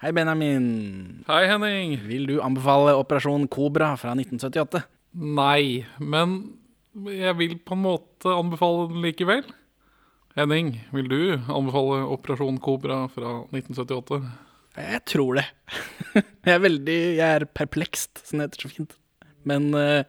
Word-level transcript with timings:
Hei, 0.00 0.14
Benjamin. 0.16 1.24
Hei, 1.26 1.42
Henning. 1.44 1.98
Vil 2.08 2.22
du 2.24 2.38
anbefale 2.40 2.94
Operasjon 2.96 3.42
Kobra 3.52 3.90
fra 4.00 4.14
1978? 4.14 4.80
Nei, 5.36 5.82
men 6.00 6.38
jeg 7.04 7.36
vil 7.36 7.52
på 7.60 7.76
en 7.76 7.82
måte 7.84 8.32
anbefale 8.32 8.86
den 8.88 9.04
likevel. 9.04 9.44
Henning, 10.40 10.72
vil 10.96 11.12
du 11.12 11.20
anbefale 11.36 12.00
Operasjon 12.16 12.56
Kobra 12.64 13.02
fra 13.12 13.34
1978? 13.52 14.22
Jeg 14.80 15.04
tror 15.12 15.42
det. 15.42 15.46
jeg 16.48 16.56
er 16.56 16.64
veldig 16.64 16.98
Jeg 17.20 17.28
er 17.28 17.48
perplekst, 17.60 18.24
som 18.24 18.40
det 18.40 18.48
heter 18.48 18.64
så 18.70 18.72
fint. 18.72 18.96
Men 19.44 19.68
uh, 19.76 20.00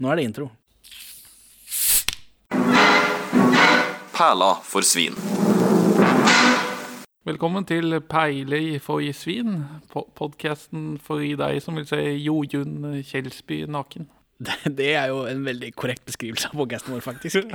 nå 0.00 0.08
er 0.08 0.22
det 0.22 0.28
intro. 0.30 0.52
Perla 4.16 4.54
for 4.64 4.80
svin. 4.88 5.43
Velkommen 7.24 7.64
til 7.64 7.94
Peiler 8.04 8.74
for 8.84 9.00
i 9.00 9.06
svin, 9.16 9.62
podkasten 9.88 10.98
for 11.00 11.22
deg 11.24 11.56
som 11.64 11.78
vil 11.78 11.86
se 11.88 11.96
Jojun 12.20 12.98
Kjelsby 13.00 13.62
naken. 13.64 14.10
Det, 14.76 14.90
er 14.90 15.08
jo 15.08 15.22
en 15.30 15.40
veldig 15.46 15.70
korrekt 15.72 16.04
beskrivelse 16.04 16.50
av 16.50 16.60
podkasten 16.60 16.92
vår, 16.92 17.00
faktisk. 17.06 17.48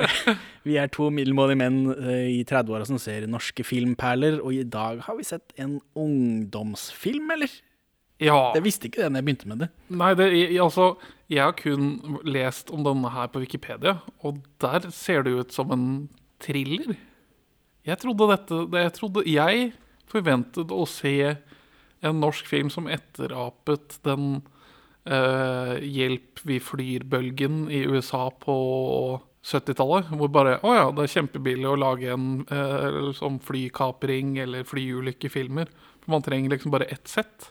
vi 0.66 0.80
er 0.82 0.90
to 0.90 1.12
middelmådige 1.14 1.60
menn 1.62 1.78
eh, 1.94 2.26
i 2.32 2.42
30-åra 2.42 2.90
som 2.90 2.98
ser 2.98 3.28
norske 3.30 3.62
filmperler, 3.62 4.40
og 4.42 4.50
i 4.50 4.66
dag 4.66 5.06
har 5.06 5.20
vi 5.20 5.28
sett 5.30 5.54
en 5.62 5.78
ungdomsfilm, 5.94 7.30
eller? 7.36 7.54
Ja. 8.18 8.50
Jeg 8.58 8.66
visste 8.66 8.90
ikke 8.90 9.04
det 9.04 9.12
da 9.12 9.22
jeg 9.22 9.30
begynte 9.30 9.54
med 9.54 9.62
det. 9.62 9.72
Nei, 9.94 10.10
det, 10.18 10.30
jeg, 10.34 10.58
altså, 10.66 10.90
jeg 11.30 11.46
har 11.46 11.54
kun 11.62 12.18
lest 12.26 12.74
om 12.74 12.82
denne 12.82 13.14
her 13.14 13.30
på 13.30 13.46
Wikipedia, 13.46 14.00
og 14.26 14.42
der 14.58 14.90
ser 14.90 15.22
det 15.22 15.38
ut 15.38 15.54
som 15.54 15.70
en 15.70 15.90
thriller. 16.42 16.96
Jeg 17.84 18.00
trodde 18.00 18.30
dette 18.32 18.62
Jeg 18.80 18.94
trodde 18.96 19.26
Jeg 19.28 19.68
forventet 20.10 20.72
å 20.72 20.84
se 20.88 21.16
en 22.04 22.18
norsk 22.20 22.48
film 22.48 22.68
som 22.72 22.88
etterapet 22.92 23.98
den 24.04 24.42
uh, 25.08 25.76
Hjelp, 25.80 26.42
vi 26.44 26.58
flyr-bølgen 26.60 27.64
i 27.72 27.80
USA 27.88 28.26
på 28.28 28.56
70-tallet. 29.44 30.12
Hvor 30.12 30.30
bare 30.32 30.58
Å 30.60 30.74
ja, 30.76 30.84
det 30.92 31.06
er 31.06 31.14
kjempebillig 31.14 31.70
å 31.70 31.78
lage 31.80 32.12
en 32.12 32.28
uh, 32.52 33.08
sånn 33.16 33.40
flykapring 33.44 34.36
eller 34.44 34.68
flyulykkefilmer. 34.68 35.72
For 36.04 36.12
man 36.12 36.24
trenger 36.24 36.52
liksom 36.52 36.74
bare 36.76 36.90
ett 36.92 37.08
sett. 37.08 37.50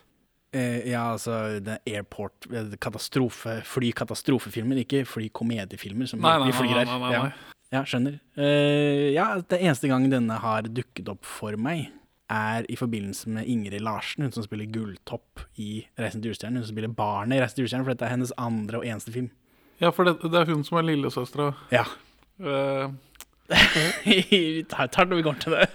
Uh, 0.54 0.86
ja, 0.86 1.08
altså 1.16 1.40
er 1.58 1.82
airport 1.90 2.46
katastrofe, 2.82 3.58
Flykatastrofefilmer, 3.66 4.84
ikke 4.86 5.02
flykomediefilmer 5.10 6.14
som 6.14 6.22
Nei, 6.22 6.38
nei, 6.38 6.52
vi 6.52 6.58
flyr 6.62 6.78
her. 6.78 6.86
nei, 6.86 7.02
nei, 7.02 7.10
nei, 7.10 7.26
nei. 7.26 7.34
Ja. 7.34 7.53
Ja, 7.74 7.84
skjønner. 7.90 8.20
Uh, 8.38 9.12
ja, 9.16 9.28
det 9.42 9.60
eneste 9.60 9.90
gang 9.92 10.08
denne 10.12 10.40
har 10.44 10.70
dukket 10.70 11.12
opp 11.12 11.28
for 11.28 11.58
meg, 11.60 11.90
er 12.34 12.66
i 12.72 12.78
forbindelse 12.80 13.30
med 13.30 13.50
Ingrid 13.52 13.84
Larsen, 13.84 14.24
hun 14.26 14.34
som 14.34 14.46
spiller 14.46 14.70
Gulltopp 14.72 15.44
i 15.60 15.84
'Reisen 16.00 16.22
til 16.22 16.32
julestjernen'. 16.32 16.62
Hun 16.62 16.66
som 16.66 16.74
spiller 16.74 16.94
barnet 16.94 17.38
i 17.38 17.42
'Reisen 17.42 17.58
til 17.58 17.66
julestjernen', 17.66 17.86
for 17.86 17.94
dette 17.94 18.08
er 18.08 18.16
hennes 18.16 18.34
andre 18.38 18.80
og 18.80 18.88
eneste 18.88 19.14
film. 19.14 19.30
Ja, 19.82 19.90
for 19.90 20.08
det, 20.08 20.22
det 20.24 20.40
er 20.40 20.54
hun 20.54 20.64
som 20.64 20.78
er 20.80 20.88
lillesøstera. 20.88 21.52
Ja. 21.74 21.84
Uh, 22.40 22.94
Vi 24.06 24.64
tar 24.70 24.88
det 24.88 25.10
når 25.10 25.20
vi 25.20 25.26
går 25.28 25.40
til 25.44 25.58
det. 25.58 25.68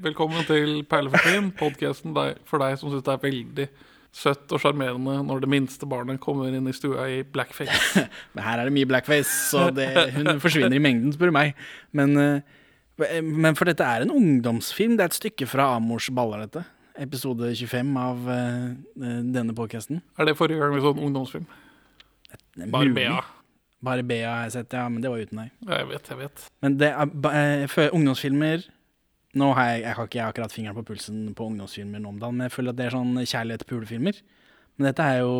velkommen 0.00 0.44
til 0.46 0.84
Perlefortin, 0.90 1.52
podkasten 1.58 2.14
for 2.46 2.62
deg 2.62 2.76
som 2.78 2.90
syns 2.90 3.04
det 3.06 3.14
er 3.14 3.22
veldig 3.22 3.68
søtt 4.14 4.52
og 4.54 4.62
sjarmerende 4.62 5.16
når 5.26 5.42
det 5.42 5.50
minste 5.50 5.88
barnet 5.90 6.20
kommer 6.22 6.54
inn 6.54 6.68
i 6.70 6.74
stua 6.76 7.08
i 7.10 7.22
blackface. 7.26 8.04
Men 8.36 8.46
her 8.46 8.60
er 8.62 8.68
det 8.70 8.74
mye 8.76 8.88
blackface, 8.90 9.32
så 9.50 9.66
det, 9.74 9.88
hun 10.14 10.30
forsvinner 10.44 10.76
i 10.76 10.82
mengden, 10.82 11.14
spør 11.16 11.32
du 11.32 11.36
meg. 11.36 11.58
Men, 11.96 12.14
eh, 12.20 13.18
men 13.26 13.58
for 13.58 13.66
dette 13.66 13.82
er 13.82 14.04
en 14.04 14.12
ungdomsfilm. 14.14 14.94
Det 14.94 15.02
er 15.02 15.10
et 15.10 15.16
stykke 15.18 15.48
fra 15.50 15.72
Amors 15.74 16.06
baller, 16.14 16.44
dette. 16.46 16.62
Episode 17.02 17.48
25 17.58 17.90
av 17.98 18.28
eh, 18.30 18.68
denne 19.34 19.54
podcasten. 19.58 19.98
Er 20.14 20.28
det 20.30 20.36
forrige 20.38 20.62
gang 20.62 20.76
vi 20.76 20.84
så 20.84 20.92
en 20.94 21.02
ungdomsfilm? 21.08 21.48
Bare. 22.70 22.92
Bea. 22.94 23.18
Bare 23.84 24.06
Bea 24.06 24.30
har 24.30 24.46
jeg 24.46 24.54
sett, 24.60 24.78
ja, 24.78 24.86
men 24.88 25.02
det 25.02 25.10
var 25.10 25.26
uten 25.26 25.42
deg. 25.42 25.50
Ja, 25.66 25.80
Jeg 25.82 25.90
vet, 25.90 26.12
jeg 26.12 26.20
vet. 26.22 26.46
Men 26.62 26.78
det 26.78 26.92
er 26.94 27.10
eh, 27.34 27.90
ungdomsfilmer 27.90 28.62
Nå 29.34 29.48
har 29.56 29.70
jeg, 29.72 29.82
jeg 29.84 29.96
har 29.98 30.08
ikke 30.08 30.26
akkurat 30.28 30.52
fingeren 30.54 30.76
på 30.78 30.84
pulsen 30.92 31.22
på 31.34 31.46
ungdomsfilmer 31.50 32.02
nå 32.02 32.12
om 32.12 32.18
dagen, 32.22 32.36
men 32.38 32.46
jeg 32.48 32.54
føler 32.54 32.74
at 32.74 32.78
det 32.78 32.86
er 32.86 32.94
sånn 32.94 33.16
kjærlighet-pulefilmer. 33.18 34.20
Men 34.78 34.88
dette 34.90 35.06
er, 35.06 35.20
jo, 35.22 35.34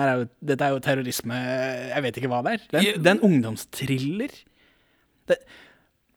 er 0.00 0.10
jo, 0.16 0.26
dette 0.48 0.64
er 0.64 0.72
jo 0.72 0.78
terrorisme 0.84 1.36
Jeg 1.90 2.04
vet 2.06 2.16
ikke 2.20 2.30
hva 2.32 2.42
det 2.46 2.52
er. 2.56 2.62
Det 2.70 2.78
er, 2.78 2.86
en- 2.94 3.02
det 3.04 3.10
er 3.10 3.16
en 3.18 3.26
ungdomstriller. 3.30 4.36
Det, 5.28 5.36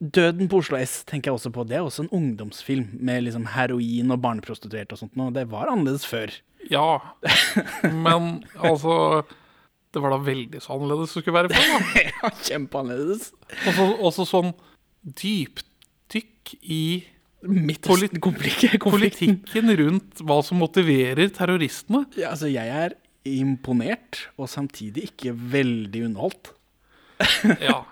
Døden 0.01 0.47
på 0.49 0.57
Oslo 0.63 0.79
S 0.81 1.03
tenker 1.05 1.29
jeg 1.29 1.35
også 1.37 1.51
på. 1.53 1.61
Det 1.69 1.75
er 1.77 1.83
også 1.85 2.07
en 2.07 2.13
ungdomsfilm 2.17 2.87
med 3.05 3.21
liksom 3.27 3.43
heroin 3.53 4.09
og 4.15 4.21
barneprostituerte 4.23 4.95
og 4.95 5.01
sånt. 5.03 5.13
Og 5.21 5.35
det 5.35 5.43
var 5.51 5.69
annerledes 5.69 6.07
før. 6.09 6.31
Ja. 6.71 6.87
Men 7.85 8.43
altså 8.57 9.23
Det 9.93 10.01
var 10.01 10.13
da 10.15 10.17
veldig 10.23 10.61
så 10.63 10.73
annerledes 10.77 11.11
det 11.13 11.21
skulle 11.21 11.37
være 11.37 11.51
før, 11.53 11.69
da. 11.75 12.01
ja, 12.07 12.31
Kjempeannerledes. 12.47 13.29
Også, 13.67 13.85
også 14.07 14.25
sånn 14.31 14.53
dypdykk 15.21 16.55
i. 16.63 16.81
politikken 18.91 19.71
rundt 19.79 20.21
hva 20.21 20.41
som 20.45 20.61
motiverer 20.61 21.31
terroristene. 21.33 22.05
Ja, 22.19 22.33
altså, 22.33 22.51
jeg 22.51 22.69
er 22.69 22.97
imponert, 23.27 24.27
og 24.37 24.49
samtidig 24.49 25.11
ikke 25.11 25.35
veldig 25.35 26.07
underholdt. 26.09 26.53
Ja. 27.61 27.83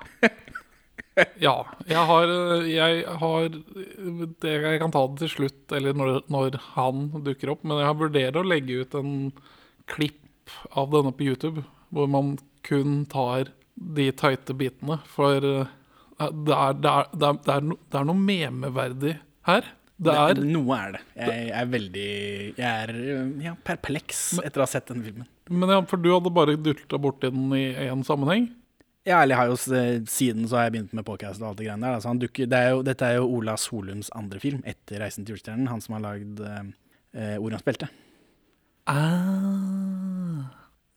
Ja. 1.42 1.54
Jeg 1.90 2.04
har, 2.08 2.32
jeg 2.64 3.04
har 3.22 3.48
det, 3.52 4.52
Jeg 4.54 4.80
kan 4.80 4.94
ta 4.94 5.02
det 5.10 5.20
til 5.24 5.32
slutt, 5.34 5.74
eller 5.76 5.98
når, 5.98 6.22
når 6.32 6.56
han 6.78 7.10
dukker 7.26 7.52
opp, 7.54 7.66
men 7.68 7.82
jeg 7.82 7.90
har 7.90 7.98
vurdert 8.00 8.40
å 8.40 8.46
legge 8.48 8.80
ut 8.84 8.96
en 8.96 9.12
klipp 9.90 10.54
av 10.80 10.94
denne 10.94 11.12
på 11.12 11.28
YouTube, 11.28 11.66
hvor 11.94 12.08
man 12.08 12.38
kun 12.66 13.04
tar 13.12 13.52
de 13.76 14.10
tighte 14.16 14.56
bitene. 14.58 15.00
For 15.12 15.44
eh, 15.44 15.76
det 16.20 16.56
er, 16.56 16.80
det 16.80 16.94
er, 16.94 17.12
det 17.14 17.28
er, 17.28 17.42
det 17.46 17.56
er, 17.56 17.68
no, 17.68 17.80
noe 18.12 18.20
memeverdig 18.20 19.18
her. 19.48 19.68
Det 20.00 20.14
er 20.16 20.40
Noe 20.40 20.78
er 20.78 20.94
det. 20.96 21.02
Jeg 21.20 21.50
er 21.60 21.66
veldig 21.68 22.12
Jeg 22.56 22.70
er 22.70 22.94
ja, 23.44 23.56
perpleks 23.68 24.22
etter 24.40 24.62
å 24.62 24.68
ha 24.68 24.72
sett 24.72 24.88
denne 24.88 25.04
filmen. 25.04 25.28
Men 25.52 25.74
ja, 25.74 25.82
for 25.90 26.00
du 26.00 26.12
hadde 26.14 26.32
bare 26.32 26.56
dulta 26.56 27.00
borti 27.02 27.32
den 27.34 27.52
i 27.58 27.66
én 27.90 28.06
sammenheng? 28.08 28.48
Ja, 29.08 29.24
eller 29.24 29.34
jeg 29.34 29.40
har 29.40 29.50
jo 29.50 30.06
siden 30.12 30.48
så 30.48 30.60
har 30.60 30.68
jeg 30.68 30.76
begynt 30.76 30.94
med 30.96 31.08
podcast 31.08 31.42
og 31.42 31.50
alt 31.50 31.60
det 31.60 31.66
greiene 31.68 31.88
der. 31.88 31.98
Altså, 31.98 32.12
han 32.12 32.22
dukker, 32.22 32.50
det 32.52 32.60
er 32.60 32.70
jo, 32.76 32.84
dette 32.86 33.08
er 33.08 33.18
jo 33.18 33.30
Ola 33.40 33.56
Solums 33.58 34.12
andre 34.16 34.40
film 34.44 34.62
etter 34.68 35.02
'Reisen 35.02 35.26
til 35.26 35.36
julestjernen'. 35.36 35.72
Han 35.72 35.82
som 35.82 35.98
har 35.98 36.06
lagd 36.06 36.44
eh, 36.44 37.36
Orions 37.42 37.66
belte. 37.66 37.90
Ah. 38.88 40.46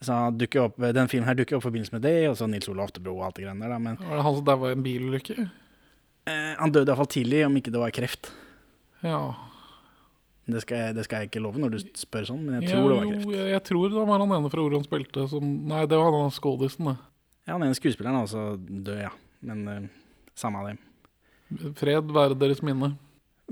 Så 0.02 0.12
han 0.12 0.38
dukker 0.38 0.66
opp, 0.66 0.78
den 0.78 1.08
filmen 1.08 1.28
her 1.28 1.38
dukker 1.38 1.56
opp 1.56 1.64
i 1.64 1.68
forbindelse 1.70 1.94
med 1.94 2.04
det, 2.04 2.16
og 2.28 2.36
så 2.36 2.48
Nils 2.50 2.68
Ole 2.68 2.82
Oftebro 2.84 3.14
og 3.16 3.26
alt 3.28 3.38
det 3.38 3.46
greiene 3.46 3.70
der. 3.70 3.78
Men 3.78 3.98
Var 4.02 4.16
det 4.18 4.26
han 4.26 4.38
som 4.38 4.46
daua 4.50 4.70
i 4.70 4.76
en 4.76 4.86
bilulykke? 4.86 5.48
Eh, 6.28 6.52
han 6.58 6.74
døde 6.74 6.90
iallfall 6.90 7.10
tidlig, 7.10 7.44
om 7.46 7.56
ikke 7.58 7.72
det 7.74 7.82
var 7.82 7.94
kreft. 7.94 8.30
Ja. 9.02 9.22
Det 10.52 10.62
skal, 10.64 10.80
jeg, 10.80 10.96
det 10.98 11.04
skal 11.06 11.22
jeg 11.22 11.30
ikke 11.30 11.42
love 11.44 11.60
når 11.62 11.76
du 11.76 11.78
spør 11.98 12.26
sånn, 12.26 12.42
men 12.44 12.58
jeg 12.58 12.72
tror 12.72 12.88
det 12.90 12.96
var 12.96 13.06
jo, 13.06 13.12
kreft. 13.14 13.34
jeg, 13.36 13.48
jeg 13.52 13.64
tror 13.68 13.92
det 13.92 14.06
var 14.10 14.24
han 14.24 14.36
ene 14.38 14.52
fra 14.52 14.64
Orions 14.64 14.90
belte 14.90 15.26
som 15.30 15.52
Nei, 15.70 15.84
det 15.90 16.00
var 16.00 16.16
han 16.16 16.34
skådisen, 16.34 16.90
det. 16.90 16.96
Ja, 17.46 17.54
han 17.54 17.66
ene 17.66 17.78
skuespilleren 17.78 18.18
er 18.18 18.26
også 18.26 18.46
død, 18.58 18.98
ja. 19.04 19.12
Men 19.46 19.62
uh, 19.66 19.86
samme 20.38 20.62
av 20.62 20.70
det. 20.70 21.72
Fred 21.78 22.12
være 22.14 22.38
deres 22.38 22.62
minne. 22.64 22.94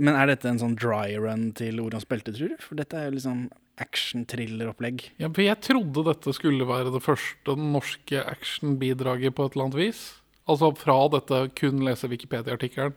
Men 0.00 0.16
er 0.16 0.30
dette 0.30 0.48
en 0.48 0.60
sånn 0.60 0.76
dry 0.78 1.16
run 1.20 1.50
til 1.58 1.80
Orions 1.82 2.06
belte, 2.08 2.32
tror 2.36 2.54
du? 2.54 2.62
For 2.62 2.78
dette 2.78 2.96
er 2.96 3.08
jo 3.08 3.16
liksom 3.18 3.48
action-thriller-opplegg. 3.80 5.06
Ja, 5.20 5.30
for 5.30 5.44
jeg 5.44 5.60
trodde 5.64 6.04
dette 6.06 6.34
skulle 6.36 6.68
være 6.68 6.92
det 6.94 7.02
første 7.04 7.56
norske 7.56 8.22
action-bidraget 8.32 9.36
på 9.36 9.46
et 9.46 9.56
eller 9.56 9.68
annet 9.68 9.80
vis. 9.80 10.02
Altså 10.50 10.72
fra 10.78 10.98
dette 11.14 11.44
kun 11.58 11.84
lese 11.86 12.10
Wikipedia-artikkelen. 12.10 12.96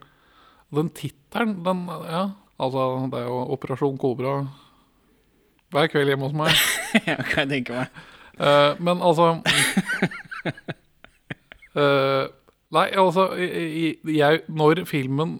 Den 0.73 0.89
tittelen, 0.97 1.59
den 1.65 1.85
Ja, 2.09 2.31
altså, 2.57 3.07
det 3.11 3.19
er 3.21 3.27
jo 3.29 3.41
Operasjon 3.53 3.99
Kobra 4.01 4.41
hver 5.73 5.89
kveld 5.89 6.11
hjemme 6.11 6.29
hos 6.29 6.37
meg. 6.37 6.53
ja, 7.09 7.17
kan 7.25 7.47
jeg 7.47 7.65
tenke 7.65 7.79
meg. 7.79 8.01
Uh, 8.37 8.73
men 8.81 9.01
altså 9.05 9.35
uh, 11.77 12.25
Nei, 12.73 12.87
altså 12.97 13.27
jeg, 13.37 14.39
Når 14.49 14.79
filmen 14.89 15.35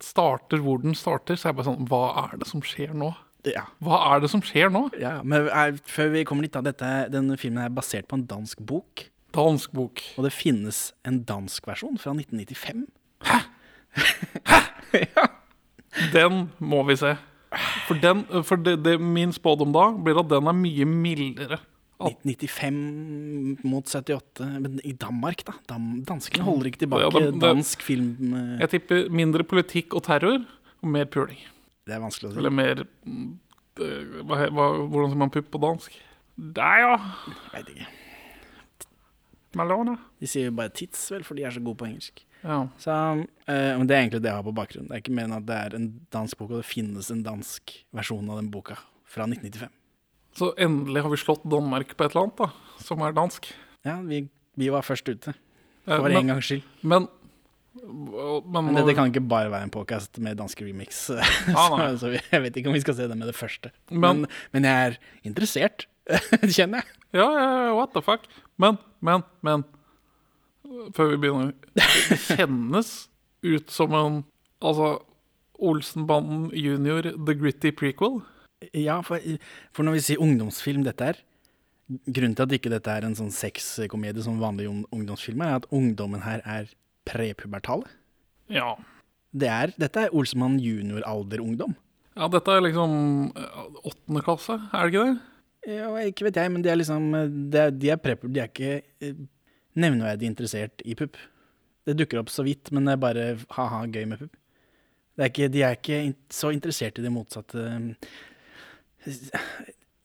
starter 0.00 0.62
hvor 0.64 0.80
den 0.80 0.96
starter, 0.96 1.36
så 1.36 1.48
er 1.48 1.52
jeg 1.52 1.58
bare 1.58 1.68
sånn 1.68 1.88
Hva 1.90 2.04
er 2.22 2.38
det 2.40 2.48
som 2.48 2.62
skjer 2.64 2.94
nå? 2.96 3.10
Ja. 3.44 3.66
Hva 3.84 3.98
er 4.14 4.22
det 4.24 4.30
som 4.32 4.40
skjer 4.44 4.72
nå? 4.72 4.86
ja 5.00 5.18
men 5.20 5.50
er, 5.52 5.76
før 5.88 6.14
vi 6.14 6.24
kommer 6.28 6.44
dit, 6.44 6.54
da. 6.56 6.64
Dette, 6.64 6.88
denne 7.12 7.36
filmen 7.40 7.66
er 7.66 7.72
basert 7.72 8.08
på 8.08 8.16
en 8.16 8.24
dansk 8.28 8.60
bok. 8.64 9.04
Dansk 9.34 9.72
bok. 9.76 10.00
Og 10.18 10.24
det 10.26 10.32
finnes 10.34 10.92
en 11.06 11.22
dansk 11.28 11.66
versjon 11.70 11.98
fra 12.00 12.12
1995. 12.16 12.86
Hæ?! 13.28 13.40
Hæ? 14.50 14.60
Den 16.14 16.48
må 16.62 16.82
vi 16.86 16.96
se. 16.96 17.16
For, 17.88 17.98
den, 17.98 18.24
for 18.46 18.56
det, 18.62 18.76
det, 18.84 18.94
min 19.02 19.32
spådom 19.34 19.72
da 19.74 19.88
blir 19.98 20.20
at 20.22 20.28
den 20.30 20.46
er 20.50 20.54
mye 20.56 20.86
mildere. 20.86 21.58
At- 22.00 22.22
95 22.24 23.58
mot 23.68 23.84
78 23.90 24.46
Men 24.62 24.78
i 24.88 24.92
Danmark, 24.96 25.42
da. 25.44 25.52
Danskene 26.08 26.46
holder 26.46 26.70
ikke 26.70 26.78
tilbake 26.86 27.02
Ja, 27.02 27.10
det- 27.18 27.32
det- 27.34 27.42
dansk 27.42 27.82
film. 27.82 28.32
eh, 28.34 28.60
Jeg 28.60 28.70
tipper 28.70 29.10
mindre 29.10 29.44
politikk 29.44 29.94
og 29.94 30.02
terror, 30.06 30.46
og 30.82 30.88
mer 30.88 31.04
puling. 31.04 31.38
Det 31.86 31.94
er 31.94 32.00
vanskelig 32.00 32.30
å 32.30 32.32
si. 32.32 32.38
Eller 32.38 32.50
mer 32.50 32.84
mm, 33.04 33.38
hva, 33.76 34.48
hva, 34.48 34.66
hvordan 34.88 35.10
sier 35.10 35.16
man 35.18 35.30
pupp 35.30 35.50
på 35.50 35.60
dansk? 35.60 35.92
Der, 36.38 36.78
ja. 36.78 36.96
Jeg 37.52 37.64
vet 37.66 37.68
ikke. 37.74 37.86
Malone. 39.58 39.96
De 40.20 40.28
sier 40.30 40.48
jo 40.50 40.56
bare 40.56 40.72
tits, 40.74 41.02
vel, 41.10 41.24
for 41.26 41.34
de 41.38 41.44
er 41.44 41.50
så 41.54 41.62
gode 41.64 41.80
på 41.80 41.88
engelsk. 41.88 42.24
Ja. 42.42 42.62
Så, 42.80 42.92
eh, 43.48 43.76
men 43.78 43.86
Det 43.86 43.96
er 43.96 44.00
egentlig 44.04 44.22
det 44.22 44.30
jeg 44.30 44.38
har 44.38 44.46
på 44.46 44.54
bakgrunn. 44.56 44.88
Det 44.88 44.96
er 44.96 45.02
ikke 45.02 45.16
mer 45.16 45.24
enn 45.28 45.36
at 45.36 45.46
det 45.46 45.58
er 45.58 45.76
en 45.76 45.90
dansk 46.10 46.38
bok, 46.38 46.50
og 46.50 46.62
det 46.62 46.70
finnes 46.70 47.10
en 47.10 47.22
dansk 47.26 47.74
versjon 47.92 48.30
av 48.30 48.40
den 48.40 48.50
boka 48.50 48.78
fra 49.04 49.26
1995. 49.26 49.70
Så 50.38 50.54
endelig 50.56 51.02
har 51.02 51.10
vi 51.10 51.16
slått 51.16 51.42
Danmark 51.50 51.96
på 51.96 52.04
et 52.06 52.14
eller 52.14 52.28
annet, 52.28 52.36
da, 52.38 52.50
som 52.78 53.02
er 53.02 53.12
dansk. 53.12 53.50
Ja, 53.84 54.00
vi, 54.00 54.28
vi 54.56 54.68
var 54.70 54.82
først 54.86 55.08
ute, 55.08 55.34
Eh, 55.88 55.96
for 55.96 56.08
men, 56.08 56.16
en 56.18 56.26
gangs 56.34 56.44
skyld. 56.44 56.62
men, 56.82 57.08
men, 57.74 58.64
Men 58.66 58.74
dette 58.80 58.94
kan 58.98 59.10
ikke 59.12 59.22
bare 59.30 59.50
være 59.52 59.66
en 59.68 59.72
podcast 59.74 60.18
med 60.22 60.38
danske 60.40 60.64
remix. 60.66 61.04
Ah, 61.54 61.94
så, 62.00 62.10
jeg 62.16 62.42
vet 62.44 62.56
ikke 62.58 62.70
om 62.72 62.74
vi 62.76 62.82
skal 62.82 62.96
se 62.98 63.06
det 63.10 63.16
med 63.18 63.30
det 63.30 63.36
første. 63.38 63.70
Men- 63.90 64.00
Men, 64.24 64.26
men 64.52 64.64
jeg 64.68 64.86
er 64.90 64.98
interessert, 65.24 65.86
kjenner 66.56 66.82
jeg. 66.82 66.96
Ja, 67.14 67.28
ja, 67.34 67.74
what 67.76 67.92
the 67.94 68.02
fuck. 68.02 68.26
Men, 68.58 68.78
men, 69.00 69.22
men 69.42 69.64
Før 70.94 71.10
vi 71.14 71.16
begynner. 71.24 71.52
Det 71.74 72.18
kjennes 72.28 72.90
ut 73.42 73.70
som 73.70 73.94
en 73.98 74.20
Altså, 74.60 74.98
Olsenbanden 75.60 76.50
junior, 76.56 77.02
The 77.26 77.34
Gritty 77.34 77.70
Prequel. 77.76 78.20
Ja, 78.76 79.00
for, 79.04 79.18
for 79.72 79.84
når 79.86 79.96
vi 79.96 80.02
sier 80.04 80.20
ungdomsfilm 80.20 80.82
dette 80.84 81.06
er 81.14 81.20
Grunnen 82.06 82.36
til 82.38 82.44
at 82.44 82.52
ikke 82.54 82.70
dette 82.70 82.92
er 82.92 83.02
en 83.08 83.16
sånn 83.18 83.32
sexkomedie 83.34 84.22
som 84.22 84.36
vanlige 84.38 84.70
ung- 84.70 84.84
ungdomsfilmer, 84.94 85.48
er 85.50 85.56
at 85.58 85.66
ungdommen 85.74 86.22
her 86.22 86.38
er 86.46 86.68
prepubertale. 87.10 87.88
Ja. 88.50 88.72
Det 89.30 89.50
er, 89.50 89.72
dette 89.78 90.06
er 90.06 90.14
Olsemann 90.16 90.56
junior-alder-ungdom. 90.62 91.76
ja, 92.18 92.26
dette 92.32 92.54
er 92.56 92.64
liksom 92.64 92.94
eh, 93.38 93.60
åttende 93.86 94.22
klasse, 94.26 94.56
er 94.72 94.88
det 94.88 94.94
ikke 94.94 95.04
det? 95.10 95.18
Ja, 95.70 95.90
ikke 96.08 96.24
vet 96.26 96.38
jeg, 96.40 96.50
men 96.54 96.62
de 96.64 96.70
er 96.72 96.78
liksom 96.80 97.10
De 97.52 97.58
er, 97.60 97.70
de 97.76 97.90
er 97.92 97.98
prepper, 98.00 98.30
de 98.32 98.40
er 98.40 98.48
ikke 98.48 98.80
eh, 99.04 99.20
nevneverdig 99.76 100.26
interessert 100.30 100.82
i 100.88 100.96
pupp. 100.98 101.18
Det 101.86 101.94
dukker 102.00 102.20
opp 102.22 102.30
så 102.32 102.44
vidt, 102.46 102.70
men 102.74 102.88
det 102.88 102.94
er 102.96 103.02
bare 103.02 103.26
ha-ha, 103.56 103.84
gøy 103.86 104.06
med 104.08 104.22
pupp. 104.24 104.36
De 105.20 105.62
er 105.62 105.76
ikke 105.76 106.00
så 106.32 106.50
interessert 106.54 106.98
i 106.98 107.04
det 107.04 107.12
motsatte. 107.12 107.64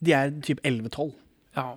De 0.04 0.13
er 0.16 0.34
typ 0.44 0.60
11-12. 0.68 1.13
Ja. 1.56 1.68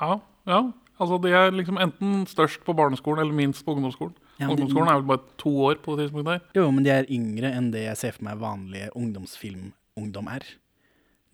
Ja, 0.00 0.10
ja. 0.50 0.60
Altså, 1.00 1.16
de 1.24 1.30
er 1.34 1.50
liksom 1.50 1.78
enten 1.82 2.20
størst 2.30 2.62
på 2.66 2.74
barneskolen 2.78 3.24
eller 3.24 3.34
minst 3.34 3.64
på 3.66 3.74
ungdomsskolen. 3.74 4.14
Ja, 4.38 4.46
de- 4.46 4.52
ungdomsskolen 4.54 4.88
er 4.92 5.00
vel 5.00 5.08
bare 5.08 5.24
to 5.42 5.50
år 5.66 5.80
på 5.82 5.96
det 5.98 6.06
tidspunktet 6.08 6.36
her. 6.36 6.42
Jo, 6.60 6.68
men 6.70 6.84
de 6.86 6.90
er 6.94 7.08
yngre 7.10 7.50
enn 7.54 7.72
det 7.74 7.82
jeg 7.88 7.96
ser 7.98 8.12
for 8.14 8.24
meg 8.28 8.38
vanlige 8.38 8.90
ungdomsfilmungdom 8.94 10.28
er. 10.30 10.44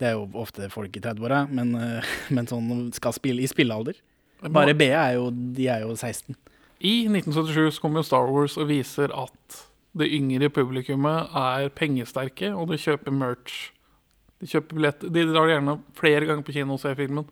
Det 0.01 0.09
er 0.09 0.15
jo 0.17 0.29
ofte 0.41 0.71
folk 0.73 0.97
i 0.97 1.01
30-åra, 1.05 1.43
men, 1.53 1.75
eh, 1.77 2.13
men 2.35 2.49
sånn 2.49 2.89
skal 2.97 3.13
spille 3.17 3.43
i 3.45 3.51
spillealder. 3.51 3.99
Bare 4.49 4.73
B 4.73 4.87
er 4.97 5.19
jo, 5.19 5.27
de 5.31 5.67
er 5.69 5.83
jo 5.85 5.93
16. 5.93 6.33
I 6.81 6.95
1977 7.11 7.75
så 7.77 7.83
kommer 7.85 8.01
jo 8.01 8.09
Star 8.09 8.31
Wars 8.33 8.57
og 8.57 8.71
viser 8.71 9.13
at 9.13 9.59
det 10.01 10.07
yngre 10.17 10.49
publikummet 10.55 11.29
er 11.37 11.69
pengesterke, 11.77 12.49
og 12.57 12.71
de 12.71 12.79
kjøper 12.81 13.13
merch. 13.13 13.59
De 14.41 14.49
kjøper 14.49 14.79
billett. 14.79 15.03
De 15.13 15.25
drar 15.29 15.51
gjerne 15.51 15.75
flere 15.99 16.25
ganger 16.25 16.47
på 16.47 16.55
kino 16.57 16.79
og 16.79 16.81
ser 16.81 16.97
filmen. 16.97 17.27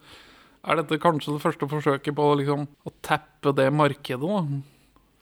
Er 0.69 0.77
dette 0.83 0.99
kanskje 1.01 1.33
det 1.37 1.43
første 1.45 1.69
forsøket 1.71 2.17
på 2.19 2.27
liksom, 2.43 2.67
å 2.85 2.93
tappe 3.07 3.55
det 3.57 3.71
markedet? 3.73 4.21
da? 4.21 4.43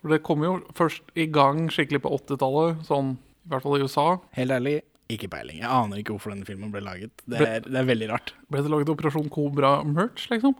For 0.02 0.12
det 0.14 0.20
kom 0.26 0.43
jo 0.44 0.56
først 0.76 1.14
i 1.19 1.28
gang 1.31 1.69
skikkelig 1.72 2.02
på 2.04 2.10
80-tallet, 2.19 2.82
sånn 2.88 3.14
i 3.46 3.50
hvert 3.52 3.62
fall 3.62 3.76
i 3.78 3.84
USA. 3.87 4.06
Helt 4.34 4.54
ærlig, 4.56 4.76
ikke 5.12 5.28
peiling. 5.31 5.60
Jeg 5.62 5.70
aner 5.70 6.00
ikke 6.02 6.16
hvorfor 6.16 6.32
denne 6.34 6.46
filmen 6.48 6.72
ble 6.75 6.82
laget. 6.82 7.12
Det 7.31 7.38
er, 7.38 7.60
det 7.62 7.78
er 7.78 7.87
veldig 7.87 8.08
rart. 8.10 8.32
Ble 8.50 8.62
det 8.66 8.72
laget 8.72 8.90
Operasjon 8.90 9.28
Kobra-merch, 9.31 10.26
liksom? 10.32 10.56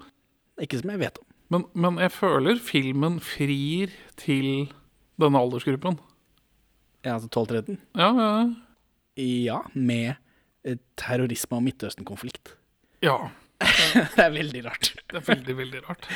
Ikke 0.63 0.79
som 0.79 0.93
jeg 0.95 1.03
vet 1.03 1.19
om. 1.19 1.27
Men, 1.53 1.65
men 1.79 1.99
jeg 2.03 2.13
føler 2.15 2.59
filmen 2.63 3.19
frir 3.23 3.93
til 4.19 4.69
denne 5.19 5.43
aldersgruppen. 5.43 5.99
Ja, 7.07 7.17
altså 7.19 7.31
12-13? 7.31 7.77
Ja, 7.99 8.09
ja, 8.15 8.31
Ja, 9.17 9.27
ja, 9.47 9.59
med 9.75 10.17
eh, 10.67 10.79
terrorisme 10.99 11.59
og 11.59 11.67
Midtøsten-konflikt. 11.67 12.55
ja. 13.03 13.19
det 14.17 14.21
er 14.21 14.33
veldig 14.35 14.63
rart. 14.67 14.91
Det 15.09 15.17
er 15.21 15.25
veldig, 15.31 15.55
veldig 15.61 15.81
rart. 15.87 16.09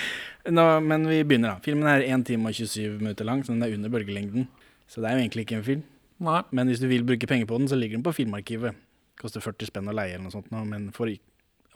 Nå, 0.53 0.65
men 0.85 1.07
vi 1.09 1.23
begynner, 1.25 1.55
da. 1.57 1.65
Filmen 1.65 1.89
er 1.89 2.05
1 2.05 2.27
time 2.29 2.51
og 2.51 2.57
27 2.59 2.99
minutter 3.01 3.25
lang, 3.29 3.41
så 3.47 3.55
den 3.55 3.65
er 3.65 3.73
under 3.77 3.93
bølgelengden. 3.93 4.47
Så 4.91 5.01
det 5.01 5.09
er 5.11 5.17
jo 5.17 5.23
egentlig 5.25 5.47
ikke 5.47 5.59
en 5.61 5.65
film. 5.67 5.83
Nei. 6.21 6.43
Men 6.53 6.69
hvis 6.69 6.83
du 6.83 6.87
vil 6.91 7.07
bruke 7.09 7.29
penger 7.31 7.49
på 7.49 7.57
den, 7.63 7.71
så 7.71 7.79
ligger 7.81 7.97
den 7.97 8.05
på 8.05 8.13
Filmarkivet. 8.13 8.77
Koster 9.21 9.41
40 9.45 9.71
spenn 9.71 9.89
å 9.89 9.95
leie 9.97 10.15
eller 10.17 10.27
noe 10.29 10.35
sånt, 10.35 10.51
nå, 10.53 10.61
men 10.69 10.91
for 10.97 11.09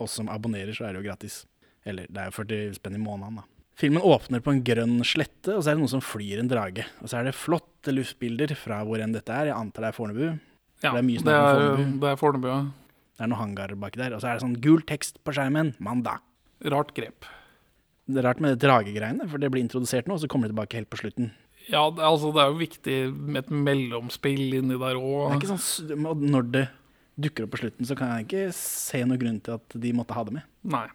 oss 0.05 0.17
som 0.19 0.29
abonnerer, 0.33 0.75
så 0.77 0.87
er 0.89 0.93
det 0.97 1.01
jo 1.03 1.09
gratis. 1.09 1.43
Eller 1.89 2.09
det 2.13 2.21
er 2.21 2.29
jo 2.31 2.37
40 2.43 2.77
spenn 2.81 2.97
i 2.99 3.03
måneden, 3.03 3.41
da. 3.41 3.49
Filmen 3.81 4.05
åpner 4.07 4.39
på 4.45 4.53
en 4.55 4.61
grønn 4.63 5.01
slette, 5.03 5.51
og 5.57 5.65
så 5.65 5.73
er 5.73 5.75
det 5.79 5.83
noen 5.83 5.91
som 5.97 6.03
flyr 6.05 6.39
en 6.45 6.51
drage. 6.51 6.85
Og 7.03 7.11
så 7.11 7.19
er 7.19 7.27
det 7.27 7.35
flotte 7.35 7.91
luftbilder 7.95 8.53
fra 8.59 8.83
hvor 8.87 9.03
enn 9.03 9.17
dette 9.17 9.35
er. 9.35 9.49
Jeg 9.51 9.57
antar 9.59 9.89
det 9.89 9.91
er 9.91 9.97
Fornebu. 9.97 10.27
Ja, 10.85 10.93
Det 10.93 11.01
er 11.01 11.07
mye 11.09 11.25
det 11.25 11.35
er, 11.35 11.49
Fornebu. 11.59 11.97
det 12.05 12.11
er 12.13 12.21
Fornebu. 12.21 12.49
ja. 12.53 12.61
Det 13.15 13.25
er 13.25 13.31
noen 13.31 13.41
hangarer 13.41 13.79
baki 13.79 14.01
der. 14.01 14.17
Og 14.17 14.23
så 14.23 14.31
er 14.31 14.39
det 14.39 14.45
sånn 14.45 14.59
gul 14.65 14.83
tekst 14.87 15.21
på 15.25 15.35
skjermen. 15.37 15.75
Mandag. 15.83 16.23
Rart 16.73 16.95
grep. 16.97 17.27
Det 18.11 18.21
er 18.21 18.27
rart 18.29 18.41
med 18.43 18.55
det 18.55 18.67
dragegreiene, 18.67 19.27
for 19.31 19.41
det 19.41 19.49
blir 19.53 19.65
introdusert 19.65 20.09
nå, 20.11 20.19
og 20.19 20.23
så 20.25 20.29
kommer 20.29 20.51
det 20.51 20.55
tilbake 20.55 20.77
helt 20.77 20.91
på 20.93 21.01
slutten. 21.01 21.31
Ja, 21.71 21.87
det, 21.89 22.03
altså, 22.05 22.33
det 22.35 22.43
er 22.43 22.51
jo 22.53 22.61
viktig 22.61 22.97
med 23.15 23.45
et 23.47 23.53
mellomspill 23.55 24.59
inni 24.61 24.77
der 24.77 24.99
Det 24.99 25.05
er 25.05 25.39
òg. 25.39 25.47
sånn, 25.49 26.19
Når 26.29 26.51
det 26.53 26.65
dukker 27.15 27.47
opp 27.47 27.55
på 27.55 27.61
slutten, 27.63 27.87
så 27.89 27.97
kan 27.97 28.11
jeg 28.13 28.27
ikke 28.27 28.43
se 28.59 29.01
noen 29.07 29.21
grunn 29.23 29.39
til 29.47 29.57
at 29.57 29.77
de 29.81 29.93
måtte 29.97 30.17
ha 30.17 30.25
det 30.27 30.35
med. 30.37 30.49
Nei. 30.75 30.87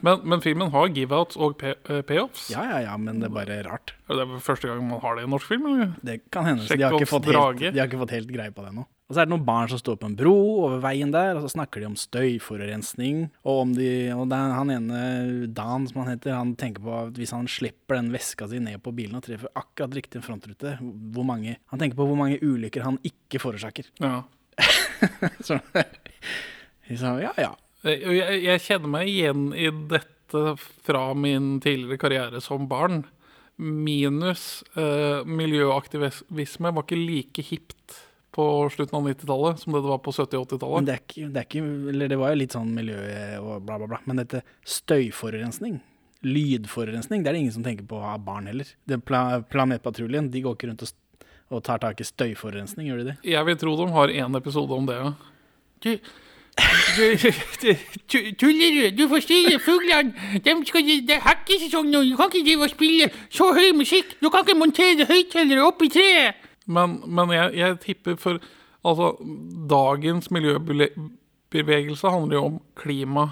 Men, 0.00 0.22
men 0.24 0.40
filmen 0.40 0.70
har 0.72 0.88
give-outs 0.96 1.36
og 1.36 1.60
eh, 1.68 2.00
payoffs. 2.08 2.46
Ja, 2.54 2.64
ja, 2.70 2.78
ja, 2.86 2.96
men 2.98 3.20
det 3.20 3.28
er 3.28 3.34
bare 3.36 3.58
rart. 3.66 3.92
Er 4.08 4.22
det 4.22 4.40
første 4.42 4.70
gang 4.70 4.80
man 4.88 5.02
har 5.04 5.18
det 5.18 5.26
i 5.26 5.28
en 5.28 5.34
norsk 5.36 5.50
film? 5.52 5.68
Eller? 5.68 5.92
Det 6.00 6.16
kan 6.32 6.48
hende. 6.48 6.64
De 6.64 6.80
har, 6.80 6.96
helt, 6.96 7.60
de 7.60 7.76
har 7.76 7.90
ikke 7.90 8.00
fått 8.00 8.14
helt 8.16 8.32
greie 8.32 8.54
på 8.54 8.64
det 8.64 8.72
ennå. 8.72 8.86
Og 9.12 9.16
så 9.18 9.20
er 9.20 9.26
det 9.28 9.34
noen 9.34 9.44
barn 9.44 9.68
som 9.68 9.76
står 9.76 9.98
på 10.00 10.08
en 10.08 10.14
bro 10.16 10.32
over 10.64 10.78
veien 10.80 11.10
der, 11.12 11.34
og 11.36 11.42
så 11.44 11.50
snakker 11.52 11.82
de 11.82 11.88
om 11.90 11.96
støyforurensning. 12.00 13.26
Og 13.44 13.58
om 13.66 13.72
de, 13.76 13.88
og 14.16 14.22
det 14.30 14.38
er 14.40 14.52
han 14.56 14.70
ene, 14.72 15.00
Dan 15.52 15.82
som 15.84 15.98
han 16.00 16.14
heter, 16.14 16.32
han 16.32 16.54
tenker 16.56 16.80
på 16.80 16.94
at 16.96 17.18
hvis 17.20 17.34
han 17.36 17.44
slipper 17.44 17.98
den 17.98 18.06
veska 18.14 18.46
si 18.48 18.56
ned 18.64 18.80
på 18.80 18.94
bilen 18.96 19.18
og 19.18 19.26
treffer 19.26 19.50
akkurat 19.52 19.98
riktig 19.98 20.22
frontrute, 20.24 20.78
hvor 21.12 21.26
mange, 21.28 21.58
han 21.68 21.82
tenker 21.82 21.98
på 21.98 22.06
hvor 22.08 22.16
mange 22.16 22.38
ulykker 22.40 22.86
han 22.86 22.96
ikke 23.04 23.42
forårsaker. 23.42 23.90
Ja. 24.00 24.22
Så, 25.44 25.58
så 26.96 27.12
ja, 27.20 27.34
ja. 27.36 27.50
Jeg, 27.84 28.00
jeg, 28.16 28.38
jeg 28.46 28.62
kjenner 28.64 28.92
meg 28.94 29.10
igjen 29.10 29.42
i 29.52 29.66
dette 29.90 30.54
fra 30.86 31.02
min 31.18 31.58
tidligere 31.60 32.00
karriere 32.00 32.40
som 32.44 32.64
barn. 32.70 33.02
Minus 33.60 34.62
eh, 34.72 35.20
miljøaktivisme 35.28 36.72
var 36.72 36.88
ikke 36.88 37.00
like 37.02 37.44
hipt 37.50 38.00
på 38.32 38.44
slutten 38.72 38.96
av 38.96 39.08
90-tallet 39.10 39.60
som 39.60 39.74
det 39.74 39.82
det 39.84 39.90
var 39.92 40.00
på 40.00 40.12
70- 40.14 40.38
og 40.38 40.46
80-tallet. 40.48 40.86
det 40.86 41.44
det 41.98 42.08
det 42.08 42.18
var 42.20 42.32
jo 42.32 42.40
litt 42.40 42.56
sånn 42.56 42.72
miljø 42.74 42.98
og 43.42 43.66
bla, 43.66 43.76
bla, 43.78 43.90
bla. 43.90 44.00
Men 44.08 44.22
dette 44.22 44.40
støyforurensning, 44.64 45.80
lydforurensning, 46.24 47.22
det 47.22 47.30
er 47.30 47.36
det 47.36 47.44
ingen 47.44 47.56
som 47.58 47.66
tenker 47.66 47.84
på 47.88 48.00
av 48.00 48.24
barn 48.24 48.48
heller. 48.48 48.68
Det 48.88 49.02
pla 49.04 49.42
Planetpatruljen 49.52 50.30
de 50.32 50.44
går 50.44 50.56
ikke 50.56 50.70
rundt 50.70 50.86
og, 50.86 50.94
og 51.52 51.64
tar 51.66 51.82
tak 51.84 52.00
i 52.00 52.08
støyforurensning, 52.08 52.88
gjør 52.88 53.02
de 53.02 53.08
det? 53.10 53.16
Jeg 53.34 53.48
vil 53.48 53.58
tro 53.60 53.76
de 53.76 53.88
har 53.92 54.08
én 54.08 54.40
episode 54.40 54.80
om 54.80 54.88
det. 54.88 54.96
ja. 54.96 55.14
Du, 55.82 55.98
du, 56.96 57.72
du, 58.12 58.32
tuller 58.38 58.70
du? 58.76 58.96
Du 58.96 59.08
forstyrrer 59.08 59.58
fuglene. 59.58 60.12
De 60.44 60.54
skal, 60.68 60.88
det 61.08 61.16
er 61.16 61.24
hakkesesong 61.24 61.88
nå. 61.90 62.04
Du 62.06 62.16
kan 62.16 62.28
ikke 62.30 62.44
drive 62.48 62.68
og 62.68 62.72
spille 62.72 63.08
så 63.32 63.48
høy 63.56 63.72
musikk. 63.76 64.16
Du 64.20 64.28
kan 64.30 64.44
ikke 64.44 64.58
montere 64.60 65.08
høyttalere 65.08 65.64
oppi 65.64 65.88
treet. 65.92 66.48
Men, 66.66 67.00
men 67.06 67.32
jeg, 67.34 67.54
jeg 67.58 67.80
tipper 67.86 68.18
for 68.20 68.42
Altså, 68.82 69.12
dagens 69.70 70.26
miljøbevegelse 70.34 72.10
handler 72.10 72.34
jo 72.34 72.44
om 72.48 72.58
klima. 72.74 73.28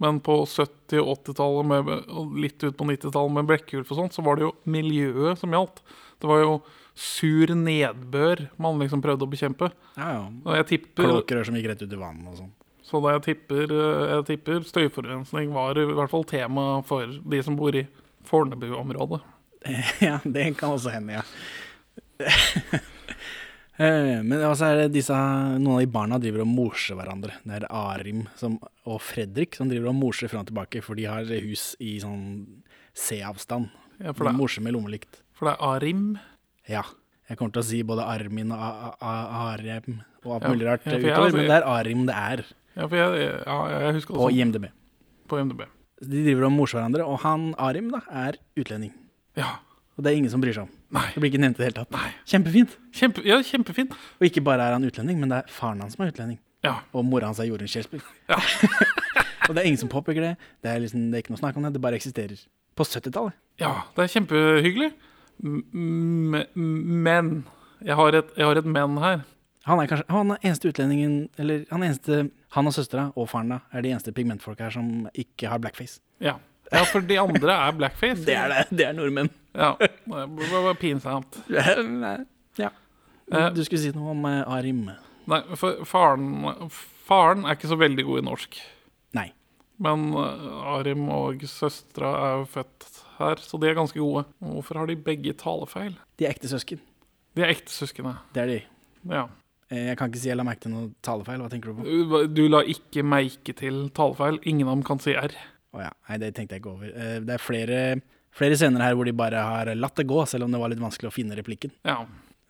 Men 0.00 0.20
på 0.24 0.38
70- 0.46 1.02
og 1.02 1.26
80-tallet 1.26 2.06
og 2.08 2.36
litt 2.38 2.62
ut 2.62 2.76
på 2.78 2.86
90-tallet 2.86 3.34
med 3.34 3.48
Brekkulf 3.50 3.90
og 3.92 3.98
sånt, 3.98 4.14
så 4.16 4.22
var 4.24 4.38
det 4.38 4.46
jo 4.46 4.52
miljøet 4.70 5.40
som 5.40 5.52
gjaldt. 5.52 5.82
Det 6.22 6.30
var 6.30 6.44
jo 6.44 6.54
sur 6.98 7.52
nedbør 7.54 8.46
man 8.62 8.78
liksom 8.82 9.02
prøvde 9.02 9.26
å 9.26 9.30
bekjempe. 9.30 9.70
Ja, 9.98 10.08
ja. 10.16 10.22
Og 10.46 10.56
jeg 10.56 10.68
tipper, 10.72 11.04
Kloakkrør 11.04 11.50
som 11.50 11.58
gikk 11.58 11.68
rett 11.72 11.82
ut 11.84 11.94
i 11.94 12.00
vannet 12.00 12.30
og 12.32 12.40
sånn. 12.40 12.54
så 12.88 13.02
da 13.04 13.16
jeg 13.16 13.24
tipper, 13.28 13.74
eh, 13.74 14.04
jeg 14.14 14.26
tipper 14.32 14.64
støyforurensning 14.66 15.52
var 15.54 15.78
i 15.78 15.86
hvert 15.86 16.14
fall 16.14 16.26
tema 16.26 16.68
for 16.86 17.06
de 17.06 17.42
som 17.44 17.58
bor 17.58 17.76
i 17.76 17.84
Fornebu-området. 18.28 19.20
ja, 20.08 20.18
det 20.24 20.52
kan 20.58 20.74
også 20.74 20.94
hende, 20.94 21.18
ja. 21.18 21.26
Eh, 23.78 24.24
Men 24.26 24.40
også 24.42 24.66
er 24.66 24.80
det 24.80 24.86
disse, 24.96 25.14
noen 25.14 25.76
av 25.76 25.82
de 25.84 25.90
barna 25.94 26.16
driver 26.18 26.42
og 26.42 26.48
morser 26.50 26.96
hverandre. 26.98 27.36
Det 27.46 27.60
er 27.60 27.66
Arim 27.70 28.24
som, 28.34 28.56
og 28.90 28.96
Fredrik 29.06 29.54
som 29.54 29.68
driver 29.70 29.92
og 29.92 29.94
morser 30.00 30.26
fram 30.32 30.42
og 30.42 30.48
tilbake, 30.48 30.80
for 30.82 30.98
de 30.98 31.04
har 31.06 31.28
hus 31.30 31.76
i 31.78 31.92
sånn 32.02 32.24
C-avstand. 32.98 33.68
Ja, 34.02 34.10
For 34.18 34.26
de 34.26 34.32
morser 34.34 34.64
med 34.66 34.74
lommelykt. 34.74 35.20
for 35.38 35.46
det 35.46 35.52
er 35.54 35.62
Arim. 35.76 36.02
Ja. 36.66 36.82
Jeg 37.30 37.38
kommer 37.38 37.54
til 37.54 37.62
å 37.62 37.68
si 37.68 37.78
både 37.86 38.02
Armin 38.02 38.50
og 38.50 38.98
Arem 39.04 40.00
og 40.24 40.34
alt 40.40 40.48
mulig 40.50 40.66
rart 40.66 40.82
utover, 40.82 41.14
altså, 41.14 41.36
men 41.38 41.46
det 41.46 41.56
er 41.60 41.66
Arim 41.70 42.02
det 42.08 42.14
er 42.18 42.42
Ja, 42.74 42.86
for 42.88 42.96
jeg, 42.98 43.30
ja, 43.46 43.56
jeg 43.78 43.94
husker 44.00 44.14
også. 44.16 44.24
på 44.24 44.32
IMDb. 44.42 44.66
på 45.28 45.38
MDB. 45.44 45.62
De 46.02 46.24
driver 46.26 46.48
og 46.50 46.52
morser 46.56 46.80
hverandre, 46.80 47.06
og 47.06 47.20
han 47.22 47.54
Arim 47.58 47.92
da 47.94 48.00
er 48.10 48.40
utlending. 48.58 48.90
Ja. 49.38 49.54
Og 49.98 50.04
det 50.06 50.12
er 50.12 50.16
ingen 50.20 50.30
som 50.30 50.40
bryr 50.40 50.54
seg 50.54 50.68
om. 50.68 50.70
Nei. 50.94 51.08
Det 51.10 51.18
blir 51.20 51.32
ikke 51.32 51.40
nevnt 51.42 51.58
i 51.58 51.62
det 51.64 51.66
hele 51.72 51.78
tatt. 51.80 51.90
Nei. 51.90 52.10
Kjempefint. 52.30 52.76
Kjempe, 52.94 53.24
ja, 53.26 53.40
kjempefint. 53.42 53.96
Og 54.20 54.26
ikke 54.28 54.44
bare 54.46 54.68
er 54.68 54.76
han 54.76 54.86
utlending, 54.86 55.18
men 55.18 55.32
det 55.32 55.40
er 55.42 55.50
faren 55.50 55.80
hans 55.82 55.96
som 55.98 56.04
er 56.06 56.12
utlending. 56.12 56.38
Ja. 56.62 56.76
Og 56.94 57.02
mora 57.06 57.26
hans 57.32 57.40
er 57.42 57.48
Jorunn 57.50 57.66
Kjelsby. 57.70 57.98
Ja. 58.30 58.38
og 59.48 59.56
det 59.56 59.58
er 59.64 59.66
ingen 59.66 59.80
som 59.82 59.90
påpeker 59.90 60.22
det. 60.22 60.32
Det 60.62 60.70
er, 60.70 60.78
liksom, 60.84 61.08
det 61.10 61.18
er 61.18 61.24
ikke 61.26 61.34
noe 61.34 61.42
snakk 61.42 61.58
om 61.58 61.66
det, 61.66 61.72
det 61.74 61.82
bare 61.82 61.98
eksisterer. 61.98 62.38
På 62.78 62.86
70-tallet. 62.86 63.34
ja, 63.58 63.72
det 63.96 64.04
er 64.06 64.12
kjempehyggelig. 64.14 64.92
M- 65.42 66.44
Men 66.54 67.32
jeg 67.82 67.94
har, 67.98 68.14
et, 68.18 68.30
jeg 68.38 68.46
har 68.46 68.58
et 68.62 68.66
men 68.70 68.96
her. 69.02 69.20
Han 69.68 69.82
er 69.82 69.90
kanskje 69.90 70.06
han 70.14 70.30
er 70.32 70.38
eneste 70.48 70.70
utlendingen 70.70 71.16
Eller 71.36 71.66
han 71.68 71.82
eneste 71.84 72.30
Han 72.56 72.70
og 72.70 72.72
søstera 72.72 73.08
og 73.18 73.26
faren 73.28 73.50
da 73.52 73.58
er 73.76 73.82
de 73.84 73.90
eneste 73.92 74.14
pigmentfolka 74.16 74.64
her 74.64 74.72
som 74.78 75.08
ikke 75.12 75.50
har 75.50 75.60
blackface. 75.60 75.98
Ja. 76.24 76.38
Ja, 76.72 76.82
for 76.88 77.04
de 77.04 77.18
andre 77.20 77.54
er 77.54 77.76
blackface. 77.76 78.24
Det 78.26 78.36
er 78.36 78.52
det. 78.52 78.64
Det 78.70 78.86
er 78.88 78.96
nordmenn. 78.96 79.30
Ja, 79.56 79.74
det 79.80 80.50
var 80.52 80.74
pinsamt. 80.78 81.40
ja. 81.48 82.70
Eh. 83.32 83.48
Du 83.54 83.62
skulle 83.64 83.82
si 83.82 83.92
noe 83.96 84.12
om 84.14 84.26
eh, 84.28 84.42
Arim. 84.48 84.86
Nei, 85.28 85.40
for 85.60 85.82
faren, 85.88 86.30
faren 87.08 87.44
er 87.44 87.58
ikke 87.58 87.70
så 87.72 87.78
veldig 87.80 88.06
god 88.08 88.22
i 88.22 88.26
norsk. 88.28 88.60
Nei. 89.18 89.26
Men 89.84 90.08
eh, 90.16 90.46
Arim 90.76 91.08
og 91.14 91.44
søstera 91.50 92.14
er 92.22 92.38
jo 92.40 92.46
født 92.54 92.88
her, 93.18 93.42
så 93.42 93.60
de 93.60 93.68
er 93.68 93.76
ganske 93.78 93.98
gode. 93.98 94.24
Hvorfor 94.44 94.80
har 94.80 94.88
de 94.88 94.96
begge 95.08 95.34
talefeil? 95.38 95.98
De 96.20 96.28
er 96.28 96.36
ekte 96.36 96.50
søsken. 96.50 96.80
De 97.36 97.44
er 97.44 97.52
ekte 97.52 97.74
søskene. 97.74 98.16
Det 98.34 98.44
er 98.44 98.52
de. 98.52 98.62
Ja. 99.10 99.28
Jeg 99.68 99.98
kan 100.00 100.08
ikke 100.08 100.20
si 100.22 100.30
jeg 100.30 100.38
la 100.38 100.46
merke 100.48 100.64
til 100.64 100.72
noe 100.72 100.88
talefeil. 101.04 101.42
Hva 101.44 101.50
tenker 101.52 101.74
du 101.74 101.82
på? 101.82 102.22
Du 102.32 102.46
la 102.48 102.62
ikke 102.64 103.04
merke 103.04 103.52
til 103.58 103.88
talefeil. 103.96 104.40
Ingen 104.48 104.70
av 104.70 104.78
dem 104.78 104.84
kan 104.86 105.02
si 105.02 105.12
R. 105.12 105.34
Å 105.78 105.84
ja. 105.86 105.90
Nei, 106.10 106.18
det 106.24 106.32
tenkte 106.36 106.56
jeg 106.58 106.62
ikke 106.64 106.72
over. 106.74 106.88
Eh, 106.90 107.18
Det 107.24 107.36
er 107.38 107.42
flere, 107.42 107.82
flere 108.34 108.56
scener 108.58 108.82
her 108.84 108.96
hvor 108.98 109.06
de 109.08 109.14
bare 109.16 109.40
har 109.46 109.70
latt 109.78 109.94
det 110.00 110.08
gå, 110.10 110.24
selv 110.28 110.44
om 110.48 110.52
det 110.54 110.60
var 110.60 110.72
litt 110.74 110.82
vanskelig 110.82 111.10
å 111.12 111.14
finne 111.14 111.38
replikken. 111.38 111.70
Ja. 111.86 112.00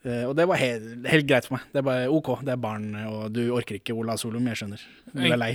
Eh, 0.06 0.24
Og 0.30 0.34
det 0.38 0.46
var 0.48 0.56
helt, 0.60 1.06
helt 1.10 1.26
greit 1.28 1.46
for 1.48 1.58
meg. 1.58 1.64
Det 1.72 1.82
er 1.82 1.86
bare 1.90 2.08
OK, 2.10 2.30
det 2.46 2.54
er 2.54 2.60
barn, 2.62 2.86
og 3.06 3.32
du 3.34 3.42
orker 3.52 3.76
ikke 3.80 3.94
Ola 3.98 4.16
Solum, 4.16 4.46
jeg 4.48 4.62
skjønner. 4.62 4.84
Du 5.12 5.24
er 5.26 5.36
lei. 5.40 5.52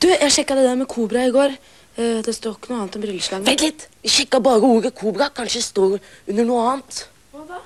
Du, 0.00 0.08
jeg 0.08 0.30
sjekka 0.32 0.54
det 0.58 0.64
der 0.68 0.76
med 0.80 0.88
kobra 0.88 1.26
i 1.26 1.32
går. 1.34 1.56
Eh, 1.98 2.22
Det 2.22 2.34
står 2.36 2.56
ikke 2.58 2.70
noe 2.72 2.82
annet 2.84 2.96
enn 2.96 3.04
brilleslang. 3.06 3.44
Vent 3.46 3.62
litt! 3.64 3.88
Jeg 4.04 4.12
sjekka 4.20 4.40
bare 4.44 4.60
ordet 4.64 4.94
kobra. 4.94 5.28
Kanskje 5.34 5.62
står 5.64 5.98
under 6.28 6.44
noe 6.44 6.64
annet. 6.72 7.02
Hva 7.32 7.44
da? 7.48 7.60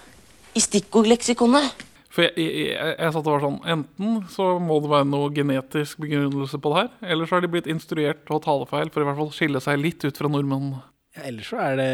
I 0.55 0.61
stikkordleksikonet. 0.63 1.87
For 2.11 2.27
jeg, 2.27 2.33
jeg, 2.43 2.71
jeg, 2.75 2.95
jeg 2.99 3.15
satt 3.15 3.27
og 3.29 3.35
var 3.37 3.43
sånn 3.45 3.59
Enten 3.71 4.15
så 4.35 4.47
må 4.63 4.81
det 4.83 4.91
være 4.91 5.07
noe 5.07 5.29
genetisk 5.35 6.01
begrunnelse 6.03 6.59
på 6.63 6.73
det 6.73 6.81
her, 6.83 6.89
eller 7.15 7.29
så 7.31 7.37
har 7.39 7.45
de 7.45 7.51
blitt 7.53 7.69
instruert 7.71 8.25
til 8.25 8.35
å 8.35 8.41
ha 8.41 8.45
talefeil 8.49 8.91
for 8.91 9.05
i 9.05 9.09
hvert 9.09 9.21
fall 9.21 9.31
skille 9.35 9.63
seg 9.63 9.79
litt 9.79 10.03
ut 10.07 10.19
fra 10.19 10.31
nordmenn. 10.33 10.73
Ja, 11.17 11.25
ellers 11.31 11.51
så 11.51 11.59
er 11.63 11.79
det 11.79 11.89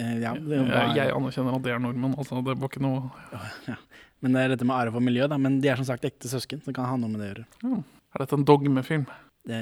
eh, 0.00 0.16
Ja. 0.20 0.34
Det 0.36 0.56
Jeg, 0.56 0.66
var, 0.68 0.94
jeg 0.96 1.14
anerkjenner 1.16 1.56
at 1.56 1.64
det 1.64 1.74
er 1.76 1.80
nordmenn. 1.84 2.16
Altså, 2.20 2.40
det 2.44 2.56
var 2.60 2.72
ikke 2.72 2.84
noe 2.84 3.08
ja. 3.68 3.78
Men 4.20 4.36
det 4.36 4.42
er 4.42 4.52
dette 4.52 4.66
med 4.68 4.76
arv 4.76 4.98
og 5.00 5.04
miljø, 5.04 5.28
da. 5.32 5.38
Men 5.40 5.60
de 5.64 5.70
er 5.72 5.80
som 5.80 5.88
sagt 5.88 6.04
ekte 6.04 6.28
søsken, 6.28 6.60
så 6.64 6.74
kan 6.76 6.88
ha 6.88 6.96
noe 7.00 7.08
med 7.08 7.22
det 7.22 7.28
å 7.28 7.30
gjøre. 7.30 7.80
Er 8.12 8.24
dette 8.24 8.36
en 8.36 8.44
dogmefilm? 8.48 9.06
Det, 9.48 9.60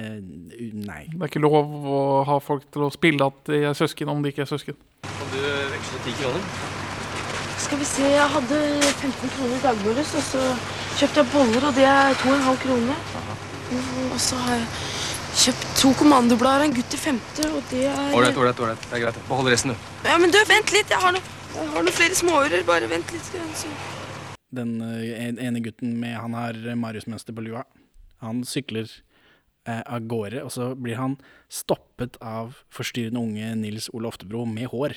nei. 0.74 1.04
Det 1.12 1.20
er 1.20 1.30
ikke 1.30 1.44
lov 1.44 1.70
å 1.86 2.00
ha 2.26 2.40
folk 2.42 2.66
til 2.74 2.88
å 2.88 2.90
spille 2.90 3.30
at 3.30 3.38
de 3.46 3.62
er 3.70 3.78
søsken 3.78 4.10
om 4.10 4.24
de 4.24 4.34
ikke 4.34 4.42
er 4.46 4.50
søsken. 4.50 4.78
Kan 5.06 5.30
du 5.30 5.40
veksle 5.76 6.02
ti 6.08 6.18
kroner? 6.18 6.77
Skal 7.68 7.80
vi 7.82 7.84
se, 7.84 8.04
jeg 8.08 8.28
hadde 8.32 8.58
15 8.96 9.32
kroner 9.34 9.56
i 9.58 9.60
dagligvares, 9.60 10.12
og 10.16 10.22
så 10.24 10.44
kjøpte 10.96 11.20
jeg 11.20 11.28
boller, 11.34 11.66
og 11.68 11.74
det 11.76 11.84
er 11.84 12.14
2,5 12.22 12.54
kroner. 12.62 13.02
Mm, 13.68 14.06
Og 14.14 14.20
så 14.24 14.38
har 14.40 14.54
jeg 14.56 14.68
kjøpt 15.42 15.66
to 15.76 15.90
kommandoblader 15.98 16.64
av 16.64 16.70
en 16.70 16.76
gutt 16.78 16.94
i 16.96 17.00
femte, 17.02 17.44
og 17.52 17.60
det 17.68 17.82
er 17.90 18.14
Ålreit, 18.16 18.38
ålreit. 18.40 18.62
ålreit. 18.64 18.86
Det 18.88 18.96
er 18.96 19.02
greit. 19.02 19.18
Behold 19.28 19.50
resten, 19.52 19.74
du. 19.74 19.90
Ja, 20.08 20.16
men 20.22 20.32
du, 20.32 20.38
vent 20.48 20.72
litt, 20.72 20.88
jeg 20.94 21.02
har 21.02 21.12
noen 21.12 21.34
jeg 21.58 21.68
har 21.74 21.84
noe 21.84 21.92
flere 21.96 22.14
småører. 22.14 22.64
Bare 22.68 22.88
vent 22.88 23.12
litt. 23.12 23.28
Jeg. 23.34 23.76
Den 24.54 24.72
eh, 24.84 25.28
ene 25.42 25.60
gutten 25.64 25.96
med 25.98 26.14
Han 26.20 26.36
har 26.38 26.56
Marius-mønster 26.78 27.34
på 27.34 27.42
lua. 27.42 27.64
Han 28.22 28.44
sykler 28.46 28.86
eh, 29.66 29.80
av 29.82 30.06
gårde, 30.08 30.44
og 30.46 30.52
så 30.54 30.70
blir 30.78 30.96
han 31.00 31.16
stoppet 31.52 32.16
av 32.22 32.60
forstyrrende 32.72 33.20
unge 33.20 33.52
Nils 33.60 33.90
Ole 33.92 34.08
Oftebro 34.12 34.44
med 34.48 34.70
hår. 34.72 34.94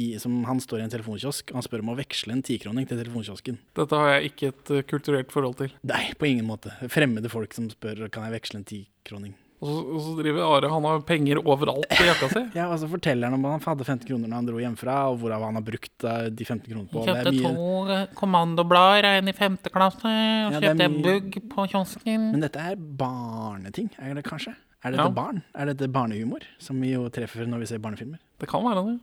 I, 0.00 0.18
som 0.18 0.38
han 0.48 0.56
står 0.60 0.80
i 0.80 0.84
en 0.86 0.90
telefonkiosk, 0.94 1.50
og 1.52 1.58
han 1.60 1.62
spør 1.66 1.82
om 1.84 1.90
å 1.92 1.96
veksle 1.98 2.32
en 2.32 2.40
tikroning 2.42 2.86
til 2.88 2.96
telefonkiosken. 2.96 3.58
Dette 3.76 3.98
har 4.00 4.14
jeg 4.16 4.30
ikke 4.32 4.48
et 4.48 4.70
eh, 4.78 4.82
kulturelt 4.88 5.32
forhold 5.34 5.58
til. 5.58 5.74
Nei, 5.84 6.12
på 6.16 6.30
ingen 6.30 6.46
måte. 6.48 6.72
Fremmede 6.88 7.28
folk 7.28 7.52
som 7.52 7.68
spør 7.68 8.06
kan 8.08 8.24
jeg 8.24 8.32
veksle 8.40 8.62
en 8.62 8.64
tikroning. 8.70 9.34
Og 9.62 9.68
så, 9.68 9.82
og 9.94 10.00
så 10.02 10.12
driver 10.18 10.42
Are 10.42 10.68
Han 10.72 10.82
har 10.88 11.02
penger 11.06 11.38
overalt 11.38 11.84
i 11.94 12.06
jakka 12.08 12.26
si. 12.32 12.40
Ja, 12.58 12.64
og 12.72 12.80
så 12.82 12.88
forteller 12.90 13.28
han 13.30 13.36
om 13.36 13.44
han 13.46 13.60
hadde 13.62 13.84
15 13.86 14.08
kroner 14.08 14.26
når 14.32 14.34
han 14.40 14.48
dro 14.48 14.58
hjemmefra, 14.64 14.96
og 15.12 15.20
hvorav 15.20 15.44
han 15.46 15.54
har 15.60 15.62
brukt 15.68 15.92
de 16.02 16.44
15 16.48 16.64
kronene 16.72 16.88
på. 16.90 17.04
Det 17.04 17.12
er 17.12 17.28
Kjøpte 17.28 17.36
mye, 17.36 17.52
to 17.60 17.94
eh, 17.98 18.08
kommandoblader, 18.18 19.10
en 19.20 19.28
i 19.30 19.36
femte 19.36 19.70
klasse, 19.76 20.08
og 20.08 20.56
Ja, 20.56 20.64
kjøpte 20.64 20.88
mye- 20.88 21.04
bugg 21.06 21.38
på 21.52 21.68
kiosken. 21.76 22.30
men 22.32 22.42
dette 22.48 22.64
er 22.72 22.80
barneting, 22.80 23.92
er 24.02 24.14
det 24.18 24.24
kanskje? 24.26 24.56
Er 24.82 24.96
dette 24.96 25.04
Ja. 25.06 25.14
barn? 25.14 25.42
Er 25.54 25.66
dette 25.70 25.86
barnehumor, 25.86 26.42
som 26.58 26.80
vi 26.82 26.90
jo 26.96 27.04
treffer 27.08 27.46
når 27.46 27.60
vi 27.62 27.66
ser 27.70 27.78
barnefilmer? 27.78 28.18
Det 28.40 28.48
kan 28.50 28.64
være 28.66 28.82
det. 28.88 28.98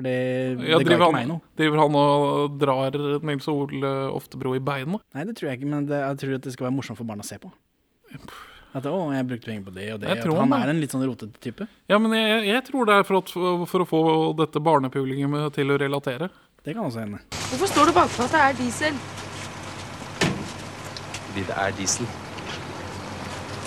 For 0.00 0.06
det, 0.06 0.16
Ja, 0.64 0.78
det 0.80 0.86
ga 0.86 0.96
ikke 0.96 0.96
ikke 0.96 1.12
meg 1.12 1.26
han, 1.26 1.28
noe. 1.28 1.40
driver 1.60 1.80
han 1.84 1.96
og 2.00 2.54
drar 2.60 2.94
Nils 3.28 3.48
Ole 3.52 3.90
Oftebro 4.16 4.54
i 4.56 4.60
beina? 4.64 4.96
Nei, 5.12 5.24
det 5.28 5.34
tror 5.36 5.50
jeg 5.50 5.60
ikke, 5.60 5.68
men 5.68 5.84
det, 5.90 5.98
jeg 6.00 6.16
tror 6.22 6.34
at 6.38 6.46
det 6.48 6.52
skal 6.54 6.66
være 6.70 6.76
morsomt 6.78 6.96
for 6.96 7.04
barn 7.10 7.20
å 7.20 7.26
se 7.28 7.36
på. 7.42 7.50
At 8.72 8.86
å, 8.86 8.94
jeg 9.12 9.26
brukte 9.26 9.50
penger 9.50 9.64
på 9.66 9.74
det 9.74 9.86
og 9.92 10.00
det. 10.00 10.08
Jeg 10.08 10.18
At 10.22 10.24
han 10.30 10.52
han- 10.52 10.62
er 10.62 10.70
en 10.72 10.80
litt 10.80 10.92
sånn 10.94 11.04
rotete 11.04 11.36
type. 11.42 11.66
Ja, 11.90 11.98
men 11.98 12.12
jeg, 12.16 12.46
jeg 12.48 12.64
tror 12.70 12.86
det 12.88 12.94
er 13.00 13.02
for, 13.04 13.18
at, 13.20 13.28
for 13.68 13.84
å 13.84 13.86
få 13.92 14.00
dette 14.38 14.62
barnepublikummet 14.62 15.52
til 15.58 15.70
å 15.74 15.78
relatere. 15.78 16.30
Det 16.64 16.74
kan 16.76 16.84
også 16.86 17.00
hende. 17.04 17.18
Hvorfor 17.50 17.66
står 17.74 17.86
det 17.90 17.94
bakpå 18.00 18.24
at 18.24 18.32
det 18.32 18.40
er 18.46 18.58
diesel? 18.62 18.94
Fordi 21.28 21.44
det 21.50 21.56
er 21.56 21.70
diesel. 21.78 22.06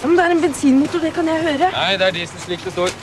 Ja, 0.01 0.07
men 0.07 0.17
det 0.17 0.23
er 0.25 0.31
en 0.35 0.41
bensinmotor, 0.43 0.99
det 0.99 1.13
kan 1.15 1.27
jeg 1.31 1.43
høre. 1.45 1.69
Nei, 1.71 1.91
det 1.99 2.07
er 2.09 2.15
diesel 2.17 2.39
slik 2.43 2.63
det 2.65 2.73
står. 2.75 2.95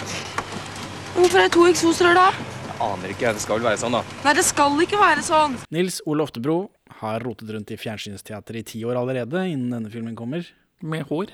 Hvorfor 1.15 1.39
er 1.39 1.47
det 1.49 1.53
to 1.57 1.65
eksosrør 1.69 2.15
da? 2.17 2.27
Aner 2.81 3.13
ikke. 3.13 3.33
Det 3.37 3.43
skal 3.45 3.59
vel 3.59 3.67
være 3.69 3.81
sånn, 3.83 3.93
da. 3.99 4.01
Nei, 4.25 4.33
det 4.39 4.45
skal 4.49 4.79
ikke 4.85 5.01
være 5.01 5.25
sånn. 5.27 5.59
Nils 5.75 6.01
Ole 6.09 6.25
Oftebro 6.25 6.57
har 7.03 7.21
rotet 7.25 7.51
rundt 7.53 7.73
i 7.75 7.79
fjernsynsteatret 7.81 8.63
i 8.63 8.67
ti 8.73 8.81
år 8.89 8.97
allerede, 9.01 9.43
innen 9.53 9.75
denne 9.77 9.93
filmen 9.93 10.17
kommer. 10.17 10.47
Med 10.81 11.05
hår. 11.11 11.33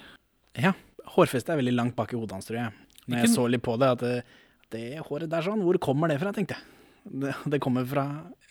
Ja, 0.58 0.72
hårfestet 1.14 1.54
er 1.54 1.60
veldig 1.62 1.76
langt 1.76 1.96
bak 1.98 2.10
i 2.14 2.18
hodet 2.18 2.34
hans, 2.34 2.48
tror 2.48 2.58
jeg. 2.64 2.74
Når 3.06 3.22
jeg 3.22 3.34
så 3.36 3.46
litt 3.46 3.62
på 3.62 3.76
det, 3.78 3.92
at 3.94 4.02
det, 4.02 4.16
det 4.74 4.86
håret 5.06 5.30
der 5.30 5.46
sånn, 5.46 5.62
hvor 5.62 5.78
kommer 5.82 6.10
det 6.10 6.18
fra, 6.22 6.34
tenkte 6.34 6.58
jeg. 6.58 6.75
Det, 7.10 7.34
det 7.46 7.60
kommer 7.62 7.86
fra 7.86 8.06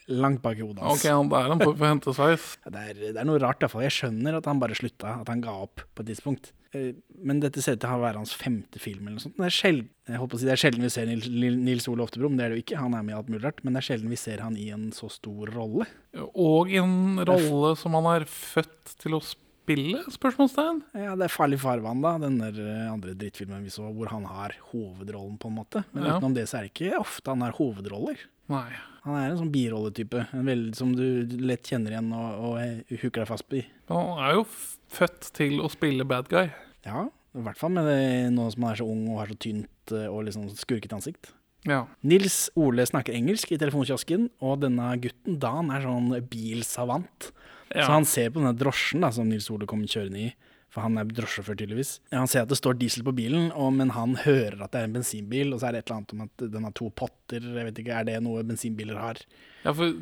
langt 0.08 0.42
bak 0.44 0.60
i 0.60 0.62
hodet 0.62 0.84
hans. 0.86 1.00
Ok, 1.02 1.10
han, 1.10 1.30
det 1.32 1.40
er 1.40 1.52
en 1.56 1.60
form 1.64 1.78
for 1.80 1.88
hentesveis. 1.90 2.44
Det 2.70 2.82
er, 2.92 3.00
det 3.16 3.18
er 3.18 3.26
noe 3.26 3.40
rart, 3.42 3.64
iallfall. 3.66 3.82
Jeg 3.88 3.96
skjønner 3.96 4.38
at 4.38 4.46
han 4.46 4.60
bare 4.62 4.78
slutta, 4.78 5.16
at 5.24 5.32
han 5.34 5.42
ga 5.42 5.56
opp 5.66 5.82
på 5.98 6.04
et 6.06 6.12
tidspunkt. 6.12 6.52
Eh, 6.78 6.92
Men 7.26 7.40
dette 7.42 7.62
ser 7.64 7.74
ut 7.78 7.82
til 7.82 7.90
å 7.90 8.02
være 8.04 8.20
hans 8.22 8.34
femte 8.38 8.78
film. 8.80 9.08
eller 9.08 9.18
noe 9.18 9.24
sånt. 9.26 9.38
Det 9.40 9.48
er, 9.48 9.56
sjeld, 9.56 9.88
si, 10.06 10.46
det 10.46 10.54
er 10.54 10.62
sjelden 10.62 10.86
vi 10.86 10.92
ser 10.94 11.08
Nils, 11.10 11.26
Nils 11.32 11.88
Ole 11.90 12.06
Oftebro, 12.06 12.30
men 12.30 12.38
det 12.38 12.46
er 12.46 12.54
det 12.54 12.60
jo 12.60 12.66
ikke. 12.68 12.82
Han 12.84 12.94
er 12.94 13.02
med 13.08 13.16
i 13.16 13.18
alt 13.18 13.32
mulig 13.34 13.44
rart. 13.48 13.64
Men 13.66 13.74
det 13.74 13.82
er 13.82 13.88
sjelden 13.90 14.14
vi 14.14 14.20
ser 14.22 14.44
han 14.46 14.60
i 14.62 14.68
en 14.76 14.92
så 14.94 15.10
stor 15.10 15.50
rolle. 15.56 15.88
Og 16.36 16.70
en 16.78 17.18
rolle 17.26 17.74
som 17.82 17.98
han 17.98 18.12
er 18.14 18.28
født 18.30 18.94
til 19.02 19.18
å 19.18 19.24
spille? 19.26 20.04
Spørsmålstegn. 20.14 20.84
Ja, 20.94 21.16
Det 21.18 21.26
er 21.26 21.34
Farlig 21.34 21.58
farvann, 21.64 22.04
da, 22.06 22.14
den 22.22 22.38
eh, 22.46 22.86
andre 22.94 23.16
drittfilmen 23.18 23.64
vi 23.66 23.74
så, 23.74 23.88
hvor 23.90 24.12
han 24.14 24.28
har 24.30 24.54
hovedrollen, 24.70 25.40
på 25.42 25.50
en 25.50 25.58
måte. 25.64 25.82
Men 25.96 26.04
Ja. 26.06 26.20
utenom 26.20 26.36
det 26.38 26.46
så 26.52 26.60
er 26.60 26.68
det 26.70 26.74
ikke 26.76 27.00
ofte 27.02 27.34
han 27.34 27.42
har 27.42 27.58
hovedroller. 27.58 28.20
Nei. 28.52 28.70
Han 29.06 29.18
er 29.20 29.28
en 29.30 29.38
sånn 29.38 29.52
birolletype, 29.54 30.24
som 30.74 30.96
du 30.98 31.30
lett 31.46 31.68
kjenner 31.70 31.94
igjen 31.94 32.08
og, 32.18 32.46
og 32.48 32.94
hooker 33.04 33.22
deg 33.22 33.30
fast 33.30 33.54
i. 33.54 33.62
Han 33.92 34.22
er 34.26 34.40
jo 34.40 34.46
født 34.96 35.30
til 35.38 35.60
å 35.62 35.70
spille 35.70 36.08
bad 36.10 36.30
guy. 36.32 36.50
Ja, 36.88 37.06
i 37.36 37.44
hvert 37.46 37.60
fall 37.60 37.74
med 37.76 37.86
det, 37.90 38.00
nå 38.34 38.48
som 38.54 38.66
han 38.66 38.74
er 38.74 38.80
så 38.80 38.88
ung 38.90 39.04
og 39.12 39.20
har 39.22 39.30
så 39.30 39.38
tynt 39.46 39.94
eh, 39.94 40.08
og 40.10 40.24
liksom 40.26 40.48
skurket 40.58 40.94
ansikt. 40.98 41.34
Ja. 41.66 41.84
Nils 42.06 42.48
Ole 42.62 42.86
snakker 42.86 43.14
engelsk 43.18 43.54
i 43.54 43.60
telefonkiosken, 43.62 44.30
og 44.46 44.62
denne 44.64 44.92
gutten 45.02 45.40
Dan 45.42 45.72
er 45.74 45.86
sånn 45.86 46.12
bilsavant. 46.32 47.32
ja. 47.74 47.86
Så 47.86 47.92
han 47.92 48.10
ser 48.10 48.32
på 48.32 48.42
denne 48.42 48.56
drosjen 48.58 49.06
da, 49.06 49.12
som 49.14 49.30
Nils 49.30 49.50
Ole 49.54 49.68
kommer 49.70 49.90
kjørende 49.90 50.28
i, 50.28 50.34
for 50.76 50.84
han 50.84 51.00
er 51.00 51.08
drosjesjåfør 51.08 51.56
tydeligvis. 51.62 51.92
Han 52.12 52.28
ser 52.28 52.44
at 52.44 52.52
det 52.52 52.58
står 52.60 52.76
diesel 52.76 53.06
på 53.08 53.14
bilen, 53.16 53.48
og, 53.56 53.70
men 53.78 53.94
han 53.96 54.18
hører 54.26 54.60
at 54.60 54.74
det 54.74 54.82
er 54.82 54.90
en 54.90 54.98
bensinbil, 54.98 55.54
og 55.56 55.62
så 55.62 55.70
er 55.70 55.78
det 55.78 55.86
et 55.86 55.88
eller 55.88 56.02
annet 56.02 56.16
om 56.18 56.24
at 56.26 56.44
den 56.52 56.68
har 56.68 56.74
to 56.76 56.90
potter, 57.00 57.40
jeg 57.48 57.70
vet 57.70 57.80
ikke, 57.80 57.96
er 57.96 58.10
det 58.10 58.18
noe 58.26 58.44
bensinbiler 58.48 59.00
har? 59.00 59.22
Ja, 59.64 59.72
for 59.72 59.96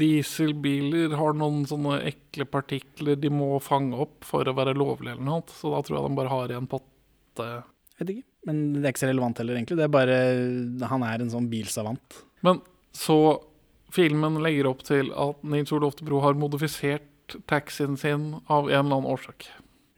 dieselbiler 0.00 1.18
har 1.18 1.36
noen 1.36 1.66
sånne 1.68 1.98
ekle 2.12 2.46
partikler 2.48 3.18
de 3.20 3.32
må 3.34 3.58
fange 3.64 3.98
opp 4.06 4.24
for 4.28 4.46
å 4.46 4.56
være 4.56 4.78
lovlige 4.78 5.16
eller 5.16 5.26
noe. 5.26 5.44
Så 5.50 5.74
da 5.74 5.82
tror 5.84 5.98
jeg 5.98 6.06
de 6.06 6.20
bare 6.22 6.32
har 6.32 6.54
i 6.54 6.58
en 6.60 6.70
potte. 6.70 7.50
Jeg 7.98 8.00
vet 8.00 8.14
ikke, 8.14 8.28
men 8.48 8.64
det 8.78 8.84
er 8.86 8.94
ikke 8.94 9.04
så 9.04 9.10
relevant 9.10 9.42
heller 9.42 9.58
egentlig, 9.58 9.76
det 9.82 9.86
er 9.86 9.94
bare, 9.98 10.18
han 10.94 11.04
er 11.10 11.20
en 11.20 11.34
sånn 11.34 11.50
bilsavant. 11.52 12.22
Men 12.46 12.62
så 12.96 13.18
filmen 13.92 14.38
legger 14.44 14.70
opp 14.70 14.84
til 14.86 15.10
at 15.18 15.42
Nils 15.50 15.72
Olof 15.74 15.98
Bro 16.06 16.22
har 16.24 16.38
modifisert 16.38 17.09
stjålet 17.30 17.46
taxien 17.46 17.96
sin 17.96 18.40
av 18.48 18.68
en 18.68 18.72
eller 18.72 18.96
annen 18.96 19.10
årsak. 19.10 19.46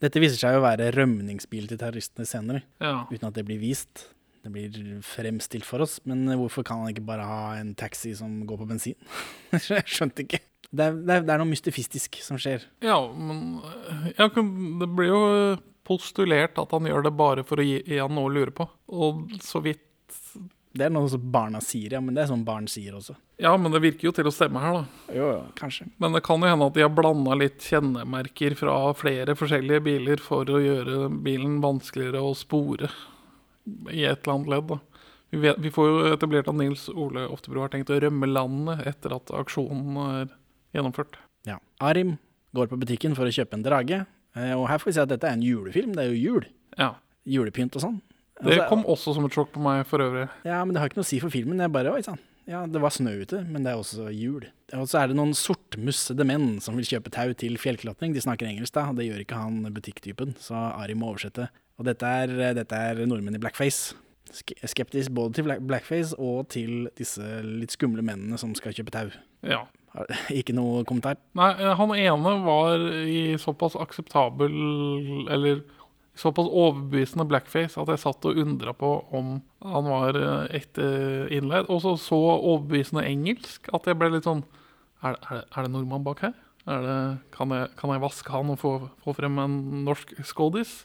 Dette 0.03 0.19
viser 0.21 0.37
seg 0.37 0.57
å 0.59 0.63
være 0.65 0.91
rømningsbil 0.93 1.69
til 1.69 1.79
terroristene 1.79 2.27
senere, 2.27 2.63
Ja. 2.81 3.07
uten 3.11 3.29
at 3.29 3.35
det 3.35 3.45
blir 3.47 3.59
vist. 3.61 4.09
Det 4.43 4.51
blir 4.51 5.01
fremstilt 5.03 5.65
for 5.65 5.81
oss, 5.81 6.01
men 6.05 6.27
hvorfor 6.27 6.65
kan 6.65 6.81
han 6.83 6.89
ikke 6.93 7.07
bare 7.07 7.23
ha 7.25 7.55
en 7.61 7.75
taxi 7.75 8.13
som 8.17 8.45
går 8.45 8.59
på 8.59 8.67
bensin? 8.69 8.95
Jeg 9.53 9.85
skjønte 9.87 10.25
ikke. 10.27 10.41
Det 10.73 10.81
er, 10.81 10.93
det, 10.93 11.11
er, 11.15 11.21
det 11.23 11.31
er 11.31 11.39
noe 11.39 11.51
mystifistisk 11.53 12.17
som 12.25 12.39
skjer. 12.41 12.65
Ja, 12.83 12.97
men 13.13 13.61
ja, 14.19 14.27
det 14.27 14.89
blir 14.97 15.07
jo 15.13 15.21
postulert 15.85 16.59
at 16.59 16.71
han 16.73 16.87
gjør 16.89 17.05
det 17.05 17.13
bare 17.17 17.45
for 17.45 17.61
å 17.61 17.63
gi, 17.67 17.83
gi 17.87 17.99
han 18.01 18.15
noe 18.17 18.31
å 18.31 18.33
lure 18.35 18.51
på. 18.57 18.67
Og 18.89 19.31
så 19.45 19.61
vidt 19.63 19.83
Det 20.73 20.87
er 20.87 20.93
noe 20.95 21.09
som 21.13 21.25
barna 21.33 21.61
sier, 21.61 21.93
ja, 21.93 22.01
men 22.01 22.17
det 22.17 22.23
er 22.23 22.31
sånn 22.31 22.45
barn 22.47 22.65
sier 22.71 22.95
også. 22.97 23.15
Ja, 23.43 23.53
men 23.61 23.75
det 23.75 23.83
virker 23.85 24.09
jo 24.09 24.13
til 24.17 24.29
å 24.29 24.33
stemme 24.33 24.61
her, 24.63 24.79
da. 24.79 25.13
Jo, 25.13 25.27
ja, 25.35 25.41
kanskje. 25.59 25.89
Men 26.01 26.17
det 26.17 26.23
kan 26.25 26.41
jo 26.41 26.49
hende 26.49 26.69
at 26.71 26.77
de 26.79 26.85
har 26.85 26.93
blanda 26.97 27.37
litt 27.37 27.67
kjennemerker 27.67 28.57
fra 28.57 28.77
flere 28.97 29.35
forskjellige 29.37 29.85
biler 29.85 30.23
for 30.23 30.49
å 30.49 30.61
gjøre 30.63 31.11
bilen 31.27 31.59
vanskeligere 31.65 32.23
å 32.25 32.33
spore 32.39 32.89
i 33.93 34.07
et 34.09 34.25
eller 34.25 34.35
annet 34.39 34.53
ledd. 34.55 34.73
da. 34.73 34.79
Vi, 35.33 35.41
vet, 35.41 35.61
vi 35.65 35.73
får 35.73 35.89
jo 35.89 36.01
etablert 36.13 36.49
at 36.51 36.57
Nils 36.59 36.87
Ole 36.93 37.27
Oftebro 37.33 37.65
har 37.65 37.73
tenkt 37.73 37.93
å 37.93 37.97
rømme 38.01 38.29
landet 38.29 38.83
etter 38.89 39.15
at 39.17 39.33
aksjonen 39.37 40.01
er 40.05 40.33
gjennomført. 40.77 41.17
Ja. 41.49 41.59
Arim 41.81 42.19
går 42.57 42.69
på 42.69 42.79
butikken 42.81 43.17
for 43.17 43.29
å 43.29 43.33
kjøpe 43.33 43.57
en 43.57 43.65
drage, 43.65 44.03
eh, 44.37 44.53
og 44.53 44.67
her 44.69 44.81
får 44.81 44.91
vi 44.91 44.97
se 44.99 45.05
at 45.05 45.13
dette 45.13 45.29
er 45.29 45.37
en 45.37 45.45
julefilm. 45.45 45.95
Det 45.97 46.05
er 46.05 46.13
jo 46.13 46.21
jul. 46.21 46.49
Ja. 46.77 46.95
Julepynt 47.29 47.77
og 47.81 47.85
sånn. 47.85 48.01
Det 48.43 48.57
Altså, 48.57 48.69
kom 48.69 48.85
også 48.91 49.15
som 49.17 49.27
et 49.29 49.35
sjokk 49.37 49.53
på 49.55 49.63
meg 49.63 49.85
for 49.87 50.03
øvrig. 50.03 50.27
Ja, 50.49 50.61
men 50.65 50.75
det 50.75 50.83
har 50.83 50.91
ikke 50.91 50.99
noe 51.01 51.07
å 51.07 51.13
si 51.13 51.21
for 51.23 51.33
filmen. 51.33 51.61
Det 51.61 51.69
er 51.69 51.75
bare, 51.75 51.95
oi 51.95 52.03
sann. 52.03 52.21
Ja, 52.51 52.65
det 52.67 52.81
var 52.83 52.91
snø 52.91 53.13
ute, 53.23 53.45
men 53.47 53.63
det 53.63 53.71
er 53.71 53.79
også 53.79 54.09
jul. 54.11 54.49
Og 54.75 54.89
så 54.91 54.99
er 54.99 55.11
det 55.11 55.17
noen 55.19 55.35
sortmussede 55.39 56.27
menn 56.27 56.57
som 56.65 56.75
vil 56.79 56.89
kjøpe 56.89 57.13
tau 57.15 57.31
til 57.39 57.55
fjellklatring. 57.61 58.15
De 58.17 58.23
snakker 58.25 58.49
engelsk, 58.49 58.75
da, 58.75 58.89
og 58.91 58.99
det 58.99 59.07
gjør 59.07 59.23
ikke 59.23 59.39
han 59.39 59.61
butikktypen, 59.75 60.35
så 60.43 60.59
Ari 60.75 60.97
må 60.99 61.13
oversette. 61.13 61.47
Og 61.79 61.87
dette 61.87 62.09
er, 62.25 62.33
dette 62.59 62.81
er 62.91 63.05
nordmenn 63.07 63.39
i 63.39 63.43
blackface. 63.43 63.95
Skeptisk 64.33 65.13
både 65.15 65.39
til 65.39 65.53
blackface 65.61 66.17
og 66.19 66.49
til 66.51 66.89
disse 66.99 67.23
litt 67.47 67.75
skumle 67.75 68.03
mennene 68.07 68.41
som 68.41 68.57
skal 68.59 68.75
kjøpe 68.75 68.95
tau. 68.95 69.13
Ja. 69.47 69.63
Ikke 70.33 70.55
noe 70.57 70.83
kommentar? 70.89 71.19
Nei, 71.37 71.53
han 71.79 71.95
ene 71.95 72.35
var 72.47 72.81
i 73.05 73.35
såpass 73.37 73.75
akseptabel 73.77 74.55
Eller 75.29 75.61
såpass 76.19 76.49
overbevisende 76.51 77.25
blackface 77.29 77.79
at 77.81 77.89
jeg 77.89 78.01
satt 78.03 78.27
og 78.29 78.37
undra 78.43 78.75
på 78.77 78.91
om 79.17 79.35
han 79.65 79.87
var 79.89 80.19
eh, 80.19 80.57
ekte 80.61 80.85
innleid. 81.33 81.71
Og 81.73 81.81
så 81.85 81.95
så 82.01 82.19
overbevisende 82.37 83.05
engelsk 83.09 83.71
at 83.73 83.87
jeg 83.89 83.97
ble 84.01 84.11
litt 84.17 84.29
sånn 84.29 84.45
Er, 85.03 85.17
er, 85.19 85.41
det- 85.41 85.47
er 85.57 85.63
det 85.67 85.71
nordmann 85.73 86.05
bak 86.07 86.21
her? 86.23 86.35
Er 86.71 86.83
det, 86.87 86.99
kan, 87.35 87.51
jeg, 87.51 87.71
kan 87.75 87.91
jeg 87.91 88.03
vaske 88.05 88.31
han 88.31 88.53
og 88.55 88.59
få, 88.61 88.75
få 89.03 89.15
frem 89.19 89.39
en 89.43 89.57
norsk 89.89 90.13
skådis? 90.23 90.85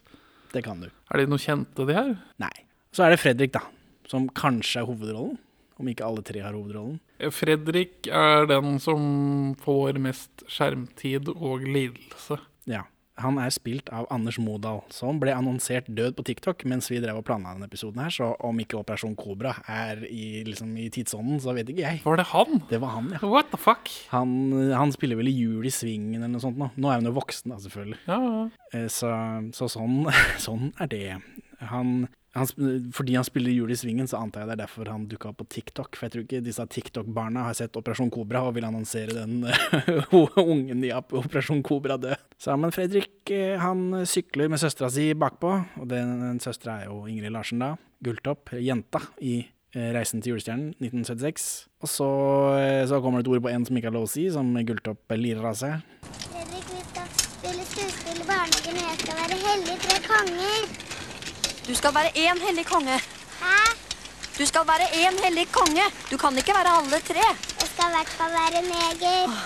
Det 0.55 0.63
kan 0.65 0.79
du. 0.81 0.87
Er 1.13 1.21
de 1.21 1.27
noe 1.29 1.37
kjente, 1.37 1.85
de 1.85 1.93
her? 1.93 2.15
Nei. 2.41 2.53
Så 2.95 3.03
er 3.05 3.13
det 3.13 3.19
Fredrik, 3.21 3.51
da. 3.53 3.61
Som 4.09 4.25
kanskje 4.33 4.81
er 4.81 4.87
hovedrollen. 4.89 5.35
Om 5.77 5.91
ikke 5.91 6.07
alle 6.07 6.23
tre 6.25 6.41
har 6.41 6.55
hovedrollen. 6.57 6.95
Fredrik 7.29 8.07
er 8.09 8.47
den 8.49 8.79
som 8.81 9.53
får 9.61 9.99
mest 10.01 10.41
skjermtid 10.49 11.29
og 11.35 11.61
lidelse. 11.67 12.39
Ja. 12.65 12.87
Han 13.23 13.39
er 13.41 13.49
spilt 13.53 13.89
av 13.93 14.05
Anders 14.13 14.37
Modal, 14.41 14.83
som 14.93 15.17
ble 15.21 15.33
annonsert 15.33 15.87
død 15.89 16.15
på 16.19 16.25
TikTok 16.27 16.63
mens 16.69 16.89
vi 16.91 16.99
drev 17.01 17.17
og 17.21 17.25
planla 17.25 17.55
denne 17.55 17.65
episoden 17.69 18.03
her, 18.03 18.13
så 18.13 18.27
om 18.45 18.59
ikke 18.61 18.77
Operasjon 18.77 19.15
Kobra 19.17 19.55
er 19.67 20.03
i, 20.05 20.43
liksom, 20.45 20.75
i 20.77 20.89
tidsånden, 20.93 21.39
så 21.41 21.55
vet 21.57 21.71
ikke 21.73 21.81
jeg. 21.85 22.01
Var 22.05 22.21
det 22.21 22.27
han? 22.33 22.61
Det 22.69 22.79
var 22.83 22.93
han, 22.97 23.09
ja. 23.15 23.21
What 23.25 23.49
the 23.53 23.57
fuck? 23.61 23.89
Han, 24.13 24.35
han 24.73 24.93
spiller 24.93 25.17
vel 25.19 25.31
i 25.31 25.35
Jul 25.37 25.65
i 25.65 25.73
Svingen 25.73 26.19
eller 26.21 26.35
noe 26.35 26.43
sånt 26.45 26.61
nå. 26.61 26.69
Nå 26.77 26.91
er 26.93 27.01
hun 27.01 27.09
jo 27.09 27.15
voksen, 27.17 27.53
da, 27.55 27.57
selvfølgelig. 27.65 27.99
Ja, 28.05 28.19
ja. 28.27 28.45
Eh, 28.73 28.87
Så, 28.93 29.09
så 29.57 29.69
sånn, 29.71 30.03
sånn 30.45 30.69
er 30.77 30.93
det. 30.93 31.03
Han, 31.73 32.07
han, 32.37 32.91
fordi 32.93 33.15
han 33.17 33.25
spiller 33.27 33.51
Jul 33.53 33.71
i 33.73 33.77
Svingen, 33.79 34.07
så 34.09 34.19
antar 34.21 34.43
jeg 34.43 34.49
det 34.51 34.55
er 34.57 34.61
derfor 34.65 34.91
han 34.91 35.07
dukka 35.09 35.31
opp 35.31 35.39
på 35.41 35.47
TikTok. 35.57 35.97
For 35.97 36.07
jeg 36.07 36.13
tror 36.13 36.25
ikke 36.27 36.41
disse 36.45 36.65
TikTok-barna 36.77 37.47
har 37.47 37.57
sett 37.57 37.75
Operasjon 37.79 38.11
Kobra 38.13 38.43
og 38.47 38.55
vil 38.57 38.67
annonsere 38.67 39.15
den 39.17 39.41
ungen 40.45 40.83
i 40.85 40.93
Op- 40.95 41.15
Operasjon 41.17 41.63
Kobra 41.65 41.97
død. 42.01 42.15
Så, 42.37 42.53
men 42.61 42.73
Fredrik 42.75 43.31
eh, 43.33 43.57
han 43.61 44.03
sykler 44.07 44.49
med 44.53 44.61
søstera 44.61 44.89
si 44.93 45.09
bakpå, 45.17 45.51
og 45.81 45.87
den, 45.89 46.17
den 46.21 46.41
søstera 46.43 46.81
er 46.83 46.91
jo 46.91 47.03
Ingrid 47.09 47.33
Larsen 47.33 47.63
da. 47.63 47.73
Gulltopp, 48.05 48.51
jenta 48.61 49.01
i 49.25 49.39
eh, 49.73 49.89
Reisen 49.95 50.21
til 50.21 50.35
julestjernen 50.35 50.75
1976. 50.77 51.47
Og 51.81 51.89
så, 51.89 52.09
eh, 52.61 52.83
så 52.89 53.01
kommer 53.01 53.21
det 53.23 53.27
et 53.27 53.33
ord 53.35 53.45
på 53.47 53.53
en 53.53 53.65
som 53.65 53.79
ikke 53.79 53.89
har 53.89 53.97
lov 53.97 54.05
å 54.05 54.11
si, 54.13 54.27
som 54.33 54.53
Gulltopp 54.69 55.17
lirer 55.17 55.49
av 55.49 55.57
seg. 55.57 55.81
Fredrik, 56.27 56.67
vi 56.69 56.83
skal 56.91 57.09
spille 57.17 57.65
skuespill 57.73 58.21
i 58.21 58.27
barnehagen, 58.29 58.77
og 58.77 58.85
jeg 58.85 59.01
skal 59.05 59.23
være 59.23 59.41
hellig 59.47 59.79
tre 59.87 59.97
konger. 60.05 60.86
Du 61.67 61.73
skal 61.75 61.93
være 61.95 62.11
én 62.15 62.39
hellig 62.41 62.65
konge. 62.69 62.95
Hæ? 63.41 63.57
Du 64.37 64.45
skal 64.47 64.65
være 64.69 64.87
én 65.03 65.17
hellig 65.23 65.47
konge. 65.51 65.83
Du 66.11 66.17
kan 66.21 66.35
ikke 66.39 66.55
være 66.55 66.73
alle 66.79 66.99
tre. 67.05 67.25
Jeg 67.59 67.69
skal 67.73 67.91
i 67.91 67.95
hvert 67.97 68.13
fall 68.15 68.33
være 68.35 68.61
neger. 68.67 69.37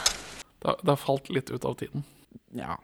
Det, 0.61 0.89
har- 0.89 0.97
falt 1.01 1.29
litt 1.33 1.49
ut 1.51 1.65
av 1.65 1.75
tiden. 1.79 2.03
Ja. 2.53 2.75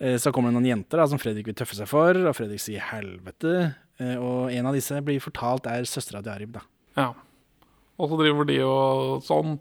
Eh, 0.00 0.16
Så 0.18 0.32
kommer 0.32 0.50
det 0.50 0.54
noen 0.60 0.66
jenter 0.68 0.98
da, 0.98 1.06
som 1.06 1.18
Fredrik 1.18 1.46
vil 1.46 1.54
tøffe 1.54 1.74
seg 1.76 1.88
for, 1.88 2.12
og 2.28 2.34
Fredrik 2.36 2.60
sier 2.60 2.80
helvete. 2.80 3.74
Eh, 3.98 4.16
Og 4.16 4.50
en 4.52 4.66
av 4.66 4.74
disse 4.74 5.00
blir 5.02 5.20
fortalt 5.20 5.66
er 5.66 5.82
søstera 5.84 6.22
til 6.22 6.32
Arib, 6.32 6.52
da. 6.52 6.60
Ja. 6.96 7.14
Og 7.98 8.08
så 8.10 8.16
driver 8.18 8.44
de 8.46 8.60
og 8.64 9.22
sånn 9.22 9.58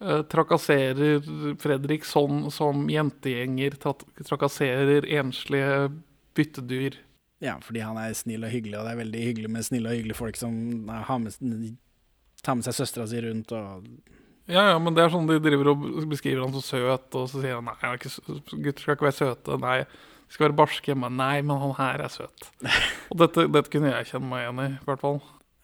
eh, 0.00 0.22
trakasserer 0.22 1.20
Fredrik 1.60 2.04
sånn 2.04 2.50
som 2.52 2.86
jentegjenger 2.88 3.76
trakasserer 4.24 5.04
enslige 5.04 5.90
byttedyr. 6.34 6.96
Ja, 7.40 7.56
fordi 7.64 7.80
han 7.80 7.96
er 7.96 8.12
snill 8.16 8.44
og 8.44 8.52
hyggelig, 8.52 8.76
og 8.78 8.86
det 8.86 8.92
er 8.92 9.00
veldig 9.00 9.20
hyggelig 9.24 9.50
med 9.52 9.64
snille 9.64 9.88
og 9.88 9.96
hyggelige 9.96 10.18
folk 10.18 10.36
som 10.36 10.54
eh, 10.92 11.04
har 11.08 11.20
med, 11.22 11.70
tar 12.44 12.58
med 12.58 12.66
seg 12.66 12.76
søstera 12.76 13.08
si 13.08 13.22
rundt 13.24 13.54
og 13.56 13.88
Ja, 14.50 14.66
ja, 14.72 14.78
men 14.82 14.96
det 14.96 15.04
er 15.04 15.12
sånn 15.12 15.28
de 15.28 15.38
driver 15.42 15.72
og 15.72 15.84
beskriver 16.10 16.42
han 16.44 16.54
så 16.56 16.62
søt, 16.64 17.08
og 17.16 17.28
så 17.30 17.40
sier 17.40 17.56
han 17.56 17.68
nei, 17.70 17.76
han 17.80 17.96
ikke, 17.96 18.12
gutter 18.50 18.84
skal 18.84 18.96
ikke 18.96 19.08
være 19.08 19.18
søte, 19.18 19.58
nei, 19.62 19.76
de 19.86 20.36
skal 20.36 20.48
være 20.48 20.58
barske, 20.58 20.96
men 20.98 21.16
nei, 21.18 21.36
men 21.46 21.60
han 21.62 21.74
her 21.78 22.04
er 22.04 22.12
søt. 22.12 22.48
Og 23.10 23.18
dette, 23.18 23.48
dette 23.50 23.72
kunne 23.72 23.90
jeg 23.90 24.12
kjenne 24.12 24.30
meg 24.30 24.44
igjen 24.44 24.60
i, 24.62 24.68
i 24.76 24.84
hvert 24.86 25.02
fall. 25.02 25.16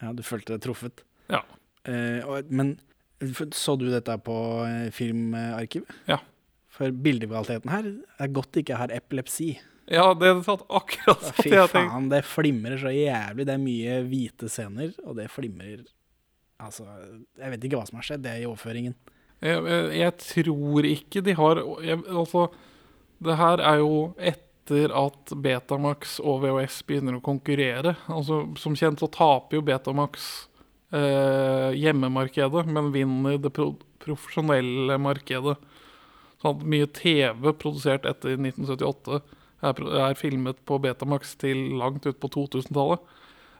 Ja, 0.02 0.10
du 0.16 0.22
følte 0.26 0.56
deg 0.56 0.64
truffet. 0.64 1.04
Ja. 1.30 1.44
Eh, 1.86 2.18
og, 2.26 2.50
men 2.50 2.74
så 3.54 3.76
du 3.78 3.86
dette 3.92 4.16
på 4.26 4.36
eh, 4.66 4.88
filmarkivet? 4.94 5.92
Ja. 6.10 6.18
For 6.76 6.90
bildekvaliteten 6.92 7.72
her 7.72 7.86
er 8.20 8.34
godt 8.34 8.58
ikke 8.58 8.66
ikke 8.66 8.80
har 8.82 8.94
epilepsi. 8.94 9.54
Ja, 9.86 10.06
det 10.18 10.32
tatt 10.46 10.64
akkurat 10.66 11.22
sånn 11.22 11.36
Fy 11.46 11.52
faen, 11.70 12.08
det 12.10 12.22
flimrer 12.26 12.80
så 12.80 12.90
jævlig. 12.90 13.46
Det 13.46 13.54
er 13.54 13.62
mye 13.62 13.98
hvite 14.08 14.50
scener, 14.50 14.96
og 15.06 15.18
det 15.20 15.30
flimrer 15.32 15.84
Altså, 16.56 16.86
jeg 17.36 17.52
vet 17.52 17.64
ikke 17.68 17.76
hva 17.76 17.84
som 17.84 17.98
har 18.00 18.06
skjedd, 18.06 18.22
det 18.24 18.30
er 18.32 18.38
i 18.40 18.46
overføringen. 18.48 18.94
Jeg, 19.44 19.80
jeg 19.92 20.12
tror 20.22 20.86
ikke 20.88 21.20
de 21.20 21.34
har 21.36 21.60
jeg, 21.84 22.00
Altså, 22.08 22.46
det 23.20 23.36
her 23.36 23.60
er 23.60 23.82
jo 23.82 23.98
etter 24.16 24.94
at 24.96 25.34
Betamax 25.44 26.16
og 26.24 26.40
VHS 26.46 26.80
begynner 26.88 27.18
å 27.18 27.24
konkurrere. 27.24 27.92
Altså, 28.08 28.46
Som 28.56 28.76
kjent 28.78 29.04
så 29.04 29.10
taper 29.12 29.60
jo 29.60 29.66
Betamax 29.68 30.48
eh, 30.96 31.76
hjemmemarkedet, 31.76 32.64
men 32.72 32.90
vinner 32.96 33.36
det 33.38 33.52
pro 33.54 33.74
profesjonelle 34.06 34.96
markedet. 35.02 35.56
Sånn 36.40 36.56
at 36.56 36.66
mye 36.68 36.88
TV 36.94 37.52
produsert 37.58 38.04
etter 38.08 38.36
1978 38.36 39.20
er, 39.66 39.80
er 40.10 40.18
filmet 40.18 40.60
på 40.68 40.78
Betamax 40.82 41.36
til 41.40 41.76
langt 41.80 42.06
ut 42.06 42.20
på 42.22 42.30
2000-tallet. 42.34 43.02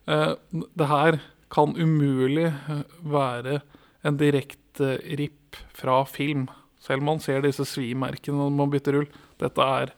Eh, 0.06 0.32
det 0.78 0.90
her 0.90 1.18
kan 1.52 1.74
umulig 1.76 2.48
eh, 2.50 2.84
være 3.02 3.60
en 4.06 4.18
direkte 4.20 4.96
ripp 5.18 5.58
fra 5.74 6.04
film. 6.08 6.46
Selv 6.82 7.02
om 7.02 7.12
man 7.14 7.22
ser 7.22 7.42
disse 7.44 7.66
svimerkene 7.66 8.38
når 8.38 8.54
man 8.54 8.72
bytter 8.72 8.98
rull. 8.98 9.08
Dette 9.40 9.70
er 9.80 9.94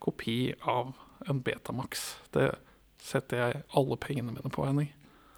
kopi 0.00 0.54
av 0.64 0.94
en 1.28 1.42
Betamax. 1.44 2.14
Det 2.32 2.52
setter 3.00 3.42
jeg 3.42 3.62
alle 3.76 3.98
pengene 4.00 4.32
mine 4.32 4.52
på, 4.52 4.64
Henning. 4.64 4.90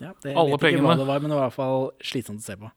Ja, 0.02 0.12
det 0.22 0.34
Alle 0.34 0.56
vet 0.56 0.72
ikke 0.74 0.84
hva 0.86 0.96
det 0.98 1.06
var, 1.06 1.22
men 1.22 1.30
det 1.30 1.38
var 1.38 1.44
i 1.44 1.50
hvert 1.50 1.58
fall 1.58 1.84
slitsomt 2.02 2.42
å 2.42 2.46
se 2.46 2.56
på. 2.58 2.70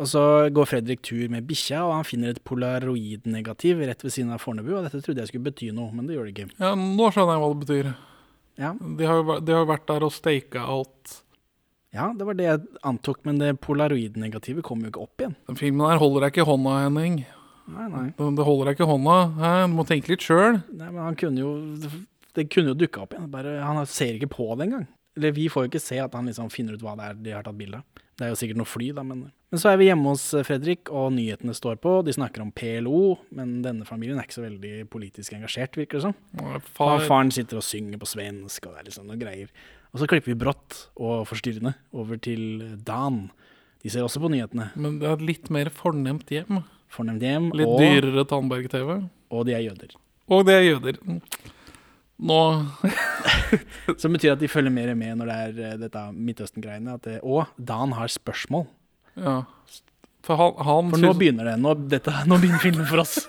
Og 0.00 0.08
så 0.08 0.20
går 0.56 0.68
Fredrik 0.70 1.02
tur 1.04 1.26
med 1.28 1.44
bikkja, 1.48 1.82
og 1.84 1.92
han 1.98 2.06
finner 2.08 2.32
et 2.32 2.40
polaroidnegativ 2.48 3.82
rett 3.84 4.00
ved 4.04 4.12
siden 4.14 4.32
av 4.32 4.40
Fornebu. 4.40 4.72
Og 4.78 4.86
dette 4.86 5.00
trodde 5.04 5.20
jeg 5.20 5.28
skulle 5.32 5.50
bety 5.50 5.70
noe, 5.76 5.92
men 5.92 6.06
det 6.08 6.16
gjør 6.16 6.28
det 6.30 6.34
ikke. 6.34 6.54
Ja, 6.62 6.70
Nå 6.78 7.10
skjønner 7.12 7.36
jeg 7.36 7.42
hva 7.44 7.50
det 7.52 7.60
betyr. 7.66 7.90
Ja, 8.60 8.70
De 8.96 9.04
har 9.08 9.16
jo 9.20 9.24
vært- 9.28 9.44
de 9.44 9.52
har 9.52 9.66
vært 9.66 9.86
der 9.86 10.04
og 10.04 10.12
steika 10.12 10.60
alt. 10.66 11.22
ja 11.92 12.12
det 12.12 12.24
var 12.26 12.34
det 12.34 12.44
jeg 12.44 12.60
antok, 12.84 13.18
men 13.24 13.38
det 13.38 13.60
polaroidnegativet 13.60 14.62
kom 14.62 14.80
jo 14.80 14.90
ikke 14.90 15.02
opp 15.02 15.16
igjen. 15.18 15.36
Den 15.48 15.56
filmen 15.56 15.88
her 15.90 15.98
holder 15.98 16.20
deg 16.20 16.32
ikke 16.32 16.46
i 16.46 16.50
hånda, 16.50 16.74
Henning. 16.84 17.26
Nei, 17.68 17.88
nei. 17.88 18.06
Det 18.16 18.44
holder 18.44 18.64
deg 18.66 18.76
ikke 18.78 18.86
i 18.88 18.92
hånda. 18.92 19.16
Hæ? 19.36 19.66
Du 19.68 19.74
må 19.76 19.86
tenke 19.86 20.08
litt 20.08 20.20
sjøl. 20.20 20.62
nei 20.72 20.90
men 20.90 21.02
han 21.04 21.14
kunne 21.16 21.38
jo 21.38 21.76
Det 22.32 22.48
kunne 22.48 22.68
jo 22.68 22.74
dukka 22.74 23.02
opp 23.02 23.10
igjen. 23.14 23.28
Bare, 23.30 23.60
han 23.60 23.84
ser 23.86 24.14
ikke 24.14 24.30
på 24.30 24.56
det 24.56 24.68
engang. 24.68 24.86
Eller 25.16 25.32
vi 25.32 25.48
får 25.48 25.64
jo 25.64 25.68
ikke 25.68 25.80
se 25.82 25.98
at 25.98 26.12
han 26.14 26.26
liksom 26.26 26.48
finner 26.50 26.74
ut 26.74 26.80
hva 26.80 26.94
det 26.96 27.04
er 27.10 27.14
de 27.14 27.30
har 27.32 27.42
tatt 27.42 27.58
bilde 27.58 27.74
av. 27.74 27.84
Det 28.20 28.26
er 28.26 28.34
jo 28.34 28.36
sikkert 28.36 28.58
noe 28.60 28.68
fly, 28.68 28.90
da, 28.92 29.02
men 29.06 29.30
Men 29.50 29.58
så 29.62 29.70
er 29.72 29.78
vi 29.80 29.86
hjemme 29.88 30.12
hos 30.12 30.26
eh, 30.36 30.44
Fredrik, 30.46 30.90
og 30.92 31.08
nyhetene 31.16 31.54
står 31.56 31.78
på. 31.82 31.94
De 32.06 32.12
snakker 32.12 32.42
om 32.44 32.52
PLO, 32.54 33.16
men 33.34 33.62
denne 33.64 33.86
familien 33.88 34.20
er 34.20 34.26
ikke 34.28 34.36
så 34.36 34.44
veldig 34.44 34.84
politisk 34.92 35.32
engasjert, 35.34 35.74
virker 35.80 35.98
det 35.98 36.04
som. 36.04 36.14
Og 36.38 36.60
Far. 36.68 37.00
Far, 37.00 37.04
Faren 37.08 37.32
sitter 37.34 37.58
og 37.58 37.64
synger 37.66 37.98
på 37.98 38.06
svensk, 38.12 38.68
og 38.68 38.76
det 38.76 38.82
er 38.84 38.88
liksom 38.90 39.08
noen 39.08 39.22
greier. 39.24 39.48
Og 39.90 40.02
så 40.02 40.06
klipper 40.06 40.30
vi 40.34 40.38
brått 40.38 40.76
og 41.00 41.24
forstyrrende 41.26 41.72
over 41.96 42.20
til 42.22 42.44
Dan. 42.86 43.30
De 43.82 43.90
ser 43.90 44.04
også 44.04 44.20
på 44.22 44.30
nyhetene. 44.30 44.68
men 44.76 45.00
det 45.00 45.08
er 45.08 45.16
et 45.16 45.26
litt 45.32 45.50
mer 45.50 45.72
fornemt 45.74 46.28
hjem. 46.30 46.60
Fornemt 46.92 47.22
hjem, 47.24 47.48
Litt 47.56 47.66
og, 47.72 47.80
dyrere 47.80 48.26
Tandberg-TV. 48.28 49.08
og 49.32 49.46
de 49.48 49.56
er 49.56 49.64
jøder. 49.64 49.96
Og 50.28 50.44
de 50.46 50.52
er 50.52 50.62
jøder. 50.68 51.00
Nå 52.20 52.38
Som 54.00 54.12
betyr 54.16 54.34
at 54.34 54.42
de 54.42 54.48
følger 54.50 54.72
mer 54.74 54.92
med 54.98 55.20
når 55.20 55.30
det 55.30 55.36
er 55.36 55.60
eh, 55.70 55.76
dette 55.80 56.02
Midtøsten-greiene. 56.14 56.98
Og 57.22 57.48
Dan 57.56 57.94
har 57.96 58.12
spørsmål. 58.12 58.66
Ja. 59.16 59.42
For 60.26 60.36
han, 60.36 60.58
han 60.66 60.90
For 60.92 61.02
nå 61.02 61.14
begynner 61.16 61.48
det. 61.52 61.56
Nå, 61.62 61.74
dette, 61.90 62.14
nå 62.28 62.40
begynner 62.42 62.60
filmen 62.62 62.88
for 62.88 63.04
oss. 63.04 63.24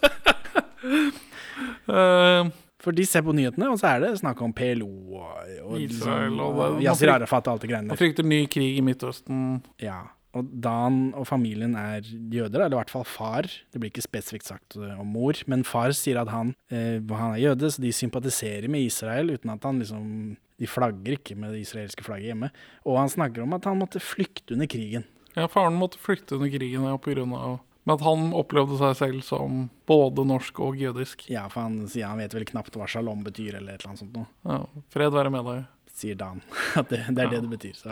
uh, 1.87 2.49
For 2.81 2.97
de 2.97 3.03
ser 3.05 3.21
på 3.21 3.33
nyhetene, 3.37 3.67
og 3.69 3.77
så 3.77 3.91
er 3.91 3.99
det 4.01 4.15
snakk 4.17 4.39
om 4.41 4.53
PLO 4.57 4.87
og, 5.19 5.49
og 5.67 5.75
Israel 5.77 6.39
og 6.41 6.61
og 6.65 6.79
Yasir 6.81 7.11
Arafat 7.13 7.45
og 7.45 7.53
alt 7.53 7.61
det 7.61 7.69
greiene 7.69 7.91
der. 7.91 7.99
frykter 7.99 8.25
ny 8.25 8.39
krig 8.49 8.79
i 8.79 8.81
Midtøsten. 8.81 9.59
Ja. 9.77 9.99
Og 10.37 10.51
Dan 10.63 10.99
og 11.17 11.25
familien 11.27 11.73
er 11.75 12.05
jøder, 12.05 12.63
eller 12.63 12.77
i 12.77 12.79
hvert 12.79 12.93
fall 12.93 13.07
far. 13.07 13.47
Det 13.71 13.81
blir 13.81 13.91
ikke 13.91 14.05
spesifikt 14.05 14.47
sagt 14.47 14.77
eh, 14.79 14.99
om 14.99 15.09
mor, 15.11 15.35
men 15.51 15.65
far 15.67 15.91
sier 15.97 16.21
at 16.21 16.31
han, 16.31 16.53
eh, 16.71 17.01
han 17.03 17.35
er 17.35 17.41
jøde, 17.41 17.71
så 17.71 17.83
de 17.83 17.91
sympatiserer 17.95 18.71
med 18.71 18.87
Israel 18.87 19.33
uten 19.35 19.51
at 19.53 19.67
han 19.67 19.81
liksom 19.83 20.37
De 20.61 20.67
flagger 20.69 21.15
ikke 21.15 21.33
med 21.33 21.55
det 21.55 21.63
israelske 21.63 22.03
flagget 22.05 22.35
hjemme. 22.35 22.51
Og 22.85 22.99
han 22.99 23.09
snakker 23.09 23.41
om 23.41 23.55
at 23.57 23.65
han 23.65 23.79
måtte 23.79 23.97
flykte 23.97 24.53
under 24.53 24.69
krigen. 24.69 25.07
Ja, 25.33 25.47
faren 25.49 25.79
måtte 25.79 25.97
flykte 25.97 26.35
under 26.37 26.51
krigen 26.53 26.85
ja, 26.85 26.93
av 26.93 27.59
Men 27.83 27.95
at 27.95 28.03
han 28.05 28.27
opplevde 28.37 28.77
seg 28.77 28.93
selv 28.99 29.23
som 29.25 29.63
både 29.89 30.21
norsk 30.29 30.59
og 30.61 30.77
jødisk. 30.77 31.25
Ja, 31.33 31.47
for 31.49 31.65
han 31.65 31.87
sier 31.89 32.11
han 32.11 32.21
vet 32.21 32.35
vel 32.37 32.45
knapt 32.45 32.77
hva 32.77 32.85
shalom 32.85 33.23
betyr, 33.25 33.55
eller 33.57 33.73
et 33.73 33.81
eller 33.81 33.95
annet 33.95 34.03
sånt 34.03 34.19
noe. 34.19 34.29
Ja, 34.45 34.83
fred 34.93 35.17
være 35.17 35.33
med 35.33 35.49
deg. 35.49 35.65
Sier 35.93 36.15
Dan. 36.15 36.41
At 36.79 36.89
det, 36.89 36.99
det 37.09 37.19
er 37.25 37.29
det 37.33 37.41
det 37.43 37.49
betyr. 37.51 37.73
Så. 37.77 37.89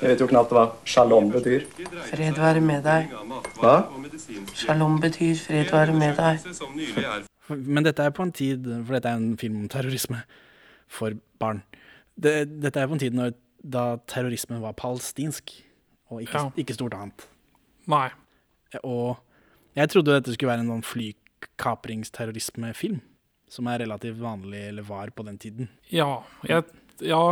Jeg 0.00 0.08
vet 0.10 0.20
jo 0.20 0.26
knapt 0.30 0.50
hva 0.52 0.64
shalom 0.88 1.30
betyr. 1.32 1.60
Fred 2.10 2.34
være 2.40 2.60
med 2.64 2.82
deg. 2.86 3.02
Hva? 3.60 3.74
Shalom 4.58 4.98
betyr 5.02 5.34
fred 5.38 5.70
være 5.72 5.94
med 5.96 6.16
deg. 6.18 6.36
Men 7.48 7.84
dette 7.86 8.02
er 8.04 8.10
på 8.12 8.22
en 8.26 8.32
tid, 8.34 8.66
for 8.84 8.92
dette 8.98 9.08
er 9.08 9.16
en 9.22 9.36
film 9.40 9.56
om 9.62 9.68
terrorisme 9.72 10.18
for 10.92 11.10
barn. 11.40 11.62
Det, 12.18 12.34
dette 12.60 12.80
er 12.82 12.86
på 12.90 12.94
en 12.98 13.00
tid 13.00 13.14
når, 13.16 13.30
da 13.62 13.84
terrorismen 14.10 14.60
var 14.62 14.72
palestinsk, 14.78 15.44
og 16.10 16.16
ikke, 16.24 16.38
Ja. 16.42 16.50
ikke 16.60 16.74
stort 16.76 16.94
annet. 16.96 17.18
Nei. 17.88 18.08
Og 18.82 19.16
jeg 19.78 19.88
trodde 19.94 20.16
dette 20.18 20.32
skulle 20.34 20.52
være 20.52 20.62
en 20.66 20.72
sånn 20.74 20.84
flykapringsterrorismefilm, 20.90 22.98
som 23.48 23.66
er 23.72 23.78
relativt 23.84 24.18
vanlig, 24.20 24.62
eller 24.72 24.82
var 24.84 25.08
på 25.16 25.22
den 25.24 25.38
tiden. 25.40 25.68
Ja. 25.92 26.10
Jeg, 26.48 26.64
ja. 27.04 27.22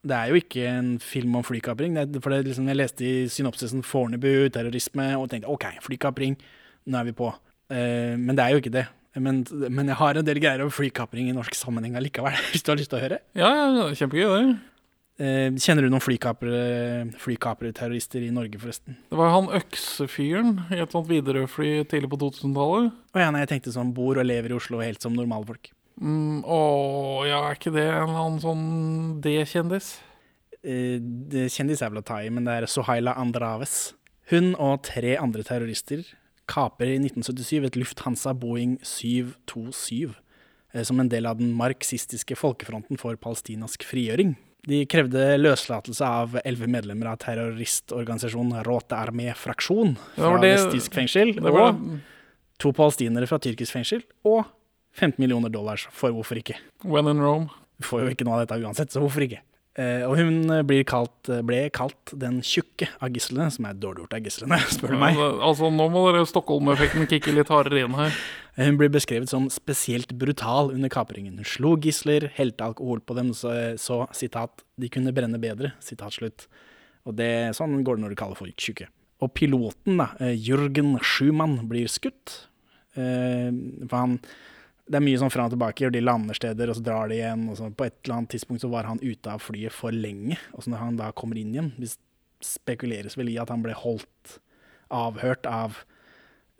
Det 0.00 0.16
er 0.16 0.30
jo 0.30 0.40
ikke 0.40 0.62
en 0.64 0.94
film 1.02 1.34
om 1.36 1.44
flykapring. 1.44 1.98
For 2.22 2.32
det, 2.32 2.46
liksom, 2.48 2.68
jeg 2.70 2.78
leste 2.78 3.04
i 3.04 3.28
synopsisen 3.28 3.84
'Fornebu, 3.84 4.48
terrorisme', 4.48 5.12
og 5.18 5.28
tenkte 5.28 5.52
OK, 5.52 5.66
flykapring, 5.84 6.38
nå 6.86 6.98
er 6.98 7.10
vi 7.10 7.12
på. 7.12 7.28
Uh, 7.70 8.16
men 8.16 8.36
det 8.36 8.44
er 8.44 8.54
jo 8.54 8.62
ikke 8.62 8.72
det. 8.72 8.86
Men, 9.18 9.42
men 9.68 9.90
jeg 9.90 9.98
har 9.98 10.16
en 10.16 10.26
del 10.26 10.40
greier 10.40 10.62
om 10.62 10.70
flykapring 10.70 11.28
i 11.28 11.34
norsk 11.34 11.54
sammenheng 11.58 11.96
allikevel, 11.98 12.36
hvis 12.52 12.62
du 12.62 12.72
har 12.72 12.80
lyst 12.80 12.92
til 12.92 13.00
å 13.00 13.04
høre. 13.04 13.18
Ja, 13.36 13.50
ja, 13.50 13.88
kjempegøy, 13.98 14.26
det. 14.30 14.58
Eh, 15.20 15.52
kjenner 15.60 15.84
du 15.84 15.90
noen 15.92 16.00
flykaperterrorister 16.00 18.22
i 18.24 18.32
Norge, 18.32 18.56
forresten? 18.62 18.96
Det 19.10 19.18
var 19.18 19.34
han 19.34 19.50
øksefyren 19.58 20.54
i 20.72 20.78
et 20.80 20.92
sånt 20.94 21.10
Widerøe-fly 21.10 21.84
tidlig 21.90 22.08
på 22.14 22.20
2000-tallet. 22.22 22.86
Å 23.12 23.16
ja, 23.20 23.28
nei, 23.28 23.42
jeg 23.44 23.50
tenkte 23.50 23.74
sånn 23.74 23.92
bor 23.96 24.14
og 24.16 24.24
lever 24.24 24.50
i 24.54 24.56
Oslo 24.56 24.80
helt 24.80 25.02
som 25.04 25.12
normalfolk. 25.12 25.68
Mm, 26.00 26.40
å, 26.48 26.60
ja, 27.28 27.42
er 27.50 27.58
ikke 27.58 27.72
det 27.74 27.84
en 27.84 28.06
eller 28.08 28.22
annen 28.24 28.40
sånn 28.40 28.64
D-kjendis? 29.24 29.98
Eh, 30.64 30.96
det 31.00 31.48
kjendis 31.52 31.82
er 31.84 31.92
vel 31.92 32.00
å 32.00 32.06
ta 32.06 32.20
i, 32.24 32.30
men 32.32 32.46
det 32.48 32.56
er 32.56 32.68
Sohaila 32.70 33.14
Andraves. 33.20 33.92
Hun 34.32 34.54
og 34.56 34.82
tre 34.86 35.16
andre 35.20 35.44
terrorister 35.44 36.04
kaper 36.50 36.90
i 36.90 36.98
1977 37.02 37.66
et 37.68 37.78
Lufthansa 37.78 38.32
Boeing 38.36 38.78
727 38.82 40.12
eh, 40.74 40.84
som 40.86 41.00
en 41.02 41.10
del 41.10 41.28
av 41.28 41.40
den 41.40 41.52
marxistiske 41.56 42.36
folkefronten 42.38 43.00
for 43.00 43.18
palestinask 43.20 43.84
frigjøring. 43.86 44.36
De 44.68 44.82
krevde 44.90 45.22
løslatelse 45.40 46.04
av 46.04 46.34
elleve 46.44 46.68
medlemmer 46.68 47.08
av 47.12 47.20
terroristorganisasjonen 47.22 48.60
Råte 48.66 48.96
Armé 48.98 49.30
Fraksjon 49.36 49.94
fra 50.16 50.32
var 50.34 50.42
det- 50.42 50.56
vestisk 50.58 50.96
fengsel, 50.96 51.34
Det 51.34 51.52
var, 51.52 51.72
og 51.72 52.00
to 52.60 52.72
palestinere 52.76 53.26
fra 53.26 53.38
tyrkisk 53.40 53.72
fengsel, 53.72 54.02
og 54.24 54.44
15 54.98 55.18
millioner 55.22 55.52
dollars 55.52 55.86
for 55.94 56.10
hvorfor 56.14 56.40
ikke. 56.40 56.56
When 56.84 57.08
in 57.10 57.20
Rome. 57.22 57.48
Du 57.80 57.86
får 57.88 58.02
jo 58.04 58.10
ikke 58.12 58.26
noe 58.28 58.36
av 58.40 58.46
dette 58.46 58.58
uansett, 58.60 58.92
så 58.92 59.00
hvorfor 59.00 59.24
ikke? 59.24 59.40
Eh, 59.78 60.02
og 60.04 60.16
hun 60.18 60.50
eh, 60.50 60.64
blir 60.66 60.82
kalt, 60.84 61.30
ble 61.46 61.62
kalt 61.72 62.10
den 62.18 62.40
tjukke 62.44 62.88
av 63.00 63.14
gislene, 63.14 63.46
som 63.54 63.68
er 63.70 63.78
dårlig 63.78 64.02
gjort 64.02 64.16
av 64.18 64.26
gislene, 64.26 64.58
spør 64.74 64.92
du 64.96 64.98
meg. 65.00 65.16
Ja, 65.16 65.28
Altså, 65.46 65.70
nå 65.72 65.86
må 65.94 66.02
dere 66.10 66.26
Stockholm-effekten 66.28 67.06
kicke 67.08 67.32
litt 67.32 67.48
hardere 67.54 67.84
inn 67.86 67.94
her. 67.96 68.12
Eh, 68.56 68.66
Hun 68.66 68.76
blir 68.80 68.90
beskrevet 68.92 69.30
som 69.30 69.46
spesielt 69.54 70.12
brutal 70.20 70.72
under 70.74 70.92
kapringen. 70.92 71.38
Hun 71.40 71.48
slo 71.48 71.76
gisler, 71.80 72.28
helte 72.36 72.66
alkohol 72.66 73.00
på 73.06 73.16
dem, 73.16 73.30
så, 73.32 73.54
så 73.80 74.02
sitat, 74.12 74.66
de 74.76 74.90
kunne 74.92 75.14
brenne 75.16 75.40
bedre, 75.40 75.72
sitat 75.80 76.18
slutt. 76.18 76.48
Og 77.08 77.14
det, 77.16 77.30
sånn 77.56 77.78
går 77.86 77.96
det 77.96 78.04
når 78.04 78.12
du 78.12 78.20
kaller 78.20 78.36
folk 78.42 78.58
tjukke. 78.60 78.90
Og 79.24 79.32
piloten, 79.38 79.96
da, 80.02 80.10
eh, 80.20 80.34
Jørgen 80.36 80.98
Schumann, 81.00 81.60
blir 81.70 81.88
skutt. 81.88 82.42
Eh, 82.98 83.48
for 83.86 83.96
han, 84.02 84.18
det 84.90 84.98
er 84.98 85.04
mye 85.06 85.18
sånn 85.22 85.30
fram 85.30 85.46
og 85.46 85.52
tilbake, 85.54 85.86
og 85.86 85.94
de 85.94 86.02
lander 86.02 86.34
steder, 86.34 86.70
og 86.72 86.78
så 86.78 86.82
drar 86.82 87.10
de 87.10 87.20
igjen. 87.20 87.44
Og 87.52 87.58
så 87.60 87.68
på 87.70 87.86
et 87.86 87.94
eller 88.02 88.16
annet 88.16 88.32
tidspunkt 88.34 88.64
så 88.64 88.70
var 88.72 88.88
han 88.90 88.98
ute 89.02 89.30
av 89.30 89.42
flyet 89.44 89.74
for 89.74 89.94
lenge. 89.94 90.38
Og 90.56 90.64
så 90.64 90.72
når 90.72 90.82
han 90.82 90.98
da 90.98 91.10
kommer 91.14 91.38
inn 91.38 91.52
igjen, 91.54 91.70
det 91.78 91.92
spekuleres 92.42 93.14
vel 93.20 93.30
i 93.30 93.38
at 93.38 93.52
han 93.52 93.62
ble 93.62 93.76
holdt 93.76 94.38
avhørt 94.90 95.46
av 95.46 95.84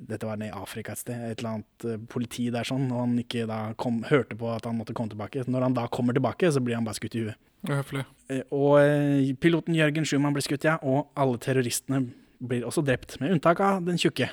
dette 0.01 0.25
var 0.25 0.39
nede 0.41 0.55
i 0.55 0.57
Afrika 0.57 0.95
et 0.95 1.01
sted, 1.03 1.19
et 1.27 1.43
eller 1.43 1.59
annet 1.59 1.85
eh, 1.85 1.99
politi 2.09 2.47
der 2.53 2.65
sånn, 2.65 2.87
og 2.89 3.03
han 3.03 3.19
ikke 3.21 3.45
da 3.51 3.59
kom, 3.81 3.99
hørte 4.09 4.39
på 4.39 4.49
at 4.49 4.65
han 4.65 4.79
måtte 4.79 4.95
komme 4.97 5.13
tilbake. 5.13 5.43
Når 5.45 5.67
han 5.67 5.77
da 5.77 5.85
kommer 5.93 6.17
tilbake, 6.17 6.49
så 6.55 6.63
blir 6.65 6.79
han 6.79 6.87
bare 6.87 6.97
skutt 6.97 7.19
i 7.19 7.27
huet. 7.27 7.41
Høflig. 7.69 8.07
Eh, 8.33 8.41
Og 8.57 8.79
eh, 8.81 9.35
piloten 9.37 9.77
Jørgen 9.77 10.09
Schumann 10.09 10.37
blir 10.37 10.47
skutt, 10.47 10.65
ja, 10.65 10.79
og 10.81 11.11
alle 11.21 11.41
terroristene 11.43 12.07
blir 12.41 12.65
også 12.65 12.85
drept, 12.87 13.19
med 13.21 13.35
unntak 13.37 13.61
av 13.61 13.85
den 13.85 14.01
tjukke. 14.01 14.31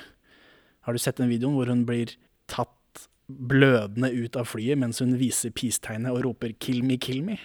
Har 0.88 0.96
du 0.96 1.02
sett 1.02 1.20
den 1.20 1.28
videoen 1.28 1.58
hvor 1.58 1.68
hun 1.68 1.84
blir 1.88 2.14
tatt 2.48 2.72
blødende 3.28 4.10
ut 4.14 4.36
av 4.40 4.48
flyet 4.48 4.80
mens 4.80 5.02
hun 5.04 5.14
viser 5.20 5.52
peace-tegnet 5.52 6.12
og 6.14 6.24
roper 6.24 6.54
'kill 6.56 6.82
me, 6.82 6.96
kill 6.96 7.22
me'? 7.22 7.38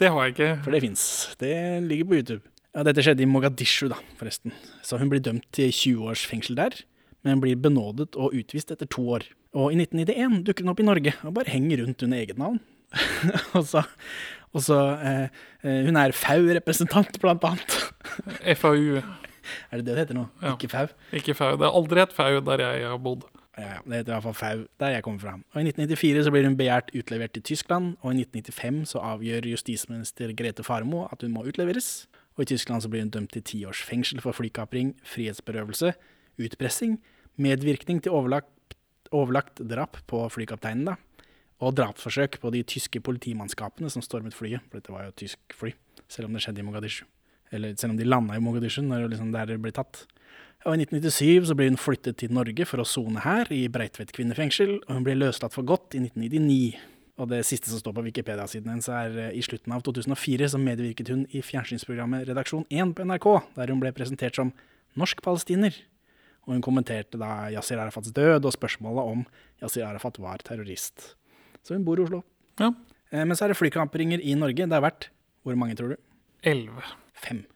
Det 0.00 0.08
har 0.08 0.24
jeg 0.24 0.34
ikke. 0.34 0.62
For 0.64 0.72
det 0.72 0.80
fins. 0.80 1.36
Det 1.40 1.82
ligger 1.84 2.04
på 2.04 2.14
YouTube. 2.20 2.44
Ja, 2.74 2.84
Dette 2.86 3.02
skjedde 3.02 3.24
i 3.24 3.28
Mogadishu, 3.28 3.88
da, 3.90 3.98
forresten. 4.16 4.54
Så 4.82 4.96
hun 4.96 5.10
blir 5.10 5.20
dømt 5.20 5.44
til 5.52 5.72
20 5.72 6.08
års 6.08 6.22
fengsel 6.26 6.56
der, 6.56 6.76
men 7.26 7.40
blir 7.42 7.58
benådet 7.58 8.14
og 8.16 8.32
utvist 8.32 8.70
etter 8.70 8.86
to 8.86 9.02
år. 9.10 9.26
Og 9.52 9.74
i 9.74 9.76
1991 9.76 10.44
dukker 10.46 10.64
hun 10.64 10.72
opp 10.72 10.80
i 10.80 10.86
Norge 10.86 11.14
og 11.26 11.34
bare 11.34 11.50
henger 11.50 11.82
rundt 11.82 12.04
under 12.06 12.22
eget 12.22 12.38
navn. 12.38 12.60
og 13.58 13.66
så, 13.66 13.82
og 14.54 14.62
så 14.62 14.78
eh, 14.98 15.26
eh, 15.62 15.82
Hun 15.86 15.98
er 15.98 16.14
FAU-representant, 16.16 17.20
blant 17.22 17.44
annet. 17.44 17.76
FAU. 18.58 19.02
Er 19.70 19.80
det 19.80 19.84
det 19.84 19.92
det 19.94 19.98
heter 20.04 20.18
nå? 20.18 20.24
Ja. 20.40 20.54
Ikke 20.54 20.70
FAU? 20.70 20.86
Ikke 21.12 21.34
FAU. 21.34 21.58
Det 21.58 21.66
er 21.66 21.76
aldri 21.82 22.02
et 22.02 22.14
FAU 22.14 22.40
der 22.46 22.64
jeg 22.64 22.88
har 22.88 23.02
bodd. 23.02 23.26
Ja, 23.58 23.66
ja, 23.66 23.78
det 23.82 23.96
heter 23.98 24.12
i 24.12 24.14
hvert 24.14 24.26
fall 24.28 24.36
FAU, 24.38 24.60
der 24.78 24.92
jeg 24.94 25.02
kommer 25.02 25.20
fra. 25.20 25.32
Og 25.34 25.58
I 25.58 25.66
1994 25.66 26.24
så 26.24 26.32
blir 26.32 26.46
hun 26.46 26.56
begjært 26.56 26.92
utlevert 26.94 27.32
til 27.34 27.42
Tyskland, 27.42 27.96
og 28.00 28.14
i 28.14 28.22
1995 28.22 28.92
så 28.92 29.02
avgjør 29.02 29.48
justisminister 29.50 30.32
Grete 30.38 30.62
Farmo 30.62 31.02
at 31.10 31.24
hun 31.26 31.34
må 31.34 31.42
utleveres. 31.50 32.06
Og 32.38 32.46
i 32.46 32.50
Tyskland 32.52 32.84
så 32.84 32.88
blir 32.92 33.02
hun 33.02 33.10
dømt 33.10 33.34
til 33.34 33.42
ti 33.42 33.64
års 33.66 33.82
fengsel 33.82 34.22
for 34.22 34.36
flykapring, 34.36 34.94
frihetsberøvelse, 35.02 35.92
utpressing, 36.40 37.00
medvirkning 37.36 38.00
til 38.04 38.14
overlagt, 38.14 38.76
overlagt 39.10 39.60
drap 39.66 39.98
på 40.06 40.22
flykapteinen, 40.30 40.92
da, 40.92 40.96
og 41.60 41.74
drapsforsøk 41.76 42.38
på 42.40 42.52
de 42.54 42.62
tyske 42.62 43.02
politimannskapene 43.04 43.90
som 43.92 44.04
stormet 44.04 44.36
flyet, 44.36 44.62
for 44.70 44.78
dette 44.78 44.94
var 44.94 45.04
jo 45.04 45.12
et 45.12 45.20
tysk 45.24 45.56
fly, 45.58 45.74
selv 46.08 46.30
om 46.30 46.36
det 46.36 46.44
skjedde 46.46 46.62
i 46.62 46.68
Mogadishu. 46.70 47.04
Eller 47.52 47.74
selv 47.74 47.92
om 47.92 47.98
de 47.98 48.06
landa 48.06 48.38
i 48.38 48.42
Mogadishu, 48.42 48.80
når 48.86 49.10
liksom 49.10 49.34
der 49.34 49.50
det 49.50 49.58
ble 49.60 49.74
tatt. 49.74 50.06
Og 50.68 50.74
I 50.76 50.82
1997 50.84 51.46
så 51.48 51.54
blir 51.56 51.70
hun 51.70 51.80
flyttet 51.80 52.18
til 52.20 52.32
Norge 52.36 52.66
for 52.68 52.82
å 52.82 52.88
sone 52.88 53.22
her, 53.24 53.48
i 53.48 53.62
Breitveit 53.72 54.10
kvinnefengsel, 54.12 54.74
og 54.84 54.90
hun 54.98 55.06
ble 55.06 55.14
løslatt 55.16 55.54
for 55.56 55.64
godt 55.64 55.96
i 55.96 56.02
1999. 56.04 56.74
Og 57.20 57.28
det 57.28 57.42
siste 57.48 57.68
som 57.72 57.80
står 57.80 57.94
på 57.96 58.04
Wikipedia-siden 58.06 58.68
hennes, 58.72 58.88
er 58.92 59.16
eh, 59.20 59.30
i 59.36 59.42
slutten 59.44 59.72
av 59.76 59.82
2004 59.84 60.50
så 60.52 60.60
medvirket 60.60 61.12
hun 61.12 61.26
i 61.36 61.42
fjernsynsprogrammet 61.44 62.26
Redaksjon 62.28 62.66
1 62.72 62.94
på 62.96 63.04
NRK, 63.08 63.28
der 63.56 63.72
hun 63.72 63.80
ble 63.82 63.92
presentert 63.96 64.36
som 64.36 64.52
norsk 65.00 65.20
palestiner. 65.24 65.76
Og 66.48 66.54
hun 66.56 66.64
kommenterte 66.64 67.20
da 67.20 67.50
Yasir 67.52 67.80
Arafats 67.80 68.12
død 68.16 68.48
og 68.48 68.56
spørsmålet 68.56 69.12
om 69.14 69.24
Yasir 69.60 69.84
Arafat 69.88 70.16
var 70.20 70.40
terrorist. 70.44 71.14
Så 71.64 71.76
hun 71.76 71.84
bor 71.84 72.00
i 72.00 72.04
Oslo. 72.06 72.22
Ja. 72.60 72.72
Eh, 73.12 73.24
Men 73.24 73.36
så 73.36 73.44
er 73.46 73.52
det 73.52 73.60
flykampringer 73.60 74.20
i 74.24 74.36
Norge. 74.36 74.64
Det 74.64 74.76
har 74.76 74.84
vært 74.84 75.10
Hvor 75.44 75.56
mange, 75.56 75.72
tror 75.76 75.94
du? 75.94 75.96
Elleve. 76.44 76.84
Fem. 77.16 77.46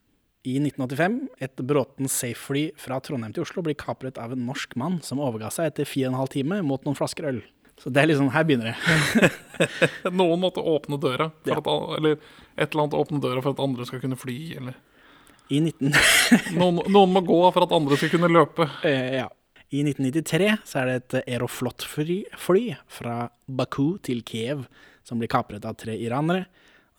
I 0.44 0.58
1985, 0.60 1.18
et 1.40 1.60
Bråten 1.64 2.08
Safe-fly 2.10 2.66
fra 2.76 2.98
Trondheim 3.00 3.32
til 3.32 3.46
Oslo 3.46 3.62
blir 3.64 3.76
kapret 3.80 4.18
av 4.20 4.34
en 4.34 4.42
norsk 4.44 4.74
mann 4.76 4.98
som 5.04 5.22
overga 5.24 5.48
seg 5.54 5.70
etter 5.70 5.88
fire 5.88 6.10
og 6.10 6.12
en 6.12 6.18
halv 6.20 6.32
time 6.34 6.58
mot 6.68 6.84
noen 6.84 6.98
flasker 6.98 7.30
øl. 7.30 7.38
Så 7.80 7.90
det 7.90 8.02
er 8.02 8.10
liksom, 8.12 8.28
her 8.30 8.44
begynner 8.46 8.70
det. 8.70 9.30
Noen 10.20 10.38
måtte 10.44 10.62
åpne 10.62 10.98
døra, 11.02 11.30
for 11.42 11.50
Ja. 11.50 11.56
at, 11.58 11.70
eller 11.98 12.12
et 12.20 12.68
eller 12.68 12.82
annet 12.84 12.98
åpne 13.00 13.22
døra 13.24 13.42
for 13.42 13.56
at 13.56 13.62
andre 13.64 13.86
skal 13.88 14.02
kunne 14.04 14.18
fly. 14.20 14.36
Eller 14.60 14.76
I 15.50 15.58
19... 15.64 15.90
noen, 16.60 16.78
noen 16.86 17.16
må 17.16 17.24
gå 17.26 17.40
for 17.48 17.66
at 17.66 17.74
andre 17.74 17.98
skal 17.98 18.12
kunne 18.14 18.30
løpe. 18.30 18.68
Eh, 18.86 19.16
ja. 19.18 19.26
I 19.74 19.80
1993 19.88 20.52
så 20.70 20.82
er 20.84 20.86
det 20.92 20.98
et 21.00 21.16
Aeroflot-fly 21.34 22.20
fly 22.38 22.62
fra 22.86 23.16
Baku 23.48 23.96
til 24.06 24.20
Kiev 24.28 24.68
som 25.04 25.18
blir 25.18 25.32
kapret 25.32 25.64
av 25.66 25.74
tre 25.80 25.96
iranere. 25.98 26.46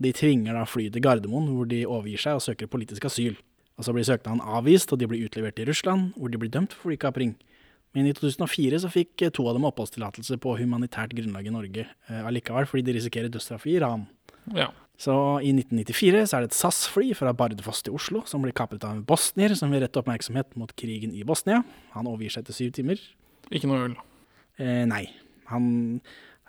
De 0.02 0.12
tvinger 0.16 0.58
da 0.58 0.66
flyet 0.68 0.96
til 0.96 1.04
Gardermoen, 1.06 1.52
hvor 1.56 1.68
de 1.72 1.86
overgir 1.88 2.22
seg 2.22 2.40
og 2.40 2.44
søker 2.44 2.72
politisk 2.72 3.06
asyl. 3.08 3.38
Og 3.76 3.84
Så 3.84 3.94
blir 3.96 4.08
søknaden 4.08 4.44
avvist, 4.44 4.92
og 4.92 5.00
de 5.00 5.08
blir 5.08 5.26
utlevert 5.28 5.56
til 5.56 5.68
Russland, 5.68 6.14
hvor 6.16 6.32
de 6.32 6.40
blir 6.40 6.52
dømt 6.52 6.74
for 6.74 6.90
flykapring. 6.90 7.36
Men 7.96 8.08
i 8.08 8.14
2004 8.16 8.80
så 8.84 8.92
fikk 8.92 9.24
eh, 9.24 9.32
to 9.32 9.46
av 9.48 9.56
dem 9.56 9.68
oppholdstillatelse 9.68 10.38
på 10.44 10.58
humanitært 10.60 11.16
grunnlag 11.16 11.48
i 11.48 11.54
Norge 11.54 11.86
eh, 11.88 12.26
allikevel, 12.28 12.68
fordi 12.68 12.84
de 12.88 12.98
risikerer 12.98 13.32
dødsstraff 13.32 13.68
i 13.68 13.78
Iran. 13.80 14.08
Ja. 14.56 14.70
Så 15.00 15.14
i 15.44 15.52
1994 15.52 16.24
så 16.30 16.38
er 16.38 16.46
det 16.46 16.54
et 16.54 16.58
SAS-fly 16.58 17.10
fra 17.20 17.34
Bardufoss 17.36 17.84
til 17.84 17.96
Oslo 17.98 18.24
som 18.28 18.44
blir 18.44 18.56
kapret 18.56 18.84
av 18.88 18.96
en 18.96 19.04
bosnier 19.08 19.56
som 19.60 19.72
vil 19.72 19.84
rette 19.84 20.00
oppmerksomhet 20.00 20.56
mot 20.60 20.72
krigen 20.80 21.16
i 21.16 21.24
Bosnia. 21.28 21.64
Han 21.96 22.08
overgir 22.08 22.36
seg 22.36 22.46
etter 22.46 22.56
syv 22.56 22.76
timer. 22.76 23.02
Ikke 23.52 23.68
noe 23.72 23.90
øl. 23.90 23.96
Eh, 24.60 24.84
nei, 24.88 25.06
han 25.52 25.70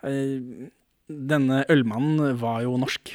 eh, 0.07 0.67
Denne 1.07 1.61
ølmannen 1.71 2.35
var 2.39 2.65
jo 2.65 2.73
norsk. 2.79 3.13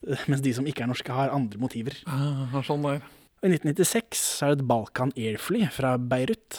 Mens 0.30 0.42
de 0.44 0.52
som 0.56 0.66
ikke 0.68 0.84
er 0.86 0.90
norske, 0.92 1.12
har 1.12 1.32
andre 1.34 1.58
motiver. 1.60 1.96
Ah, 2.08 2.60
sånn 2.66 2.84
der. 2.86 3.02
I 3.40 3.48
1996 3.54 4.22
er 4.44 4.52
det 4.54 4.60
et 4.60 4.68
Balkan 4.68 5.12
Air-fly 5.16 5.66
fra 5.72 5.94
Beirut 5.96 6.56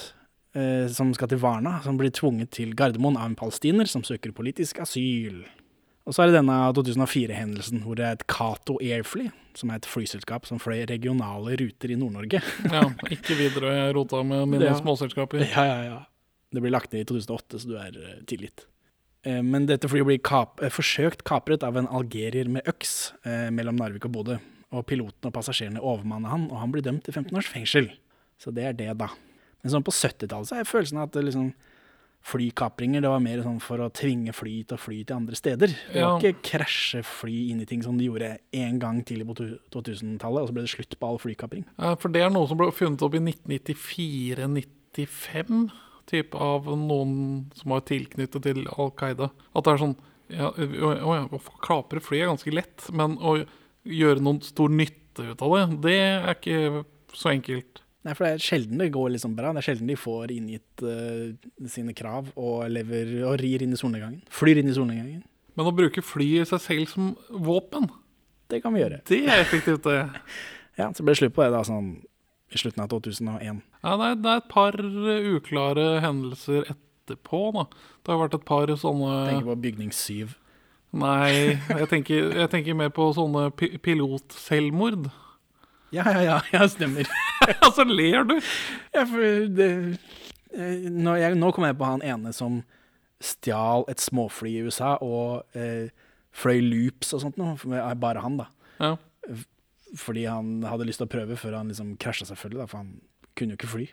eh, 0.58 0.88
som 0.89 1.12
skal 1.13 1.30
til 1.30 1.41
Varna, 1.43 1.75
som 1.86 1.97
blir 1.99 2.10
tvunget 2.13 2.49
til 2.58 2.71
Gardermoen 2.77 3.19
av 3.19 3.27
en 3.30 3.36
palestiner 3.38 3.89
som 3.89 4.01
søker 4.08 4.34
politisk 4.34 4.80
asyl. 4.82 5.43
Og 6.10 6.15
så 6.17 6.23
er 6.23 6.32
det 6.32 6.39
denne 6.39 6.56
2004-hendelsen 6.73 7.84
hvor 7.86 7.99
det 7.99 8.08
er 8.08 8.15
et 8.17 8.25
Cato 8.32 8.80
Air-fly, 8.82 9.27
som 9.58 9.69
er 9.69 9.77
et 9.77 9.86
flyselskap 9.89 10.47
som 10.49 10.58
fløy 10.62 10.82
regionale 10.89 11.54
ruter 11.62 11.93
i 11.93 11.97
Nord-Norge. 12.01 12.41
Ja, 12.73 12.88
ikke 13.13 13.38
videre 13.38 13.91
rota 13.93 14.23
med 14.25 14.47
mine 14.49 14.65
Ja. 14.71 14.77
småselskaper. 14.80 15.43
Ja, 15.45 15.65
ja, 15.69 15.77
ja. 15.91 15.99
Det 16.51 16.63
blir 16.65 16.73
lagt 16.73 16.91
ned 16.91 17.06
i 17.06 17.08
2008, 17.13 17.62
så 17.62 17.69
du 17.69 17.77
er 17.80 17.93
eh, 18.01 18.17
tilgitt. 18.27 18.65
Eh, 19.23 19.41
Men 19.45 19.65
dette 19.69 19.86
flyet 19.89 20.05
blir 20.07 20.17
kap 20.25 20.62
eh, 20.63 20.69
forsøkt 20.73 21.21
kapret 21.27 21.62
av 21.63 21.77
en 21.77 21.88
algerier 21.88 22.47
med 22.49 22.65
øks 22.69 23.13
eh, 23.25 23.49
mellom 23.53 23.75
Narvik 23.77 24.05
og 24.10 24.13
Bodø. 24.15 24.38
Og 24.71 24.86
piloten 24.88 25.27
og 25.27 25.34
passasjerene 25.36 25.81
overmanner 25.84 26.29
han, 26.31 26.47
og 26.49 26.57
han 26.62 26.71
blir 26.71 26.81
dømt 26.86 27.03
til 27.05 27.13
15 27.13 27.38
års 27.38 27.47
fengsel. 27.51 27.91
Så 28.39 28.51
det 28.55 28.63
er 28.65 28.73
det, 28.73 28.93
da. 28.97 29.07
Men 29.62 29.71
sånn 29.75 29.84
på 29.86 29.91
70-tallet 29.93 30.47
så 30.49 30.55
har 30.57 30.65
følelsen 30.65 30.97
av 30.97 31.03
at 31.10 31.13
det 31.17 31.23
liksom, 31.27 31.51
flykapringer 32.25 33.01
det 33.03 33.10
var 33.12 33.19
mer 33.21 33.41
sånn 33.43 33.60
for 33.62 33.77
å 33.81 33.89
tvinge 33.93 34.34
fly 34.34 34.63
til 34.69 34.77
å 34.77 34.81
fly 34.81 35.03
til 35.03 35.15
andre 35.17 35.36
steder. 35.38 35.67
Det 35.91 36.01
var 36.01 36.01
Ja. 36.01 36.17
ikke 36.31 36.41
krasje 36.53 37.03
fly 37.05 37.49
inn 37.51 37.62
i 37.62 37.65
ting 37.65 37.84
som 37.84 37.97
de 37.97 38.05
gjorde 38.07 38.38
én 38.53 38.79
gang 38.79 39.03
tidlig 39.03 39.27
på 39.27 39.36
2000-tallet, 39.73 40.41
og 40.41 40.47
så 40.49 40.53
ble 40.55 40.62
det 40.65 40.69
slutt 40.73 40.97
på 41.01 41.07
all 41.12 41.17
flykapring. 41.21 41.65
Ja, 41.77 41.93
For 41.95 42.10
det 42.10 42.21
er 42.23 42.29
noe 42.34 42.47
som 42.47 42.57
ble 42.57 42.71
funnet 42.71 43.01
opp 43.05 43.13
i 43.13 43.19
1994-95, 43.19 45.69
typ 46.12 46.36
av 46.36 46.67
noen 46.78 47.13
som 47.58 47.74
var 47.76 47.86
tilknyttet 47.88 48.45
til 48.45 48.65
Al 48.76 48.91
Qaida. 49.00 49.32
At 49.56 49.67
det 49.67 49.74
er 49.74 49.84
sånn 49.86 49.97
ja, 50.32 50.47
å, 50.47 50.91
å 50.91 51.15
ja, 51.17 51.24
Å 51.28 51.39
kapre 51.63 52.00
fly 52.04 52.21
er 52.21 52.30
ganske 52.32 52.54
lett, 52.54 52.88
men 52.95 53.17
å 53.19 53.39
gjøre 53.84 54.24
noen 54.24 54.39
stor 54.45 54.71
nytte 54.71 55.32
ut 55.34 55.41
av 55.43 55.56
det, 55.58 55.63
det 55.84 55.97
er 56.02 56.36
ikke 56.38 56.84
så 57.17 57.34
enkelt. 57.34 57.82
Nei, 58.02 58.13
for 58.17 58.26
det 58.26 58.32
er 58.34 58.41
sjelden 58.43 58.80
det 58.82 58.89
går 58.93 59.12
liksom 59.13 59.34
bra. 59.38 59.52
Det 59.54 59.62
er 59.62 59.67
sjelden 59.67 59.89
de 59.91 59.97
får 60.00 60.32
inngitt 60.34 60.86
uh, 60.86 61.67
sine 61.69 61.93
krav 61.97 62.32
og, 62.34 62.63
lever, 62.71 63.12
og 63.28 63.36
rir 63.41 63.62
inn 63.62 63.76
i 63.76 63.80
solnedgangen. 63.80 64.24
Flyr 64.34 64.62
inn 64.62 64.71
i 64.71 64.78
solnedgangen. 64.78 65.21
Men 65.58 65.67
å 65.69 65.76
bruke 65.76 66.02
fly 66.06 66.30
i 66.39 66.47
seg 66.47 66.63
selv 66.63 66.93
som 66.93 67.12
våpen, 67.30 67.89
Det 68.50 68.62
kan 68.63 68.74
vi 68.74 68.82
gjøre. 68.82 69.02
det 69.08 69.26
er 69.28 69.43
effektivt, 69.43 69.84
det. 69.84 70.08
Ja, 70.80 70.88
Så 70.95 71.04
ble 71.04 71.12
det 71.12 71.19
slutt 71.19 71.36
på 71.36 71.43
det 71.43 71.52
da 71.52 71.62
sånn 71.67 72.00
i 72.51 72.59
slutten 72.59 72.83
av 72.83 72.91
2001. 72.91 73.61
Ja, 73.81 73.95
det 73.97 74.07
er, 74.11 74.19
det 74.21 74.31
er 74.31 74.41
et 74.41 74.51
par 74.51 74.77
eh, 74.81 75.27
uklare 75.37 75.87
hendelser 76.03 76.67
etterpå, 76.73 77.41
da. 77.55 77.65
Det 78.01 78.13
har 78.13 78.21
vært 78.25 78.37
et 78.37 78.47
par 78.47 78.71
sånne 78.83 79.11
Tenker 79.29 79.49
på 79.51 79.57
bygning 79.65 79.91
7. 79.95 80.35
Nei, 81.01 81.55
jeg 81.55 81.87
tenker, 81.87 82.33
jeg 82.35 82.51
tenker 82.51 82.75
mer 82.75 82.91
på 82.91 83.07
sånne 83.15 83.47
pi 83.55 83.77
pilotselvmord. 83.79 85.07
Ja, 85.95 86.03
ja, 86.07 86.21
ja, 86.23 86.39
ja, 86.53 86.67
stemmer. 86.71 87.07
Ja, 87.41 87.71
så 87.73 87.81
ler 87.87 88.27
du! 88.29 88.35
Ja, 88.93 89.01
for 89.09 89.47
det, 89.57 89.67
eh, 90.53 90.83
nå, 90.93 91.15
jeg, 91.17 91.39
nå 91.41 91.49
kom 91.55 91.65
jeg 91.65 91.77
på 91.79 91.87
han 91.87 92.03
ene 92.05 92.29
som 92.37 92.59
stjal 93.21 93.87
et 93.89 94.01
småfly 94.03 94.51
i 94.59 94.65
USA 94.67 94.91
og 95.01 95.57
eh, 95.57 95.89
fløy 96.37 96.59
loops 96.61 97.15
og 97.15 97.23
sånt 97.23 97.39
noe. 97.41 97.55
Bare 97.97 98.21
han, 98.21 98.37
da. 98.43 98.45
Ja. 98.77 98.91
Fordi 99.99 100.27
han 100.30 100.62
hadde 100.63 100.88
lyst 100.88 101.01
til 101.01 101.10
å 101.10 101.12
prøve 101.12 101.39
før 101.39 101.58
han 101.60 101.71
liksom 101.71 101.95
krasja 102.01 102.30
selvfølgelig, 102.30 102.62
da, 102.62 102.69
for 102.71 102.84
han 102.84 102.93
kunne 103.36 103.56
jo 103.56 103.60
ikke 103.60 103.73
fly. 103.73 103.89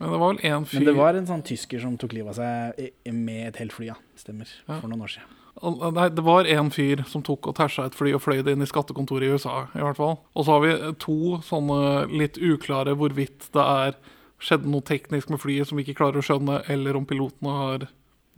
Men 0.00 0.14
det 0.14 0.20
var 0.22 0.30
vel 0.32 0.44
en 0.48 0.64
fyr 0.64 0.78
Men 0.78 0.86
det 0.88 0.96
var 0.96 1.18
en 1.18 1.26
sånn 1.28 1.42
tysker 1.44 1.82
som 1.82 1.98
tok 2.00 2.14
livet 2.16 2.32
av 2.32 2.38
seg 2.38 3.12
med 3.12 3.50
et 3.50 3.60
helt 3.60 3.74
fly, 3.76 3.90
ja. 3.90 3.98
Stemmer. 4.16 4.48
Ja. 4.64 4.78
For 4.78 4.88
noen 4.88 5.04
år 5.04 5.12
siden. 5.16 5.36
Nei, 5.60 6.06
det 6.14 6.22
var 6.24 6.46
en 6.48 6.70
fyr 6.72 7.02
som 7.10 7.24
tok 7.26 7.50
og 7.50 7.56
tæsja 7.58 7.84
et 7.90 7.98
fly 7.98 8.14
og 8.16 8.22
fløy 8.24 8.40
det 8.46 8.54
inn 8.54 8.64
i 8.64 8.68
skattekontoret 8.70 9.26
i 9.26 9.34
USA, 9.34 9.66
i 9.76 9.82
hvert 9.82 9.98
fall. 9.98 10.16
Og 10.32 10.46
så 10.46 10.56
har 10.56 10.64
vi 10.64 10.94
to 11.02 11.18
sånne 11.44 12.06
litt 12.14 12.38
uklare 12.40 12.94
hvorvidt 12.96 13.50
det 13.52 13.66
er 13.66 13.98
skjedde 14.40 14.70
noe 14.72 14.84
teknisk 14.86 15.28
med 15.28 15.42
flyet 15.42 15.68
som 15.68 15.76
vi 15.76 15.84
ikke 15.84 15.98
klarer 15.98 16.22
å 16.22 16.24
skjønne, 16.24 16.62
eller 16.72 16.96
om 16.96 17.04
pilotene 17.08 17.56
har 17.58 17.86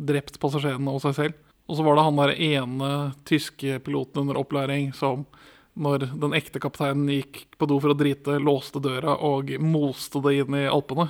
drept 0.03 0.41
passasjerene 0.43 0.91
og 0.91 1.03
seg 1.05 1.15
selv. 1.19 1.39
Og 1.71 1.79
så 1.79 1.87
var 1.87 1.95
det 1.95 2.07
han 2.09 2.19
der 2.19 2.35
ene 2.43 2.91
tyske 3.29 3.79
piloten 3.87 4.25
under 4.25 4.41
opplæring 4.41 4.91
som 4.99 5.29
når 5.75 6.07
den 6.21 6.35
ekte 6.37 6.61
kapteinen 6.63 7.09
gikk 7.11 7.45
på 7.59 7.69
do 7.71 7.79
for 7.81 7.95
å 7.95 7.99
drite, 7.99 8.37
låste 8.43 8.83
døra 8.83 9.17
og 9.25 9.55
moste 9.65 10.21
det 10.25 10.35
inn 10.43 10.57
i 10.59 10.67
Alpene. 10.69 11.09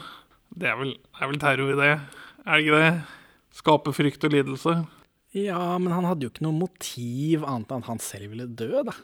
Det 0.53 0.69
er 0.71 0.79
vel, 0.79 0.93
er 1.19 1.31
vel 1.31 1.41
terror, 1.43 1.73
det? 1.81 1.93
Er 2.45 2.59
det 2.59 2.67
ikke 2.67 2.83
det? 2.83 2.93
Skape 3.57 3.95
frykt 3.97 4.27
og 4.29 4.35
lidelse. 4.35 4.77
Ja, 5.37 5.79
men 5.81 5.95
han 5.95 6.07
hadde 6.07 6.27
jo 6.27 6.33
ikke 6.33 6.45
noe 6.45 6.57
motiv 6.57 7.45
annet 7.49 7.73
enn 7.73 7.83
at 7.85 7.91
han 7.91 8.03
selv 8.05 8.35
ville 8.35 8.47
dø, 8.47 8.85
da. 8.85 8.95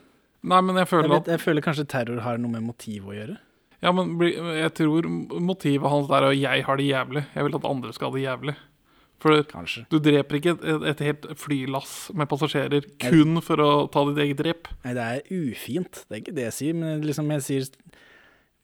Nei, 0.49 0.61
men 0.63 0.77
jeg 0.77 0.87
Jeg, 0.87 0.91
føler 0.93 1.11
at 1.11 1.27
vet, 1.27 1.33
jeg 1.35 1.43
føler 1.43 1.65
kanskje 1.65 1.89
terror 1.91 2.21
har 2.23 2.39
noe 2.39 2.53
med 2.53 2.67
motiv 2.69 3.09
å 3.09 3.17
gjøre. 3.17 3.39
Ja, 3.83 3.93
men 3.95 4.15
jeg 4.21 4.73
tror 4.75 5.07
motivet 5.07 5.91
hans 5.91 6.09
der 6.11 6.27
er 6.27 6.33
at 6.33 6.39
jeg 6.39 6.65
har 6.67 6.79
det 6.79 6.87
jævlig. 6.89 7.25
Jeg 7.35 7.47
vil 7.47 7.59
at 7.59 7.67
andre 7.69 7.95
skal 7.95 8.11
ha 8.11 8.17
det 8.17 8.25
jævlig. 8.25 8.55
For 9.23 9.43
Kanskje. 9.51 9.85
du 9.91 9.99
dreper 10.03 10.39
ikke 10.39 10.55
et, 10.55 10.85
et, 10.93 11.01
helt 11.09 11.27
flylass 11.41 11.95
med 12.15 12.29
passasjerer 12.31 12.85
kun 13.03 13.41
for 13.43 13.63
å 13.63 13.71
ta 13.91 14.05
ditt 14.07 14.21
eget 14.23 14.45
rep. 14.47 14.71
Nei, 14.85 14.95
det 14.95 15.07
er 15.07 15.33
ufint. 15.35 16.05
Det 16.07 16.15
er 16.15 16.23
ikke 16.23 16.37
det 16.37 16.47
jeg 16.47 16.57
sier, 16.59 16.79
men 16.79 17.03
liksom 17.07 17.35
jeg 17.35 17.47
sier 17.47 17.69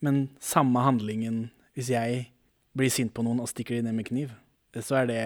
Men 0.04 0.28
samme 0.42 0.82
handlingen 0.84 1.48
Hvis 1.74 1.88
jeg 1.90 2.26
blir 2.76 2.90
sint 2.92 3.14
på 3.14 3.22
noen 3.26 3.40
og 3.42 3.50
stikker 3.50 3.78
dem 3.78 3.88
ned 3.88 3.98
med 3.98 4.06
kniv, 4.06 4.30
så 4.82 5.00
er 5.00 5.06
det 5.06 5.18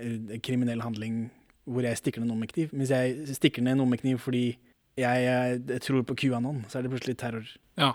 en 0.00 0.40
kriminell 0.40 0.80
handling 0.80 1.26
hvor 1.68 1.84
jeg 1.84 2.00
stikker 2.00 2.22
ned 2.22 2.30
noen 2.30 2.40
med 2.44 2.52
kniv. 2.52 2.72
Hvis 2.72 2.92
jeg 2.92 3.36
stikker 3.36 3.64
ned 3.64 3.76
noen 3.76 3.92
med 3.92 4.00
kniv 4.00 4.20
fordi 4.24 4.46
jeg, 4.96 5.24
jeg 5.68 5.80
tror 5.84 6.04
på 6.08 6.16
QAnon, 6.22 6.62
så 6.68 6.78
er 6.78 6.86
det 6.86 6.92
plutselig 6.92 7.16
terror. 7.20 7.48
Ja. 7.80 7.92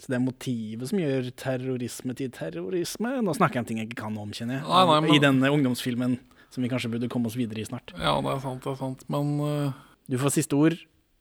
Så 0.00 0.10
det 0.12 0.16
er 0.18 0.24
motivet 0.26 0.88
som 0.90 0.98
gjør 1.00 1.30
terrorisme 1.40 2.14
til 2.18 2.28
terrorisme. 2.30 3.14
Nå 3.24 3.32
snakker 3.36 3.54
jeg 3.60 3.64
om 3.64 3.68
ting 3.70 3.78
jeg 3.80 3.88
ikke 3.90 4.02
kan 4.02 4.18
om, 4.20 4.30
kjenner 4.36 4.58
jeg. 4.60 4.66
Nei, 4.68 4.82
nei, 4.90 4.98
men- 5.00 5.14
I 5.14 5.22
denne 5.24 5.52
ungdomsfilmen 5.54 6.18
som 6.52 6.62
vi 6.62 6.68
kanskje 6.68 6.90
burde 6.92 7.08
komme 7.08 7.26
oss 7.26 7.36
videre 7.36 7.60
i 7.60 7.64
snart. 7.64 7.92
ja, 7.98 8.12
det 8.20 8.30
er 8.34 8.40
sant, 8.44 8.62
det 8.62 8.72
er 8.72 8.76
sant. 8.80 9.04
Men 9.08 9.40
uh... 9.40 9.72
Du 10.08 10.18
får 10.18 10.30
siste 10.36 10.54
ord. 10.54 10.76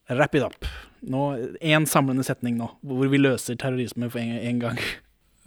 Wrap 0.09 0.35
it 0.35 0.43
up. 0.43 0.65
Én 1.65 1.87
samlende 1.89 2.23
setning 2.23 2.57
nå, 2.59 2.67
hvor 2.85 3.07
vi 3.09 3.17
løser 3.17 3.55
terrorisme 3.57 4.09
for 4.11 4.19
en, 4.21 4.35
en 4.37 4.59
gang. 4.61 4.77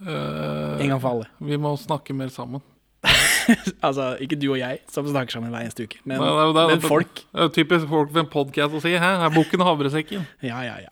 Uh, 0.01 0.75
En 0.81 0.89
gang 0.89 0.99
for 0.99 1.09
alle. 1.13 1.29
vi 1.39 1.55
må 1.57 1.71
snakke 1.79 2.13
mer 2.15 2.27
sammen. 2.33 2.61
altså, 3.87 4.17
ikke 4.19 4.35
du 4.39 4.49
og 4.51 4.59
jeg 4.59 4.81
som 4.91 5.07
snakker 5.07 5.31
sammen 5.37 5.51
hver 5.53 5.63
eneste 5.63 5.85
uke, 5.87 6.01
men, 6.03 6.19
Nei, 6.19 6.27
det 6.27 6.43
er 6.43 6.53
det 6.57 6.63
er, 6.63 6.71
men 6.75 6.81
folk. 6.83 7.21
Det 7.31 7.45
er 7.45 7.53
typisk 7.55 7.87
folk 7.87 8.11
ved 8.13 8.25
en 8.25 8.31
podkast 8.33 8.75
å 8.75 8.81
si 8.83 8.91
'hæ, 8.99 9.11
er 9.25 9.31
bukken 9.31 9.63
havresekken'? 9.63 10.25
Ja, 10.43 10.59
ja, 10.67 10.75
ja. 10.83 10.91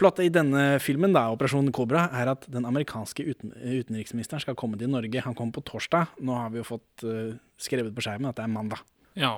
Plottet 0.00 0.26
i 0.26 0.34
denne 0.34 0.80
filmen, 0.82 1.14
da, 1.14 1.28
Operasjon 1.30 1.70
Cobra, 1.74 2.08
er 2.18 2.32
at 2.32 2.48
den 2.50 2.66
amerikanske 2.66 3.22
uten, 3.28 3.52
utenriksministeren 3.54 4.42
skal 4.42 4.56
komme 4.58 4.78
til 4.80 4.90
Norge. 4.90 5.22
Han 5.22 5.36
kommer 5.38 5.54
på 5.60 5.64
torsdag. 5.70 6.16
Nå 6.18 6.34
har 6.34 6.50
vi 6.50 6.58
jo 6.58 6.66
fått 6.66 7.04
uh, 7.06 7.36
skrevet 7.62 7.94
på 7.94 8.02
skjermen 8.02 8.32
at 8.32 8.40
det 8.40 8.48
er 8.48 8.54
mandag. 8.56 8.82
Ja. 9.14 9.36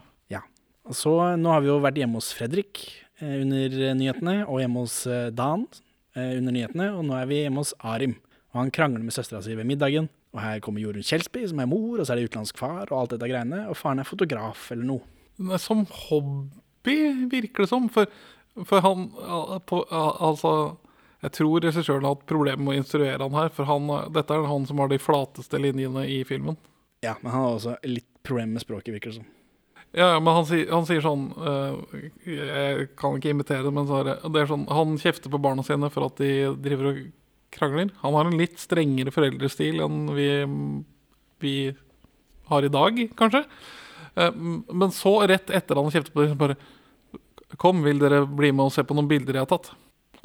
Og 0.87 0.95
så 0.95 1.13
Nå 1.39 1.51
har 1.51 1.65
vi 1.65 1.71
jo 1.71 1.81
vært 1.83 1.99
hjemme 1.99 2.21
hos 2.21 2.31
Fredrik 2.37 2.85
eh, 3.19 3.41
under 3.43 3.75
nyhetene, 3.99 4.37
og 4.47 4.61
hjemme 4.63 4.85
hos 4.85 5.01
eh, 5.11 5.33
Dan 5.35 5.67
eh, 6.15 6.37
under 6.39 6.55
nyhetene, 6.55 6.93
og 6.95 7.03
nå 7.09 7.17
er 7.19 7.31
vi 7.31 7.41
hjemme 7.43 7.65
hos 7.65 7.75
Arim. 7.83 8.15
Og 8.55 8.61
Han 8.63 8.73
krangler 8.75 9.03
med 9.03 9.17
søstera 9.17 9.43
si 9.45 9.57
ved 9.59 9.67
middagen, 9.69 10.09
og 10.35 10.43
her 10.45 10.63
kommer 10.65 10.85
Jorunn 10.85 11.07
Kjelsby, 11.07 11.43
som 11.51 11.63
er 11.63 11.71
mor, 11.71 11.99
og 11.99 12.07
så 12.07 12.15
er 12.15 12.21
det 12.21 12.31
utenlandsk 12.31 12.61
far, 12.61 12.87
og 12.87 13.01
alt 13.01 13.17
dette 13.17 13.31
greiene, 13.33 13.65
og 13.71 13.79
faren 13.79 14.03
er 14.03 14.09
fotograf 14.09 14.71
eller 14.75 14.87
noe. 14.87 15.59
Som 15.61 15.85
hobby, 16.07 16.97
virker 17.33 17.67
det 17.67 17.71
som. 17.73 17.91
For, 17.93 18.09
for 18.65 18.81
han 18.81 19.09
på, 19.69 19.83
Altså 19.93 20.77
Jeg 21.23 21.33
tror 21.37 21.61
regissøren 21.65 22.05
har 22.07 22.15
hatt 22.15 22.27
problemer 22.29 22.63
med 22.63 22.75
å 22.75 22.81
instruere 22.81 23.21
han 23.23 23.35
her, 23.37 23.49
for 23.53 23.69
han, 23.69 23.89
dette 24.15 24.35
er 24.37 24.47
han 24.49 24.67
som 24.69 24.79
har 24.81 24.89
de 24.93 24.99
flateste 25.01 25.59
linjene 25.61 26.05
i 26.09 26.21
filmen. 26.29 26.57
Ja, 27.05 27.15
men 27.23 27.33
han 27.33 27.43
har 27.43 27.57
også 27.57 27.77
litt 27.85 28.09
problemer 28.27 28.57
med 28.57 28.65
språket, 28.65 28.95
virker 28.95 29.13
det 29.13 29.19
som. 29.21 29.27
Ja, 29.97 30.11
men 30.21 30.35
han, 30.35 30.45
sier- 30.49 30.69
han 30.73 30.85
sier 30.85 31.01
sånn 31.01 31.29
uh, 31.41 31.79
Jeg 32.27 32.89
kan 33.01 33.17
ikke 33.17 33.31
imitere 33.33 33.65
det, 33.65 33.73
men 33.73 33.89
er 33.97 34.05
det, 34.11 34.17
det 34.35 34.43
er 34.43 34.49
sånn 34.51 34.67
Han 34.69 34.97
kjefter 35.01 35.33
på 35.33 35.41
barna 35.41 35.63
sine 35.65 35.89
for 35.95 36.09
at 36.11 36.19
de 36.21 36.31
driver 36.61 36.91
og 36.91 36.99
krangler. 37.55 37.93
Han 38.03 38.17
har 38.19 38.29
en 38.29 38.37
litt 38.37 38.59
strengere 38.61 39.15
foreldrestil 39.15 39.81
enn 39.87 40.03
vi, 40.17 40.27
vi 41.41 41.55
har 42.51 42.67
i 42.67 42.73
dag, 42.75 42.99
kanskje. 43.17 43.45
Uh, 44.19 44.33
Men 44.69 44.93
så, 44.93 45.15
rett 45.31 45.49
etter 45.55 45.81
han 45.81 45.89
kjefter 45.95 46.13
på 46.13 46.27
dem, 46.27 46.37
bare 46.41 46.59
Kom, 47.61 47.83
vil 47.87 48.01
dere 48.03 48.25
bli 48.29 48.53
med 48.53 48.69
og 48.69 48.75
se 48.75 48.85
på 48.87 48.97
noen 48.97 49.09
bilder 49.11 49.39
jeg 49.39 49.47
har 49.47 49.51
tatt? 49.51 49.73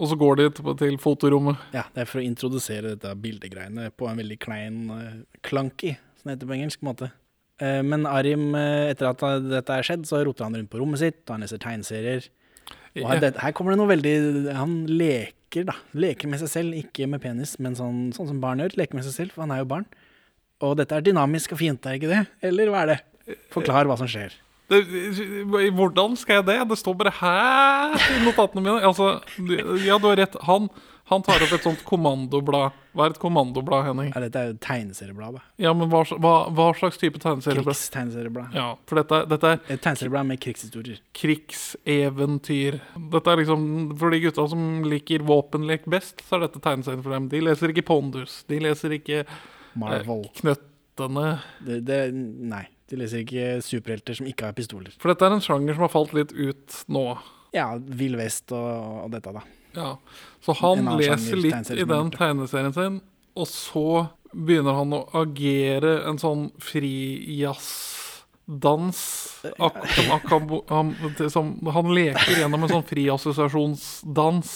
Og 0.02 0.10
så 0.10 0.18
går 0.18 0.40
de 0.40 0.46
til, 0.80 0.98
fotorommet. 1.02 1.60
Ja, 1.76 1.86
det 1.94 2.04
er 2.04 2.10
for 2.10 2.22
å 2.22 2.26
introdusere 2.26 2.96
dette 2.96 3.12
bildegreiene 3.22 3.92
på 3.94 4.08
en 4.10 4.18
veldig 4.22 4.38
klein 4.42 4.78
klanky, 4.90 5.44
clunky, 5.46 5.92
som 6.18 6.30
det 6.32 6.38
heter 6.38 6.50
på 6.50 6.58
engelsk 6.58 6.86
måte. 6.88 7.12
Eh, 7.62 7.82
men 7.86 8.08
Arim, 8.10 8.48
eh, 8.58 8.90
etter 8.92 9.12
at 9.12 9.22
dette 9.46 9.78
er 9.78 9.86
skjedd, 9.86 10.08
så 10.10 10.24
roter 10.26 10.48
han 10.48 10.58
rundt 10.58 10.72
på 10.72 10.82
rommet 10.82 11.04
sitt, 11.04 11.22
og 11.28 11.36
han 11.36 11.46
leser 11.46 11.62
tegneserier. 11.62 12.28
Og 12.98 13.06
her, 13.08 13.22
det, 13.24 13.36
her 13.40 13.54
kommer 13.56 13.72
det 13.72 13.80
noe 13.80 13.88
veldig 13.88 14.14
Han 14.58 14.74
leker, 14.90 15.64
da. 15.70 15.78
Leker 15.96 16.28
med 16.32 16.42
seg 16.42 16.52
selv, 16.52 16.76
ikke 16.76 17.08
med 17.08 17.22
penis, 17.24 17.56
men 17.64 17.78
sånn, 17.78 18.10
sånn 18.16 18.34
som 18.34 18.42
barn 18.44 18.64
gjør. 18.64 18.76
Leker 18.82 18.98
med 18.98 19.08
seg 19.08 19.16
selv, 19.16 19.36
for 19.36 19.46
han 19.46 19.54
er 19.56 19.62
jo 19.62 19.70
barn. 19.72 19.88
Og 20.66 20.76
dette 20.80 20.98
er 20.98 21.06
dynamisk 21.06 21.56
og 21.56 21.62
fint, 21.62 21.88
er 21.88 21.98
ikke 21.98 22.12
det? 22.12 22.24
Eller 22.50 22.74
hva 22.74 22.84
er 22.84 22.96
det? 22.96 23.00
Forklar 23.54 23.88
hva 23.90 23.98
som 24.00 24.10
skjer. 24.10 24.34
Hvordan 24.72 26.16
skal 26.20 26.40
jeg 26.42 26.46
det? 26.48 26.60
Det 26.70 26.78
står 26.80 26.96
bare 26.98 27.12
'hæ?' 27.12 28.18
i 28.18 28.24
notatene 28.26 28.62
mine. 28.64 28.82
Altså, 28.86 29.22
ja, 29.86 29.98
du 29.98 30.08
har 30.08 30.16
rett. 30.18 30.36
Han, 30.48 30.70
han 31.12 31.22
tar 31.24 31.42
opp 31.44 31.52
et 31.58 31.64
sånt 31.66 31.84
kommandoblad. 31.84 32.72
Hva 32.96 33.06
er 33.06 33.10
et 33.14 33.20
kommandoblad, 33.20 33.86
Henning? 33.86 34.12
Ja, 34.16 34.20
dette 34.22 34.36
er 34.40 34.48
jo 34.52 34.58
tegneserieblad, 34.60 35.40
Ja, 35.58 35.74
men 35.74 35.90
hva, 35.90 36.04
hva, 36.20 36.34
hva 36.52 36.70
slags 36.76 36.98
type 37.00 37.20
tegneserieblad? 37.20 37.76
Krigstegneserieblad. 37.76 38.54
Ja, 38.56 38.76
for 38.88 38.96
dette, 39.00 39.22
dette 39.32 39.48
er 39.48 39.60
Et 39.70 39.82
tegneserieblad 39.82 40.26
med 40.28 40.40
krigshistorier. 40.40 41.00
krigseventyr. 41.14 42.80
Dette 43.12 43.32
er 43.32 43.38
liksom 43.42 43.98
For 43.98 44.10
de 44.12 44.20
gutta 44.24 44.48
som 44.50 44.84
liker 44.84 45.20
våpenlek 45.28 45.86
best, 45.86 46.22
så 46.28 46.36
er 46.38 46.48
dette 46.48 46.60
tegneserien 46.64 47.04
for 47.04 47.12
dem. 47.16 47.30
De 47.32 47.40
leser 47.42 47.72
ikke 47.74 47.86
Pondus. 47.88 48.44
De 48.48 48.60
leser 48.60 48.90
ikke 49.00 49.26
Marvel. 49.76 50.26
eh, 50.26 50.42
Knøttene. 50.42 51.40
Det, 51.66 51.80
det, 51.86 52.14
nei, 52.14 52.66
de 52.92 52.98
leser 53.00 53.22
ikke 53.24 53.62
superhelter 53.64 54.14
som 54.18 54.28
ikke 54.28 54.46
har 54.50 54.56
pistoler. 54.58 54.92
For 55.00 55.08
dette 55.12 55.24
er 55.28 55.34
en 55.38 55.44
sjanger 55.44 55.74
som 55.78 55.84
har 55.86 55.94
falt 55.94 56.14
litt 56.18 56.32
ut 56.36 56.68
nå. 56.92 57.06
Ja, 57.56 57.68
Vill 57.80 58.16
Vest 58.20 58.52
og, 58.56 58.72
og 59.06 59.10
dette, 59.16 59.32
da. 59.36 59.42
Ja, 59.76 59.92
Så 60.44 60.52
han 60.60 60.84
leser 61.00 61.24
sjanger 61.24 61.44
litt 61.46 61.70
i 61.80 61.88
den 61.88 62.12
tegneserien 62.12 62.74
sin, 62.76 62.98
og 63.40 63.48
så 63.48 63.86
begynner 64.32 64.74
han 64.76 64.94
å 64.96 65.06
agere 65.22 66.02
en 66.08 66.18
sånn 66.20 66.52
frijazzdans. 66.60 69.00
Ak 69.60 69.76
han, 70.32 70.44
han 70.68 71.92
leker 71.96 72.40
gjennom 72.40 72.64
en 72.68 72.74
sånn 72.76 72.90
friassosiasjonsdans 72.92 74.50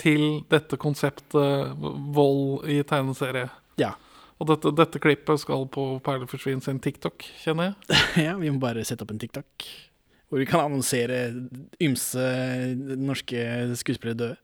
til 0.00 0.24
dette 0.50 0.76
konseptet 0.80 1.76
vold 2.16 2.64
i 2.68 2.82
tegneserie. 2.88 3.48
Ja. 3.80 3.92
Og 4.42 4.48
dette, 4.50 4.72
dette 4.74 5.00
klippet 5.02 5.42
skal 5.42 5.66
på 5.70 5.86
Perleforsvin 6.04 6.62
sin 6.64 6.80
TikTok, 6.82 7.22
kjenner 7.42 7.70
jeg. 7.70 7.98
ja, 8.26 8.36
vi 8.40 8.50
må 8.50 8.62
bare 8.62 8.84
sette 8.86 9.06
opp 9.06 9.12
en 9.14 9.20
TikTok. 9.22 9.66
Hvor 10.28 10.40
vi 10.42 10.48
kan 10.48 10.64
annonsere 10.64 11.28
ymse 11.84 12.24
norske 12.98 13.44
skuespillere 13.78 14.18
døde. 14.18 14.40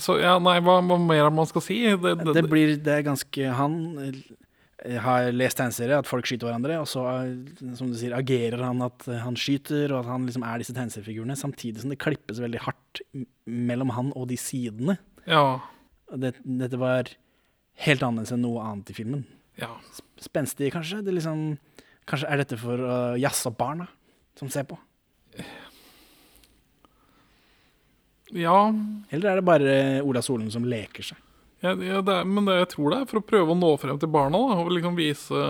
Så 0.00 0.16
ja, 0.18 0.38
nei, 0.42 0.56
hva, 0.64 0.80
hva 0.82 0.96
mer 0.98 1.26
er 1.26 1.34
man 1.34 1.46
skal 1.46 1.62
si? 1.62 1.76
Det, 1.86 2.16
det, 2.18 2.32
Det 2.34 2.42
blir 2.50 2.72
det 2.82 2.96
er 2.96 3.04
ganske 3.06 3.50
Han 3.58 3.74
eh, 4.02 4.96
har 5.04 5.28
lest 5.30 5.60
tegneserier, 5.60 6.00
at 6.00 6.08
folk 6.08 6.26
skyter 6.26 6.48
hverandre, 6.48 6.80
og 6.82 6.88
så, 6.90 7.04
eh, 7.22 7.68
som 7.78 7.92
du 7.92 7.98
sier, 8.00 8.16
agerer 8.16 8.64
han 8.64 8.82
at 8.84 9.06
han 9.22 9.38
skyter, 9.38 9.92
og 9.92 10.02
at 10.02 10.10
han 10.10 10.26
liksom 10.26 10.46
er 10.48 10.64
disse 10.64 10.74
tegneseriefigurene, 10.74 11.36
samtidig 11.38 11.84
som 11.84 11.92
det 11.94 12.00
klippes 12.02 12.42
veldig 12.42 12.64
hardt 12.66 13.04
mellom 13.46 13.94
han 13.94 14.10
og 14.18 14.26
de 14.32 14.40
sidene. 14.40 14.98
ja, 15.30 15.60
Og 16.10 16.20
Det, 16.20 16.34
dette 16.42 16.80
var 16.80 17.14
helt 17.74 18.02
annerledes 18.02 18.32
enn 18.32 18.42
noe 18.44 18.62
annet 18.62 18.90
i 18.90 18.94
filmen. 18.94 19.24
ja. 19.60 19.72
Spenstig, 20.24 20.70
kanskje? 20.72 21.02
Det 21.04 21.12
liksom, 21.12 21.58
kanskje 22.08 22.28
er 22.30 22.40
dette 22.40 22.56
for 22.56 22.80
å 22.80 22.94
opp 23.18 23.56
barna 23.58 23.86
som 24.38 24.48
ser 24.48 24.64
på? 24.64 24.78
Ja, 28.32 28.72
Eller 29.10 29.30
er 29.30 29.36
det 29.36 29.44
bare 29.46 29.74
Ola 30.02 30.22
Solen 30.24 30.50
som 30.50 30.64
leker 30.64 31.04
seg? 31.10 31.18
Ja, 31.60 31.74
ja 31.76 32.00
det 32.04 32.14
er, 32.14 32.24
men 32.24 32.46
det, 32.48 32.56
jeg 32.62 32.70
tror 32.74 32.90
det 32.90 33.00
er 33.02 33.10
for 33.10 33.20
å 33.20 33.26
prøve 33.26 33.52
å 33.52 33.58
nå 33.58 33.70
frem 33.80 33.98
til 34.00 34.10
barna. 34.12 34.40
Da, 34.48 34.56
og 34.64 34.72
liksom 34.72 34.96
vise 34.98 35.44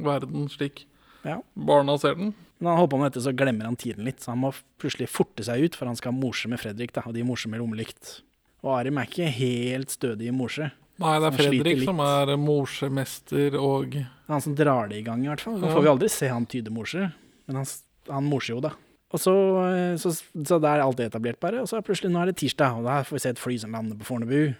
verden 0.00 0.48
slik 0.52 0.84
Ja. 1.24 1.40
barna 1.54 1.96
ser 2.00 2.14
den. 2.16 2.34
Når 2.60 2.70
han 2.70 2.78
holder 2.82 2.92
på 2.92 3.00
med 3.00 3.10
dette, 3.10 3.24
så 3.24 3.32
glemmer 3.36 3.64
han 3.64 3.76
tiden 3.80 4.04
litt, 4.04 4.20
så 4.20 4.34
han 4.34 4.42
må 4.44 4.52
plutselig 4.80 5.08
forte 5.08 5.44
seg 5.44 5.64
ut, 5.64 5.74
for 5.76 5.88
han 5.88 5.96
skal 5.96 6.12
morse 6.12 6.48
med 6.48 6.60
Fredrik, 6.60 6.92
da, 6.92 7.06
og 7.08 7.14
de 7.16 7.24
morser 7.24 7.48
med 7.48 7.60
rommelikt. 7.62 8.18
Og 8.60 8.74
Arim 8.76 8.98
er 9.00 9.08
ikke 9.08 9.30
helt 9.32 9.92
stødig 9.94 10.28
i 10.28 10.34
morse. 10.36 10.68
Nei, 11.00 11.14
det 11.22 11.30
er 11.30 11.36
Fredrik 11.38 11.82
som 11.86 12.00
er 12.04 12.34
morsemester 12.36 13.56
og 13.56 13.96
han 14.30 14.44
som 14.44 14.54
drar 14.56 14.90
det 14.90 15.00
i 15.00 15.06
gang, 15.06 15.22
i 15.24 15.30
hvert 15.30 15.42
fall. 15.42 15.56
Nå 15.58 15.70
får 15.72 15.84
vi 15.86 15.90
aldri 15.94 16.10
se 16.12 16.28
han 16.30 16.46
tyde 16.50 16.72
morse, 16.74 17.08
men 17.48 17.58
han, 17.60 17.68
han 18.10 18.28
morser 18.28 18.54
jo, 18.54 18.60
da. 18.68 18.74
Og 19.10 19.18
så, 19.18 19.34
eh, 19.66 19.96
så, 19.98 20.12
så 20.14 20.58
der 20.62 20.78
er 20.78 20.84
alt 20.84 21.00
etablert, 21.02 21.40
bare. 21.42 21.64
Og 21.64 21.70
så 21.70 21.78
er 21.78 21.86
plutselig, 21.86 22.12
nå 22.14 22.20
er 22.22 22.30
det 22.30 22.36
tirsdag, 22.38 22.78
og 22.78 22.86
da 22.86 23.00
får 23.06 23.16
vi 23.16 23.22
se 23.24 23.32
et 23.34 23.42
fly 23.42 23.56
som 23.62 23.74
lander 23.74 23.98
på 23.98 24.06
Fornebu. 24.06 24.52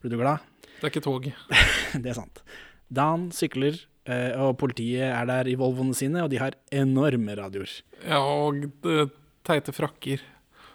Blir 0.00 0.14
du 0.14 0.16
glad? 0.16 0.46
Det 0.78 0.86
er 0.86 0.92
ikke 0.94 1.04
tog. 1.04 1.28
det 2.06 2.12
er 2.12 2.16
sant. 2.16 2.40
Dan 2.88 3.28
sykler, 3.36 3.76
eh, 4.08 4.32
og 4.40 4.56
politiet 4.62 5.10
er 5.10 5.28
der 5.28 5.50
i 5.52 5.58
Volvoene 5.60 5.96
sine, 5.96 6.24
og 6.24 6.32
de 6.32 6.40
har 6.40 6.56
enorme 6.72 7.36
radioer. 7.36 7.74
Ja, 8.06 8.22
og 8.22 8.64
eh, 8.88 9.10
teite 9.44 9.76
frakker. 9.76 10.24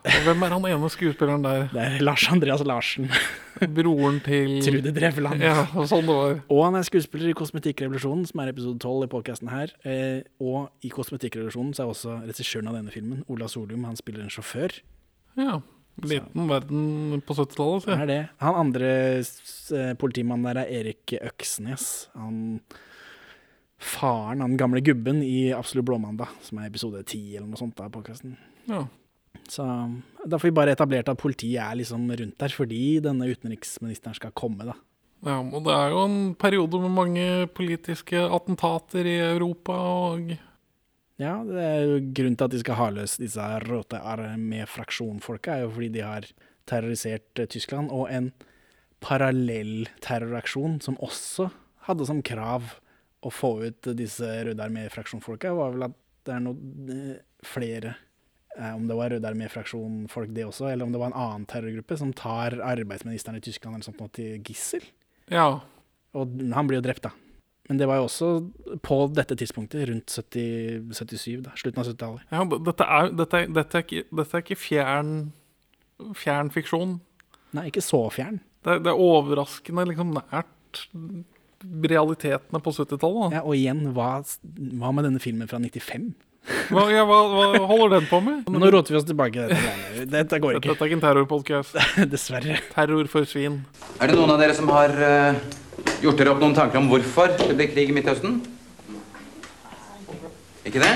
Og 0.05 0.21
hvem 0.27 0.45
er 0.45 0.53
han 0.53 0.69
ene 0.69 0.93
skuespilleren 0.93 1.41
der? 1.47 1.65
Det 1.73 1.81
er 1.81 2.05
Lars 2.05 2.27
Andreas 2.29 2.61
Larsen. 2.61 3.09
Broren 3.75 4.17
til 4.25 4.57
Trude 4.65 4.91
Drevland. 4.95 5.43
Ja, 5.43 5.65
sånn 5.87 6.07
det 6.09 6.15
var. 6.15 6.39
Og 6.51 6.63
han 6.65 6.75
er 6.79 6.85
skuespiller 6.87 7.31
i 7.31 7.35
Kosmetikkrevolusjonen, 7.37 8.25
som 8.29 8.41
er 8.43 8.51
episode 8.51 8.79
12 8.83 9.05
i 9.07 9.11
podkasten 9.13 9.51
her. 9.53 9.71
Eh, 9.87 10.23
og 10.43 10.69
i 10.85 10.91
Kosmetikkrevolusjonen 10.93 11.71
så 11.77 11.85
er 11.85 11.93
også 11.93 12.17
regissøren 12.25 12.67
av 12.71 12.75
denne 12.79 12.91
filmen, 12.93 13.23
Ola 13.31 13.47
Solum, 13.51 13.85
han 13.87 13.95
spiller 13.99 14.25
en 14.25 14.33
sjåfør. 14.33 14.75
Ja. 15.39 15.59
Liten 16.03 16.49
verden 16.51 17.21
på 17.23 17.37
70-tallet, 17.37 17.85
Det 17.85 17.87
sier 17.87 17.95
jeg. 17.95 18.03
er 18.03 18.09
det. 18.11 18.19
Han 18.43 18.57
andre 18.65 18.89
eh, 19.21 19.93
politimannen 20.01 20.49
der 20.49 20.59
er 20.65 20.73
Erik 20.81 21.15
Øksnes. 21.21 22.09
Han 22.19 22.59
faren, 23.79 24.41
han 24.43 24.57
gamle 24.59 24.81
gubben 24.83 25.21
i 25.23 25.53
Absolutt 25.55 25.87
blåmandag, 25.87 26.27
som 26.43 26.59
er 26.59 26.67
episode 26.69 27.03
10 27.03 27.37
eller 27.37 27.47
noe 27.47 27.59
sånt 27.59 27.79
av 27.83 27.91
podkasten. 27.95 28.35
Ja. 28.67 28.83
Så 29.51 29.65
da 30.25 30.39
får 30.39 30.49
vi 30.49 30.57
bare 30.57 30.73
etablert 30.73 31.09
at 31.11 31.21
politiet 31.21 31.61
er 31.61 31.77
liksom 31.77 32.07
rundt 32.09 32.37
der 32.41 32.53
fordi 32.53 32.99
denne 33.03 33.29
utenriksministeren 33.29 34.17
skal 34.17 34.33
komme, 34.37 34.65
da. 34.71 34.75
ja, 35.27 35.37
og 35.43 35.67
det 35.67 35.75
er 35.75 35.93
jo 35.93 36.01
en 36.07 36.19
periode 36.39 36.81
med 36.81 36.95
mange 36.95 37.27
politiske 37.53 38.25
attentater 38.25 39.05
i 39.05 39.19
Europa 39.35 39.77
og 40.01 40.35
Ja, 41.15 41.37
det 41.47 41.61
er 41.63 41.77
jo 41.87 41.99
grunnen 42.11 42.35
til 42.35 42.43
at 42.43 42.51
de 42.51 42.59
skal 42.59 42.75
ha 42.75 42.85
løs 42.91 43.13
disse 43.21 43.43
Rote 43.63 44.01
Armee-fraksjonfolka, 44.03 45.53
er 45.53 45.61
jo 45.63 45.69
fordi 45.71 45.87
de 45.93 46.01
har 46.03 46.25
terrorisert 46.67 47.39
eh, 47.39 47.47
Tyskland, 47.47 47.87
og 47.87 48.09
en 48.11 48.33
parallell 48.99 49.87
terroraksjon 50.03 50.81
som 50.83 50.97
også 50.99 51.47
hadde 51.87 52.07
som 52.09 52.19
krav 52.25 52.73
å 53.25 53.31
få 53.31 53.53
ut 53.63 53.89
disse 53.97 54.27
Røde 54.27 54.65
Armee-fraksjonfolka, 54.65 55.53
var 55.55 55.71
vel 55.77 55.87
at 55.87 55.95
det 56.27 56.35
er 56.35 56.43
noe 56.43 56.97
eh, 56.97 57.15
flere 57.45 57.95
om 58.55 58.85
det 58.87 58.95
var 58.97 59.11
Røde 59.11 59.29
Armee-fraksjonfolk 59.29 60.31
det 60.35 60.45
også, 60.47 60.69
eller 60.71 60.87
om 60.87 60.93
det 60.93 61.01
var 61.01 61.11
en 61.11 61.19
annen 61.25 61.45
terrorgruppe 61.49 61.97
som 61.99 62.13
tar 62.15 62.57
arbeidsministeren 62.63 63.39
i 63.39 63.43
Tyskland 63.43 63.75
eller 63.75 63.87
sånt 63.87 64.01
til 64.15 64.39
gissel. 64.45 64.85
Ja. 65.31 65.47
Og 66.15 66.35
han 66.55 66.69
blir 66.69 66.79
jo 66.79 66.85
drept, 66.85 67.03
da. 67.07 67.11
Men 67.65 67.79
det 67.81 67.87
var 67.89 67.97
jo 67.97 68.05
også 68.05 68.29
på 68.85 68.97
dette 69.17 69.35
tidspunktet, 69.39 69.87
rundt 69.89 70.13
70, 70.13 70.91
77, 70.93 71.41
da, 71.47 71.55
slutten 71.57 71.81
av 71.81 71.89
70-tallet. 71.89 72.27
ja 72.29 72.43
dette, 72.53 72.85
er, 72.85 73.09
dette, 73.21 73.41
er, 73.41 73.55
dette, 73.57 73.79
er 73.79 73.87
ikke, 73.87 74.03
dette 74.19 74.37
er 74.37 74.45
ikke 74.45 74.59
fjern, 74.61 75.15
fjern 76.19 76.51
fiksjon. 76.53 76.99
Nei, 77.57 77.69
ikke 77.71 77.83
så 77.83 78.03
fjern. 78.13 78.37
Det, 78.65 78.77
det 78.85 78.93
er 78.93 79.01
overraskende 79.01 79.87
liksom 79.89 80.13
nært 80.13 80.83
realitetene 81.65 82.61
på 82.61 82.73
70-tallet. 82.75 83.39
Ja, 83.39 83.41
og 83.41 83.57
igjen, 83.57 83.81
hva, 83.97 84.19
hva 84.21 84.93
med 84.93 85.09
denne 85.09 85.23
filmen 85.23 85.49
fra 85.49 85.57
95? 85.61 86.11
Hva, 86.45 86.83
ja, 86.93 87.01
hva, 87.09 87.17
hva 87.55 87.67
holder 87.69 87.99
den 87.99 88.07
på 88.09 88.19
med? 88.21 88.49
Nå 88.53 88.69
roter 88.73 88.93
vi 88.93 88.99
oss 88.99 89.05
tilbake 89.07 89.47
dette. 89.49 90.05
Dette 90.11 90.39
går 90.41 90.59
ikke. 90.59 90.69
dette 90.69 90.83
er 90.83 90.89
ikke 90.89 90.97
en 90.99 91.03
terrorpodkast. 91.03 91.77
Dessverre. 92.13 92.59
Terror 92.73 93.07
for 93.09 93.25
svin. 93.29 93.63
Er 93.97 94.11
det 94.11 94.17
noen 94.17 94.33
av 94.35 94.41
dere 94.41 94.53
som 94.57 94.69
har 94.73 94.93
uh, 94.93 95.39
gjort 96.03 96.21
dere 96.21 96.33
opp 96.35 96.43
noen 96.43 96.53
tanker 96.57 96.81
om 96.81 96.89
hvorfor 96.91 97.33
det 97.39 97.55
ble 97.57 97.67
krig 97.71 97.89
i 97.89 97.95
Midtøsten? 97.97 98.37
Ikke 100.65 100.81
det? 100.83 100.93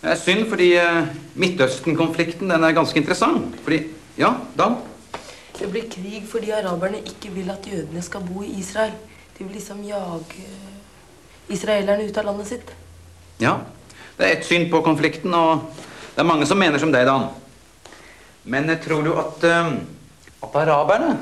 Det 0.00 0.14
er 0.14 0.20
synd, 0.20 0.46
fordi 0.48 0.70
uh, 0.80 1.10
Midtøsten-konflikten 1.40 2.52
den 2.52 2.64
er 2.64 2.76
ganske 2.76 3.00
interessant. 3.00 3.58
Fordi 3.66 3.82
Ja, 4.20 4.34
Dan? 4.56 4.78
Det 5.56 5.68
blir 5.68 5.84
krig 5.92 6.24
fordi 6.28 6.54
araberne 6.56 7.02
ikke 7.04 7.32
vil 7.34 7.52
at 7.52 7.66
jødene 7.68 8.00
skal 8.04 8.24
bo 8.24 8.40
i 8.44 8.54
Israel. 8.60 8.96
De 9.36 9.44
vil 9.44 9.52
liksom 9.56 9.84
jage 9.84 10.46
israelerne 11.52 12.08
ut 12.08 12.18
av 12.20 12.28
landet 12.30 12.48
sitt. 12.48 12.72
Ja, 13.40 13.58
det 14.20 14.28
er 14.28 14.36
ett 14.36 14.44
syn 14.46 14.68
på 14.70 14.82
konflikten, 14.84 15.32
og 15.32 15.70
det 16.12 16.20
er 16.20 16.28
mange 16.28 16.48
som 16.48 16.60
mener 16.60 16.80
som 16.80 16.92
deg, 16.92 17.06
Dan. 17.08 17.30
Men 18.44 18.68
eh, 18.68 18.80
tror 18.82 19.04
du 19.06 19.14
at, 19.16 19.46
eh, 19.48 19.70
at 20.44 20.58
araberne, 20.62 21.14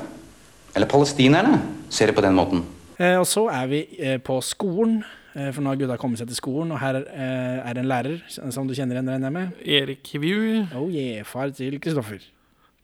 eller 0.75 0.89
palestinerne, 0.91 1.61
ser 1.89 2.11
det 2.11 2.17
på 2.17 2.25
den 2.25 2.35
måten? 2.37 2.65
Eh, 2.99 3.15
og 3.15 3.25
så 3.27 3.45
er 3.53 3.69
vi 3.71 3.79
eh, 3.97 4.17
på 4.19 4.39
skolen, 4.43 4.99
eh, 5.33 5.47
for 5.55 5.63
nå 5.63 5.71
har 5.71 5.79
gutta 5.79 5.97
kommet 6.01 6.19
seg 6.19 6.29
til 6.31 6.39
skolen, 6.41 6.73
og 6.75 6.81
her 6.83 6.99
eh, 7.05 7.61
er 7.63 7.77
det 7.77 7.85
en 7.85 7.91
lærer 7.93 8.19
som 8.35 8.67
du 8.67 8.75
kjenner 8.75 8.99
igjen, 8.99 9.13
regner 9.13 9.29
jeg 9.29 9.37
med. 9.37 9.63
Erik 9.79 10.11
Hivju. 10.11 10.65
Oh 10.75 10.89
yeah, 10.91 11.23
far 11.27 11.55
til 11.55 11.79
Kristoffer. 11.79 12.19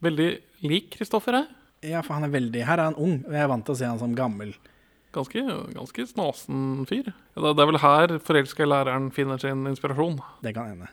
Veldig 0.06 0.30
lik 0.64 0.94
Kristoffer 0.96 1.42
jeg. 1.42 1.52
Ja, 1.92 2.00
for 2.02 2.16
han 2.16 2.26
er 2.26 2.32
veldig 2.34 2.64
Her 2.66 2.80
er 2.80 2.88
han 2.88 2.96
ung, 2.98 3.20
og 3.28 3.36
jeg 3.36 3.44
er 3.44 3.52
vant 3.52 3.68
til 3.68 3.76
å 3.76 3.78
se 3.78 3.90
han 3.90 4.00
som 4.02 4.16
gammel. 4.18 4.56
Ganske, 5.16 5.42
ganske 5.76 6.06
snasen 6.10 6.84
fyr. 6.90 7.10
Det 7.36 7.54
er 7.56 7.70
vel 7.72 7.80
her 7.80 8.18
forelska 8.26 8.68
læreren 8.68 9.10
finner 9.16 9.40
sin 9.40 9.64
inspirasjon. 9.70 10.20
Det 10.44 10.54
kan 10.58 10.74
hende. 10.74 10.92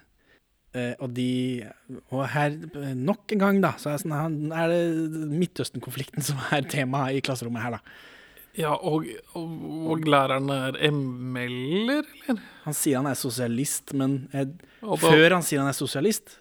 Eh, 0.72 0.94
og 1.04 1.10
de 1.12 1.66
Og 2.08 2.24
her, 2.32 2.54
nok 2.96 3.34
en 3.34 3.42
gang, 3.42 3.60
da, 3.64 3.74
så 3.76 3.92
er, 3.92 4.00
sånn, 4.00 4.52
er 4.56 4.72
det 4.72 5.26
Midtøsten-konflikten 5.34 6.24
som 6.24 6.40
er 6.54 6.64
temaet 6.70 7.18
i 7.18 7.24
klasserommet 7.24 7.64
her, 7.66 7.76
da. 7.76 7.98
Ja, 8.56 8.72
og, 8.76 9.06
og, 9.36 9.52
og 9.92 10.08
læreren 10.08 10.50
er 10.52 10.76
ML-er, 10.92 12.08
eller? 12.28 12.42
Han 12.62 12.76
sier 12.76 13.00
han 13.00 13.08
er 13.10 13.18
sosialist, 13.18 13.90
men 13.98 14.22
jeg, 14.30 14.52
før 15.02 15.34
han 15.34 15.42
sier 15.42 15.62
han 15.62 15.70
er 15.70 15.76
sosialist, 15.76 16.36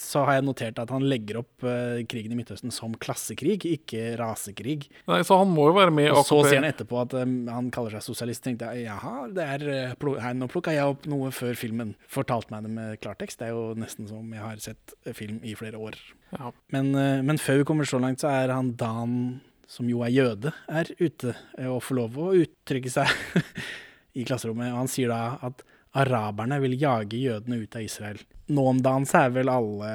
så 0.00 0.22
har 0.26 0.38
jeg 0.38 0.44
notert 0.46 0.78
at 0.82 0.90
han 0.94 1.04
legger 1.06 1.40
opp 1.42 1.64
uh, 1.66 2.00
krigen 2.08 2.32
i 2.34 2.38
Midtøsten 2.38 2.72
som 2.74 2.94
klassekrig, 3.02 3.58
ikke 3.76 4.14
rasekrig. 4.18 4.88
Nei, 5.10 5.20
så 5.26 5.38
han 5.40 5.52
må 5.52 5.68
jo 5.70 5.76
være 5.76 5.94
med 5.94 6.08
i 6.08 6.12
Og 6.14 6.24
så 6.26 6.40
AKP. 6.40 6.48
sier 6.48 6.60
han 6.62 6.68
etterpå 6.68 7.00
at 7.02 7.16
um, 7.20 7.34
han 7.52 7.70
kaller 7.74 7.96
seg 7.96 8.06
sosialist. 8.06 8.44
tenkte 8.46 8.70
jeg, 8.72 8.86
jaha, 8.88 9.26
det 9.36 9.46
er, 9.56 9.66
eh, 9.74 10.10
her, 10.22 10.36
nå 10.38 10.48
plukka 10.52 10.74
jeg 10.74 10.94
opp 10.94 11.06
noe 11.10 11.32
før 11.34 11.58
filmen 11.58 11.94
fortalte 12.10 12.54
meg 12.54 12.66
det 12.66 12.74
med 12.76 13.00
klartekst. 13.02 13.40
Det 13.40 13.50
er 13.50 13.56
jo 13.56 13.66
nesten 13.78 14.08
som 14.10 14.32
jeg 14.32 14.42
har 14.42 14.62
sett 14.62 14.96
film 15.16 15.40
i 15.46 15.54
flere 15.58 15.80
år. 15.80 15.98
Ja. 16.34 16.52
Men, 16.74 16.94
uh, 16.96 17.20
men 17.26 17.42
før 17.42 17.62
vi 17.62 17.68
kommer 17.68 17.88
så 17.88 18.00
langt, 18.02 18.24
så 18.24 18.32
er 18.32 18.54
han 18.54 18.74
Dan, 18.80 19.18
som 19.70 19.88
jo 19.90 20.02
er 20.06 20.14
jøde, 20.14 20.54
er 20.70 20.90
ute 21.00 21.34
og 21.66 21.82
får 21.82 22.00
lov 22.00 22.22
å 22.22 22.32
uttrykke 22.38 22.92
seg 22.92 23.10
i 24.16 24.24
klasserommet. 24.26 24.72
Og 24.72 24.82
han 24.84 24.90
sier 24.90 25.12
da 25.12 25.36
at 25.46 25.62
araberne 25.96 26.58
vil 26.64 26.76
jage 26.80 27.20
jødene 27.20 27.60
ut 27.62 27.76
av 27.76 27.84
Israel. 27.84 28.20
Nå 28.52 28.66
om 28.72 28.82
dagen 28.82 29.06
så 29.08 29.26
er 29.26 29.34
vel 29.36 29.52
alle 29.52 29.92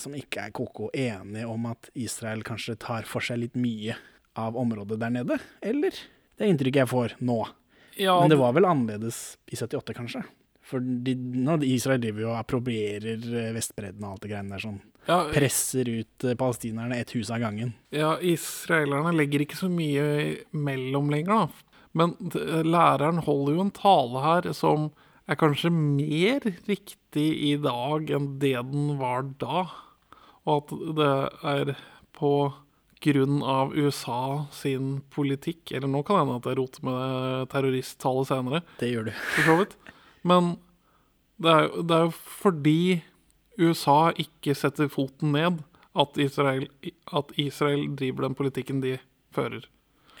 som 0.00 0.14
ikke 0.16 0.48
er 0.48 0.54
koko 0.54 0.90
enige 0.92 1.46
om 1.48 1.70
at 1.70 1.88
Israel 1.96 2.42
kanskje 2.46 2.76
tar 2.84 3.06
for 3.08 3.24
seg 3.24 3.40
litt 3.40 3.56
mye 3.58 3.96
av 4.36 4.56
området 4.60 4.98
der 5.00 5.14
nede, 5.14 5.38
eller? 5.64 5.96
Det 6.36 6.44
er 6.44 6.52
inntrykket 6.52 6.82
jeg 6.82 6.92
får 6.92 7.14
nå. 7.24 7.38
Ja, 7.96 8.18
Men 8.20 8.28
det 8.28 8.36
var 8.36 8.52
vel 8.52 8.68
annerledes 8.68 9.38
i 9.48 9.56
78, 9.56 9.94
kanskje? 9.96 10.20
For 10.66 10.82
de, 10.82 11.14
nå, 11.16 11.56
Israel 11.64 12.02
driver 12.02 12.24
jo 12.24 12.32
og 12.32 12.40
approprierer 12.40 13.22
eh, 13.22 13.52
Vestbredden 13.54 14.02
og 14.02 14.16
alt 14.16 14.24
det 14.24 14.32
greiene 14.32 14.52
der 14.56 14.64
sånn. 14.64 14.80
Ja, 15.06 15.20
Presser 15.30 15.88
ut 15.88 16.26
eh, 16.26 16.34
palestinerne 16.38 16.98
ett 16.98 17.14
hus 17.16 17.30
av 17.30 17.40
gangen. 17.44 17.72
Ja, 17.94 18.16
israelerne 18.18 19.14
legger 19.14 19.44
ikke 19.46 19.58
så 19.58 19.70
mye 19.72 20.04
mellom 20.50 21.08
lenger, 21.14 21.46
da. 21.46 21.75
Men 21.96 22.12
læreren 22.66 23.22
holder 23.24 23.56
jo 23.56 23.64
en 23.64 23.72
tale 23.74 24.20
her 24.24 24.50
som 24.56 24.90
er 25.26 25.38
kanskje 25.40 25.70
mer 25.72 26.44
riktig 26.68 27.26
i 27.48 27.54
dag 27.58 28.10
enn 28.14 28.26
det 28.42 28.52
den 28.68 28.92
var 29.00 29.24
da. 29.40 29.64
Og 30.46 30.60
at 30.60 30.74
det 30.98 31.14
er 31.54 31.72
på 32.16 32.32
grunn 33.06 33.40
av 33.44 33.74
USA 33.76 34.46
sin 34.56 35.00
politikk 35.12 35.72
Eller 35.76 35.90
nå 35.90 36.00
kan 36.06 36.16
det 36.16 36.22
hende 36.24 36.36
at 36.40 36.46
jeg 36.48 36.58
roter 36.60 36.84
med 36.86 37.48
terroristtallet 37.52 38.28
senere, 38.30 38.60
Det 38.80 38.88
gjør 38.92 39.08
du. 39.08 39.12
for 39.34 39.42
så 39.50 39.56
vidt. 39.60 39.74
Men 40.24 40.52
det 41.42 41.50
er, 41.52 41.66
jo- 41.68 41.82
det 41.82 41.96
er 41.98 42.04
jo 42.06 42.14
fordi 42.16 42.78
USA 43.58 43.98
ikke 44.16 44.54
setter 44.56 44.88
foten 44.92 45.32
ned 45.32 45.60
at 45.96 46.16
Israel, 46.20 46.66
at 47.12 47.32
Israel 47.40 47.86
driver 47.96 48.26
den 48.28 48.34
politikken 48.36 48.80
de 48.82 48.98
fører. 49.32 49.64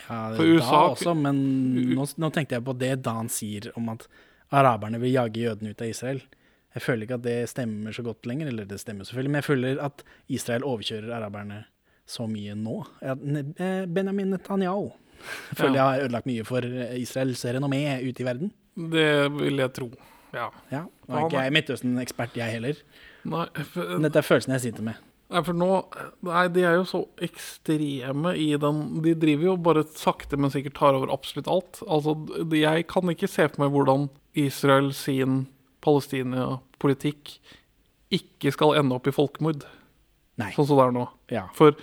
Ja, 0.06 0.18
det, 0.30 0.38
For 0.38 0.60
da 0.60 0.80
også, 0.92 1.14
men 1.18 1.38
nå, 1.96 2.06
nå 2.20 2.30
tenkte 2.34 2.58
jeg 2.58 2.64
på 2.66 2.74
det 2.78 2.92
Dan 3.06 3.30
sier 3.32 3.70
om 3.78 3.88
at 3.94 4.04
araberne 4.54 5.00
vil 5.02 5.14
jage 5.14 5.42
jødene 5.42 5.72
ut 5.72 5.82
av 5.82 5.88
Israel. 5.90 6.20
Jeg 6.76 6.84
føler 6.84 7.06
ikke 7.06 7.16
at 7.16 7.24
det 7.24 7.38
stemmer 7.48 7.94
så 7.96 8.04
godt 8.04 8.28
lenger, 8.28 8.50
eller 8.52 8.68
det 8.68 8.78
stemmer 8.82 9.08
selvfølgelig, 9.08 9.32
men 9.32 9.40
jeg 9.40 9.48
føler 9.48 9.80
at 9.86 10.04
Israel 10.36 10.66
overkjører 10.68 11.14
araberne 11.16 11.62
så 12.06 12.26
mye 12.30 12.54
nå. 12.54 12.76
Eh, 13.02 13.86
Benjamin 13.88 14.34
Netanyahu 14.34 14.90
føler 15.56 15.78
jeg 15.78 15.86
har 15.86 16.04
ødelagt 16.04 16.28
mye 16.28 16.44
for 16.46 16.66
Israels 17.00 17.42
renommé 17.48 17.80
ute 18.04 18.22
i 18.22 18.28
verden. 18.28 18.52
Det 18.76 19.08
vil 19.32 19.62
jeg 19.64 19.72
tro. 19.74 19.88
Ja. 20.36 20.50
Ja, 20.70 20.82
Nå 21.08 21.16
er 21.16 21.26
ikke 21.30 21.42
jeg 21.46 21.54
Midtøsten-ekspert, 21.56 22.36
jeg 22.36 22.58
heller. 22.58 22.80
Nei, 23.26 23.46
dette 24.04 24.20
er 24.20 24.26
følelsen 24.26 24.52
jeg 24.58 24.66
sitter 24.68 24.84
med. 24.90 25.00
Nei, 25.32 25.42
for 25.42 25.56
nå 25.56 25.68
Nei, 26.26 26.46
de 26.54 26.64
er 26.66 26.76
jo 26.78 26.86
så 26.88 27.02
ekstreme 27.22 28.32
i 28.38 28.48
den 28.60 28.80
De 29.04 29.14
driver 29.18 29.50
jo 29.50 29.56
bare 29.68 29.84
sakte, 29.96 30.38
men 30.40 30.52
sikkert 30.54 30.78
tar 30.78 30.98
over 30.98 31.12
absolutt 31.14 31.50
alt. 31.50 31.82
Altså, 31.86 32.16
jeg 32.54 32.86
kan 32.90 33.12
ikke 33.12 33.30
se 33.30 33.48
for 33.50 33.64
meg 33.64 33.74
hvordan 33.74 34.08
Israel 34.36 34.92
sin 34.96 35.46
Palestina-politikk 35.86 37.36
ikke 38.16 38.52
skal 38.54 38.76
ende 38.78 38.96
opp 38.96 39.06
i 39.08 39.14
folkemord, 39.14 39.64
Nei. 40.40 40.50
sånn 40.54 40.68
som 40.68 40.78
det 40.78 40.84
er 40.86 40.94
nå. 40.94 41.06
Ja. 41.32 41.44
For 41.56 41.74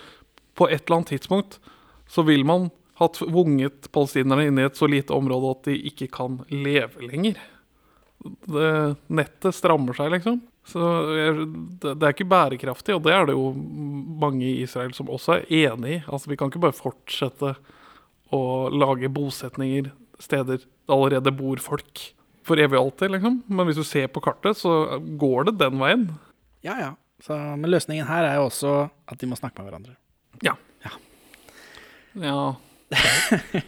på 0.54 0.68
et 0.70 0.84
eller 0.84 1.00
annet 1.00 1.14
tidspunkt 1.16 1.58
så 2.10 2.24
vil 2.26 2.44
man 2.46 2.70
ha 3.00 3.08
tvunget 3.10 3.88
palestinerne 3.94 4.46
inn 4.48 4.60
i 4.60 4.66
et 4.68 4.78
så 4.78 4.86
lite 4.90 5.14
område 5.16 5.50
at 5.50 5.68
de 5.70 5.76
ikke 5.90 6.08
kan 6.14 6.38
leve 6.52 7.08
lenger. 7.08 7.40
Det, 8.22 8.68
nettet 9.10 9.56
strammer 9.56 9.96
seg, 9.98 10.12
liksom. 10.14 10.38
Så 10.64 10.80
det, 11.82 11.92
er 11.92 12.14
ikke 12.14 12.28
bærekraftig, 12.28 12.94
og 12.96 13.04
det 13.04 13.12
er 13.12 13.26
det 13.28 13.36
jo 13.36 13.50
mange 13.52 14.46
i 14.46 14.62
Israel 14.64 14.94
som 14.96 15.10
også 15.12 15.38
er 15.38 15.50
enig 15.68 15.98
i. 15.98 16.02
Altså, 16.08 16.30
vi 16.30 16.38
kan 16.40 16.48
ikke 16.48 16.62
bare 16.62 16.76
fortsette 16.76 17.52
å 18.32 18.42
lage 18.72 19.12
bosetninger 19.12 19.92
steder 20.22 20.62
det 20.64 20.92
allerede 20.92 21.32
bor 21.36 21.60
folk 21.60 22.00
for 22.44 22.60
evig 22.60 22.76
og 22.78 22.90
alltid, 22.90 23.12
liksom. 23.14 23.38
Men 23.48 23.68
hvis 23.68 23.80
du 23.80 23.84
ser 23.88 24.08
på 24.12 24.22
kartet, 24.24 24.58
så 24.60 24.98
går 25.20 25.48
det 25.48 25.58
den 25.60 25.78
veien. 25.80 26.08
Ja, 26.64 26.76
ja. 26.80 26.90
Så, 27.24 27.36
men 27.36 27.70
løsningen 27.72 28.08
her 28.08 28.26
er 28.28 28.40
jo 28.40 28.48
også 28.50 28.74
at 29.08 29.20
de 29.20 29.28
må 29.30 29.36
snakke 29.38 29.60
med 29.62 29.70
hverandre. 29.70 29.96
Ja. 30.44 30.56
Ja. 30.84 30.96
Ja. 32.24 32.38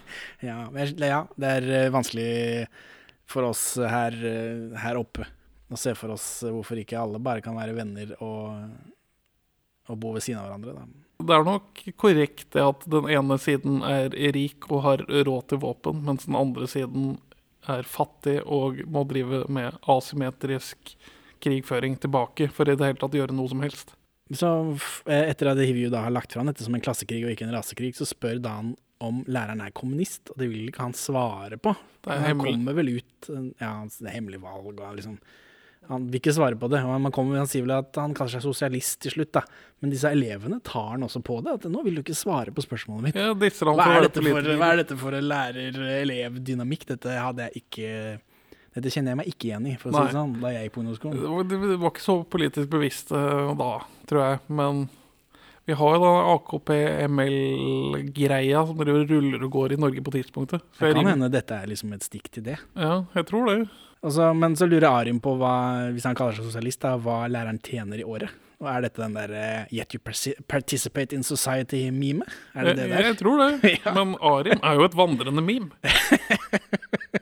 Ja, 0.44 0.68
ja 1.01 1.22
det 1.40 1.49
er 1.49 1.66
eh, 1.72 1.88
vanskelig 1.90 2.66
for 3.26 3.49
oss 3.49 3.62
her, 3.80 4.12
eh, 4.12 4.76
her 4.82 5.01
oppe 5.01 5.24
å 5.72 5.80
se 5.80 5.94
for 5.98 6.14
oss 6.14 6.26
eh, 6.44 6.52
hvorfor 6.54 6.80
ikke 6.82 7.00
alle 7.00 7.22
bare 7.22 7.42
kan 7.44 7.56
være 7.58 7.74
venner 7.76 8.14
og, 8.20 8.70
og 9.90 10.00
bo 10.02 10.14
ved 10.16 10.26
siden 10.26 10.40
av 10.42 10.48
hverandre. 10.48 10.76
Da. 10.78 11.04
Det 11.26 11.36
er 11.36 11.46
nok 11.48 11.82
korrekt 11.96 12.50
det 12.54 12.64
at 12.64 12.86
den 12.92 13.08
ene 13.10 13.38
siden 13.40 13.80
er 13.86 14.12
rik 14.36 14.68
og 14.70 14.84
har 14.84 15.04
råd 15.08 15.50
til 15.52 15.62
våpen, 15.64 16.02
mens 16.06 16.28
den 16.28 16.38
andre 16.38 16.68
siden 16.70 17.14
er 17.66 17.86
fattig 17.88 18.40
og 18.44 18.82
må 18.92 19.02
drive 19.08 19.44
med 19.50 19.78
asymmetrisk 19.90 20.94
krigføring 21.42 21.96
tilbake 22.00 22.48
for 22.52 22.68
i 22.68 22.76
det 22.76 22.92
hele 22.92 23.00
tatt 23.00 23.16
gjøre 23.16 23.34
noe 23.36 23.50
som 23.50 23.62
helst. 23.64 23.94
Så 24.34 24.48
eh, 25.06 25.28
etter 25.30 25.52
at 25.52 25.60
Hivju 25.62 25.90
da 25.92 26.04
har 26.06 26.14
lagt 26.14 26.34
fram 26.34 26.48
dette 26.50 26.64
som 26.66 26.74
en 26.74 26.82
klassekrig 26.82 27.22
og 27.24 27.32
ikke 27.34 27.46
en 27.46 27.54
rasekrig, 27.54 27.94
så 27.98 28.08
spør 28.08 28.40
Dan 28.42 28.74
om 29.04 29.20
læreren 29.28 29.60
er 29.60 29.74
kommunist, 29.76 30.30
og 30.32 30.40
det 30.40 30.48
vil 30.50 30.70
ikke 30.70 30.86
han 30.86 30.96
svare 30.96 31.58
på. 31.60 31.74
Det 32.06 32.14
han 32.14 32.30
hemmelig. 32.30 32.54
kommer 32.56 32.78
vel 32.78 32.94
ut 32.96 33.28
eh, 33.32 33.50
Ja, 33.62 33.72
det 33.86 34.08
er 34.08 34.16
hemmelig 34.16 34.40
valg 34.44 34.72
og 34.72 34.96
liksom 34.98 35.18
Han 35.89 36.07
vil 36.11 36.20
ikke 36.20 36.32
svare 36.34 36.57
på 36.59 36.68
det. 36.72 36.80
og 36.84 37.01
Man 37.01 37.12
kommer, 37.12 37.37
han 37.39 37.47
sier 37.51 37.62
vel 37.66 37.74
at 37.78 37.95
han 38.01 38.14
kaller 38.14 38.30
seg 38.37 38.43
sosialist 38.45 39.01
til 39.05 39.11
slutt, 39.14 39.32
da. 39.32 39.43
Men 39.82 39.91
disse 39.93 40.09
elevene 40.11 40.61
tar 40.64 40.91
han 40.95 41.03
også 41.07 41.20
på 41.22 41.41
det. 41.45 41.53
At 41.55 41.62
'nå 41.70 41.82
vil 41.84 41.95
du 41.95 42.03
ikke 42.03 42.14
svare 42.16 42.51
på 42.53 42.62
spørsmålet 42.64 43.03
mitt'. 43.09 43.16
Ja, 43.16 43.34
Hva 43.34 43.47
er, 43.47 43.51
for, 43.51 43.74
hva 43.74 44.72
er 44.72 44.76
dette 44.82 44.97
for 44.99 45.12
en 45.14 45.24
lærer-elev-dynamikk? 45.30 46.87
Dette 46.87 47.09
hadde 47.18 47.43
jeg 47.49 47.53
ikke 47.62 48.20
Dette 48.76 48.91
kjenner 48.93 49.09
jeg 49.14 49.16
meg 49.16 49.28
ikke 49.32 49.47
igjen 49.49 49.66
i, 49.72 49.76
for 49.80 49.89
å 49.89 49.93
si 49.97 50.01
det 50.05 50.12
sånn, 50.12 50.34
da 50.43 50.49
jeg 50.53 50.66
gikk 50.68 50.74
på 50.74 50.80
ungdomsskolen. 50.82 51.16
Det 51.16 51.28
var, 51.32 51.43
det 51.49 51.78
var 51.80 51.91
ikke 51.95 52.03
så 52.05 52.16
politisk 52.28 52.68
bevisst 52.68 53.09
da, 53.09 53.80
tror 54.07 54.20
jeg. 54.20 54.37
Men 54.53 54.89
vi 55.64 55.72
har 55.72 55.95
jo 55.97 56.01
da 56.05 56.11
AKP-ML-greia 57.26 58.61
som 58.68 58.76
driver 58.76 59.07
ruller 59.11 59.41
og 59.47 59.51
går 59.57 59.72
i 59.72 59.76
Norge 59.80 60.03
på 60.05 60.12
tidspunktet. 60.14 60.61
Så 60.76 60.80
Det 60.84 60.93
kan 60.95 61.01
rim- 61.05 61.09
hende 61.14 61.30
dette 61.32 61.53
er 61.57 61.66
liksom 61.66 61.93
et 61.95 62.03
stikk 62.05 62.28
til 62.30 62.43
det. 62.45 62.59
Ja, 62.76 63.05
jeg 63.14 63.26
tror 63.26 63.47
det. 63.49 63.68
Og 64.07 64.12
så- 64.14 64.32
men 64.38 64.54
så 64.54 64.68
lurer 64.70 64.86
Arim 64.86 65.18
på 65.20 65.32
hva, 65.40 65.90
hvis 65.92 66.04
han 66.07 66.14
kaller 66.14 66.36
seg 66.36 66.46
sosialist, 66.46 66.78
da, 66.84 66.92
hva 66.96 67.24
læreren 67.26 67.59
tjener 67.61 67.98
i 67.98 68.04
året. 68.07 68.30
Og 68.62 68.68
er 68.70 68.84
dette 68.86 69.02
den 69.02 69.12
der 69.18 69.32
uh, 69.34 69.66
'yet 69.68 69.92
you 69.92 70.00
participate 70.48 71.12
in 71.12 71.20
society'-meme? 71.26 72.22
Er 72.54 72.64
det 72.70 72.76
det 72.78 72.86
jeg, 72.88 73.02
jeg 73.11 73.16
tror 73.18 73.36
det. 73.42 73.80
Men 73.98 74.14
Arim 74.22 74.62
er 74.62 74.78
jo 74.78 74.84
et 74.86 74.94
vandrende 74.96 75.42
meme. 75.42 75.70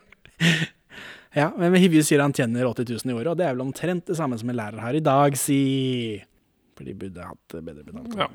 Ja, 1.35 1.49
men 1.59 1.75
Hivju 1.75 1.99
sier 2.07 2.21
han 2.23 2.33
tjener 2.33 2.63
80 2.69 2.87
000 3.05 3.11
i 3.11 3.15
året, 3.17 3.33
og 3.33 3.39
det 3.41 3.47
er 3.49 3.57
vel 3.57 3.65
omtrent 3.65 4.05
det 4.07 4.15
samme 4.15 4.37
som 4.39 4.51
en 4.53 4.55
lærer 4.61 4.79
har 4.79 4.95
i 4.95 5.01
dag, 5.03 5.35
si. 5.35 6.21
For 6.79 6.87
de 6.87 6.95
burde 6.95 7.25
hatt 7.27 7.57
bedre 7.59 7.83
betalt. 7.83 8.15
Ja. 8.21 8.29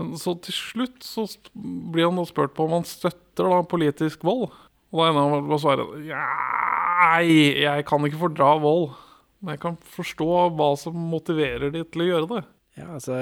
Men 0.00 0.14
så 0.16 0.32
til 0.40 0.56
slutt 0.56 1.04
så 1.04 1.26
blir 1.52 2.06
han 2.08 2.16
da 2.16 2.24
spurt 2.24 2.54
på 2.56 2.64
om 2.64 2.78
han 2.78 2.86
støtter 2.88 3.50
da 3.52 3.58
politisk 3.68 4.24
vold. 4.24 4.48
Og 4.90 5.00
da 5.00 5.10
ender 5.10 5.26
han 5.26 5.46
med 5.46 5.54
å 5.54 5.60
svare 5.62 5.86
Nei, 7.00 7.60
jeg 7.62 7.86
kan 7.88 8.04
ikke 8.06 8.20
fordra 8.20 8.54
vold. 8.60 8.90
Men 9.40 9.54
jeg 9.54 9.62
kan 9.62 9.76
forstå 9.94 10.30
hva 10.58 10.72
som 10.78 10.96
motiverer 11.10 11.72
de 11.72 11.84
til 11.88 12.04
å 12.04 12.08
gjøre 12.10 12.30
det. 12.34 12.42
Ja, 12.80 12.88
altså 12.98 13.16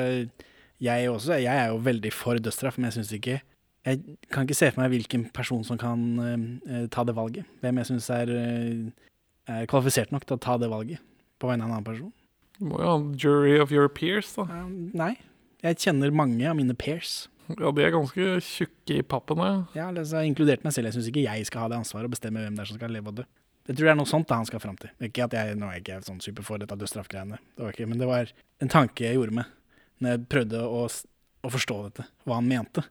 Jeg 0.83 1.11
også. 1.11 1.39
Jeg 1.39 1.55
er 1.55 1.71
jo 1.73 1.83
veldig 1.83 2.13
for 2.15 2.39
dødsstraff, 2.43 2.79
men 2.79 2.89
jeg 2.89 2.99
syns 2.99 3.13
ikke 3.17 3.39
Jeg 3.87 4.17
kan 4.35 4.47
ikke 4.47 4.59
se 4.59 4.71
for 4.73 4.83
meg 4.83 4.93
hvilken 4.93 5.29
person 5.35 5.63
som 5.65 5.79
kan 5.81 6.03
uh, 6.19 6.87
ta 6.93 7.05
det 7.07 7.15
valget. 7.17 7.47
Hvem 7.63 7.79
jeg 7.81 7.91
syns 7.93 8.11
er, 8.13 8.33
uh, 8.35 9.15
er 9.49 9.71
kvalifisert 9.71 10.13
nok 10.13 10.27
til 10.27 10.37
å 10.37 10.43
ta 10.43 10.59
det 10.61 10.69
valget 10.73 11.01
på 11.39 11.49
vegne 11.49 11.65
av 11.65 11.71
en 11.71 11.77
annen 11.79 11.87
person. 11.87 12.13
Du 12.59 12.67
må 12.67 12.83
jo 12.83 12.91
ha 12.91 12.97
en 12.99 13.13
jury 13.15 13.55
of 13.63 13.73
your 13.73 13.89
peers, 13.89 14.35
da. 14.35 14.49
Uh, 14.51 14.67
nei. 14.99 15.15
Jeg 15.63 15.79
kjenner 15.87 16.13
mange 16.15 16.45
av 16.51 16.59
mine 16.59 16.75
peers. 16.79 17.29
Ja, 17.57 17.73
de 17.73 17.85
er 17.85 17.95
ganske 17.95 18.31
tjukke 18.45 18.99
i 19.01 19.05
pappene. 19.07 19.51
Ja, 19.77 19.89
altså, 19.89 20.21
inkludert 20.27 20.65
meg 20.67 20.75
selv. 20.77 20.91
Jeg 20.91 20.99
syns 20.99 21.11
ikke 21.11 21.25
jeg 21.25 21.47
skal 21.49 21.65
ha 21.65 21.71
det 21.73 21.79
ansvaret 21.81 22.11
å 22.11 22.13
bestemme 22.13 22.43
hvem 22.45 22.59
det 22.59 22.65
er 22.65 22.71
som 22.71 22.81
skal 22.81 22.93
leve 22.93 23.13
og 23.13 23.21
dø. 23.21 23.27
Jeg 23.69 23.77
tror 23.77 23.89
det 23.89 23.93
er 23.93 23.99
noe 24.01 24.09
sånt 24.09 24.29
da 24.31 24.39
han 24.41 24.49
skal 24.49 24.63
fram 24.65 24.77
til. 24.81 24.93
Ikke 25.05 25.27
at 25.27 25.35
jeg, 25.37 25.57
Nå 25.61 25.69
er 25.69 25.77
jeg 25.77 25.85
ikke 25.85 25.99
sånn 26.07 26.23
super 26.25 26.47
for 26.47 26.61
dette 26.61 26.77
dødsstraffgreiene, 26.81 27.41
det 27.61 27.89
men 27.89 28.01
det 28.01 28.09
var 28.09 28.31
en 28.65 28.73
tanke 28.73 29.05
jeg 29.05 29.19
gjorde 29.19 29.41
meg 29.43 29.55
når 29.99 30.15
jeg 30.15 30.29
prøvde 30.31 30.63
å, 30.63 30.85
å 30.87 31.51
forstå 31.51 31.77
dette, 31.89 32.05
hva 32.25 32.39
han 32.39 32.49
mente. 32.49 32.85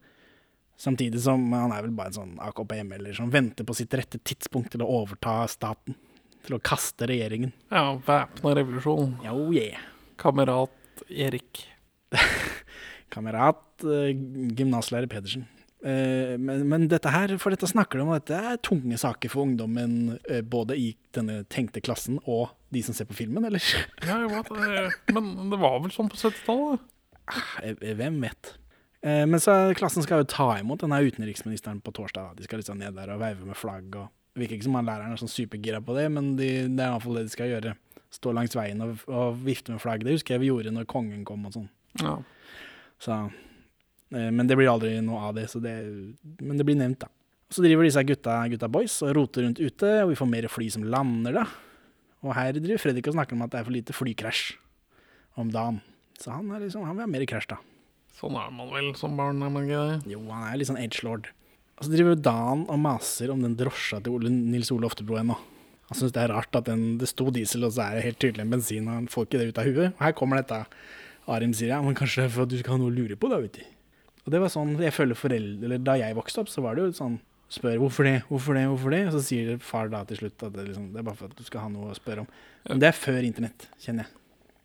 Samtidig 0.78 1.22
som 1.24 1.46
han 1.56 1.72
er 1.74 1.86
vel 1.86 1.96
bare 1.98 2.12
en 2.12 2.18
sånn 2.18 2.36
AKP-melder 2.50 3.16
som 3.18 3.32
venter 3.34 3.66
på 3.66 3.74
sitt 3.78 3.96
rette 3.98 4.20
tidspunkt 4.22 4.74
til 4.76 4.84
å 4.86 4.90
overta 5.00 5.40
staten. 5.50 5.96
Til 6.46 6.58
å 6.60 6.62
kaste 6.64 7.08
regjeringen. 7.10 7.56
Ja, 7.72 7.96
væpna 8.08 8.54
revolusjon. 8.60 9.18
Oh 9.32 9.50
yeah. 9.56 9.82
Kamerat 10.22 11.04
Erik. 11.10 11.64
Kamerat, 13.18 13.64
eh, 13.84 14.14
gymnaslærer 14.58 15.10
Pedersen. 15.12 15.48
Eh, 15.86 16.38
men, 16.42 16.64
men 16.68 16.88
dette 16.90 17.12
her, 17.14 17.36
for 17.38 17.54
dette 17.54 17.68
snakker 17.70 18.00
de 18.00 18.06
om 18.06 18.14
dette 18.16 18.34
er 18.34 18.58
tunge 18.66 18.98
saker 18.98 19.30
for 19.30 19.46
ungdommen, 19.46 20.18
eh, 20.30 20.42
både 20.42 20.78
i 20.78 20.88
denne 21.14 21.44
tenkte 21.54 21.84
klassen 21.86 22.18
og 22.26 22.50
de 22.74 22.82
som 22.84 22.98
ser 22.98 23.06
på 23.10 23.18
filmen, 23.18 23.46
eller? 23.46 23.62
Ja. 24.08 24.24
Men 25.14 25.52
det 25.52 25.60
var 25.62 25.78
vel 25.84 25.94
sånn 25.94 26.10
på 26.12 26.18
70-tallet? 26.20 26.88
Eh, 27.62 27.94
Hvem 28.00 28.22
vet? 28.26 28.56
Men 29.08 29.40
så 29.40 29.54
klassen 29.78 30.04
skal 30.04 30.24
jo 30.24 30.28
ta 30.28 30.48
imot 30.58 30.82
denne 30.82 30.98
utenriksministeren 31.06 31.78
på 31.86 31.94
torsdag. 31.96 32.34
De 32.36 32.44
skal 32.44 32.60
liksom 32.60 32.80
ned 32.82 32.96
der 32.98 33.12
og 33.14 33.22
veive 33.22 33.46
med 33.46 33.56
flagg. 33.56 33.94
og 33.96 34.10
Det 34.34 34.42
virker 34.42 34.58
ikke 34.58 34.66
som 34.66 34.76
han 34.76 34.90
læreren 34.90 35.14
er 35.14 35.22
sånn 35.22 35.32
supergira 35.32 35.80
på 35.86 35.94
det, 35.96 36.08
men 36.12 36.32
de, 36.36 36.48
det 36.66 36.82
er 36.82 36.90
iallfall 36.90 37.20
det 37.20 37.28
de 37.30 37.32
skal 37.36 37.52
gjøre. 37.54 37.76
Stå 38.18 38.34
langs 38.36 38.58
veien 38.58 38.82
og, 38.84 39.06
og 39.08 39.38
vifte 39.46 39.72
med 39.72 39.84
flagg. 39.86 40.04
Det 40.04 40.18
husker 40.18 40.36
jeg 40.36 40.44
vi 40.44 40.50
gjorde 40.50 40.74
når 40.76 40.90
kongen 40.92 41.22
kom 41.30 41.46
og 41.48 41.56
sånn. 41.56 41.70
Ja. 42.02 42.18
Så, 43.04 43.18
eh, 44.14 44.32
men 44.34 44.50
det 44.50 44.58
blir 44.60 44.72
aldri 44.72 44.96
noe 45.06 45.30
av 45.30 45.38
det, 45.38 45.48
så 45.52 45.62
det, 45.64 45.76
men 46.42 46.58
det 46.58 46.66
blir 46.68 46.80
nevnt, 46.80 47.06
da. 47.06 47.12
Så 47.54 47.64
driver 47.64 47.88
disse 47.88 48.04
gutta, 48.04 48.42
gutta 48.52 48.68
boys 48.68 48.98
og 49.06 49.14
roter 49.16 49.46
rundt 49.46 49.62
ute, 49.62 49.92
og 50.04 50.12
vi 50.12 50.20
får 50.20 50.30
mer 50.30 50.50
fly 50.52 50.68
som 50.74 50.84
lander, 50.84 51.38
da. 51.40 51.46
Og 52.26 52.34
her 52.36 52.58
driver 52.58 52.82
Fredrik 52.82 53.08
og 53.08 53.16
snakker 53.16 53.38
om 53.38 53.46
at 53.46 53.54
det 53.54 53.62
er 53.62 53.68
for 53.68 53.76
lite 53.76 53.96
flykrasj 53.96 54.58
om 55.40 55.52
dagen. 55.54 55.80
Så 56.20 56.34
han, 56.34 56.50
liksom, 56.60 56.84
han 56.84 56.98
vil 56.98 57.06
ha 57.06 57.12
mer 57.14 57.26
krasj, 57.30 57.52
da. 57.54 57.62
Sånn 58.18 58.36
er 58.42 58.50
man 58.50 58.72
vel 58.74 58.94
som 58.98 59.14
barn, 59.20 59.44
er 59.46 59.52
man 59.54 59.68
ikke 59.68 59.84
det? 59.92 60.16
Jo, 60.16 60.24
han 60.34 60.48
er 60.50 60.58
litt 60.58 60.72
sånn 60.72 60.82
edgelord. 60.82 61.30
Og 61.78 61.86
så 61.86 61.94
driver 61.94 62.18
Dan 62.18 62.64
og 62.66 62.80
maser 62.82 63.30
om 63.30 63.44
den 63.46 63.54
drosja 63.60 64.00
til 64.02 64.18
Ole, 64.18 64.32
Nils 64.34 64.72
Ole 64.74 64.90
Oftebro 64.90 65.20
ennå. 65.22 65.38
Han 65.88 66.00
syns 66.00 66.16
det 66.16 66.24
er 66.24 66.34
rart 66.34 66.58
at 66.58 66.66
den, 66.68 66.98
det 67.00 67.08
sto 67.12 67.30
diesel, 67.32 67.68
og 67.68 67.76
så 67.76 67.86
er 67.86 68.00
det 68.00 68.08
helt 68.08 68.20
tydelig 68.24 68.44
en 68.44 68.56
bensin, 68.56 68.88
og 68.90 68.98
han 68.98 69.12
får 69.12 69.28
ikke 69.28 69.40
det 69.40 69.52
ut 69.52 69.62
av 69.62 69.70
huet. 69.70 69.92
Og 69.94 70.02
her 70.04 70.16
kommer 70.18 70.42
dette. 70.42 70.64
Arim 71.28 71.54
sier 71.56 71.74
ja, 71.74 71.82
men 71.84 71.98
kanskje 71.98 72.28
for 72.32 72.46
at 72.46 72.52
du 72.52 72.58
skal 72.60 72.76
ha 72.76 72.82
noe 72.82 72.92
å 72.92 72.96
lure 72.96 73.18
på, 73.20 73.30
da, 73.32 73.40
vet 73.44 73.60
du. 73.60 73.66
Og 74.28 74.34
det 74.34 74.44
var 74.44 74.52
sånn 74.52 74.76
jeg 74.84 74.92
føler 74.92 75.16
foreldre 75.16 75.70
Eller 75.70 75.80
da 75.80 75.94
jeg 75.96 76.16
vokste 76.18 76.42
opp, 76.44 76.50
så 76.52 76.60
var 76.60 76.76
det 76.76 76.84
jo 76.84 76.96
sånn 76.98 77.20
Spør 77.48 77.78
hvorfor 77.80 78.04
det, 78.04 78.18
hvorfor 78.28 78.58
det, 78.58 78.66
hvorfor 78.68 78.92
det? 78.92 79.06
Og 79.08 79.14
så 79.16 79.22
sier 79.24 79.54
far 79.64 79.88
da 79.88 80.02
til 80.08 80.20
slutt 80.20 80.44
at 80.44 80.52
det, 80.52 80.66
liksom, 80.68 80.90
det 80.92 81.00
er 81.00 81.06
bare 81.08 81.16
for 81.16 81.32
at 81.32 81.38
du 81.40 81.46
skal 81.48 81.64
ha 81.64 81.70
noe 81.72 81.94
å 81.94 81.96
spørre 81.96 82.26
om. 82.26 82.28
Men 82.68 82.82
det 82.84 82.90
er 82.90 82.98
før 82.98 83.24
internett, 83.24 83.70
kjenner 83.80 84.04
jeg. 84.04 84.18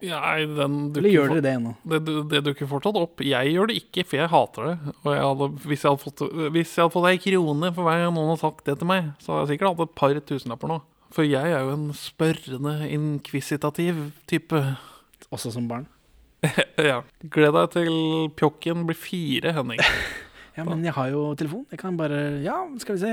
Ja, 0.03 0.19
nei, 0.19 0.67
Eller 0.99 1.13
gjør 1.13 1.31
dere 1.31 1.45
det 1.45 1.53
ennå? 1.61 1.77
Det, 1.87 2.01
det, 2.09 2.17
det 2.33 2.41
dukker 2.49 2.67
fortsatt 2.67 2.99
opp. 2.99 3.23
Jeg 3.23 3.53
gjør 3.55 3.71
det 3.71 3.77
ikke, 3.85 4.03
for 4.03 4.19
jeg 4.19 4.33
hater 4.33 4.67
det. 4.67 4.75
Og 4.97 5.09
jeg 5.15 5.23
hadde, 5.29 5.49
hvis, 5.63 5.85
jeg 5.85 5.93
hadde 5.93 6.03
fått, 6.03 6.25
hvis 6.57 6.73
jeg 6.75 6.83
hadde 6.83 6.95
fått 6.97 7.09
ei 7.13 7.23
krone 7.23 7.71
for 7.77 7.87
hver 7.87 8.03
gang 8.03 8.17
noen 8.19 8.33
har 8.33 8.41
sagt 8.43 8.67
det 8.67 8.75
til 8.81 8.91
meg, 8.91 9.13
så 9.23 9.31
hadde 9.31 9.45
jeg 9.45 9.53
sikkert 9.53 9.71
hatt 9.71 9.87
et 9.87 9.97
par 10.03 10.19
tusenlapper 10.33 10.75
nå. 10.75 10.83
For 11.15 11.29
jeg 11.29 11.55
er 11.55 11.63
jo 11.63 11.77
en 11.77 11.89
spørrende, 11.95 12.75
inkvisitativ 12.99 14.09
type. 14.27 14.65
Også 15.31 15.55
som 15.55 15.71
barn? 15.71 15.87
ja. 16.91 17.03
Gled 17.33 17.55
deg 17.57 17.73
til 17.77 17.95
pjokken 18.39 18.87
blir 18.89 18.99
fire, 18.99 19.55
Henning. 19.59 19.83
Ja, 20.53 20.67
men 20.69 20.83
jeg 20.85 20.93
har 20.93 21.09
jo 21.09 21.31
telefon. 21.33 21.63
Jeg 21.73 21.79
kan 21.81 21.97
bare 21.97 22.43
Ja, 22.45 22.59
skal 22.77 22.99
vi 22.99 23.01
se. 23.01 23.09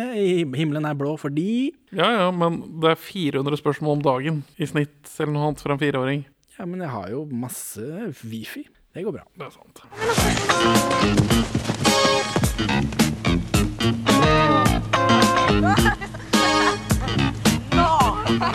Himmelen 0.60 0.84
er 0.84 0.98
blå 1.00 1.14
fordi 1.16 1.72
Ja 1.96 2.10
ja, 2.12 2.26
men 2.36 2.60
det 2.84 2.90
er 2.92 3.00
400 3.00 3.56
spørsmål 3.62 3.96
om 3.96 4.04
dagen 4.04 4.42
i 4.60 4.68
snitt, 4.68 5.08
eller 5.16 5.32
noe 5.38 5.46
annet 5.48 5.64
for 5.64 5.72
en 5.72 5.80
fireåring. 5.80 6.26
Ja, 6.58 6.68
men 6.68 6.84
jeg 6.84 6.92
har 6.92 7.08
jo 7.14 7.24
masse 7.32 8.12
wifi. 8.28 8.68
Det 8.92 9.08
går 9.08 9.16
bra. 9.16 9.24
Det 9.40 9.48
er 9.48 9.56
sant. 9.56 9.78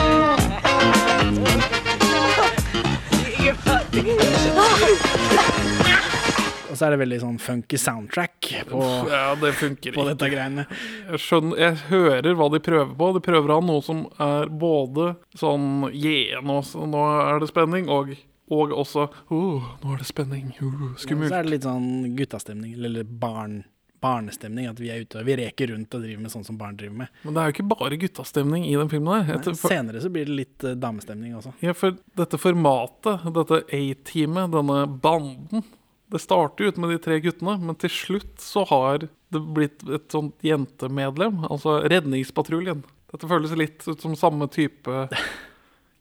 Og 6.67 6.75
så 6.77 6.85
er 6.85 6.93
det 6.93 6.99
veldig 7.01 7.17
sånn 7.23 7.37
funky 7.41 7.77
soundtrack 7.81 8.49
på, 8.69 8.81
Ja, 9.09 9.35
det 9.39 9.53
på 9.95 10.03
dette 10.05 10.29
greiene. 10.29 10.67
Jeg 11.07 11.21
skjønner, 11.23 11.57
jeg 11.63 11.79
hører 11.89 12.37
hva 12.37 12.49
de 12.53 12.59
prøver 12.61 12.91
på. 12.99 13.07
De 13.15 13.21
prøver 13.23 13.53
å 13.53 13.59
ha 13.59 13.65
noe 13.65 13.81
som 13.85 14.03
er 14.21 14.51
både 14.51 15.15
sånn 15.39 15.87
Yeah, 15.93 16.43
nå, 16.45 16.59
nå 16.91 17.05
er 17.23 17.41
det 17.41 17.49
spenning, 17.49 17.89
og, 17.89 18.11
og 18.53 18.75
også 18.83 19.07
oh, 19.33 19.71
nå 19.81 19.95
er 19.95 20.03
det 20.03 20.09
spenning. 20.11 20.51
Uh, 20.59 20.93
Så 20.99 21.09
er 21.15 21.47
det 21.47 21.55
litt 21.55 21.65
sånn 21.65 21.89
guttastemning, 22.19 22.75
eller 22.77 23.07
barn, 23.07 23.63
barnestemning. 24.03 24.67
At 24.71 24.81
vi 24.81 24.91
er 24.93 25.03
ute 25.03 25.21
og 25.21 25.27
vi 25.27 25.37
reker 25.39 25.71
rundt 25.73 25.95
og 25.97 26.03
driver 26.03 26.23
med 26.23 26.33
sånn 26.33 26.45
som 26.47 26.59
barn 26.59 26.77
driver 26.79 27.03
med. 27.03 27.21
Men 27.23 27.35
det 27.35 27.41
er 27.41 27.49
jo 27.49 27.55
ikke 27.55 27.67
bare 27.73 27.99
guttastemning 28.01 28.67
i 28.67 28.75
den 28.77 28.91
filmen 28.91 29.25
her. 29.27 29.39
Etter, 29.39 29.57
for, 29.57 29.73
senere 29.73 30.03
så 30.03 30.11
blir 30.13 30.29
det 30.29 30.37
litt 30.41 30.67
uh, 30.67 30.75
damestemning 30.77 31.35
også. 31.39 31.55
ja, 31.65 31.75
for 31.77 31.97
dette 32.19 32.39
formatet, 32.41 33.27
dette 33.37 33.63
A-teamet, 33.65 34.53
denne 34.53 34.83
banden 35.03 35.65
Det 36.07 36.21
starter 36.23 36.63
jo 36.63 36.71
ut 36.71 36.77
med 36.79 36.93
de 36.93 36.99
tre 37.03 37.17
guttene, 37.19 37.57
men 37.59 37.75
til 37.75 37.91
slutt 37.91 38.37
så 38.39 38.63
har 38.69 39.09
det 39.33 39.41
blitt 39.57 39.83
et 39.91 40.05
sånt 40.13 40.37
jentemedlem. 40.45 41.41
Altså 41.49 41.81
Redningspatruljen. 41.83 42.85
Dette 43.11 43.27
føles 43.27 43.55
litt 43.59 43.83
ut 43.87 44.03
som 44.03 44.15
samme 44.19 44.47
type 44.51 45.07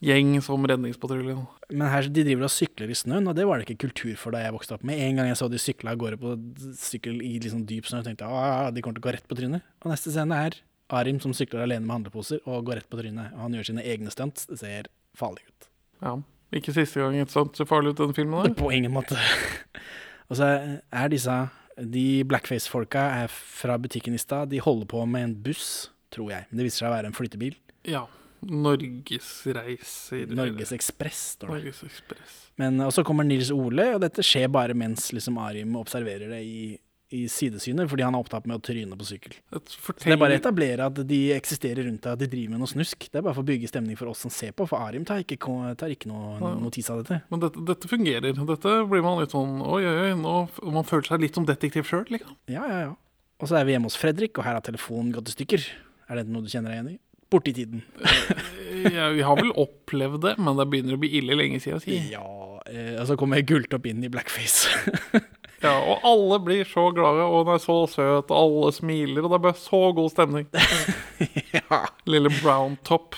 gjeng 0.04 0.36
som 0.44 0.64
Redningspatruljen. 0.68 1.42
Men 1.70 1.90
her 1.90 2.08
de 2.12 2.24
driver 2.26 2.46
og 2.46 2.52
sykler 2.52 2.92
i 2.92 2.96
snøen, 2.98 3.26
og 3.30 3.36
det 3.38 3.46
var 3.48 3.58
det 3.58 3.66
ikke 3.66 3.88
kultur 3.88 4.14
for 4.20 4.36
da 4.36 4.42
jeg 4.44 4.54
vokste 4.54 4.76
opp. 4.76 4.84
Med 4.86 5.00
en 5.02 5.18
gang 5.20 5.30
jeg 5.30 5.40
så 5.40 5.48
de 5.50 5.60
sykla 5.60 5.94
av 5.94 6.00
gårde 6.02 6.20
på 6.20 6.36
sykkel 6.78 7.18
i 7.24 7.36
liksom 7.42 7.64
dyp 7.68 7.88
snø, 7.88 8.02
tenkte 8.06 8.28
jeg 8.28 8.54
at 8.68 8.76
de 8.76 8.84
kommer 8.84 8.98
til 8.98 9.04
å 9.04 9.08
gå 9.08 9.16
rett 9.16 9.28
på 9.28 9.38
trynet. 9.38 9.66
Og 9.84 9.92
neste 9.92 10.12
scene 10.14 10.40
er 10.46 10.60
Arim 10.94 11.18
som 11.22 11.34
sykler 11.34 11.64
alene 11.64 11.86
med 11.86 11.96
handleposer 11.96 12.42
og 12.44 12.68
går 12.68 12.80
rett 12.80 12.90
på 12.90 13.00
trynet. 13.00 13.32
Og 13.34 13.46
han 13.46 13.56
gjør 13.56 13.70
sine 13.72 13.84
egne 13.86 14.12
stunts. 14.14 14.46
Det 14.50 14.60
ser 14.60 14.90
farlig 15.18 15.46
ut. 15.48 15.70
Ja. 16.04 16.16
Ikke 16.54 16.74
siste 16.76 17.02
gang 17.02 17.16
et 17.18 17.32
sånt 17.32 17.58
ser 17.58 17.66
farlig 17.66 17.94
ut 17.94 18.02
den 18.04 18.14
filmen 18.16 18.44
der. 18.44 18.54
På 18.60 18.70
ingen 18.74 18.94
måte. 18.94 19.18
og 20.28 20.38
så 20.38 20.52
er 20.54 21.10
disse 21.12 21.40
De 21.76 22.22
blackface-folka 22.24 23.08
er 23.24 23.32
fra 23.32 23.80
butikken 23.80 24.14
i 24.16 24.20
stad. 24.20 24.52
De 24.52 24.62
holder 24.62 24.88
på 24.88 25.02
med 25.10 25.26
en 25.26 25.34
buss, 25.44 25.90
tror 26.14 26.30
jeg. 26.32 26.46
Men 26.48 26.60
det 26.60 26.68
viser 26.68 26.84
seg 26.84 26.92
å 26.92 26.94
være 26.94 27.10
en 27.10 27.18
flyttebil. 27.18 27.58
Ja. 27.84 28.06
Norgesreiser 28.44 30.32
Norges 30.36 30.72
Ekspress, 30.76 31.22
står 31.36 31.48
det. 31.48 31.60
Norges 31.60 31.84
Ekspress. 31.86 32.40
Men 32.60 32.80
og 32.84 32.92
så 32.94 33.04
kommer 33.06 33.26
Nils 33.26 33.52
Ole, 33.54 33.94
og 33.96 34.02
dette 34.04 34.24
skjer 34.24 34.50
bare 34.52 34.76
mens 34.76 35.10
liksom 35.14 35.38
Arim 35.42 35.76
observerer 35.78 36.30
det 36.32 36.40
i, 36.44 36.60
i 37.16 37.22
sidesynet, 37.30 37.88
fordi 37.90 38.04
han 38.06 38.16
er 38.16 38.24
opptatt 38.24 38.46
med 38.48 38.58
å 38.58 38.64
tryne 38.64 38.96
på 38.98 39.06
sykkel. 39.08 39.36
Fortell... 39.52 40.08
Det 40.08 40.14
er 40.16 40.20
bare 40.22 40.38
å 40.38 40.40
etablere 40.40 40.88
at 40.90 41.00
de 41.08 41.20
eksisterer 41.36 41.86
rundt 41.86 42.02
deg, 42.02 42.16
at 42.16 42.22
de 42.22 42.28
driver 42.32 42.54
med 42.54 42.64
noe 42.64 42.72
snusk. 42.72 43.08
Det 43.08 43.20
er 43.20 43.24
bare 43.26 43.36
for 43.36 43.44
å 43.44 43.50
bygge 43.52 43.70
stemning 43.70 43.98
for 44.00 44.12
oss 44.12 44.24
som 44.26 44.32
ser 44.34 44.52
på, 44.56 44.66
for 44.70 44.82
Arim 44.82 45.06
tar 45.08 45.22
ikke, 45.24 45.38
tar 45.78 45.92
ikke 45.92 46.10
noe 46.10 46.54
notis 46.60 46.90
av 46.92 47.02
dette. 47.02 47.22
Men 47.32 47.44
dette, 47.44 47.64
dette 47.72 47.90
fungerer. 47.92 48.44
Dette 48.52 48.76
blir 48.90 49.04
man 49.06 49.20
litt 49.22 49.36
sånn 49.36 49.58
Oi, 49.64 49.82
oi, 49.84 49.96
oi. 50.06 50.12
Nå, 50.20 50.36
man 50.76 50.88
føler 50.88 51.12
seg 51.12 51.24
litt 51.24 51.36
som 51.38 51.48
detektiv 51.48 51.88
sjøl, 51.88 52.06
liksom. 52.16 52.38
Ja, 52.52 52.64
ja, 52.64 52.84
ja. 52.88 52.94
Og 53.36 53.50
så 53.50 53.58
er 53.58 53.66
vi 53.68 53.74
hjemme 53.74 53.90
hos 53.90 53.98
Fredrik, 54.00 54.38
og 54.40 54.46
her 54.46 54.56
har 54.56 54.64
telefonen 54.64 55.12
gått 55.12 55.28
i 55.28 55.36
stykker. 55.36 55.64
Er 56.08 56.20
det 56.20 56.30
noe 56.30 56.46
du 56.46 56.48
kjenner 56.48 56.72
deg 56.72 56.78
igjen 56.78 56.94
i? 56.94 56.98
Borte 57.30 57.50
i 57.50 57.54
tiden. 57.56 57.82
Ja, 58.92 59.08
vi 59.08 59.22
har 59.26 59.38
vel 59.38 59.50
opplevd 59.58 60.20
det, 60.22 60.34
men 60.38 60.58
det 60.60 60.68
begynner 60.70 60.94
å 60.94 61.00
bli 61.02 61.10
ille 61.18 61.34
lenge 61.38 61.58
siden. 61.62 61.80
Si. 61.82 61.96
Ja, 62.12 62.26
eh, 62.70 62.94
og 63.00 63.08
så 63.08 63.16
kommer 63.18 63.42
Gulltopp 63.42 63.88
inn 63.90 64.04
i 64.06 64.12
blackface. 64.12 64.68
Ja, 65.64 65.72
og 65.80 66.02
alle 66.04 66.36
blir 66.44 66.68
så 66.68 66.90
glade, 66.92 67.24
og 67.24 67.46
hun 67.46 67.54
er 67.54 67.60
så 67.62 67.78
søt, 67.88 68.28
og 68.28 68.36
alle 68.36 68.72
smiler, 68.76 69.24
og 69.24 69.32
det 69.32 69.38
er 69.38 69.44
bare 69.46 69.58
så 69.58 69.80
god 69.96 70.12
stemning. 70.12 70.44
ja. 71.56 71.78
Lille 72.04 72.28
brown 72.42 72.76
top. 72.84 73.16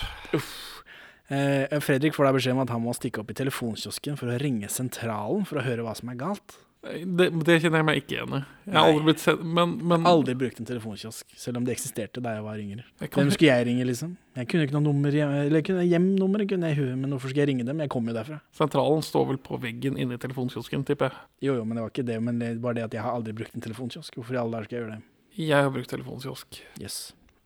Eh, 1.27 1.75
Fredrik 1.83 2.15
får 2.15 2.29
da 2.29 2.31
beskjed 2.37 2.55
om 2.55 2.63
at 2.63 2.71
han 2.73 2.81
må 2.85 2.95
stikke 2.95 3.21
opp 3.21 3.33
i 3.33 3.37
telefonkiosken 3.37 4.15
for 4.17 4.31
å 4.31 4.39
ringe 4.41 4.71
sentralen 4.71 5.43
for 5.45 5.59
å 5.59 5.65
høre 5.67 5.83
hva 5.85 5.93
som 5.99 6.13
er 6.13 6.21
galt. 6.23 6.55
Det, 6.79 7.25
det 7.43 7.57
kjenner 7.59 7.81
jeg 7.81 7.85
meg 7.89 7.97
ikke 7.99 8.13
igjen 8.15 8.35
i. 8.37 8.39
Jeg 8.63 8.71
har 8.71 8.85
Nei. 8.85 8.91
aldri 8.93 9.03
blitt 9.09 9.19
sett 9.19 9.41
Men, 9.43 9.73
men 9.83 10.05
Aldri 10.07 10.35
brukt 10.39 10.61
en 10.61 10.67
telefonkiosk, 10.69 11.33
selv 11.35 11.59
om 11.59 11.65
det 11.67 11.73
eksisterte 11.75 12.23
da 12.23 12.37
jeg 12.37 12.45
var 12.45 12.61
yngre. 12.61 12.85
Jeg 13.03 13.11
Hvem 13.17 13.31
skulle 13.35 13.49
jeg 13.51 13.65
ringe, 13.67 13.87
liksom? 13.89 14.13
Jeg 14.39 14.47
kunne 14.47 14.67
ikke 14.67 14.77
noe 14.77 14.85
nummer 14.85 15.17
eller 15.19 15.65
kunne 15.67 15.83
hjem-nummeret 15.83 16.47
kunne 16.53 16.71
jeg 16.71 16.77
i 16.77 16.79
huet, 16.79 16.95
men 17.01 17.11
hvorfor 17.11 17.33
skulle 17.33 17.43
jeg 17.43 17.51
ringe 17.51 17.67
dem? 17.67 17.83
Jeg 17.83 17.91
kommer 17.91 18.13
jo 18.13 18.19
derfra. 18.21 18.39
sentralen 18.55 19.03
står 19.03 19.27
vel 19.33 19.41
på 19.43 19.59
veggen 19.59 19.99
inne 19.99 20.15
i 20.15 20.23
telefonkiosken, 20.23 20.87
tipper 20.87 21.11
jeg. 21.11 21.27
Jo, 21.49 21.57
jo, 21.59 21.67
men 21.67 21.75
det 21.75 21.83
var 21.83 21.91
ikke 21.91 22.07
det, 22.07 22.19
men 22.23 22.39
det 22.39 22.53
var 22.63 22.79
det 22.79 22.87
at 22.87 22.95
jeg 22.95 23.03
har 23.03 23.11
aldri 23.19 23.35
brukt 23.35 23.59
en 23.59 23.67
telefonkiosk. 23.67 24.15
Hvorfor 24.15 24.39
i 24.39 24.39
alle 24.39 24.55
dager 24.55 24.69
skal 24.69 24.77
jeg 24.79 24.85
gjøre 24.85 24.95
det? 24.95 25.03
Jeg 25.49 25.67
har 25.67 25.75
brukt 25.75 25.91
telefonkiosk. 25.91 26.61
Yes. 26.79 27.01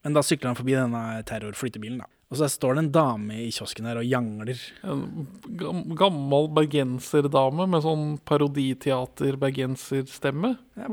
Men 0.05 0.13
da 0.13 0.21
sykler 0.25 0.51
han 0.51 0.59
forbi 0.59 0.77
denne 0.77 1.23
terrorflyttebilen, 1.25 2.03
da. 2.05 2.09
Og 2.33 2.39
så 2.39 2.47
står 2.49 2.73
det 2.73 2.81
en 2.81 2.95
dame 2.95 3.35
i 3.43 3.51
kiosken 3.53 3.85
her 3.85 3.99
og 4.01 4.07
jangler. 4.09 4.57
En 4.81 5.93
gammel 5.99 6.47
bergenserdame 6.57 7.67
med 7.69 7.83
sånn 7.85 8.17
paroditeater-bergenserstemme. 8.25 10.49
Ja. 10.81 10.89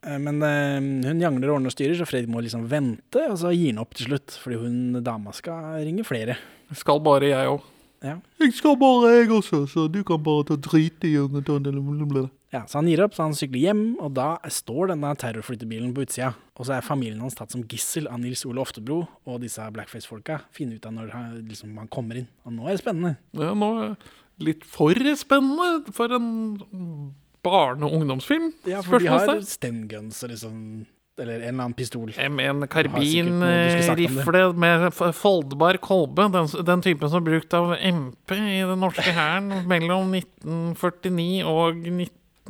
Eh, 0.00 0.16
Men 0.24 0.40
uh, 0.40 0.80
hun 1.10 1.20
jangler 1.20 1.50
og 1.50 1.58
ordner 1.58 1.68
og 1.68 1.76
styrer, 1.76 1.92
så 1.98 2.08
Fredrik 2.08 2.32
må 2.32 2.40
liksom 2.46 2.64
vente, 2.72 3.20
og 3.28 3.36
så 3.42 3.48
gir 3.52 3.68
han 3.74 3.82
opp 3.84 3.92
til 3.98 4.08
slutt. 4.08 4.30
Fordi 4.40 4.56
hun 4.64 4.78
dama 5.04 5.28
skal 5.36 5.84
ringe 5.84 6.00
flere. 6.08 6.40
Skal 6.72 6.96
bare 7.04 7.28
jeg 7.34 7.44
òg. 7.52 7.60
Ja. 8.06 8.16
Jeg 8.40 8.52
skal 8.56 8.74
bare 8.80 9.12
jeg 9.18 9.28
også, 9.36 9.66
så 9.68 9.84
du 9.92 10.00
kan 10.08 10.16
bare 10.24 10.48
ta 10.48 10.56
drit 10.56 11.04
i 11.04 11.20
ungen. 11.20 11.44
Ja, 12.56 12.62
Så 12.64 12.80
han 12.80 12.88
gir 12.88 13.02
opp, 13.04 13.14
så 13.16 13.26
han 13.26 13.36
sykler 13.36 13.68
hjem, 13.68 13.84
og 14.00 14.14
da 14.16 14.28
står 14.52 14.92
denne 14.94 15.12
terrorflyttebilen 15.20 15.92
på 15.96 16.06
utsida. 16.06 16.32
Og 16.56 16.68
så 16.68 16.78
er 16.78 16.86
familien 16.86 17.20
hans 17.20 17.36
tatt 17.36 17.52
som 17.52 17.64
gissel 17.68 18.08
av 18.08 18.22
Nils 18.22 18.46
Ole 18.48 18.62
Oftebro 18.64 19.02
og 19.28 19.42
disse 19.44 19.64
blackface-folka. 19.76 20.40
Finne 20.56 20.78
ut 20.78 20.88
av 20.88 20.96
når 20.96 21.12
han, 21.12 21.34
liksom, 21.50 21.76
han 21.76 21.90
kommer 21.92 22.22
inn. 22.22 22.30
Og 22.48 22.56
nå 22.56 22.64
er 22.66 22.78
det 22.78 22.84
spennende. 22.84 23.16
Ja, 23.36 23.52
nå 23.52 23.70
er 23.76 23.92
det 23.92 24.46
litt 24.46 24.66
for 24.68 24.96
spennende 25.16 25.94
for 25.96 26.12
en 26.16 27.14
barne- 27.46 27.86
og 27.86 28.00
ungdomsfilm. 28.00 28.52
Ja, 28.66 28.82
for 28.84 28.98
de 28.98 29.08
har 29.10 29.40
stenguns 29.46 30.22
og 30.24 30.30
liksom 30.34 30.86
Eller 31.18 31.40
en 31.40 31.54
eller 31.54 31.64
annen 31.64 31.74
pistol. 31.74 32.10
En 32.20 32.66
karbinrifle 32.68 34.52
med 34.52 34.92
foldbar 35.16 35.78
kolbe. 35.80 36.26
Den, 36.28 36.50
den 36.68 36.82
typen 36.84 37.08
som 37.08 37.22
er 37.22 37.30
brukt 37.30 37.54
av 37.56 37.72
MP 37.80 38.34
i 38.36 38.60
den 38.60 38.82
norske 38.84 39.14
hæren 39.16 39.64
mellom 39.64 40.12
1949 40.12 41.40
og 41.48 41.80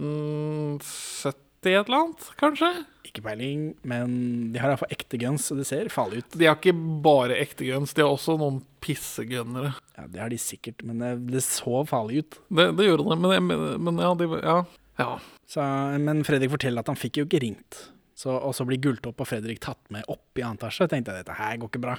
1970 0.00 1.42
et 1.66 1.88
eller 1.88 1.98
annet, 1.98 2.26
kanskje? 2.38 2.68
Ikke 3.06 3.22
peiling, 3.24 3.62
men 3.86 4.12
de 4.52 4.60
har 4.60 4.72
iallfall 4.72 4.92
ekte 4.94 5.18
guns, 5.20 5.48
så 5.48 5.56
det 5.58 5.66
ser 5.68 5.90
farlig 5.92 6.22
ut. 6.22 6.38
De 6.38 6.48
har 6.48 6.58
ikke 6.58 6.74
bare 7.02 7.38
ekte 7.40 7.66
guns, 7.66 7.94
de 7.96 8.04
har 8.04 8.12
også 8.12 8.36
noen 8.40 8.60
pissegunnere. 8.84 9.72
Ja, 9.96 10.06
Det 10.06 10.22
har 10.22 10.30
de 10.30 10.38
sikkert, 10.38 10.84
men 10.86 11.02
det, 11.02 11.12
det 11.32 11.42
så 11.46 11.82
farlig 11.88 12.22
ut. 12.22 12.38
Det, 12.48 12.70
det 12.78 12.88
gjorde 12.88 13.08
det, 13.10 13.40
men, 13.42 13.66
men, 13.82 14.00
ja, 14.02 14.14
de, 14.14 14.30
ja. 14.42 14.58
ja. 15.00 15.10
Så, 15.46 15.66
men 16.02 16.24
Fredrik 16.26 16.54
forteller 16.54 16.84
at 16.84 16.92
han 16.92 17.00
fikk 17.00 17.22
jo 17.22 17.28
ikke 17.28 17.42
ringt. 17.42 17.82
Så, 18.16 18.32
og 18.32 18.54
så 18.56 18.64
blir 18.64 18.80
Gulltopp 18.80 19.20
og 19.20 19.28
Fredrik 19.28 19.58
tatt 19.60 19.90
med 19.92 20.06
opp 20.08 20.38
i 20.38 20.44
annen 20.44 20.56
etasje. 20.56 20.86
Tenkte 20.88 21.12
jeg 21.12 21.24
dette 21.24 21.36
her 21.36 21.58
går 21.60 21.68
ikke 21.68 21.82
bra. 21.82 21.96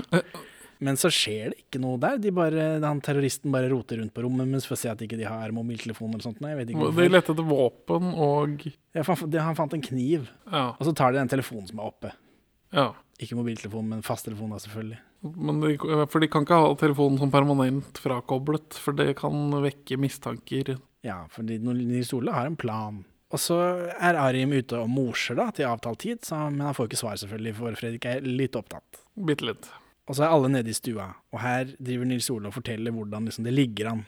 Men 0.83 0.97
så 0.99 1.09
skjer 1.13 1.53
det 1.53 1.63
ikke 1.63 1.79
noe 1.81 1.97
der. 2.01 2.19
De 2.21 2.31
bare, 2.35 2.67
han 2.83 2.99
Terroristen 3.01 3.51
bare 3.53 3.69
roter 3.71 3.97
rundt 4.01 4.13
på 4.13 4.21
rommet 4.25 4.49
mens 4.51 4.67
å 4.69 4.77
se 4.77 4.91
at 4.91 5.01
ikke 5.01 5.17
de 5.17 5.25
har 5.29 5.53
mobiltelefon 5.55 6.11
eller 6.13 6.25
sånt. 6.25 6.39
Nei, 6.43 6.51
jeg 6.53 6.59
vet 6.61 6.73
ikke 6.75 6.91
De 6.99 7.09
lette 7.09 7.33
etter 7.33 7.47
våpen 7.47 8.11
og 8.13 8.67
Ja, 8.93 9.03
han, 9.07 9.57
fant 9.57 9.73
en 9.73 9.81
kniv, 9.85 10.29
Ja. 10.51 10.69
og 10.77 10.85
så 10.85 10.93
tar 10.95 11.11
de 11.13 11.19
den 11.21 11.31
telefonen 11.33 11.67
som 11.69 11.79
er 11.81 11.91
oppe. 11.91 12.13
ja. 12.73 12.93
Ikke 13.17 13.33
mobiltelefon, 13.33 13.87
men 13.89 14.03
fasttelefon 14.05 14.51
da, 14.53 14.59
selvfølgelig. 14.61 14.99
Men 15.41 15.59
de, 15.63 15.71
for 16.05 16.21
de 16.21 16.27
kan 16.29 16.43
ikke 16.45 16.59
ha 16.61 16.67
telefonen 16.77 17.17
som 17.17 17.31
permanent 17.33 17.97
frakoblet, 17.97 18.75
for 18.77 18.93
det 18.93 19.15
kan 19.17 19.49
vekke 19.63 19.97
mistanker. 19.97 20.75
Ja, 21.01 21.23
for 21.33 21.41
Nils 21.41 22.13
Ole 22.13 22.29
har 22.35 22.45
en 22.45 22.55
plan. 22.61 22.99
Og 23.33 23.41
så 23.41 23.57
er 23.97 24.15
Arim 24.21 24.53
ute 24.53 24.77
og 24.77 24.87
morser 24.93 25.35
da, 25.35 25.49
til 25.49 25.65
avtalt 25.65 25.99
tid, 26.05 26.21
så, 26.29 26.43
men 26.51 26.61
han 26.69 26.77
får 26.77 26.91
ikke 26.91 27.01
svar 27.01 27.17
selvfølgelig, 27.17 27.55
for 27.57 27.79
Fredrik 27.81 28.05
er 28.05 28.21
litt 28.21 28.55
opptatt. 28.55 29.01
Bitte 29.17 29.49
litt. 29.49 29.65
Og 30.07 30.15
så 30.15 30.23
er 30.23 30.33
alle 30.33 30.49
nede 30.51 30.71
i 30.71 30.75
stua, 30.75 31.09
og 31.35 31.41
her 31.43 31.73
driver 31.83 32.07
Nils 32.07 32.29
Ole 32.31 32.47
og 32.47 32.55
forteller 32.55 32.95
hvordan 32.95 33.27
liksom, 33.27 33.43
det 33.47 33.55
ligger 33.55 33.91
an. 33.91 34.05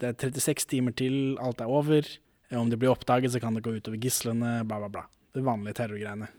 Det 0.00 0.08
er 0.10 0.16
36 0.40 0.70
timer 0.70 0.94
til, 0.96 1.36
alt 1.40 1.60
er 1.60 1.70
over. 1.70 2.08
Om 2.54 2.70
det 2.70 2.78
blir 2.80 2.92
oppdaget, 2.92 3.32
så 3.34 3.40
kan 3.42 3.56
det 3.56 3.64
gå 3.64 3.74
utover 3.76 4.00
gislene, 4.00 4.62
bla, 4.68 4.80
bla, 4.80 4.88
bla. 4.88 5.04
Det 5.34 5.44
vanlige 5.44 5.76
terrorgreiene. 5.80 6.30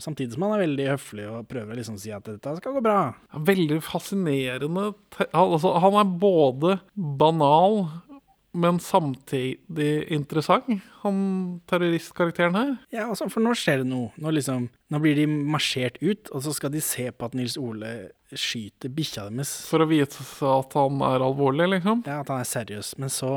Samtidig 0.00 0.32
som 0.32 0.46
han 0.46 0.54
er 0.56 0.62
veldig 0.62 0.86
høflig 0.88 1.24
og 1.28 1.48
prøver 1.50 1.76
liksom 1.76 1.98
å 1.98 2.00
si 2.00 2.12
at 2.14 2.24
dette 2.24 2.54
skal 2.56 2.76
gå 2.78 2.82
bra. 2.84 3.00
Veldig 3.50 3.80
fascinerende. 3.84 4.92
Altså, 5.28 5.74
han 5.82 5.98
er 6.00 6.14
både 6.22 6.78
banal, 6.96 7.82
men 8.52 8.78
samtidig 8.84 10.10
interessant, 10.12 10.68
han 11.00 11.20
terroristkarakteren 11.70 12.56
her. 12.58 12.74
Ja, 12.92 13.06
altså, 13.08 13.30
for 13.32 13.44
nå 13.44 13.54
skjer 13.56 13.80
det 13.80 13.88
noe. 13.88 14.10
Nå, 14.20 14.32
liksom, 14.36 14.66
nå 14.92 15.00
blir 15.00 15.16
de 15.16 15.24
marsjert 15.26 15.96
ut, 16.02 16.28
og 16.32 16.44
så 16.44 16.52
skal 16.56 16.74
de 16.74 16.82
se 16.84 17.06
på 17.16 17.28
at 17.28 17.36
Nils 17.38 17.56
Ole 17.60 18.12
skyter 18.28 18.92
bikkja 18.92 19.24
deres. 19.30 19.54
For 19.70 19.84
å 19.84 19.88
vite 19.88 20.20
at 20.52 20.76
han 20.76 21.00
er 21.08 21.24
alvorlig, 21.24 21.70
liksom. 21.78 22.04
Ja, 22.08 22.20
at 22.20 22.32
han 22.32 22.44
er 22.44 22.50
seriøs. 22.50 22.94
Men 23.00 23.12
så 23.12 23.32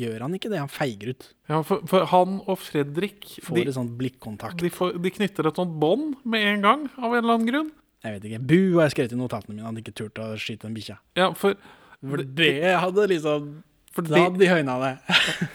gjør 0.00 0.24
han 0.24 0.34
ikke 0.36 0.50
det, 0.50 0.62
han 0.62 0.72
feiger 0.72 1.12
ut. 1.12 1.28
Ja, 1.50 1.60
for, 1.66 1.84
for 1.90 2.08
han 2.10 2.40
og 2.40 2.58
Fredrik 2.62 3.28
Får 3.44 3.60
de, 3.60 3.66
et 3.68 3.76
sånt 3.76 3.94
blikkontakt. 4.00 4.64
de, 4.64 4.72
får, 4.72 4.96
de 5.04 5.12
knytter 5.20 5.50
et 5.50 5.60
sånt 5.60 5.76
bånd 5.80 6.16
med 6.24 6.48
en 6.54 6.64
gang, 6.64 6.88
av 6.96 7.12
en 7.12 7.20
eller 7.20 7.36
annen 7.36 7.50
grunn. 7.52 7.70
Jeg 8.04 8.16
vet 8.16 8.26
ikke. 8.28 8.42
Bu 8.48 8.58
har 8.78 8.88
jeg 8.88 8.96
skrevet 8.96 9.14
i 9.16 9.20
notatene 9.20 9.52
mine, 9.54 9.62
han 9.64 9.72
hadde 9.72 9.84
ikke 9.84 9.96
turt 10.00 10.24
å 10.24 10.32
skyte 10.40 10.68
en 10.68 10.74
bikkja. 10.76 10.98
Ja, 11.20 11.30
for, 11.38 11.56
For 12.00 12.24
det 12.40 12.56
hadde 12.82 13.06
liksom 13.12 13.54
for, 13.96 14.06
Da 14.08 14.24
hadde 14.26 14.40
de 14.40 14.50
høyna 14.50 14.76
det. 14.82 14.92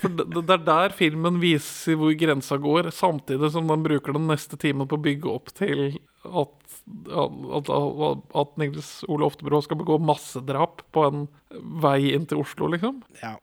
det, 0.04 0.28
det 0.38 0.56
er 0.56 0.64
der 0.68 0.96
filmen 0.96 1.42
viser 1.42 2.00
hvor 2.00 2.14
grensa 2.20 2.60
går, 2.62 2.92
samtidig 2.96 3.52
som 3.56 3.68
den 3.70 3.84
bruker 3.86 4.16
den 4.16 4.30
neste 4.32 4.60
timen 4.60 4.90
på 4.90 5.00
å 5.00 5.04
bygge 5.10 5.34
opp 5.34 5.52
til 5.58 6.00
at, 6.28 6.56
at, 7.10 7.70
at, 7.72 8.24
at 8.44 8.56
Nils 8.62 8.94
Ole 9.08 9.28
Oftebro 9.28 9.62
skal 9.66 9.80
begå 9.80 10.00
massedrap 10.04 10.84
på 10.96 11.06
en 11.08 11.28
vei 11.84 12.14
inn 12.16 12.28
til 12.30 12.42
Oslo, 12.44 12.72
liksom. 12.74 13.04
Ja. 13.24 13.36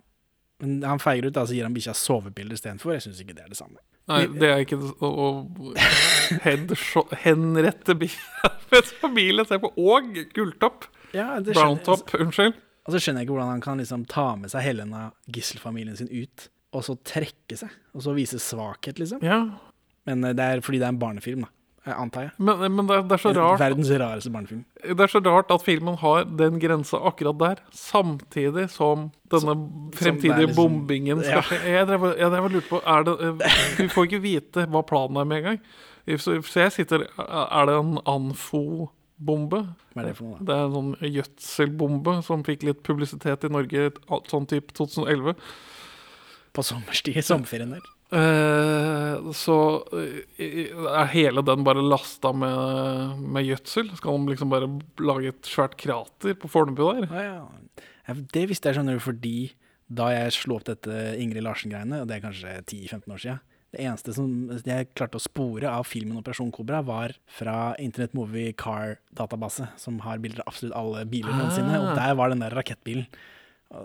Men 0.62 0.80
han 0.88 1.00
feiger 1.02 1.28
ut, 1.28 1.36
da, 1.36 1.44
så 1.46 1.56
gir 1.56 1.66
han 1.68 1.76
bikkja 1.76 1.94
sovepiller 1.96 2.56
istedenfor. 2.56 2.94
Jeg 2.96 3.04
syns 3.04 3.20
ikke 3.20 3.36
det 3.36 3.44
er 3.44 3.52
det 3.52 3.58
samme. 3.58 3.80
Nei, 4.06 4.22
det 4.30 4.48
er 4.48 4.62
ikke 4.62 4.78
det 4.78 4.92
å 5.02 5.10
å 5.10 7.02
henrette 7.24 7.96
bikkja 7.98 8.52
med 8.72 8.92
familie 9.00 9.46
se 9.48 9.58
på, 9.62 9.72
og 9.76 10.14
gulltopp. 10.36 10.86
Ja, 11.16 11.36
Browntopp, 11.44 12.14
unnskyld. 12.18 12.56
Og 12.86 12.92
så 12.94 13.00
skjønner 13.02 13.20
jeg 13.22 13.26
ikke 13.26 13.34
hvordan 13.36 13.48
han 13.56 13.60
kan 13.64 13.78
liksom 13.82 14.04
ta 14.06 14.28
med 14.38 14.50
seg 14.52 14.62
Helena, 14.62 15.08
gisselfamilien 15.34 15.96
sin, 15.98 16.08
ut, 16.12 16.48
og 16.72 16.84
så 16.86 16.94
trekke 17.06 17.56
seg, 17.58 17.70
og 17.94 18.02
så 18.04 18.14
vise 18.14 18.38
svakhet, 18.42 18.98
liksom. 19.02 19.22
Ja, 19.26 19.40
Men 20.06 20.22
eh, 20.24 20.32
det 20.38 20.44
er 20.44 20.60
fordi 20.62 20.78
det 20.78 20.86
er 20.86 20.94
en 20.94 20.98
barnefilm, 21.02 21.40
da. 21.46 21.48
eh, 21.86 21.94
Antar 21.98 22.22
jeg. 22.28 22.32
men, 22.38 22.60
men 22.76 22.86
det, 22.86 22.94
er- 22.96 23.06
det 23.10 23.16
er 23.16 23.22
så 23.24 23.32
rart 23.34 23.58
Verdens 23.62 23.90
rareste 23.90 24.30
barnefilm. 24.30 24.64
Det 24.84 25.00
er 25.00 25.10
så 25.10 25.22
rart 25.26 25.50
at 25.50 25.64
filmen 25.66 25.96
har 25.98 26.24
den 26.38 26.60
grensa 26.62 27.00
akkurat 27.10 27.38
der, 27.42 27.64
samtidig 27.74 28.68
som 28.70 29.08
denne 29.32 29.40
som, 29.56 29.66
fremtidige 29.98 30.36
som 30.36 30.46
liksom- 30.46 30.56
bombingen 30.60 31.24
skal 31.26 31.42
skje. 31.42 31.58
Drev, 31.90 32.06
jeg 32.20 32.30
drev 32.36 32.44
og 32.44 32.54
lurte 32.54 32.70
på 32.70 32.82
er 32.86 33.02
det, 33.08 33.16
eh, 33.18 33.58
Vi 33.82 33.88
får 33.88 34.06
ikke 34.10 34.22
vite 34.22 34.66
hva 34.70 34.84
planen 34.86 35.16
er 35.18 35.24
med 35.32 35.38
en 35.42 35.44
gang. 35.50 35.60
Så, 36.22 36.36
jeg 36.54 36.70
sitter 36.70 37.02
Er 37.18 37.66
det 37.66 37.74
en 37.74 37.96
Anfo-bombe? 39.16 39.74
Hva 39.94 40.02
er 40.02 40.08
det 40.10 40.16
for 40.16 40.28
noe, 40.28 40.38
da? 40.38 40.44
Det 40.44 40.54
er 40.54 40.66
en 40.66 40.76
sånn 40.76 41.12
gjødselbombe 41.14 42.22
som 42.22 42.44
fikk 42.44 42.64
litt 42.66 42.82
publisitet 42.82 43.44
i 43.44 43.48
Norge 43.52 43.90
sånn 44.28 44.46
type 44.46 44.72
2011. 44.76 45.34
På 46.52 46.62
sommerstid, 46.64 47.18
sommerferien 47.24 47.72
der. 47.74 47.84
Eh, 48.16 49.32
så 49.34 49.56
eh, 49.92 50.70
er 50.70 51.08
hele 51.10 51.42
den 51.42 51.64
bare 51.66 51.82
lasta 51.82 52.32
med, 52.32 53.18
med 53.20 53.46
gjødsel. 53.46 53.90
Skal 53.96 54.18
de 54.18 54.32
liksom 54.32 54.52
bare 54.52 54.70
lage 55.00 55.32
et 55.32 55.50
svært 55.50 55.76
krater 55.76 56.36
på 56.38 56.48
Fornebu 56.48 56.84
der? 56.86 57.08
Ja, 57.10 57.40
ja. 57.40 58.14
Det 58.32 58.46
visste 58.48 58.70
jeg, 58.70 58.78
skjønner 58.78 58.96
du, 58.96 59.02
fordi 59.02 59.38
da 59.86 60.12
jeg 60.12 60.34
slo 60.34 60.58
opp 60.58 60.66
dette 60.68 60.94
Ingrid 61.18 61.44
Larsen-greiene, 61.46 62.02
og 62.02 62.08
det 62.08 62.16
er 62.16 62.22
kanskje 62.24 62.54
10-15 62.62 63.12
år 63.12 63.22
siden, 63.22 63.42
det 63.76 63.84
eneste 63.84 64.14
som 64.16 64.30
jeg 64.64 64.88
klarte 64.96 65.20
å 65.20 65.22
spore 65.22 65.68
av 65.70 65.84
filmen 65.86 66.16
Operasjon 66.18 66.50
Kobra, 66.54 66.80
var 66.86 67.12
fra 67.38 67.74
Internet 67.82 68.14
Movie 68.16 68.52
Car-database, 68.56 69.68
som 69.80 69.98
har 70.06 70.18
bilder 70.22 70.40
av 70.44 70.52
absolutt 70.54 70.76
alle 70.78 71.04
biler 71.10 71.32
noensinne, 71.36 71.76
og 71.82 71.94
der 71.98 72.14
var 72.18 72.32
den 72.32 72.40
der 72.44 72.56
rakettbilen. 72.56 73.06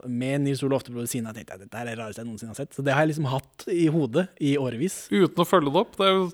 Med 0.05 0.43
Nils 0.45 0.61
Ole 0.63 0.75
Oftebro 0.77 1.01
ved 1.01 1.09
siden 1.09 1.25
av. 1.27 1.33
Tenkte 1.35 1.55
jeg, 1.57 1.63
dette 1.65 1.79
er 1.81 1.87
det 1.89 1.95
rareste 1.97 2.21
jeg 2.21 2.27
noensinne 2.29 2.53
har 2.53 2.59
sett. 2.59 2.75
Så 2.77 2.83
det 2.85 2.93
har 2.93 3.01
jeg 3.01 3.15
liksom 3.15 3.25
hatt 3.31 3.65
i 3.73 3.87
hodet 3.91 4.27
i 4.39 4.51
årevis. 4.61 5.07
Uten 5.09 5.41
å 5.41 5.47
følge 5.49 5.73
det 5.73 5.81
opp. 5.81 5.95
Det 5.97 6.05
er 6.07 6.13
jo 6.19 6.25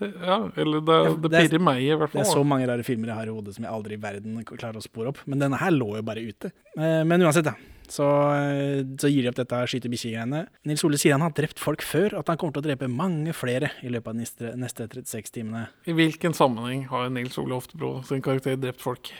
Ja, 0.00 0.36
eller 0.56 0.80
det, 0.80 0.94
Ja, 1.04 1.08
det 1.12 1.30
det 1.30 1.38
er- 1.40 1.48
pirrer 1.48 1.60
meg, 1.60 1.80
i 1.82 1.88
hvert 1.92 2.08
fall. 2.12 2.22
Det 2.22 2.28
er 2.28 2.32
så 2.36 2.44
mange 2.46 2.66
rare 2.68 2.82
filmer 2.84 3.08
jeg 3.08 3.16
har 3.16 3.26
i 3.26 3.34
hodet 3.36 3.54
som 3.54 3.64
jeg 3.64 3.72
aldri 3.72 3.92
i 3.98 4.00
verden 4.00 4.44
klarer 4.44 4.76
å 4.80 4.82
spore 4.84 5.08
opp. 5.08 5.18
Men 5.26 5.38
denne 5.40 5.58
her 5.60 5.70
lå 5.72 5.96
jo 5.96 6.02
bare 6.02 6.22
ute. 6.24 6.52
Eh, 6.78 7.04
Men 7.04 7.20
uansett, 7.20 7.44
da. 7.44 7.52
Så, 7.90 8.06
eh, 8.06 8.84
så 9.02 9.10
gir 9.10 9.26
de 9.26 9.32
opp 9.32 9.38
dette 9.40 9.60
skyte 9.70 9.90
bikkje-greiene. 9.90 10.44
Nils 10.68 10.84
Ole 10.86 11.00
sier 11.00 11.16
han 11.16 11.24
har 11.24 11.34
drept 11.34 11.58
folk 11.62 11.82
før, 11.82 12.14
at 12.20 12.30
han 12.30 12.38
kommer 12.38 12.54
til 12.54 12.62
å 12.62 12.68
drepe 12.68 12.90
mange 12.90 13.34
flere 13.36 13.72
i 13.82 13.90
løpet 13.90 14.12
av 14.12 14.16
de 14.16 14.24
neste, 14.24 14.52
neste 14.60 14.86
36 14.92 15.34
timene. 15.34 15.66
I 15.90 15.96
hvilken 15.98 16.36
sammenheng 16.36 16.86
har 16.92 17.10
Nils 17.10 17.38
Ole 17.42 17.58
Oftebro 17.58 17.96
sin 18.06 18.22
karakter 18.22 18.58
drept 18.60 18.84
folk? 18.84 19.10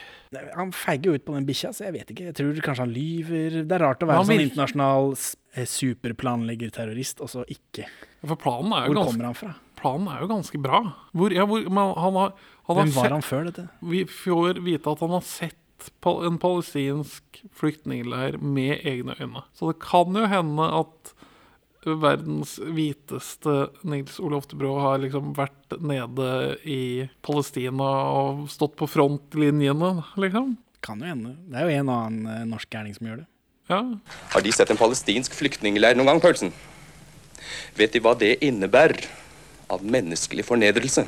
Han 0.54 0.70
feiger 0.70 1.10
jo 1.10 1.18
ut 1.18 1.26
på 1.26 1.34
den 1.34 1.48
bikkja, 1.48 1.72
så 1.74 1.88
jeg 1.88 1.96
vet 1.98 2.12
ikke. 2.14 2.28
Jeg 2.30 2.38
tror 2.38 2.62
kanskje 2.62 2.86
han 2.86 2.94
lyver. 2.94 3.56
Det 3.66 3.74
er 3.74 3.82
rart 3.82 4.04
å 4.04 4.10
være 4.10 4.22
Han 4.22 4.30
sånn 4.30 4.44
internasjonal 4.44 5.16
superplanlegger-terrorist, 5.74 7.24
og 7.24 7.32
så 7.32 7.42
ikke. 7.50 7.88
For 8.22 8.38
planen 8.38 8.70
er 8.76 8.86
jo, 8.86 8.92
Hvor 8.92 9.00
ganske, 9.00 9.16
kommer 9.16 9.30
han 9.32 9.40
fra? 9.40 9.54
planen 9.80 10.10
er 10.12 10.22
jo 10.22 10.28
ganske 10.30 10.60
bra. 10.62 10.82
Hvor, 11.16 11.34
ja, 11.34 11.46
hvor, 11.48 11.64
han 11.66 11.80
har, 11.80 11.96
han 11.96 12.20
har 12.20 12.84
Hvem 12.84 12.94
var 12.94 13.16
han 13.16 13.24
før 13.26 13.48
dette? 13.48 13.66
Vi 13.82 14.04
får 14.04 14.62
vite 14.64 14.92
at 14.92 15.02
han 15.04 15.16
har 15.16 15.26
sett 15.26 15.59
en 16.04 16.38
palestinsk 16.42 17.42
flyktningleir 17.56 18.38
med 18.42 18.84
egne 18.86 19.16
øyne. 19.20 19.44
Så 19.56 19.72
det 19.72 19.80
kan 19.84 20.16
jo 20.16 20.26
hende 20.30 20.68
at 20.80 21.14
verdens 21.84 22.58
hviteste 22.60 23.70
Nils 23.88 24.18
Olof 24.20 24.48
de 24.50 24.58
Brå 24.60 24.74
har 24.82 25.00
liksom 25.00 25.32
vært 25.36 25.78
nede 25.80 26.58
i 26.68 27.06
Palestina 27.24 27.88
og 28.12 28.48
stått 28.52 28.76
på 28.76 28.88
frontlinjene, 28.90 29.94
liksom. 30.20 30.56
Kan 30.84 31.00
jo 31.00 31.08
hende. 31.08 31.36
Det 31.48 31.60
er 31.60 31.68
jo 31.68 31.80
en 31.80 31.92
annen 31.92 32.28
eh, 32.28 32.44
norsk 32.48 32.70
gærning 32.72 32.96
som 32.96 33.08
gjør 33.08 33.22
det. 33.22 33.28
Ja. 33.70 33.80
Har 34.34 34.44
de 34.44 34.52
sett 34.52 34.72
en 34.72 34.80
palestinsk 34.80 35.34
flyktningleir 35.38 35.96
noen 35.96 36.10
gang, 36.10 36.22
Paulsen? 36.22 36.52
Vet 37.78 37.94
de 37.94 38.02
hva 38.02 38.16
det 38.18 38.38
innebærer 38.44 39.04
av 39.70 39.84
menneskelig 39.86 40.44
fornedrelse? 40.48 41.06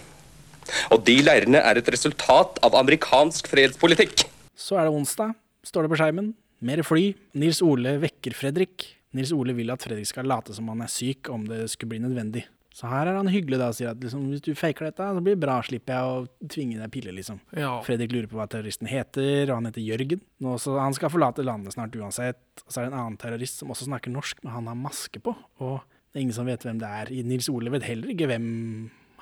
Og 0.94 1.02
de 1.06 1.16
leirene 1.24 1.58
er 1.58 1.80
et 1.80 1.88
resultat 1.90 2.60
av 2.62 2.76
amerikansk 2.78 3.48
fredspolitikk. 3.50 4.28
Så 4.62 4.78
er 4.78 4.86
det 4.86 4.94
onsdag, 4.94 5.34
står 5.66 5.86
det 5.86 5.92
på 5.92 6.00
skjermen. 6.00 6.32
Mer 6.62 6.84
fly. 6.86 7.08
Nils 7.34 7.58
Ole 7.66 7.96
vekker 8.02 8.34
Fredrik. 8.38 8.86
Nils 9.16 9.32
Ole 9.34 9.54
vil 9.56 9.72
at 9.74 9.82
Fredrik 9.82 10.08
skal 10.08 10.28
late 10.30 10.54
som 10.54 10.68
han 10.70 10.84
er 10.84 10.90
syk 10.92 11.28
om 11.32 11.48
det 11.48 11.64
skulle 11.72 11.96
bli 11.96 12.04
nødvendig. 12.04 12.44
Så 12.72 12.88
her 12.88 13.10
er 13.10 13.18
han 13.18 13.28
hyggelig 13.28 13.58
da 13.60 13.66
og 13.68 13.76
sier 13.76 13.90
at 13.90 14.00
liksom, 14.00 14.22
hvis 14.32 14.40
du 14.46 14.54
faker 14.56 14.86
dette, 14.88 15.04
så 15.04 15.20
blir 15.20 15.34
det 15.36 15.42
bra. 15.42 15.58
Slipper 15.66 15.98
jeg 15.98 16.12
å 16.12 16.52
tvinge 16.54 16.78
deg 16.80 16.92
piller, 16.94 17.12
liksom. 17.18 17.42
Ja. 17.58 17.74
Fredrik 17.84 18.14
lurer 18.14 18.30
på 18.30 18.38
hva 18.38 18.46
terroristen 18.48 18.88
heter, 18.88 19.50
og 19.50 19.58
han 19.58 19.68
heter 19.68 19.84
Jørgen. 19.84 20.22
Nå, 20.40 20.54
så 20.62 20.78
han 20.80 20.96
skal 20.96 21.12
forlate 21.12 21.44
landet 21.44 21.76
snart 21.76 21.98
uansett. 22.00 22.40
Og 22.64 22.72
så 22.72 22.80
er 22.80 22.86
det 22.86 22.94
en 22.94 23.00
annen 23.02 23.20
terrorist 23.20 23.60
som 23.60 23.74
også 23.74 23.90
snakker 23.90 24.14
norsk, 24.14 24.40
men 24.46 24.54
han 24.56 24.70
har 24.72 24.80
maske 24.80 25.20
på. 25.20 25.36
Og 25.60 25.82
det 25.84 26.16
er 26.16 26.24
ingen 26.24 26.38
som 26.38 26.48
vet 26.48 26.64
hvem 26.64 26.80
det 26.80 26.88
er. 27.02 27.12
Nils 27.28 27.50
Ole 27.52 27.74
vet 27.74 27.84
heller 27.90 28.14
ikke 28.14 28.30
hvem 28.32 28.46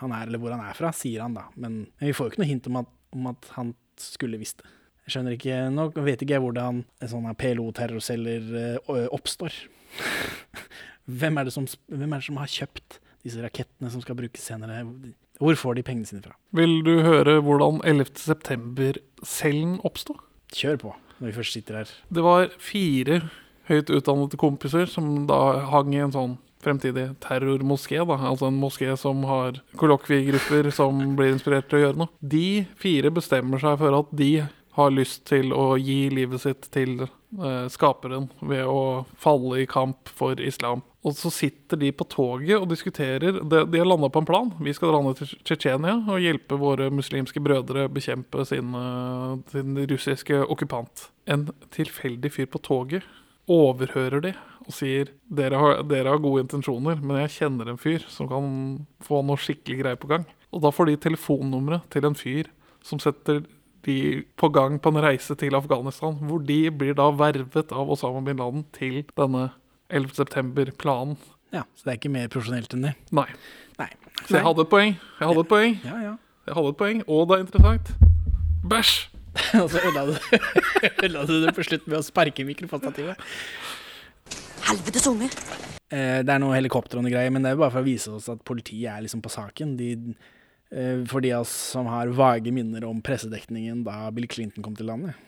han 0.04 0.14
er, 0.14 0.28
eller 0.30 0.42
hvor 0.44 0.54
han 0.54 0.62
er 0.68 0.78
fra, 0.78 0.94
sier 0.94 1.26
han 1.26 1.34
da. 1.34 1.48
Men, 1.56 1.82
men 1.90 2.06
vi 2.12 2.14
får 2.14 2.28
jo 2.28 2.34
ikke 2.34 2.44
noe 2.44 2.52
hint 2.52 2.70
om 2.70 2.78
at, 2.84 2.94
om 3.18 3.32
at 3.32 3.50
han 3.56 3.74
skulle 3.98 4.38
visst 4.38 4.62
det. 4.62 4.76
Skjønner 5.10 5.34
ikke, 5.34 5.56
Nå 5.74 5.88
vet 5.96 6.22
ikke 6.22 6.36
jeg 6.36 6.44
hvordan 6.44 6.84
sånne 7.10 7.34
PLO-terrorceller 7.38 8.50
eh, 8.60 9.06
oppstår. 9.10 9.56
hvem, 11.20 11.40
er 11.40 11.48
det 11.48 11.54
som, 11.54 11.66
hvem 11.90 12.12
er 12.12 12.20
det 12.22 12.28
som 12.28 12.40
har 12.40 12.52
kjøpt 12.52 13.00
disse 13.24 13.42
rakettene 13.42 13.90
som 13.92 14.02
skal 14.04 14.18
brukes 14.18 14.46
senere? 14.46 14.84
Hvor 15.40 15.56
får 15.56 15.78
de 15.78 15.84
pengene 15.86 16.08
sine 16.08 16.22
fra? 16.24 16.34
Vil 16.56 16.80
du 16.86 16.98
høre 17.04 17.38
hvordan 17.44 17.80
11. 17.88 18.12
september-cellen 18.20 19.78
oppsto? 19.88 20.18
Kjør 20.54 20.80
på, 20.82 20.92
når 21.18 21.30
vi 21.30 21.38
først 21.38 21.56
sitter 21.56 21.80
her. 21.80 21.94
Det 22.12 22.24
var 22.24 22.52
fire 22.60 23.22
høyt 23.70 23.90
utdannede 23.94 24.38
kompiser 24.40 24.88
som 24.90 25.26
da 25.30 25.40
hang 25.70 25.94
i 25.94 26.02
en 26.04 26.14
sånn 26.14 26.38
fremtidig 26.60 27.06
terrormoské. 27.24 28.04
da, 28.04 28.16
Altså 28.28 28.46
en 28.50 28.60
moské 28.60 28.96
som 28.98 29.22
har 29.24 29.62
kollokviegrupper 29.76 30.70
som 30.74 31.16
blir 31.16 31.32
inspirert 31.32 31.68
til 31.70 31.78
å 31.78 31.82
gjøre 31.84 32.00
noe. 32.02 32.12
De 32.20 32.66
fire 32.76 33.10
bestemmer 33.10 33.62
seg 33.62 33.78
for 33.80 33.96
at 33.96 34.10
de 34.12 34.46
har 34.80 34.94
lyst 34.94 35.26
til 35.30 35.54
å 35.54 35.74
gi 35.80 36.08
livet 36.12 36.42
sitt 36.42 36.68
til 36.74 37.04
eh, 37.04 37.66
skaperen 37.72 38.28
ved 38.40 38.64
å 38.68 39.06
falle 39.20 39.62
i 39.62 39.68
kamp 39.70 40.10
for 40.16 40.40
islam. 40.40 40.82
Og 41.06 41.14
så 41.16 41.30
sitter 41.32 41.80
de 41.80 41.92
på 41.96 42.04
toget 42.12 42.58
og 42.58 42.68
diskuterer. 42.68 43.38
De, 43.40 43.62
de 43.64 43.80
har 43.80 43.88
landa 43.88 44.10
på 44.12 44.20
en 44.20 44.28
plan. 44.28 44.50
Vi 44.60 44.74
skal 44.76 44.92
dra 44.92 45.00
ned 45.04 45.16
til 45.16 45.32
Tsjetsjenia 45.38 45.96
og 46.12 46.20
hjelpe 46.20 46.58
våre 46.60 46.90
muslimske 46.92 47.40
brødre 47.40 47.86
bekjempe 47.92 48.44
sin, 48.48 48.74
eh, 48.76 49.32
sin 49.54 49.80
russiske 49.94 50.42
okkupant. 50.44 51.08
En 51.30 51.48
tilfeldig 51.72 52.34
fyr 52.34 52.50
på 52.52 52.60
toget 52.66 53.08
overhører 53.50 54.22
de 54.28 54.34
og 54.66 54.74
sier 54.76 55.08
dere 55.32 55.58
har, 55.58 55.80
dere 55.88 56.12
har 56.12 56.20
gode 56.22 56.44
intensjoner, 56.44 57.00
men 57.02 57.22
jeg 57.24 57.36
kjenner 57.40 57.70
en 57.70 57.80
fyr 57.80 58.04
som 58.12 58.28
kan 58.30 58.50
få 59.02 59.22
noe 59.26 59.40
skikkelig 59.40 59.80
greie 59.80 59.98
på 59.98 60.10
gang. 60.10 60.26
Og 60.54 60.62
da 60.64 60.72
får 60.74 60.90
de 60.90 61.00
telefonnummeret 61.08 61.88
til 61.94 62.06
en 62.06 62.18
fyr 62.18 62.50
som 62.86 63.00
setter 63.02 63.42
de 63.86 64.22
på 64.40 64.50
gang 64.52 64.78
på 64.82 64.92
en 64.92 65.02
reise 65.02 65.34
til 65.38 65.56
Afghanistan, 65.56 66.18
hvor 66.28 66.42
de 66.44 66.70
blir 66.70 66.96
da 66.98 67.08
vervet 67.14 67.72
av 67.72 67.90
Osama 67.90 68.22
bin 68.26 68.40
Laden 68.40 68.64
til 68.76 69.02
denne 69.16 69.50
11. 69.90 70.14
september-planen. 70.20 71.16
Ja, 71.52 71.64
Så 71.74 71.84
det 71.84 71.92
er 71.94 71.98
ikke 71.98 72.12
mer 72.14 72.28
profesjonelt 72.30 72.74
enn 72.76 72.84
det? 72.86 72.92
Nei. 73.16 73.26
Nei. 73.80 73.88
Så 74.26 74.36
jeg 74.36 74.44
hadde 74.46 74.66
et 74.66 74.70
poeng. 74.70 74.92
Jeg 75.18 75.30
hadde 75.30 75.42
et 75.42 75.50
poeng. 75.50 75.80
Ja, 75.84 75.96
ja. 76.04 76.12
Jeg 76.46 76.58
hadde 76.58 76.74
et 76.74 76.78
poeng, 76.78 77.02
Og 77.08 77.26
det 77.28 77.36
er 77.38 77.46
interessant. 77.46 77.90
Bæsj! 78.70 78.92
Og 79.62 79.70
så 79.70 79.78
ødela 79.86 81.24
du, 81.26 81.34
det 81.46 81.54
på 81.54 81.62
slutt 81.66 81.86
med 81.86 82.00
å 82.00 82.04
sparke 82.04 82.44
mikrofonstativet. 82.46 83.18
Helvetes 84.66 85.06
unger. 85.10 85.34
Eh, 85.90 86.20
det 86.26 86.34
er 86.34 86.42
noe 86.42 86.54
helikopter 86.54 86.98
og 86.98 87.06
noe 87.06 87.12
greier, 87.12 87.32
men 87.34 87.42
det 87.42 87.50
er 87.50 87.56
jo 87.56 87.62
bare 87.64 87.74
for 87.74 87.82
å 87.82 87.86
vise 87.86 88.12
oss 88.14 88.28
at 88.30 88.42
politiet 88.46 88.90
er 88.92 89.04
liksom 89.04 89.22
på 89.24 89.32
saken. 89.32 89.76
De, 89.78 90.14
for 91.10 91.24
de 91.24 91.32
av 91.34 91.42
oss 91.42 91.52
som 91.72 91.88
har 91.90 92.12
vage 92.14 92.52
minner 92.54 92.84
om 92.86 93.00
pressedekningen 93.02 93.80
da 93.82 94.04
Bill 94.14 94.28
Clinton 94.30 94.62
kom 94.62 94.76
til 94.78 94.86
landet, 94.86 95.18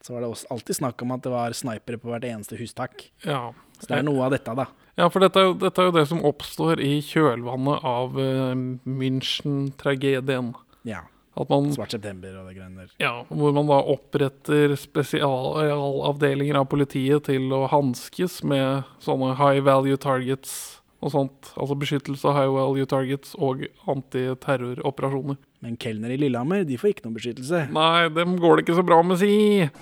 så 0.00 0.14
var 0.14 0.22
det 0.22 0.30
også 0.30 0.48
alltid 0.54 0.78
snakk 0.78 1.02
om 1.02 1.12
at 1.16 1.24
det 1.24 1.32
var 1.32 1.56
snipere 1.56 1.98
på 2.00 2.12
hvert 2.12 2.24
eneste 2.28 2.56
hustak. 2.60 3.08
Ja. 3.26 3.50
Så 3.80 3.90
det 3.90 3.98
er 3.98 4.06
noe 4.06 4.24
av 4.24 4.32
dette, 4.32 4.54
da. 4.56 4.68
Ja, 4.96 5.10
for 5.12 5.20
dette 5.20 5.42
er, 5.42 5.50
jo, 5.50 5.56
dette 5.60 5.82
er 5.82 5.90
jo 5.90 5.96
det 5.98 6.06
som 6.08 6.22
oppstår 6.24 6.80
i 6.80 6.94
kjølvannet 7.04 7.84
av 7.84 8.16
uh, 8.16 8.54
München-tragedien. 8.88 10.54
Ja. 10.88 11.02
At 11.36 11.50
man, 11.52 11.68
Svart 11.74 11.92
september 11.92 12.32
og 12.40 12.46
det 12.48 12.54
greiene 12.56 12.86
der. 12.86 12.92
ja, 13.02 13.12
hvor 13.28 13.52
man 13.52 13.68
da 13.68 13.82
oppretter 13.92 14.72
spesialavdelinger 14.80 16.62
av 16.62 16.70
politiet 16.72 17.26
til 17.28 17.52
å 17.52 17.66
hanskes 17.68 18.38
med 18.40 18.88
sånne 19.04 19.34
high 19.36 19.60
value 19.66 20.00
targets 20.00 20.78
og 21.04 21.12
sånt. 21.12 21.50
Altså 21.60 21.76
beskyttelse 21.78 22.24
av 22.30 22.36
high 22.38 22.52
value 22.54 22.86
targets 22.88 23.34
og 23.38 23.66
antiterroroperasjoner. 23.92 25.36
Men 25.64 25.76
kelner 25.80 26.12
i 26.14 26.18
Lillehammer, 26.20 26.64
de 26.68 26.78
får 26.80 26.94
ikke 26.94 27.06
noe 27.08 27.16
beskyttelse. 27.16 27.64
Nei, 27.74 28.06
dem 28.16 28.36
går 28.42 28.56
det 28.60 28.66
ikke 28.66 28.78
så 28.78 28.84
bra 28.86 29.00
med, 29.04 29.18
si. 29.20 29.32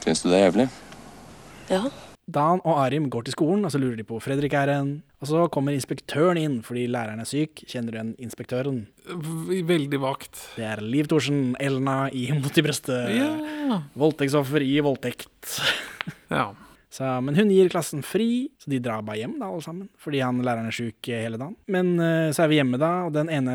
Syns 0.07 0.25
du 0.25 0.31
det 0.33 0.41
er 0.41 0.47
jævlig? 0.49 0.67
Ja. 1.71 1.83
Dan 2.25 2.62
og 2.65 2.79
Arim 2.81 3.11
går 3.12 3.27
til 3.27 3.35
skolen, 3.35 3.67
og 3.69 3.73
så 3.75 3.77
lurer 3.81 3.99
de 4.01 4.05
på 4.09 4.17
hvor 4.17 4.23
Fredrik 4.25 4.55
er 4.57 4.71
hen. 4.73 4.95
Og 5.21 5.29
så 5.29 5.43
kommer 5.53 5.75
inspektøren 5.77 6.39
inn 6.41 6.59
fordi 6.65 6.87
læreren 6.89 7.21
er 7.21 7.29
syk. 7.29 7.62
Kjenner 7.69 7.93
du 7.93 7.99
igjen 7.99 8.15
inspektøren? 8.25 8.79
V- 9.12 9.61
Veldig 9.69 10.01
vagt. 10.01 10.41
Det 10.57 10.65
er 10.69 10.81
Liv 10.85 11.09
Thorsen, 11.11 11.53
Elna 11.61 12.07
i 12.17 12.27
Mot 12.37 12.57
i 12.61 12.65
brøstet. 12.65 13.12
Ja. 13.19 13.81
Voldtektsoffer 14.01 14.65
i 14.65 14.79
voldtekt. 14.85 15.29
ja. 16.33 16.47
Så, 16.95 17.07
men 17.26 17.34
hun 17.34 17.51
gir 17.51 17.70
klassen 17.72 18.05
fri, 18.07 18.47
så 18.62 18.70
de 18.70 18.78
drar 18.82 19.03
bare 19.03 19.18
hjem, 19.18 19.34
da, 19.40 19.49
alle 19.51 19.64
sammen. 19.64 19.88
Fordi 19.99 20.20
han 20.22 20.38
læreren 20.47 20.70
er 20.70 20.76
sjuk 20.76 21.09
eh, 21.11 21.24
hele 21.24 21.40
dagen. 21.40 21.57
Men 21.74 21.97
uh, 21.99 22.30
så 22.34 22.45
er 22.45 22.53
vi 22.53 22.59
hjemme, 22.61 22.78
da, 22.78 22.90
og 23.09 23.16
den 23.16 23.32
ene 23.34 23.55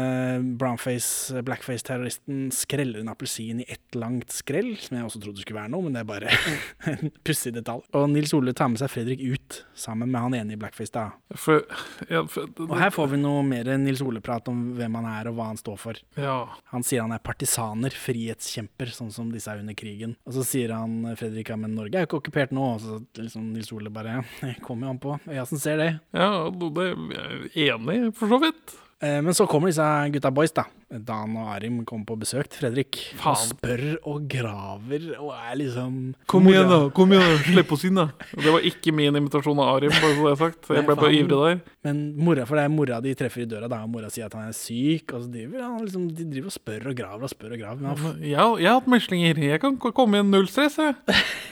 brownface, 0.60 1.40
blackface-terroristen 1.48 2.50
skreller 2.56 3.00
en 3.00 3.12
appelsin 3.14 3.62
i 3.64 3.68
ett 3.72 3.96
langt 3.96 4.36
skrell, 4.36 4.74
som 4.84 4.98
jeg 4.98 5.08
også 5.08 5.22
trodde 5.24 5.44
skulle 5.46 5.62
være 5.62 5.72
noe, 5.72 5.86
men 5.86 5.96
det 5.96 6.04
er 6.04 6.10
bare 6.10 6.34
en 6.92 7.14
pussig 7.24 7.54
detalj. 7.56 7.86
Og 7.96 8.10
Nils 8.12 8.36
Ole 8.36 8.52
tar 8.58 8.74
med 8.74 8.82
seg 8.82 8.92
Fredrik 8.92 9.24
ut, 9.24 9.62
sammen 9.72 10.12
med 10.12 10.26
han 10.26 10.36
ene 10.42 10.58
i 10.58 10.60
blackface, 10.60 10.92
da. 10.98 11.08
For, 11.40 11.64
ja, 12.12 12.26
for 12.28 12.52
Og 12.68 12.76
her 12.82 12.92
får 12.92 13.14
vi 13.14 13.22
noe 13.24 13.46
mer 13.48 13.72
Nils 13.80 14.04
Ole-prat 14.04 14.52
om 14.52 14.74
hvem 14.76 15.00
han 15.00 15.08
er, 15.14 15.32
og 15.32 15.40
hva 15.40 15.48
han 15.54 15.62
står 15.62 15.80
for. 15.80 16.04
ja. 16.20 16.42
Han 16.74 16.84
sier 16.86 17.02
han 17.02 17.14
er 17.16 17.22
partisaner, 17.24 17.94
frihetskjemper, 17.96 18.92
sånn 18.94 19.10
som 19.14 19.32
disse 19.34 19.50
er 19.52 19.64
under 19.64 19.76
krigen. 19.78 20.18
Og 20.28 20.36
så 20.36 20.44
sier 20.46 20.74
han 20.76 21.16
Fredrik 21.18 21.50
ja, 21.50 21.58
men 21.60 21.74
Norge 21.78 21.98
er 21.98 22.06
jo 22.06 22.10
ikke 22.10 22.20
okkupert 22.20 22.54
nå. 22.56 22.68
Så 22.84 23.00
liksom 23.30 23.54
Nils 23.54 23.72
Ole 23.76 23.94
bare 23.94 24.24
kommer 24.66 24.88
jo 24.88 24.96
an 24.96 25.02
på 25.02 25.16
øyasen 25.30 25.62
ser 25.62 25.78
det. 25.78 25.90
ja, 26.14 26.50
det 26.50 26.90
er 26.90 27.74
enig, 27.76 28.00
for 28.18 28.28
så 28.34 28.42
vidt. 28.42 28.76
Eh, 29.02 29.22
men 29.24 29.34
så 29.38 29.46
kommer 29.48 29.72
disse 29.72 29.86
gutta 30.14 30.32
boys, 30.34 30.52
da. 30.58 30.66
Dan 30.90 31.36
og 31.38 31.52
Arim 31.54 31.84
kommer 31.86 32.08
på 32.10 32.16
besøk 32.24 32.48
til 32.50 32.64
Fredrik. 32.64 32.98
Og 33.22 33.38
spør 33.38 33.84
og 34.10 34.24
graver 34.32 35.04
og 35.20 35.30
er 35.36 35.60
liksom 35.60 36.00
Kom 36.30 36.48
igjen, 36.50 36.66
da! 36.72 36.80
kom 36.98 37.14
igjen 37.14 37.28
da, 37.30 37.36
Slipp 37.46 37.74
oss 37.76 37.86
inn, 37.86 38.00
da! 38.00 38.08
Og 38.34 38.42
Det 38.42 38.54
var 38.56 38.66
ikke 38.72 38.94
min 38.98 39.20
invitasjon 39.20 39.62
av 39.62 39.76
Arim, 39.76 39.94
bare 39.94 40.16
så 40.16 40.24
det 40.26 40.32
jeg 40.34 40.40
sagt. 40.42 40.72
Jeg 40.80 40.88
ble 40.88 40.98
bare 40.98 41.14
ivrig 41.20 41.40
der. 41.44 41.62
Men 41.86 42.02
mora, 42.18 42.48
for 42.50 42.58
det 42.58 42.66
er 42.66 42.74
mora 42.74 43.00
de 43.06 43.14
treffer 43.20 43.46
i 43.46 43.50
døra, 43.52 43.70
da. 43.70 43.84
Og 43.86 43.94
mora 43.94 44.10
sier 44.14 44.26
at 44.26 44.38
han 44.40 44.50
er 44.50 44.58
syk. 44.58 45.14
Og 45.14 45.28
så 45.28 45.32
driver 45.36 45.66
han 45.68 45.78
liksom, 45.86 46.10
de 46.18 46.28
driver 46.34 46.50
og 46.50 46.58
spør 46.58 46.90
og 46.92 47.00
graver 47.04 47.30
og 47.30 47.34
spør 47.36 47.56
og 47.56 47.64
graver. 47.64 47.86
Men 47.86 48.26
Jeg, 48.26 48.36
jeg 48.66 48.72
har 48.72 48.80
hatt 48.82 48.92
meslinger. 48.98 49.44
Jeg 49.52 49.62
kan 49.64 49.78
komme 49.86 50.24
i 50.24 50.26
null 50.26 50.50
stress, 50.50 50.80
jeg. 50.82 50.98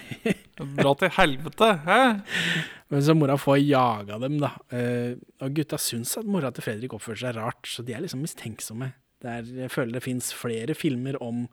Dra 0.82 0.94
til 0.98 1.14
helvete. 1.20 1.72
Hæ? 1.86 2.02
Men 2.90 3.04
så 3.04 3.14
mora 3.18 3.36
får 3.38 3.58
jaga 3.62 4.18
dem, 4.24 4.38
da. 4.42 4.54
Eh, 4.74 5.18
og 5.44 5.54
gutta 5.58 5.78
syns 5.82 6.16
at 6.18 6.26
mora 6.26 6.50
til 6.56 6.66
Fredrik 6.66 6.96
oppfører 6.96 7.28
seg 7.28 7.36
rart, 7.38 7.68
så 7.68 7.84
de 7.86 7.94
er 7.94 8.02
liksom 8.06 8.24
mistenksomme. 8.24 8.94
Det 9.24 9.34
er, 9.34 9.54
jeg 9.64 9.74
føler 9.74 9.98
det 9.98 10.06
fins 10.06 10.32
flere 10.36 10.76
filmer 10.78 11.18
om 11.24 11.46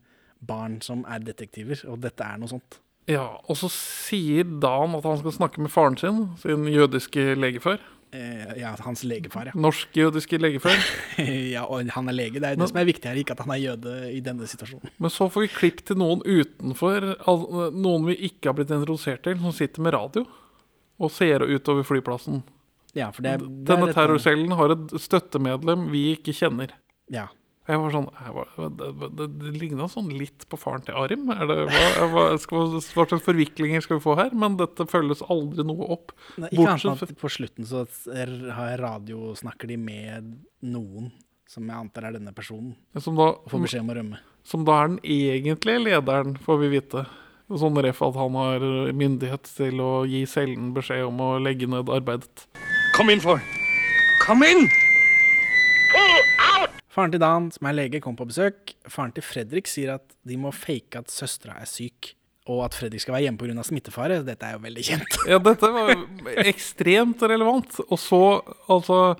barn 0.44 0.80
som 0.84 1.04
er 1.08 1.24
detektiver, 1.24 1.80
og 1.88 2.02
dette 2.04 2.24
er 2.26 2.40
noe 2.40 2.52
sånt. 2.52 2.80
Ja, 3.10 3.36
Og 3.52 3.58
så 3.60 3.68
sier 3.72 4.46
Dan 4.62 4.96
at 4.96 5.04
han 5.04 5.18
skal 5.20 5.34
snakke 5.36 5.60
med 5.60 5.72
faren 5.72 5.96
sin, 6.00 6.22
sin 6.40 6.64
jødiske 6.72 7.34
legefar. 7.36 7.82
Eh, 8.14 8.60
ja, 8.60 8.70
hans 8.84 9.02
legefar, 9.04 9.50
ja. 9.50 9.54
Norsk-jødiske 9.58 10.38
legefar. 10.38 10.78
ja, 11.54 11.64
og 11.66 11.90
han 11.96 12.08
er 12.08 12.16
lege. 12.16 12.38
Det 12.38 12.46
er 12.46 12.54
jo 12.54 12.62
det 12.62 12.70
som 12.70 12.78
er 12.80 12.88
viktig 12.88 13.10
her, 13.10 13.18
ikke 13.20 13.34
at 13.34 13.42
han 13.42 13.52
er 13.56 13.60
jøde 13.60 13.94
i 14.14 14.20
denne 14.24 14.48
situasjonen. 14.48 14.92
Men 15.02 15.12
så 15.12 15.26
får 15.32 15.44
vi 15.44 15.52
klipp 15.52 15.82
til 15.88 15.98
noen 16.00 16.22
utenfor, 16.22 17.08
noen 17.74 18.08
vi 18.08 18.16
ikke 18.30 18.52
har 18.52 18.58
blitt 18.60 18.72
introdusert 18.72 19.24
til, 19.26 19.40
som 19.42 19.56
sitter 19.56 19.84
med 19.84 19.96
radio 19.96 20.24
og 21.02 21.10
ser 21.10 21.42
utover 21.42 21.82
flyplassen. 21.84 22.44
Ja, 22.94 23.08
for 23.10 23.26
det 23.26 23.32
er, 23.34 23.42
det 23.42 23.66
Denne 23.66 23.90
terrorcellen 23.90 24.54
har 24.54 24.76
et 24.76 24.94
støttemedlem 25.02 25.88
vi 25.90 26.12
ikke 26.14 26.36
kjenner. 26.38 26.70
Ja. 27.12 27.26
Jeg 27.64 27.80
var 27.80 27.92
sånn, 27.94 28.06
jeg 28.12 28.32
var, 28.36 28.48
det, 28.76 28.88
det, 29.16 29.26
det 29.40 29.50
ligna 29.56 29.86
sånn 29.88 30.10
litt 30.12 30.44
på 30.52 30.58
faren 30.60 30.82
til 30.84 30.98
Arim. 31.00 31.22
Er 31.32 31.46
det, 31.48 31.54
hva, 31.70 32.08
hva, 32.12 32.24
skal, 32.42 32.66
hva 32.76 33.06
slags 33.08 33.24
forviklinger 33.24 33.80
skal 33.80 33.96
vi 33.96 34.04
få 34.04 34.16
her? 34.20 34.34
Men 34.36 34.58
dette 34.60 34.84
følges 34.90 35.22
aldri 35.32 35.64
noe 35.64 35.86
opp. 35.96 36.12
Nei, 36.36 36.50
ikke 36.52 36.66
annet 36.66 36.84
Bortsett 36.84 37.08
enn 37.08 37.16
at 37.16 37.22
på 37.22 37.30
slutten 37.32 37.64
så 37.70 37.86
er- 38.12 38.52
har 38.58 38.76
radio 38.84 39.32
snakker 39.40 39.72
de 39.72 39.78
med 39.80 40.34
noen 40.60 41.08
som 41.48 41.64
jeg 41.68 41.76
antar 41.76 42.04
er 42.10 42.18
denne 42.18 42.32
personen, 42.36 42.74
Som 43.00 43.16
da, 43.16 43.30
og 43.32 43.48
får 43.52 43.64
beskjed 43.64 43.80
om 43.84 43.90
å 43.92 43.96
rømme. 43.96 44.18
som 44.44 44.64
da 44.68 44.78
er 44.82 44.88
den 44.88 45.00
egentlige 45.04 45.82
lederen, 45.88 46.36
får 46.44 46.60
vi 46.60 46.68
vite. 46.76 47.06
Sånn 47.48 47.76
ref 47.84 48.00
at 48.02 48.16
han 48.16 48.34
har 48.40 48.60
myndighet 48.96 49.44
til 49.56 49.80
å 49.84 49.90
gi 50.08 50.24
cellen 50.28 50.72
beskjed 50.76 51.04
om 51.06 51.20
å 51.20 51.38
legge 51.40 51.68
ned 51.68 51.88
arbeidet. 51.92 52.44
Kom 52.96 53.08
inn, 53.12 53.20
for! 53.24 53.40
Kom 54.24 54.42
inn! 54.44 54.66
Faren 56.94 57.10
til 57.10 57.22
Dan, 57.22 57.48
som 57.50 57.66
er 57.66 57.74
lege, 57.74 57.98
kom 58.02 58.14
på 58.14 58.26
besøk. 58.28 58.76
Faren 58.86 59.14
til 59.16 59.24
Fredrik 59.26 59.66
sier 59.70 59.96
at 59.96 60.04
de 60.22 60.38
må 60.38 60.52
fake 60.54 61.00
at 61.00 61.10
søstera 61.10 61.56
er 61.58 61.66
syk, 61.66 62.12
og 62.46 62.60
at 62.68 62.76
Fredrik 62.76 63.02
skal 63.02 63.16
være 63.16 63.26
hjemme 63.26 63.40
pga. 63.40 63.64
smittefare. 63.66 64.20
Dette 64.22 64.46
er 64.46 64.54
jo 64.54 64.62
veldig 64.62 64.84
kjent. 64.86 65.16
Ja, 65.32 65.40
dette 65.42 65.70
var 65.74 65.90
ekstremt 66.44 67.24
relevant. 67.26 67.80
Og 67.88 67.98
så, 67.98 68.20
altså 68.70 69.16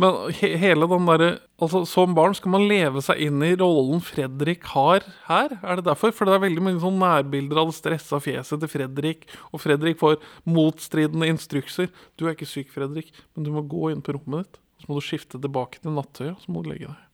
Men 0.00 0.30
he 0.38 0.54
hele 0.56 0.88
den 0.88 1.08
derre 1.08 1.30
Altså, 1.60 1.82
som 1.84 2.14
barn 2.16 2.32
skal 2.32 2.54
man 2.54 2.62
leve 2.70 3.02
seg 3.04 3.18
inn 3.20 3.42
i 3.44 3.50
rollen 3.60 4.00
Fredrik 4.00 4.64
har 4.72 5.04
her. 5.26 5.58
Er 5.60 5.76
det 5.76 5.84
derfor? 5.90 6.14
For 6.16 6.24
det 6.24 6.38
er 6.38 6.46
veldig 6.46 6.64
mange 6.64 6.80
sånne 6.80 7.04
nærbilder 7.04 7.60
av 7.60 7.68
det 7.68 7.76
stressa 7.76 8.16
fjeset 8.24 8.64
til 8.64 8.72
Fredrik. 8.78 9.28
Og 9.52 9.60
Fredrik 9.60 10.00
får 10.00 10.16
motstridende 10.48 11.28
instrukser. 11.28 11.92
Du 12.16 12.24
er 12.24 12.32
ikke 12.32 12.48
syk, 12.48 12.72
Fredrik, 12.72 13.12
men 13.34 13.44
du 13.44 13.52
må 13.52 13.66
gå 13.68 13.90
inn 13.92 14.00
på 14.00 14.16
rommet 14.16 14.48
ditt. 14.48 14.64
Så 14.80 14.88
må 14.88 14.96
du 14.96 15.04
skifte 15.04 15.36
tilbake 15.36 15.84
til 15.84 15.92
nattøya, 15.92 16.32
så 16.40 16.48
må 16.48 16.64
du 16.64 16.72
legge 16.72 16.88
deg. 16.88 17.09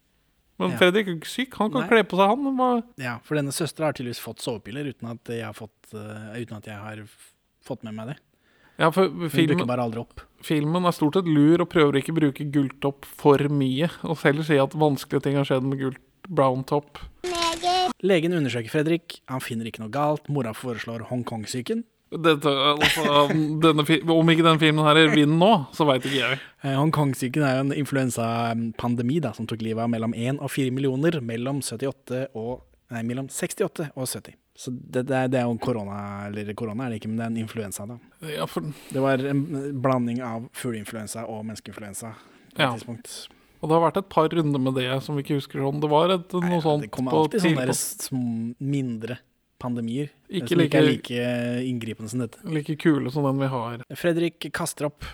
Men 0.58 0.72
Ja. 0.72 0.76
Fredrik 0.80 1.08
er 1.08 1.16
ikke 1.18 1.28
syk. 1.28 1.56
Han 1.60 1.72
kan 1.72 1.82
Nei. 1.84 1.88
kle 1.90 2.04
på 2.08 2.16
seg, 2.16 2.30
han. 2.32 2.54
Må... 2.56 2.68
Ja, 3.02 3.18
For 3.24 3.36
denne 3.36 3.52
søstera 3.52 3.90
har 3.90 3.96
tydeligvis 3.96 4.22
fått 4.24 4.40
sovepiller 4.44 4.88
uten 4.88 5.10
at 5.12 5.32
jeg 5.32 5.44
har 5.44 5.56
fått, 5.56 5.76
uh, 5.92 6.32
uten 6.32 6.56
at 6.56 6.70
jeg 6.70 6.78
har 6.80 7.02
fått 7.66 7.84
med 7.84 7.96
meg 7.98 8.14
det. 8.14 8.16
Ja, 8.78 8.90
for 8.92 9.08
filmen, 9.32 9.66
bare 9.68 9.84
aldri 9.86 10.02
opp. 10.02 10.20
filmen 10.44 10.84
er 10.84 10.92
stort 10.92 11.16
sett 11.16 11.28
lur 11.28 11.62
og 11.64 11.70
prøver 11.72 11.96
ikke 11.96 12.12
å 12.12 12.18
bruke 12.18 12.44
gulltopp 12.52 13.06
for 13.08 13.40
mye. 13.48 13.88
Og 14.04 14.20
heller 14.20 14.44
si 14.44 14.58
at 14.60 14.76
vanskelige 14.76 15.24
ting 15.24 15.38
har 15.40 15.48
skjedd 15.48 15.64
med 15.64 15.80
gult 15.80 16.02
brown 16.28 16.64
top. 16.68 17.00
Legen 18.04 18.36
undersøker 18.36 18.68
Fredrik. 18.68 19.20
Han 19.32 19.40
finner 19.40 19.68
ikke 19.70 19.80
noe 19.80 19.92
galt. 19.92 20.28
Mora 20.28 20.52
foreslår 20.52 21.06
Hongkong-syken. 21.08 21.84
Dette, 22.22 22.48
altså, 22.48 23.26
denne, 23.62 23.84
om 24.14 24.30
ikke 24.32 24.44
den 24.46 24.60
filmen 24.62 24.84
her 24.86 25.00
vinner 25.12 25.36
nå, 25.40 25.50
så 25.76 25.86
veit 25.88 26.04
ikke 26.06 26.20
jeg. 26.22 26.38
Eh, 26.62 26.76
Hongkong-syken 26.78 27.44
er 27.46 27.60
en 27.64 27.72
influensapandemi 27.76 29.20
da, 29.24 29.32
som 29.36 29.46
tok 29.48 29.62
livet 29.64 29.82
av 29.84 29.90
mellom 29.92 30.14
1 30.16 30.40
og 30.40 30.50
4 30.52 30.72
millioner 30.74 31.20
mellom 31.24 31.62
78 31.64 32.26
og 32.34 32.62
Nei, 32.86 33.00
mellom 33.02 33.26
68 33.26 33.88
og 33.98 34.04
70. 34.06 34.36
Så 34.54 34.70
det, 34.70 35.02
det, 35.08 35.16
er, 35.16 35.26
det 35.28 35.40
er 35.40 35.48
jo 35.48 35.56
korona, 35.58 35.96
eller 36.28 36.52
korona 36.54 36.86
er 36.86 36.92
det 36.94 37.00
ikke, 37.00 37.08
men 37.10 37.18
det 37.18 37.24
er 37.24 37.32
en 37.32 37.40
influensa, 37.42 37.86
da. 37.90 37.96
Ja, 38.30 38.46
for, 38.46 38.68
Det 38.94 39.02
var 39.02 39.24
en 39.26 39.40
blanding 39.82 40.20
av 40.22 40.46
fugleinfluensa 40.54 41.24
og 41.26 41.42
menneskeinfluensa 41.48 42.12
på 42.54 42.62
Ja. 42.62 42.70
tidspunkt. 42.76 43.26
og 43.60 43.68
det 43.68 43.74
har 43.74 43.82
vært 43.88 43.98
et 43.98 44.08
par 44.08 44.28
runder 44.30 44.62
med 44.62 44.78
det 44.78 45.02
som 45.02 45.18
vi 45.18 45.24
ikke 45.24 45.40
husker 45.40 45.58
sånn. 45.66 45.80
Det 45.82 45.90
var 45.90 46.14
et, 46.14 46.32
noe 46.46 46.60
sånt 46.62 46.86
Det 46.86 46.92
kommer 46.94 47.18
alltid 47.18 47.42
sånne 47.42 48.54
mindre 48.62 49.18
pandemier 49.62 50.10
Ikke 50.30 50.48
som 50.54 50.60
ikke 50.64 50.80
er 50.80 50.88
like- 50.88 51.10
like 51.10 51.66
inngripende 51.70 52.08
som 52.10 52.20
dette. 52.20 52.38
like 52.44 52.76
kule 52.78 53.10
som 53.10 53.24
den 53.24 53.38
vi 53.38 53.46
har. 53.52 53.78
Fredrik 53.94 54.50
kaster 54.52 54.86
opp. 54.86 55.04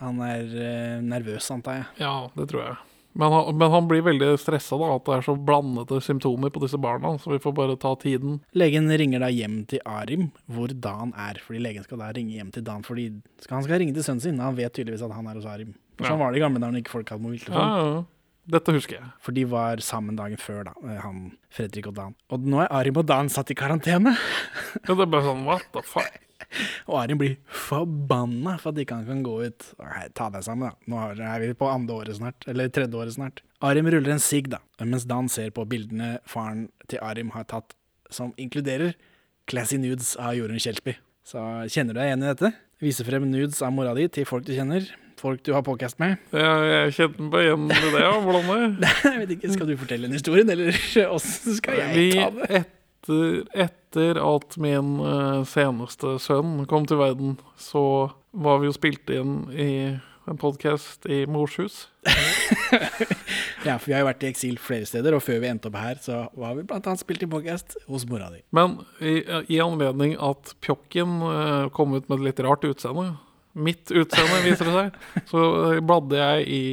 Han 0.00 0.20
er 0.24 0.44
eh, 0.56 1.00
nervøs, 1.04 1.50
antar 1.52 1.74
jeg. 1.82 1.86
Ja, 2.00 2.28
det 2.36 2.48
tror 2.48 2.64
jeg. 2.64 2.76
Men 3.12 3.32
han, 3.32 3.56
men 3.58 3.70
han 3.72 3.88
blir 3.90 4.04
veldig 4.06 4.38
stressa 4.38 4.78
da, 4.78 4.94
at 4.94 5.04
det 5.04 5.14
er 5.18 5.24
så 5.26 5.34
blandede 5.34 5.98
symptomer 6.00 6.48
på 6.54 6.60
disse 6.62 6.78
barna, 6.78 7.16
så 7.18 7.32
vi 7.32 7.40
får 7.42 7.52
bare 7.56 7.74
ta 7.76 7.90
tiden. 7.98 8.36
Legen 8.54 8.86
ringer 8.88 9.18
da 9.24 9.26
hjem 9.34 9.66
til 9.66 9.80
Arim, 9.84 10.28
hvor 10.48 10.70
Dan 10.70 11.10
er. 11.18 11.40
Fordi 11.42 11.58
legen 11.60 11.82
skal 11.82 11.98
da 11.98 12.12
ringe 12.14 12.36
hjem 12.38 12.52
til 12.54 12.62
Dan, 12.62 12.82
fordi 12.86 13.08
han 13.50 13.62
skal 13.66 13.78
ringe 13.82 13.92
til 13.98 14.06
sønnen 14.06 14.22
sin. 14.22 14.38
Han 14.38 14.54
vet 14.54 14.72
tydeligvis 14.78 15.02
at 15.02 15.10
han 15.16 15.26
er 15.26 15.34
hos 15.40 15.44
Arim. 15.50 15.74
Sånn 15.98 16.06
Ja. 16.06 16.16
Var 16.22 16.32
det 16.32 16.38
i 16.38 16.44
gamle 16.46 16.60
dager 16.62 16.72
når 16.72 16.82
ikke 16.84 16.94
folk 16.94 17.08
hadde 17.10 17.34
Ja, 17.50 17.66
ja, 17.66 17.92
ja. 17.98 18.04
Dette 18.50 18.74
husker 18.74 18.98
jeg. 18.98 19.10
For 19.22 19.36
de 19.36 19.44
var 19.50 19.82
sammen 19.84 20.18
dagen 20.18 20.40
før, 20.40 20.64
da, 20.70 20.96
han, 21.04 21.28
Fredrik 21.54 21.90
og 21.90 21.94
Dan. 21.98 22.16
Og 22.32 22.48
nå 22.50 22.62
er 22.64 22.72
Arim 22.80 22.98
og 23.00 23.06
Dan 23.08 23.30
satt 23.32 23.52
i 23.52 23.58
karantene. 23.58 24.16
Ja, 24.80 24.94
det 24.94 25.06
er 25.06 25.10
bare 25.10 25.26
sånn, 25.28 25.46
what 25.46 25.68
the 25.74 25.84
fuck? 25.86 26.18
Og 26.88 26.96
Arim 26.98 27.18
blir 27.20 27.36
forbanna 27.52 28.56
for 28.58 28.72
at 28.72 28.80
ikke 28.82 28.96
han 28.98 29.06
kan 29.06 29.20
gå 29.22 29.34
ut. 29.46 29.66
Nei, 29.78 30.06
ta 30.16 30.30
deg 30.34 30.42
sammen, 30.46 30.70
da. 30.72 30.90
Nå 30.90 31.26
er 31.26 31.44
vi 31.44 31.52
på 31.58 31.68
andre 31.70 31.98
året 32.00 32.18
snart. 32.18 32.46
Eller 32.50 32.72
tredje 32.74 32.98
året 32.98 33.14
snart. 33.14 33.42
Arim 33.66 33.90
ruller 33.92 34.16
en 34.16 34.22
sigg, 34.22 34.48
da. 34.52 34.58
Mens 34.82 35.06
Dan 35.10 35.28
ser 35.30 35.52
på 35.54 35.66
bildene 35.70 36.16
faren 36.28 36.66
til 36.90 37.02
Arim 37.06 37.30
har 37.36 37.46
tatt, 37.50 37.76
som 38.10 38.32
inkluderer 38.40 38.96
classy 39.50 39.78
nudes 39.78 40.16
av 40.18 40.34
Jorunn 40.38 40.62
Kjelsby. 40.62 40.96
Så 41.26 41.42
kjenner 41.70 41.94
du 41.94 42.00
deg 42.00 42.10
igjen 42.10 42.24
i 42.24 42.30
dette? 42.32 42.52
Vise 42.80 43.04
frem 43.06 43.28
nudes 43.28 43.60
av 43.62 43.74
mora 43.76 43.92
di 43.94 44.08
til 44.10 44.26
folk 44.26 44.46
du 44.48 44.54
kjenner. 44.56 44.88
Folk 45.20 45.42
du 45.44 45.52
har 45.52 45.64
podcast 45.66 45.98
med. 46.00 46.16
Ja, 46.32 46.52
jeg 46.64 46.94
kjente 46.96 47.26
meg 47.26 47.44
igjen 47.44 47.66
i 47.68 47.78
det, 47.92 48.00
ja. 48.00 48.12
Hvordan 48.24 48.46
det? 48.48 48.60
Nei, 48.86 48.92
Jeg 49.04 49.22
vet 49.22 49.32
ikke, 49.36 49.50
Skal 49.52 49.68
du 49.68 49.74
fortelle 49.76 50.08
den 50.08 50.16
historien, 50.16 50.52
eller 50.52 50.72
åssen 51.16 51.58
skal 51.58 51.80
jeg 51.82 51.96
Vi, 51.98 52.06
ta 52.16 52.28
det? 52.38 52.62
etter, 52.62 53.34
etter 53.66 54.20
at 54.24 54.56
min 54.60 54.94
uh, 55.04 55.42
seneste 55.48 56.16
sønn 56.24 56.64
kom 56.70 56.88
til 56.88 57.02
verden, 57.02 57.36
så 57.60 57.82
var 58.32 58.62
vi 58.62 58.70
jo 58.70 58.76
spilt 58.76 59.12
inn 59.12 59.42
i 59.52 59.70
en 60.30 60.40
podkast 60.40 61.04
i 61.10 61.26
mors 61.28 61.58
hus. 61.60 61.82
Ja, 63.60 63.74
for 63.76 63.90
vi 63.90 63.92
har 63.92 64.00
jo 64.00 64.08
vært 64.08 64.22
i 64.24 64.28
eksil 64.30 64.54
flere 64.56 64.86
steder, 64.88 65.12
og 65.12 65.20
før 65.20 65.42
vi 65.42 65.48
endte 65.50 65.68
opp 65.68 65.76
her, 65.76 65.98
så 66.00 66.22
var 66.38 66.54
vi 66.56 66.62
annet 66.64 67.02
spilt 67.02 67.26
i 67.26 67.28
podcast 67.28 67.76
hos 67.90 68.06
mora 68.08 68.30
di. 68.32 68.40
Men 68.56 68.78
i, 69.04 69.18
i 69.52 69.58
anledning 69.60 70.14
at 70.16 70.54
Pjokken 70.64 71.18
eh, 71.28 71.66
kom 71.76 71.92
ut 71.92 72.08
med 72.08 72.22
et 72.22 72.30
litt 72.30 72.40
rart 72.46 72.64
utseende, 72.64 73.10
mitt 73.52 73.90
utseende 73.90 74.42
viser 74.44 74.68
det 74.68 74.76
seg, 74.76 75.24
så 75.30 75.44
eh, 75.70 75.80
bladde 75.84 76.20
jeg 76.20 76.46
i 76.46 76.64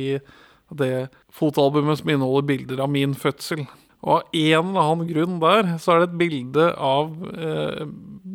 det 0.77 1.07
fotoalbumet 1.33 2.01
som 2.01 2.09
inneholder 2.11 2.47
bilder 2.49 2.83
av 2.83 2.91
min 2.91 3.15
fødsel. 3.17 3.63
Og 4.05 4.13
av 4.13 4.27
en 4.37 4.67
eller 4.69 4.83
annen 4.83 5.09
grunn 5.09 5.39
der, 5.41 5.73
så 5.81 5.95
er 5.95 6.03
det 6.03 6.11
et 6.11 6.19
bilde 6.19 6.67
av 6.77 7.15
eh, 7.33 7.87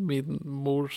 min 0.02 0.40
mors 0.42 0.96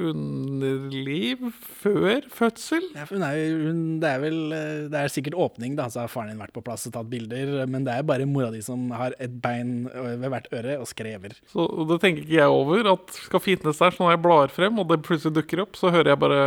underliv 0.00 1.44
før 1.54 2.26
fødsel. 2.34 2.88
Ja, 2.98 3.04
hun 3.06 3.22
er 3.24 3.38
hun, 3.62 3.82
det 4.02 4.10
er 4.10 4.22
vel 4.24 4.38
eh, 4.56 4.82
Det 4.90 4.98
er 4.98 5.12
sikkert 5.14 5.38
åpning, 5.38 5.76
da, 5.78 5.86
så 5.92 6.02
har 6.02 6.10
faren 6.12 6.32
din 6.32 6.42
vært 6.42 6.54
på 6.56 6.64
plass 6.66 6.88
og 6.90 6.96
tatt 6.96 7.10
bilder. 7.12 7.54
Men 7.70 7.86
det 7.86 7.94
er 7.94 8.08
bare 8.08 8.26
mora 8.28 8.50
di 8.54 8.62
som 8.66 8.88
har 8.96 9.14
et 9.22 9.38
bein 9.44 9.86
ved 9.94 10.26
hvert 10.26 10.50
øre 10.58 10.78
og 10.82 10.90
skrever. 10.90 11.38
Så 11.52 11.68
det 11.92 12.00
tenker 12.02 12.26
ikke 12.26 12.40
jeg 12.40 12.58
over 12.60 12.92
at 12.96 13.16
skal 13.28 13.44
finnes 13.46 13.82
der. 13.84 13.94
Så 13.94 14.02
når 14.02 14.16
jeg 14.16 14.24
blar 14.26 14.54
frem, 14.58 14.82
og 14.82 14.90
det 14.90 15.02
plutselig 15.06 15.38
dukker 15.38 15.64
opp, 15.68 15.78
så 15.78 15.94
hører 15.94 16.14
jeg 16.14 16.24
bare 16.26 16.40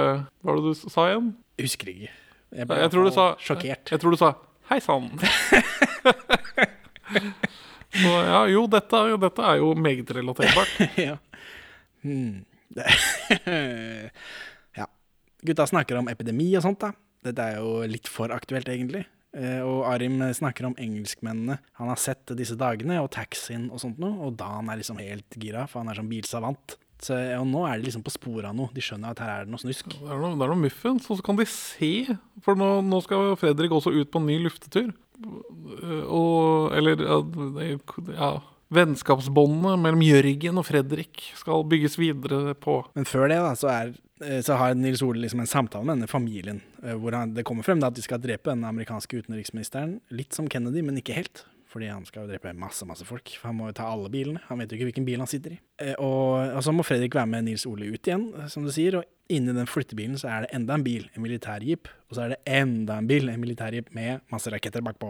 Hva 0.43 0.51
var 0.51 0.59
det 0.59 0.75
du 0.75 0.87
sa 0.91 1.09
igjen? 1.13 1.31
Husker 1.63 1.95
ikke. 1.95 2.11
Jeg 2.53 2.59
Jeg, 2.59 2.69
ble 2.69 2.83
jeg 2.83 2.91
tror 2.93 3.07
du 3.07 3.15
sa 3.15 3.27
sjokkert. 3.41 3.95
Jeg 3.95 4.03
tror 4.03 4.13
du 4.13 4.19
sa 4.19 4.35
Hei 4.69 4.79
sann. 4.83 5.09
Så 7.93 8.09
ja, 8.25 8.39
jo, 8.49 8.63
dette, 8.67 8.99
jo- 9.11 9.19
dette 9.21 9.43
er 9.45 9.59
jo 9.61 9.73
meget 9.77 10.09
relaterbart. 10.17 10.77
ja. 11.09 11.17
Hmm. 12.03 12.43
Ja. 14.75 14.87
Gutta 15.45 15.65
snakker 15.69 15.99
om 15.99 16.07
epidemi 16.11 16.49
og 16.57 16.63
sånt, 16.65 16.81
da. 16.81 16.93
Dette 17.23 17.45
er 17.53 17.59
jo 17.61 17.83
litt 17.87 18.09
for 18.11 18.33
aktuelt, 18.35 18.67
egentlig. 18.71 19.05
Eh, 19.37 19.61
Og 19.65 19.85
Arim 19.89 20.19
snakker 20.35 20.65
om 20.67 20.75
engelskmennene 20.81 21.59
han 21.79 21.89
har 21.89 21.97
sett 22.01 22.33
disse 22.37 22.57
dagene, 22.59 22.99
og 23.01 23.11
taxien 23.15 23.69
og 23.71 23.79
sånt 23.81 24.01
noe. 24.01 24.17
Og 24.27 24.35
Dan 24.39 24.69
er 24.73 24.81
liksom 24.81 24.99
helt 25.01 25.37
gira, 25.39 25.67
for 25.69 25.81
han 25.83 25.89
er 25.93 25.99
sånn 26.01 26.09
bilsavant. 26.11 26.77
Så, 27.03 27.17
og 27.39 27.47
nå 27.49 27.65
er 27.67 27.79
de 27.79 27.89
liksom 27.89 28.03
på 28.05 28.13
sporet 28.13 28.47
av 28.47 28.55
noe. 28.55 28.71
De 28.73 28.83
skjønner 28.83 29.11
at 29.11 29.21
her 29.23 29.33
er 29.33 29.47
det 29.47 29.53
noe 29.53 29.61
snusk. 29.61 29.91
Det 29.91 30.07
er 30.07 30.21
noe, 30.21 30.37
det 30.39 30.45
er 30.45 30.53
noe 30.53 30.63
muffens, 30.63 31.09
og 31.11 31.19
så 31.19 31.25
kan 31.25 31.39
de 31.39 31.47
se. 31.49 31.91
For 32.45 32.59
nå, 32.59 32.69
nå 32.87 33.01
skal 33.03 33.33
Fredrik 33.41 33.75
også 33.75 33.91
ut 33.95 34.11
på 34.13 34.21
en 34.21 34.29
ny 34.31 34.39
luftetur. 34.45 34.93
Eh, 35.23 36.03
Og 36.07 36.73
Eller 36.77 37.03
ja, 37.03 37.19
ja 38.17 38.31
Vennskapsbåndene 38.73 39.75
mellom 39.77 40.01
Jørgen 40.01 40.57
og 40.57 40.65
Fredrik 40.65 41.27
skal 41.37 41.65
bygges 41.69 41.97
videre 41.99 42.55
på. 42.57 42.79
Men 42.97 43.05
før 43.05 43.27
det 43.29 43.37
da, 43.43 43.51
så, 43.59 43.69
er, 43.69 43.91
eh, 44.23 44.39
så 44.45 44.57
har 44.57 44.73
Nils 44.79 45.03
Ole 45.05 45.21
liksom 45.21 45.43
en 45.43 45.49
samtale 45.49 45.85
med 45.85 45.99
denne 45.99 46.09
familien, 46.09 46.61
eh, 46.81 46.95
hvor 46.97 47.13
han, 47.13 47.35
det 47.35 47.45
kommer 47.45 47.67
frem 47.67 47.83
da 47.83 47.91
at 47.91 47.99
de 47.99 48.05
skal 48.05 48.21
drepe 48.23 48.49
den 48.49 48.65
amerikanske 48.65 49.21
utenriksministeren, 49.21 49.99
litt 50.09 50.33
som 50.33 50.49
Kennedy, 50.49 50.81
men 50.81 50.97
ikke 50.97 51.19
helt. 51.19 51.43
Fordi 51.73 51.87
han 51.89 52.05
skal 52.05 52.27
jo 52.27 52.29
drepe 52.29 52.51
masse 52.53 52.85
masse 52.85 53.05
folk. 53.07 53.31
For 53.39 53.49
han 53.49 53.57
må 53.57 53.71
jo 53.71 53.77
ta 53.79 53.87
alle 53.89 54.11
bilene. 54.13 54.43
Han 54.49 54.61
vet 54.61 54.69
jo 54.69 54.77
ikke 54.77 54.91
hvilken 54.91 55.07
bil 55.07 55.23
han 55.23 55.29
sitter 55.29 55.55
i. 55.55 55.59
Eh, 55.81 55.95
og, 55.97 56.53
og 56.53 56.61
så 56.65 56.73
må 56.75 56.85
Fredrik 56.85 57.15
være 57.17 57.31
med 57.31 57.47
Nils 57.47 57.65
Ole 57.69 57.89
ut 57.89 58.09
igjen, 58.09 58.27
eh, 58.37 58.49
som 58.53 58.67
du 58.67 58.71
sier. 58.73 58.99
Og 58.99 59.33
inni 59.33 59.55
den 59.55 59.69
flyttebilen 59.69 60.19
så 60.21 60.29
er 60.29 60.45
det 60.45 60.51
enda 60.59 60.77
en 60.77 60.85
bil, 60.85 61.07
en 61.15 61.25
militærjeep. 61.25 61.89
Og 62.09 62.17
så 62.17 62.27
er 62.27 62.35
det 62.35 62.41
enda 62.59 62.99
en 63.01 63.09
bil, 63.09 63.31
en 63.31 63.41
militærjeep 63.41 63.89
med 63.97 64.21
masse 64.33 64.53
raketter 64.53 64.85
bakpå. 64.85 65.09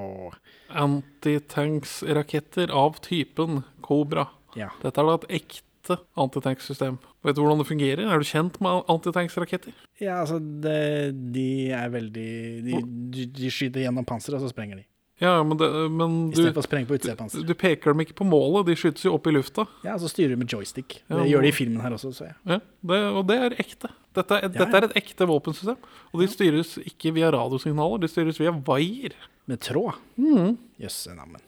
Antitankssraketter 0.86 2.72
av 2.72 3.02
typen 3.04 3.66
Cobra. 3.84 4.30
Ja. 4.56 4.72
Dette 4.84 5.04
er 5.04 5.10
da 5.10 5.18
et 5.20 5.28
ekte 5.42 6.00
antitanksystem. 6.16 7.02
Vet 7.28 7.36
du 7.36 7.44
hvordan 7.44 7.60
det 7.60 7.68
fungerer? 7.68 8.08
Er 8.08 8.24
du 8.24 8.28
kjent 8.28 8.62
med 8.64 8.88
antitanksraketter? 8.92 9.76
Ja, 10.00 10.22
altså, 10.22 10.40
det, 10.40 11.12
de 11.36 11.50
er 11.76 11.92
veldig 11.92 12.32
De, 12.70 12.80
de, 13.12 13.28
de 13.36 13.52
skyter 13.52 13.84
gjennom 13.84 14.08
panseret, 14.08 14.40
og 14.40 14.48
så 14.48 14.56
sprenger 14.56 14.80
de. 14.80 14.88
Ja, 15.24 15.38
men, 15.48 15.56
det, 15.60 15.70
men 15.94 16.16
du, 16.36 16.42
å 16.52 16.64
sprenge 16.66 16.90
på 16.90 16.98
utsida 16.98 17.28
du 17.48 17.54
peker 17.56 17.94
dem 17.94 18.04
ikke 18.04 18.18
på 18.20 18.28
målet, 18.28 18.68
de 18.68 18.76
skytes 18.80 19.06
jo 19.08 19.14
opp 19.16 19.30
i 19.30 19.34
lufta. 19.36 19.66
Ja, 19.86 19.96
så 20.02 20.12
styrer 20.12 20.36
du 20.36 20.42
med 20.44 20.52
joystick. 20.52 21.00
Ja, 21.08 21.22
Det 21.22 21.30
gjør 21.32 21.46
de 21.46 21.52
i 21.54 21.56
filmen 21.56 21.84
her 21.86 21.96
også, 21.96 22.12
så 22.16 22.28
jeg. 22.28 22.36
Ja, 22.50 22.60
det, 22.92 23.00
og 23.14 23.24
det 23.32 23.40
er 23.48 23.56
ekte. 23.64 23.94
Dette 24.14 24.42
er, 24.42 24.52
dette 24.54 24.82
er 24.82 24.90
et 24.90 24.98
ekte 25.00 25.28
våpensystem. 25.30 25.80
Og 26.12 26.22
de 26.22 26.28
styres 26.30 26.76
ikke 26.84 27.16
via 27.16 27.32
radiosignaler, 27.34 28.04
de 28.04 28.12
styres 28.12 28.42
via 28.42 28.54
vaier. 28.68 29.16
Med 29.50 29.60
tråd. 29.60 29.98
Mm. 30.16 30.54
Jøsse 30.80 31.16
navn. 31.18 31.40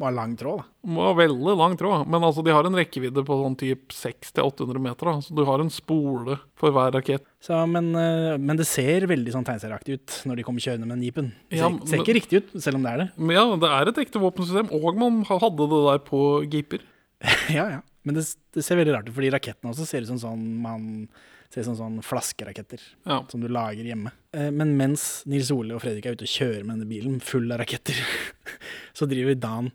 Ha 0.00 0.08
lang 0.16 0.32
tråd, 0.40 0.62
da. 0.86 1.08
Veldig 1.18 1.54
lang 1.60 1.74
tråd. 1.76 2.06
Men 2.08 2.22
altså, 2.24 2.40
de 2.46 2.54
har 2.56 2.64
en 2.64 2.76
rekkevidde 2.78 3.20
på 3.28 3.36
sånn 3.42 3.56
typ 3.60 3.90
600-800 3.92 4.80
meter. 4.80 5.10
Da. 5.10 5.20
Så 5.26 5.34
du 5.36 5.42
har 5.44 5.60
en 5.60 5.68
spole 5.70 6.38
for 6.56 6.72
hver 6.72 6.94
rakett. 6.96 7.26
Så, 7.44 7.58
men, 7.68 7.90
eh, 7.94 8.38
men 8.40 8.56
det 8.56 8.64
ser 8.66 9.04
veldig 9.10 9.34
sånn 9.34 9.44
tegneserieaktig 9.44 9.98
ut 9.98 10.16
når 10.30 10.40
de 10.40 10.46
kommer 10.46 10.64
kjørende 10.64 10.88
med 10.88 10.96
den 10.98 11.04
jeepen. 11.10 11.28
Det 11.50 11.58
ser, 11.60 11.66
Ja, 11.66 11.68
ser 11.84 11.96
men- 11.98 12.04
ikke 12.06 12.16
riktig 12.16 12.40
ut, 12.40 12.62
selv 12.62 12.76
om 12.80 12.82
det 12.88 12.92
er 12.94 12.98
det. 13.04 13.08
Men 13.18 13.36
ja, 13.36 13.44
det 13.56 13.68
er 13.76 13.88
et 13.92 14.00
ekte 14.06 14.22
våpensystem, 14.24 14.72
og 14.72 14.96
man 14.96 15.20
hadde 15.28 15.68
det 15.68 15.82
der 15.90 15.98
på 16.08 16.22
jeeper. 16.48 16.80
ja, 17.50 17.68
ja. 17.76 17.80
Men 18.02 18.14
det, 18.16 18.24
det 18.56 18.64
ser 18.64 18.76
veldig 18.80 18.94
rart 18.96 19.08
ut, 19.10 19.14
fordi 19.14 19.30
rakettene 19.36 19.74
også 19.74 19.84
ser 19.86 20.00
ut 20.00 20.08
som 20.14 20.16
sånn 20.22 20.46
man 20.62 20.86
ser 21.50 21.60
ut 21.60 21.66
som 21.66 21.76
sånn 21.76 21.96
flaskeraketter 22.06 22.80
Ja. 23.04 23.24
som 23.28 23.40
du 23.42 23.48
lager 23.50 23.82
hjemme. 23.84 24.12
Eh, 24.32 24.50
Men 24.54 24.76
mens 24.78 25.24
Nils 25.26 25.50
Ole 25.50 25.74
og 25.74 25.82
Fredrik 25.82 26.06
er 26.06 26.14
ute 26.14 26.22
og 26.24 26.30
kjører 26.32 26.64
med 26.64 26.78
denne 26.78 26.88
bilen 26.88 27.20
full 27.20 27.50
av 27.52 27.58
raketter, 27.58 27.92
så 28.94 29.08
driver 29.10 29.34
Dan 29.34 29.72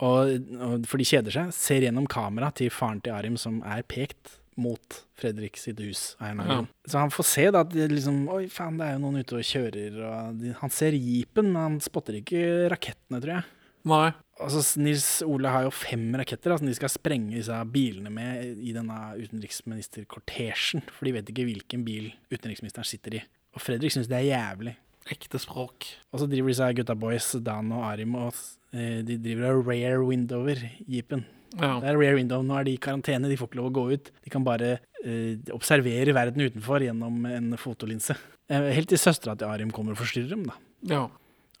og, 0.00 0.52
og 0.56 0.86
for 0.88 1.00
de 1.00 1.08
kjeder 1.08 1.34
seg, 1.34 1.54
ser 1.54 1.86
gjennom 1.86 2.08
kamera 2.10 2.50
til 2.56 2.72
faren 2.72 3.02
til 3.04 3.16
Arim 3.16 3.36
som 3.40 3.60
er 3.68 3.84
pekt 3.88 4.38
mot 4.60 4.96
Fredrik 5.20 5.56
sitt 5.60 5.80
hus. 5.80 6.16
Ja. 6.20 6.58
Så 6.88 7.00
han 7.00 7.12
får 7.12 7.28
se 7.28 7.46
da 7.54 7.62
at 7.64 7.76
liksom 7.92 8.24
Oi, 8.32 8.44
faen, 8.52 8.80
det 8.80 8.88
er 8.88 8.96
jo 8.96 9.04
noen 9.04 9.22
ute 9.22 9.38
og 9.38 9.46
kjører. 9.46 10.00
Og 10.08 10.40
de, 10.40 10.52
han 10.60 10.74
ser 10.74 10.96
jeepen, 10.96 11.52
men 11.52 11.60
han 11.62 11.78
spotter 11.84 12.18
ikke 12.20 12.42
rakettene, 12.72 13.20
tror 13.20 13.36
jeg. 13.38 13.48
Nei. 13.90 14.08
Altså, 14.40 14.62
Nils 14.80 15.08
Ole 15.24 15.52
har 15.52 15.66
jo 15.66 15.72
fem 15.74 16.06
raketter 16.16 16.56
som 16.56 16.68
de 16.68 16.76
skal 16.76 16.92
sprenge 16.92 17.36
disse 17.36 17.56
bilene 17.72 18.12
med 18.12 18.60
i 18.60 18.72
denne 18.76 18.98
utenriksministerkortesjen. 19.20 20.84
For 20.88 21.08
de 21.08 21.16
vet 21.16 21.32
ikke 21.32 21.48
hvilken 21.48 21.84
bil 21.84 22.10
utenriksministeren 22.32 22.88
sitter 22.88 23.20
i. 23.20 23.24
Og 23.56 23.64
Fredrik 23.64 23.92
syns 23.92 24.08
det 24.08 24.20
er 24.20 24.30
jævlig. 24.30 24.76
Ekte 25.10 25.40
språk. 25.40 25.88
Og 26.12 26.22
så 26.22 26.28
driver 26.30 26.52
disse 26.52 26.70
gutta 26.76 26.96
boys, 26.98 27.32
Dan 27.44 27.72
og 27.72 27.84
Arim, 27.88 28.16
og 28.20 28.34
eh, 28.74 29.00
de 29.06 29.16
driver 29.22 29.60
og 29.60 29.70
rare 29.70 30.00
windower 30.04 30.60
jeepen. 30.84 31.24
Ja. 31.56 31.78
Det 31.82 31.88
er 31.90 31.98
rare 31.98 32.18
window. 32.18 32.44
Nå 32.46 32.58
er 32.60 32.68
de 32.68 32.74
i 32.76 32.82
karantene, 32.82 33.30
de 33.30 33.38
får 33.38 33.50
ikke 33.50 33.60
lov 33.62 33.70
å 33.70 33.76
gå 33.80 33.86
ut. 33.96 34.10
De 34.24 34.32
kan 34.32 34.44
bare 34.46 34.76
eh, 35.02 35.40
observere 35.54 36.14
verden 36.14 36.44
utenfor 36.46 36.84
gjennom 36.84 37.24
en 37.30 37.56
fotolinse. 37.58 38.14
Eh, 38.50 38.68
helt 38.76 38.92
til 38.92 39.00
søstera 39.00 39.34
til 39.38 39.50
Arim 39.50 39.72
kommer 39.74 39.96
og 39.96 40.02
forstyrrer 40.02 40.36
dem, 40.36 40.46
da. 40.50 40.60
ja. 40.92 41.08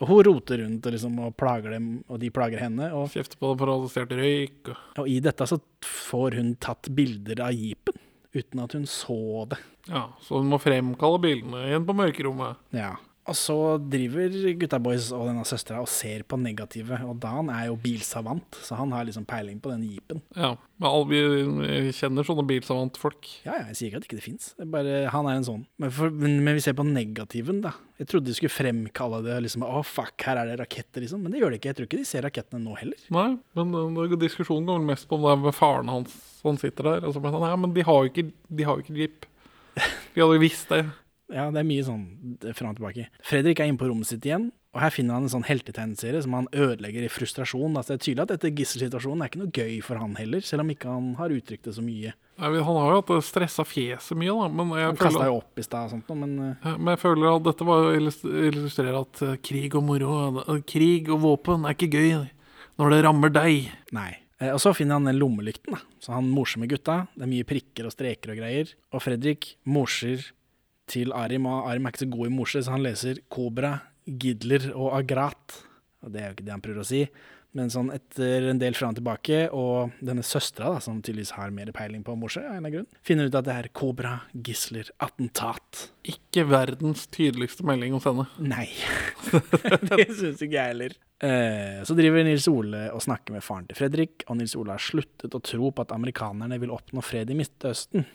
Og 0.00 0.08
hun 0.08 0.22
roter 0.24 0.62
rundt 0.62 0.86
og, 0.88 0.94
liksom, 0.94 1.18
og 1.26 1.34
plager 1.36 1.74
dem, 1.74 1.88
og 2.08 2.22
de 2.22 2.30
plager 2.32 2.62
henne. 2.62 2.86
Og 2.96 3.10
Kjefter 3.12 3.36
på 3.36 3.50
dem 3.50 3.58
for 3.60 3.90
stjålet 3.92 4.14
røyk. 4.16 4.70
Og... 4.72 4.86
Og 5.02 5.10
i 5.12 5.18
dette 5.20 5.44
så 5.44 5.58
får 5.84 6.38
hun 6.40 6.54
tatt 6.56 6.88
bilder 6.96 7.42
av 7.44 7.52
jeepen, 7.52 7.98
uten 8.32 8.62
at 8.64 8.78
hun 8.78 8.86
så 8.88 9.44
det. 9.50 9.58
Ja, 9.90 10.06
så 10.24 10.40
hun 10.40 10.48
må 10.48 10.56
fremkalle 10.62 11.20
bildene 11.20 11.66
igjen 11.68 11.84
på 11.84 11.96
mørkerommet. 11.98 12.62
Ja. 12.72 12.94
Og 13.28 13.36
så 13.36 13.54
driver 13.78 14.32
gutta 14.58 14.78
boys 14.82 15.10
og 15.14 15.26
denne 15.28 15.44
søstera 15.46 15.82
og 15.82 15.90
ser 15.92 16.24
på 16.26 16.38
negativet. 16.40 17.02
Og 17.06 17.18
Dan 17.20 17.50
er 17.52 17.68
jo 17.68 17.76
bilsavant, 17.80 18.58
så 18.64 18.78
han 18.78 18.94
har 18.96 19.04
liksom 19.06 19.26
peiling 19.28 19.60
på 19.62 19.70
den 19.74 19.84
jeepen. 19.86 20.22
Ja, 20.34 20.54
men 20.80 20.88
alle 20.88 21.06
vi 21.10 21.92
kjenner 21.94 22.26
sånne 22.26 22.46
bilsavantfolk. 22.48 23.28
Ja, 23.44 23.58
ja, 23.60 23.68
jeg 23.68 23.78
sier 23.78 23.90
ikke 23.90 24.00
at 24.00 24.08
ikke 24.08 24.18
det 24.18 24.24
fins. 24.24 24.48
Han 24.58 25.28
er 25.30 25.36
en 25.36 25.46
sånn. 25.46 25.62
Men, 25.80 25.92
for, 25.94 26.10
men, 26.10 26.40
men 26.46 26.58
vi 26.58 26.64
ser 26.64 26.74
på 26.78 26.86
negativen, 26.88 27.60
da. 27.66 27.74
Jeg 28.00 28.08
trodde 28.10 28.30
de 28.30 28.34
skulle 28.38 28.54
fremkalle 28.54 29.20
det 29.26 29.36
liksom 29.44 29.66
Å, 29.66 29.82
fuck, 29.84 30.16
her 30.24 30.40
er 30.40 30.50
det 30.50 30.60
raketter, 30.62 31.04
liksom. 31.04 31.20
Men 31.22 31.34
det 31.34 31.42
gjør 31.42 31.52
de 31.52 31.60
ikke. 31.60 31.74
Jeg 31.74 31.78
tror 31.78 31.90
ikke 31.90 32.00
de 32.00 32.08
ser 32.08 32.24
rakettene 32.24 32.64
nå 32.64 32.78
heller. 32.80 33.08
Nei, 33.12 33.28
men 33.60 33.76
uh, 34.00 34.16
diskusjonen 34.20 34.72
går 34.72 34.86
mest 34.88 35.08
på 35.10 35.20
om 35.20 35.28
det 35.28 35.34
er 35.36 35.44
med 35.44 35.56
faren 35.56 35.92
hans 35.92 36.16
som 36.40 36.56
sitter 36.58 36.94
der. 36.94 37.06
Og 37.06 37.14
så 37.14 37.22
blir 37.22 37.36
han, 37.36 37.50
ja, 37.52 37.60
men 37.60 37.76
de 37.76 37.84
har 37.84 38.00
jo 38.00 38.10
ikke, 38.10 38.30
de 38.48 38.66
har 38.66 38.80
jo 38.80 38.86
ikke 38.86 38.96
jeep. 38.96 39.28
Vi 40.14 40.24
hadde 40.24 40.40
jo 40.40 40.42
visst 40.42 40.72
det. 40.72 40.82
Ja, 41.32 41.50
det 41.54 41.60
er 41.62 41.68
mye 41.68 41.84
sånn 41.86 42.06
fram 42.58 42.72
og 42.72 42.78
tilbake. 42.80 43.08
Fredrik 43.26 43.60
er 43.62 43.70
inne 43.70 43.78
på 43.80 43.86
rommet 43.90 44.08
sitt 44.10 44.24
igjen, 44.26 44.48
og 44.74 44.80
her 44.84 44.90
finner 44.94 45.14
han 45.16 45.24
en 45.26 45.32
sånn 45.32 45.46
heltetegneserie 45.48 46.20
som 46.22 46.34
han 46.36 46.46
ødelegger 46.54 47.02
i 47.06 47.10
frustrasjon. 47.10 47.74
Altså, 47.78 47.94
det 47.94 47.98
er 48.00 48.04
tydelig 48.06 48.22
at 48.26 48.32
dette 48.36 48.50
gisselsituasjonen 48.58 49.22
er 49.24 49.30
ikke 49.30 49.40
noe 49.42 49.54
gøy 49.54 49.80
for 49.82 49.98
han 49.98 50.14
heller, 50.18 50.44
selv 50.46 50.62
om 50.64 50.70
ikke 50.74 50.90
han 50.92 51.08
har 51.18 51.34
uttrykt 51.34 51.66
det 51.66 51.74
så 51.74 51.82
mye. 51.82 52.12
Nei, 52.40 52.50
Han 52.56 52.78
har 52.78 52.92
jo 52.94 53.00
hatt 53.02 53.26
stressa 53.26 53.64
fjeset 53.66 54.16
mye, 54.16 54.32
da. 54.38 54.46
Men 54.48 54.70
jeg, 54.78 54.86
Han 54.92 54.96
kasta 55.02 55.26
jo 55.26 55.40
opp 55.42 55.58
i 55.58 55.64
stad 55.66 55.88
og 55.90 55.90
sånt, 55.96 56.12
men 56.22 56.36
eh, 56.38 56.54
Ja, 56.70 56.76
men 56.78 56.92
jeg 56.94 57.02
føler 57.02 57.34
at 57.34 57.42
dette 57.50 57.66
var 57.68 57.84
å 57.88 57.92
illus- 57.98 58.24
illustrere 58.24 59.02
at 59.02 59.22
uh, 59.26 59.34
krig 59.44 59.74
og 59.76 59.84
moro 59.90 60.14
uh, 60.38 60.54
Krig 60.66 61.10
og 61.12 61.20
våpen 61.26 61.66
er 61.68 61.74
ikke 61.76 61.90
gøy 61.98 62.14
når 62.80 62.94
det 62.94 63.00
rammer 63.04 63.28
deg. 63.34 63.68
nei. 63.92 64.10
Eh, 64.40 64.54
Og 64.54 64.60
så 64.62 64.72
finner 64.72 64.96
han 64.96 65.04
den 65.10 65.18
lommelykten, 65.20 65.74
da. 65.76 65.82
Så 66.00 66.14
han 66.16 66.30
morser 66.32 66.62
med 66.62 66.70
gutta. 66.72 67.02
Det 67.14 67.26
er 67.26 67.32
mye 67.34 67.44
prikker 67.44 67.84
og 67.84 67.92
streker 67.92 68.32
og 68.32 68.38
greier. 68.40 68.70
Og 68.94 69.02
Fredrik 69.04 69.50
morser 69.68 70.30
til 70.90 71.14
Arim, 71.16 71.48
og 71.48 71.68
Arim 71.70 71.86
er 71.86 71.94
ikke 71.94 72.04
så 72.04 72.12
god 72.12 72.30
i 72.30 72.34
morse, 72.34 72.62
så 72.66 72.76
han 72.76 72.84
leser 72.84 73.22
Kobra, 73.32 73.76
Gidler 74.04 74.70
og 74.74 74.94
Agrat. 74.98 75.60
Og 76.04 76.12
det 76.12 76.22
er 76.22 76.30
jo 76.30 76.38
ikke 76.38 76.48
det 76.48 76.56
han 76.56 76.64
prøver 76.64 76.82
å 76.82 76.88
si. 76.88 77.04
Men 77.56 77.70
sånn 77.72 77.88
etter 77.90 78.44
en 78.52 78.60
del 78.60 78.76
fram 78.78 78.92
og 78.92 79.00
tilbake, 79.00 79.38
og 79.50 79.96
denne 80.06 80.22
søstera, 80.26 80.76
som 80.82 81.00
tydeligvis 81.02 81.32
har 81.34 81.50
mer 81.54 81.72
peiling 81.74 82.04
på 82.06 82.14
morse, 82.18 82.42
av 82.44 82.54
en 82.54 82.60
eller 82.60 82.76
grunn, 82.76 82.88
finner 83.06 83.26
ut 83.26 83.38
at 83.40 83.48
det 83.48 83.56
er 83.56 83.68
Kobra, 83.74 84.12
Gisler, 84.30 84.92
attentat. 85.02 85.88
Ikke 86.06 86.44
verdens 86.46 87.08
tydeligste 87.10 87.66
melding 87.66 87.96
å 87.98 88.02
sende. 88.04 88.28
Nei. 88.38 88.68
det 89.90 90.06
syns 90.14 90.38
ikke 90.38 90.54
jeg 90.54 90.76
heller. 90.76 90.94
Eh, 91.26 91.82
så 91.84 91.96
driver 91.98 92.24
Nils 92.24 92.46
Ole 92.48 92.86
og 92.94 93.02
snakker 93.04 93.34
med 93.34 93.44
faren 93.44 93.66
til 93.68 93.80
Fredrik, 93.82 94.22
og 94.28 94.38
Nils 94.38 94.54
Ole 94.56 94.78
har 94.78 94.86
sluttet 94.86 95.34
å 95.34 95.42
tro 95.42 95.74
på 95.74 95.84
at 95.84 95.96
amerikanerne 95.96 96.60
vil 96.62 96.76
oppnå 96.76 97.02
fred 97.04 97.34
i 97.34 97.40
Midtøsten. 97.40 98.06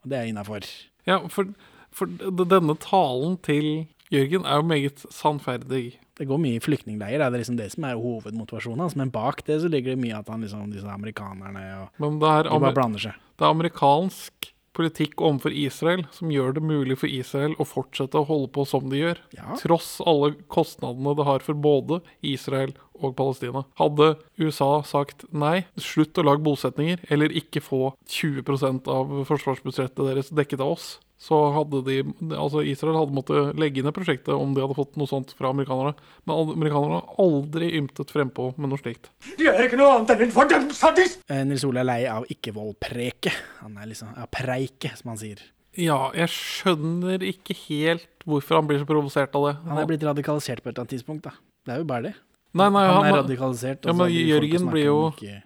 Og 0.00 0.08
det 0.08 0.22
er 0.22 0.32
innafor. 0.32 0.64
Ja, 1.08 1.20
for, 1.32 1.52
for 1.98 2.44
denne 2.48 2.76
talen 2.82 3.38
til 3.46 3.86
Jørgen 4.08 4.46
er 4.48 4.62
jo 4.62 4.64
meget 4.64 5.02
sannferdig. 5.12 5.98
Det 6.18 6.26
går 6.26 6.40
mye 6.40 6.58
i 6.58 6.62
flyktningleirer, 6.64 7.28
det 7.28 7.36
er 7.36 7.42
liksom 7.42 7.58
det 7.58 7.68
som 7.74 7.84
er 7.86 7.98
hovedmotivasjonen 8.00 8.86
hans. 8.86 8.96
Men 8.98 9.12
bak 9.14 9.44
det 9.46 9.60
så 9.62 9.68
ligger 9.70 9.94
det 9.94 10.02
mye 10.02 10.16
at 10.18 10.30
han 10.32 10.42
liksom, 10.42 10.70
disse 10.72 10.88
amerikanerne 10.88 11.64
og 11.82 12.00
Men 12.02 12.16
det 12.22 12.30
er, 12.30 12.48
De 12.48 12.62
bare 12.64 12.78
blander 12.78 13.04
seg. 13.04 13.18
det 13.36 13.44
er 13.44 13.52
amerikansk 13.52 14.48
politikk 14.78 15.18
overfor 15.26 15.54
Israel 15.58 16.04
som 16.14 16.30
gjør 16.30 16.54
det 16.54 16.62
mulig 16.62 16.96
for 17.00 17.10
Israel 17.10 17.56
å 17.58 17.66
fortsette 17.66 18.18
å 18.20 18.26
holde 18.28 18.50
på 18.54 18.64
som 18.68 18.86
de 18.90 19.00
gjør. 19.00 19.20
Ja. 19.34 19.56
Tross 19.58 19.96
alle 20.06 20.36
kostnadene 20.50 21.16
det 21.18 21.26
har 21.26 21.42
for 21.44 21.58
både 21.58 22.00
Israel 22.22 22.72
og 22.98 23.16
Palestina. 23.18 23.64
Hadde 23.78 24.12
USA 24.38 24.70
sagt 24.86 25.26
nei, 25.34 25.66
slutt 25.78 26.18
å 26.18 26.24
lage 26.26 26.42
bosetninger, 26.46 27.02
eller 27.10 27.34
ikke 27.42 27.62
få 27.62 27.92
20% 28.10 28.88
av 28.90 29.12
forsvarsbudsjettet 29.28 30.08
deres 30.08 30.32
dekket 30.34 30.62
av 30.62 30.76
oss, 30.78 30.88
så 31.18 31.36
hadde 31.50 31.80
de 31.82 31.94
Altså, 32.30 32.62
Israel 32.62 32.94
hadde 33.00 33.14
måttet 33.16 33.56
legge 33.58 33.82
ned 33.82 33.94
prosjektet 33.96 34.30
om 34.36 34.52
de 34.54 34.62
hadde 34.62 34.76
fått 34.78 34.94
noe 35.00 35.10
sånt 35.10 35.32
fra 35.34 35.50
amerikanerne. 35.50 35.96
Men 36.28 36.44
amerikanerne 36.54 37.00
har 37.00 37.18
aldri 37.24 37.72
ymtet 37.80 38.12
frempå 38.14 38.52
med 38.56 38.70
noe 38.70 38.78
slikt. 38.78 39.10
De 39.40 39.48
er 39.50 39.64
ikke 39.66 39.80
noe 39.80 39.96
annet 39.96 40.12
enn 40.14 40.22
en 40.28 40.34
fordømt 40.36 40.74
sadist! 40.78 41.24
Eh, 41.26 41.42
Nils 41.48 41.64
Ole 41.66 41.82
er 41.82 41.88
lei 41.90 42.00
av 42.06 42.28
ikke-vold-preke. 42.30 43.32
Han 43.64 43.74
er 43.82 43.90
liksom 43.90 44.12
ja, 44.14 44.28
preike, 44.30 44.92
som 45.00 45.10
han 45.14 45.18
sier. 45.20 45.42
Ja, 45.78 45.98
jeg 46.16 46.30
skjønner 46.34 47.22
ikke 47.26 47.54
helt 47.66 48.06
hvorfor 48.28 48.58
han 48.60 48.70
blir 48.70 48.80
så 48.80 48.86
provosert 48.88 49.34
av 49.38 49.44
det. 49.48 49.56
Han 49.66 49.78
er 49.82 49.90
blitt 49.90 50.06
radikalisert 50.06 50.62
på 50.62 50.70
et 50.70 50.74
eller 50.76 50.86
annet 50.86 50.94
tidspunkt, 50.96 51.26
da. 51.26 51.34
Det 51.66 51.74
er 51.74 51.82
jo 51.82 51.88
bare 51.90 52.06
det. 52.08 52.14
Nei, 52.58 52.68
nei, 52.72 52.84
han, 52.86 52.94
han- 53.02 53.10
er 53.10 53.18
radikalisert. 53.22 53.84
Ja, 53.86 53.92
men 53.94 54.10
Jørgen 54.14 54.70
blir 54.72 54.86
jo 54.88 54.98
ikke- 55.12 55.42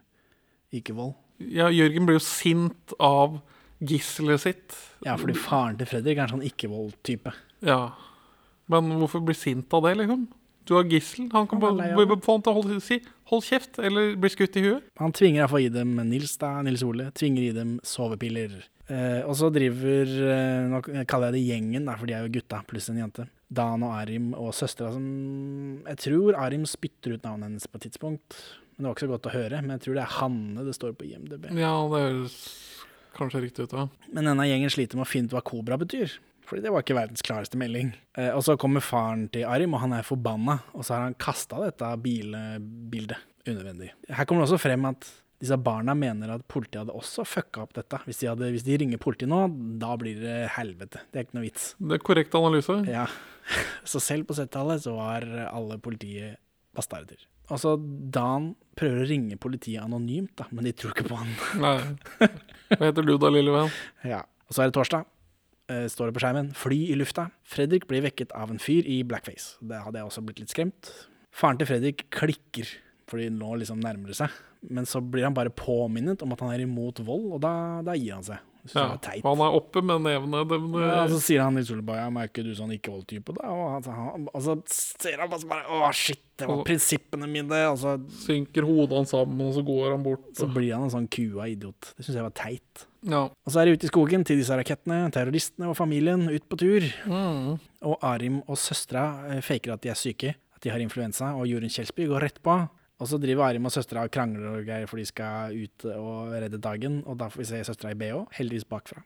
Ikke-vold. 0.73 1.15
Ja, 1.53 1.67
Jørgen 1.73 2.07
blir 2.07 2.17
jo 2.21 2.25
sint 2.25 2.95
av 3.01 3.41
gisselet 3.89 4.43
sitt. 4.43 4.77
Ja, 5.07 5.17
fordi 5.19 5.35
faren 5.39 5.79
til 5.81 5.91
Fredrik 5.91 6.19
er 6.19 6.27
en 6.27 6.37
sånn 6.37 6.47
ikke-vold-type. 6.47 7.35
Ja. 7.67 7.81
Men 8.73 8.93
hvorfor 9.01 9.25
bli 9.25 9.37
sint 9.37 9.73
av 9.75 9.85
det, 9.87 9.97
liksom? 10.01 10.29
Du 10.69 10.77
har 10.77 10.87
gissel. 10.87 11.27
Han 11.33 11.49
kan 11.51 11.59
bare 11.63 12.07
få 12.23 12.37
han 12.37 12.45
til 12.45 12.53
å 12.53 12.59
holde, 12.61 12.81
si 12.81 13.01
'hold 13.27 13.43
kjeft', 13.43 13.83
eller 13.83 14.15
bli 14.17 14.31
skutt 14.31 14.57
i 14.57 14.63
huet. 14.63 14.85
Han 14.99 15.13
tvinger 15.13 15.43
iallfall 15.43 15.67
i 15.67 15.69
dem 15.69 15.97
Nils, 16.09 16.37
da, 16.39 16.63
Nils 16.63 16.85
Ole, 16.87 17.11
tvinger 17.11 17.49
i 17.49 17.53
dem 17.53 17.81
sovepiller. 17.83 18.63
Eh, 18.87 19.23
og 19.27 19.35
så 19.39 19.51
driver 19.55 20.07
eh, 20.07 20.69
Nå 20.69 20.81
kaller 21.07 21.31
jeg 21.31 21.37
det 21.39 21.47
gjengen, 21.47 21.87
da, 21.87 21.97
for 21.97 22.07
de 22.07 22.15
er 22.15 22.27
jo 22.27 22.35
gutta 22.35 22.63
pluss 22.67 22.91
en 22.91 22.99
jente. 22.99 23.27
Dan 23.53 23.83
og 23.83 23.95
Arim 23.95 24.33
og 24.35 24.55
søstera 24.55 24.93
som 24.93 25.83
Jeg 25.87 25.99
tror 25.99 26.39
Arim 26.41 26.65
spytter 26.65 27.15
ut 27.15 27.25
navnet 27.25 27.51
hennes 27.51 27.67
på 27.67 27.79
et 27.79 27.87
tidspunkt. 27.89 28.39
Men 28.77 28.85
det 28.85 28.89
var 28.89 28.95
ikke 28.95 29.07
så 29.07 29.13
godt 29.13 29.29
å 29.29 29.35
høre. 29.35 29.63
Men 29.63 29.75
jeg 29.77 29.85
tror 29.87 29.99
det 29.99 30.05
er 30.05 30.17
Hanne 30.21 30.67
det 30.67 30.77
står 30.77 30.95
på 30.95 31.09
IMDb. 31.11 31.51
Ja, 31.59 31.75
det 31.91 32.05
høres 32.07 32.39
kanskje 33.17 33.45
riktig 33.47 33.69
ut, 33.69 33.75
av. 33.79 33.89
Men 34.13 34.29
denne 34.31 34.47
gjengen 34.49 34.73
sliter 34.73 34.99
med 34.99 35.07
å 35.07 35.11
finne 35.13 35.31
ut 35.31 35.37
hva 35.37 35.45
kobra 35.47 35.79
betyr. 35.81 36.15
Fordi 36.49 36.65
det 36.65 36.73
var 36.75 36.85
ikke 36.85 36.99
verdens 36.99 37.25
klareste 37.25 37.59
melding. 37.61 37.95
Eh, 38.19 38.31
og 38.35 38.43
så 38.45 38.59
kommer 38.61 38.85
faren 38.85 39.29
til 39.33 39.47
Arim, 39.49 39.73
og 39.77 39.85
han 39.85 39.95
er 39.97 40.07
forbanna. 40.07 40.59
Og 40.77 40.85
så 40.85 40.97
har 40.97 41.07
han 41.07 41.19
kasta 41.21 41.63
dette 41.63 41.91
bilbildet 42.03 43.19
unødvendig. 43.49 43.93
Her 44.13 44.29
kommer 44.29 44.43
det 44.45 44.51
også 44.51 44.63
frem 44.63 44.85
at 44.91 45.09
disse 45.43 45.57
barna 45.59 45.95
mener 45.99 46.31
at 46.37 46.45
politiet 46.51 46.85
hadde 46.85 46.95
også 46.95 47.25
fucka 47.27 47.65
opp 47.65 47.73
dette. 47.75 47.99
Hvis 48.07 48.21
de, 48.21 48.29
hadde, 48.31 48.53
hvis 48.55 48.67
de 48.67 48.77
ringer 48.79 49.01
politiet 49.03 49.31
nå, 49.33 49.41
da 49.83 49.97
blir 49.99 50.21
det 50.23 50.37
helvete. 50.55 51.03
Det 51.11 51.19
er 51.19 51.27
ikke 51.27 51.39
noe 51.39 51.49
vits. 51.49 51.65
Det 51.81 51.99
er 51.99 52.05
korrekt 52.07 52.37
analyse. 52.39 52.79
Ja. 52.87 53.09
Så 53.91 54.03
selv 54.05 54.29
på 54.29 54.37
70-tallet 54.39 54.85
så 54.85 54.95
var 54.95 55.27
alle 55.49 55.81
politiet 55.83 56.39
bastarder. 56.77 57.19
Altså, 57.51 57.75
Dan 57.79 58.53
prøver 58.79 59.03
å 59.03 59.09
ringe 59.09 59.39
politiet 59.41 59.83
anonymt, 59.83 60.35
da, 60.39 60.47
men 60.55 60.69
de 60.69 60.75
tror 60.77 60.95
ikke 60.95 61.09
på 61.11 61.19
han. 61.21 61.33
Nei. 61.65 62.29
Hva 62.77 62.85
heter 62.87 63.07
du 63.07 63.17
da, 63.21 63.33
lille 63.33 63.55
venn? 63.55 63.73
Ja. 64.09 64.23
Og 64.49 64.57
så 64.57 64.65
er 64.65 64.71
det 64.71 64.77
torsdag. 64.77 65.09
Eh, 65.73 65.87
står 65.91 66.11
det 66.11 66.17
på 66.17 66.23
skjermen. 66.25 66.53
Fly 66.59 66.79
i 66.93 66.97
lufta. 66.99 67.29
Fredrik 67.49 67.87
blir 67.91 68.05
vekket 68.05 68.33
av 68.37 68.53
en 68.53 68.61
fyr 68.63 68.87
i 68.89 69.03
blackface. 69.09 69.57
Det 69.65 69.81
hadde 69.85 70.01
jeg 70.01 70.09
også 70.09 70.25
blitt 70.27 70.43
litt 70.43 70.53
skremt. 70.53 70.93
Faren 71.33 71.61
til 71.61 71.69
Fredrik 71.71 72.07
klikker, 72.13 72.69
fordi 73.09 73.31
nå 73.33 73.55
liksom 73.61 73.81
nærmer 73.83 74.13
det 74.13 74.19
seg. 74.21 74.33
Men 74.73 74.87
så 74.89 75.01
blir 75.03 75.27
han 75.27 75.37
bare 75.37 75.53
påminnet 75.55 76.23
om 76.23 76.35
at 76.35 76.43
han 76.45 76.53
er 76.55 76.65
imot 76.65 77.01
vold, 77.07 77.31
og 77.37 77.43
da, 77.45 77.55
da 77.87 77.97
gir 77.99 78.19
han 78.19 78.27
seg. 78.27 78.43
Ja, 78.71 78.85
jeg 79.03 79.23
han 79.25 79.41
er 79.43 79.57
oppe 79.59 79.83
med 79.83 80.05
nevene. 80.05 80.45
dem- 80.49 80.75
Ja, 80.79 81.07
så 81.11 81.19
sier 81.21 81.43
han 81.43 81.59
i 81.59 81.65
Solberg 81.67 81.97
ja, 81.99 82.11
men 82.11 82.23
er 82.23 82.29
ikke 82.29 82.45
du 82.47 82.53
sånn 82.55 82.71
ikke-vold-type, 82.77 83.35
da? 83.35 83.49
Og, 83.51 83.83
han, 83.89 84.29
så 84.39 84.55
ser 85.03 85.19
han 85.19 85.29
bare, 85.33 85.49
bare 85.51 85.65
Å, 85.67 85.91
shit, 85.93 86.21
det 86.39 86.47
var 86.47 86.63
prinsippene 86.65 87.27
mine. 87.27 87.59
Og 87.73 87.79
så, 87.83 87.97
Synker 88.23 88.63
hodet 88.69 88.97
hans 89.01 89.11
sammen, 89.11 89.41
og 89.49 89.55
så 89.57 89.65
går 89.67 89.91
han 89.97 90.03
bort. 90.07 90.29
så 90.39 90.47
blir 90.47 90.73
han 90.77 90.85
en 90.87 90.91
sånn 90.95 91.09
kua 91.11 91.49
idiot. 91.51 91.93
Det 91.97 92.05
syns 92.07 92.15
jeg 92.21 92.23
var 92.23 92.37
teit. 92.39 92.87
Ja. 93.03 93.25
Og 93.25 93.51
så 93.51 93.61
er 93.61 93.65
de 93.67 93.73
ute 93.73 93.85
i 93.85 93.91
skogen 93.91 94.25
til 94.25 94.39
disse 94.39 94.55
rakettene, 94.55 95.11
terroristene 95.11 95.67
og 95.69 95.77
familien 95.77 96.29
ut 96.31 96.47
på 96.49 96.57
tur. 96.63 96.87
Mm. 97.11 97.59
Og 97.83 97.99
Arim 98.01 98.43
og 98.47 98.55
søstera 98.57 99.27
eh, 99.35 99.41
faker 99.43 99.73
at 99.75 99.83
de 99.83 99.91
er 99.91 99.99
syke, 99.99 100.37
at 100.55 100.61
de 100.63 100.71
har 100.71 100.79
influensa, 100.79 101.33
og 101.35 101.49
Jorunn 101.51 101.69
Kjelsby 101.73 102.07
går 102.07 102.21
rett 102.29 102.39
på. 102.47 102.61
Og 103.01 103.09
så 103.11 103.19
driver 103.19 103.49
Arim 103.49 103.65
og 103.67 103.73
søstera 103.75 104.05
og 104.07 104.13
krangler 104.15 104.59
og 104.61 104.67
greier, 104.67 104.87
for 104.91 105.01
de 105.01 105.07
skal 105.09 105.57
ut 105.57 105.87
og 105.97 106.35
redde 106.37 106.61
dagen. 106.63 107.01
Og 107.07 107.17
da 107.19 107.31
får 107.33 107.43
vi 107.43 107.49
se 107.51 107.63
søstera 107.67 107.95
i 107.95 107.99
BH, 107.99 108.21
heldigvis 108.39 108.69
bakfra. 108.69 109.03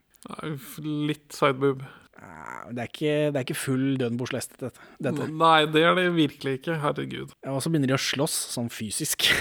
Litt 0.82 1.32
sideboob. 1.36 1.84
Eh, 2.16 2.72
Det 2.72 2.82
er 2.82 2.88
ikke, 2.90 3.14
det 3.30 3.36
er 3.36 3.44
ikke 3.44 3.54
full 3.60 3.96
døden 4.00 4.18
på 4.18 4.26
dette. 4.32 4.70
dette. 4.98 5.28
Nei, 5.30 5.66
det 5.66 5.82
er 5.84 5.94
det 5.94 6.06
virkelig 6.16 6.58
ikke. 6.60 6.78
Herregud. 6.82 7.32
Og 7.46 7.62
så 7.62 7.70
begynner 7.70 7.92
de 7.92 7.94
å 7.96 8.00
slåss, 8.00 8.36
sånn 8.56 8.70
fysisk. 8.72 9.28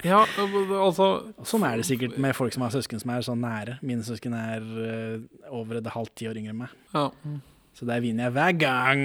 Ja, 0.00 0.22
altså 0.24 1.06
Sånn 1.44 1.64
er 1.68 1.76
det 1.76 1.84
sikkert 1.84 2.14
med 2.16 2.32
folk 2.32 2.54
som 2.54 2.62
har 2.64 2.72
søsken 2.72 3.02
som 3.02 3.10
er 3.12 3.20
sånn 3.26 3.42
nære. 3.44 3.74
Mine 3.84 4.00
søsken 4.06 4.32
er 4.32 4.64
eh, 4.64 5.18
over 5.52 5.76
et 5.76 5.90
halvt 5.92 6.14
tiår 6.16 6.40
yngre 6.40 6.54
enn 6.54 6.62
meg. 6.62 6.72
Ja. 6.94 7.10
Så 7.76 7.84
der 7.84 8.00
vinner 8.00 8.30
jeg 8.30 8.36
hver 8.38 8.56
gang. 8.62 9.02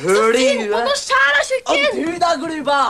Høl 0.00 0.38
i 0.40 0.46
huet! 0.62 0.72
Og 1.68 1.98
du 1.98 2.16
da, 2.22 2.32
Gluba! 2.40 2.80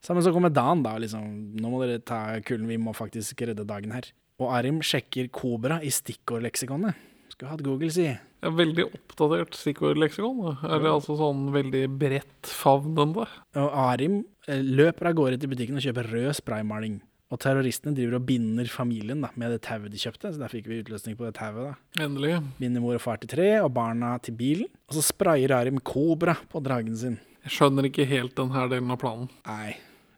Så, 0.00 0.14
men 0.16 0.24
så 0.24 0.32
kommer 0.32 0.52
Dan, 0.52 0.82
da. 0.82 0.94
liksom, 1.00 1.26
Nå 1.60 1.70
må 1.72 1.82
dere 1.84 2.00
ta 2.00 2.22
kulden, 2.46 2.68
vi 2.70 2.78
må 2.80 2.94
faktisk 2.96 3.42
redde 3.44 3.66
dagen 3.68 3.92
her. 3.92 4.08
Og 4.40 4.48
Arim 4.56 4.78
sjekker 4.80 5.28
Kobra 5.28 5.82
i 5.84 5.90
stikkordleksikonet. 5.92 6.96
Skulle 7.34 7.50
hatt 7.52 7.64
Google, 7.64 7.90
si. 7.92 8.06
Er 8.40 8.54
veldig 8.56 8.86
oppdatert 8.88 9.56
stikkordleksikon. 9.58 10.40
Er 10.64 10.80
det 10.80 10.88
altså 10.88 11.18
sånn 11.20 11.50
veldig 11.52 11.82
bredt 12.00 12.48
favnende? 12.48 13.26
Og 13.60 13.76
Arim 13.84 14.22
eh, 14.48 14.62
løper 14.64 15.10
av 15.10 15.18
gårde 15.18 15.42
til 15.42 15.52
butikken 15.52 15.76
og 15.76 15.84
kjøper 15.84 16.08
rød 16.14 16.30
spraymaling. 16.40 16.96
Og 17.30 17.38
terroristene 17.44 17.92
driver 17.94 18.16
og 18.18 18.24
binder 18.26 18.66
familien 18.72 19.20
da, 19.22 19.28
med 19.38 19.52
det 19.54 19.60
tauet 19.68 19.92
de 19.92 20.00
kjøpte. 20.00 20.32
Så 20.32 20.40
der 20.40 20.50
fikk 20.50 20.66
vi 20.72 20.80
utløsning 20.80 21.14
på 21.20 21.28
det 21.28 21.36
tauet. 21.36 21.68
da. 21.68 22.06
Endelig. 22.08 22.40
Binder 22.58 22.82
mor 22.82 22.96
og 22.96 23.04
far 23.04 23.20
til 23.22 23.30
tre, 23.30 23.50
og 23.60 23.70
barna 23.76 24.16
til 24.24 24.34
bilen. 24.40 24.72
Og 24.88 24.96
så 24.96 25.04
sprayer 25.12 25.52
Arim 25.54 25.78
Kobra 25.84 26.34
på 26.50 26.64
dragen 26.64 26.96
sin. 26.98 27.20
Jeg 27.44 27.54
skjønner 27.60 27.86
ikke 27.92 28.08
helt 28.08 28.34
denne 28.40 28.66
delen 28.72 28.90
av 28.96 28.98
planen. 29.04 29.30
Nei. 29.46 29.76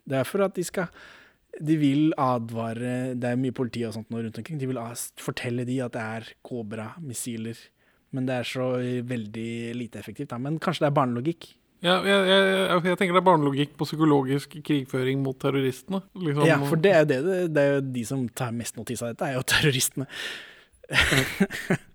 Det 0.09 0.19
er 0.19 0.29
for 0.29 0.45
at 0.45 0.57
de 0.59 0.65
skal 0.67 0.89
De 1.63 1.77
vil 1.79 2.15
advare 2.19 3.15
Det 3.15 3.29
er 3.29 3.39
mye 3.39 3.55
politi 3.55 3.85
og 3.87 3.95
sånt 3.95 4.11
nå 4.11 4.23
rundt 4.23 4.39
omkring. 4.41 4.59
De 4.59 4.69
vil 4.71 4.81
fortelle 5.21 5.67
de 5.69 5.79
at 5.85 5.95
det 5.95 6.03
er 6.03 6.31
Kobra-missiler. 6.43 7.59
Men 8.13 8.29
det 8.29 8.39
er 8.39 8.49
så 8.49 8.69
veldig 9.09 9.53
lite 9.79 10.01
effektivt. 10.01 10.31
Da. 10.33 10.39
Men 10.41 10.59
kanskje 10.61 10.85
det 10.85 10.91
er 10.91 10.97
barnelogikk? 10.97 11.53
Ja, 11.83 11.97
jeg, 12.07 12.27
jeg, 12.29 12.43
jeg, 12.87 12.97
tenker 12.99 13.17
det 13.17 13.21
er 13.21 13.27
barnelogikk 13.27 13.73
på 13.75 13.87
psykologisk 13.89 14.53
krigføring 14.63 15.23
mot 15.25 15.39
terroristene. 15.43 15.99
Liksom, 16.15 16.45
Ja, 16.47 16.61
for 16.63 16.79
det 16.79 16.93
er 16.95 17.09
det, 17.11 17.19
det 17.51 17.63
er 17.63 17.73
jo 17.75 17.81
de 17.97 18.05
som 18.07 18.23
tar 18.39 18.53
mest 18.55 18.79
notis 18.79 19.03
av 19.03 19.11
dette, 19.11 19.27
er 19.33 19.41
jo 19.41 19.47
terroristene. 19.55 20.07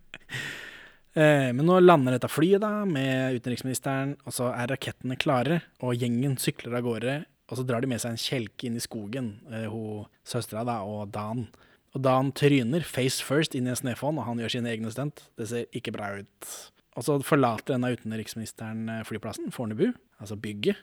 Eh, 1.17 1.49
Men 1.49 1.65
nå 1.65 1.79
lander 1.81 2.13
dette 2.13 2.29
flyet 2.29 2.61
da, 2.61 2.83
med 2.85 3.39
utenriksministeren, 3.39 4.11
og 4.29 4.35
så 4.35 4.51
er 4.51 4.67
rakettene 4.69 5.15
klare, 5.17 5.63
og 5.81 5.97
gjengen 5.97 6.35
sykler 6.37 6.75
av 6.77 6.83
gårde, 6.85 7.15
og 7.47 7.59
så 7.59 7.63
drar 7.67 7.83
de 7.83 7.89
med 7.89 8.01
seg 8.03 8.13
en 8.13 8.21
kjelke 8.21 8.67
inn 8.67 8.77
i 8.77 8.83
skogen, 8.83 9.37
eh, 9.53 9.77
søstera 10.27 10.65
da, 10.67 10.81
og 10.83 11.11
Dan. 11.15 11.47
Og 11.95 12.03
Dan 12.03 12.33
tryner 12.35 12.83
face 12.83 13.23
first 13.23 13.55
inn 13.55 13.67
i 13.67 13.73
en 13.73 13.79
snøfonn, 13.79 14.19
og 14.19 14.27
han 14.27 14.41
gjør 14.41 14.57
sine 14.57 14.73
egne 14.73 14.91
stunt. 14.91 15.29
Det 15.39 15.47
ser 15.49 15.69
ikke 15.75 15.95
bra 15.95 16.11
ut. 16.19 16.49
Og 16.97 17.05
så 17.05 17.15
forlater 17.23 17.75
denne 17.75 17.93
utenriksministeren 17.93 18.89
eh, 18.89 19.03
flyplassen, 19.07 19.51
Fornebu, 19.53 19.91
altså 20.19 20.35
bygget. 20.41 20.79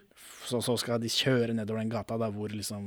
Så, 0.46 0.62
så 0.64 0.76
skal 0.80 1.02
de 1.02 1.10
kjøre 1.10 1.56
nedover 1.56 1.82
den 1.82 1.92
gata 1.92 2.16
da 2.20 2.30
hvor 2.32 2.52
liksom 2.52 2.86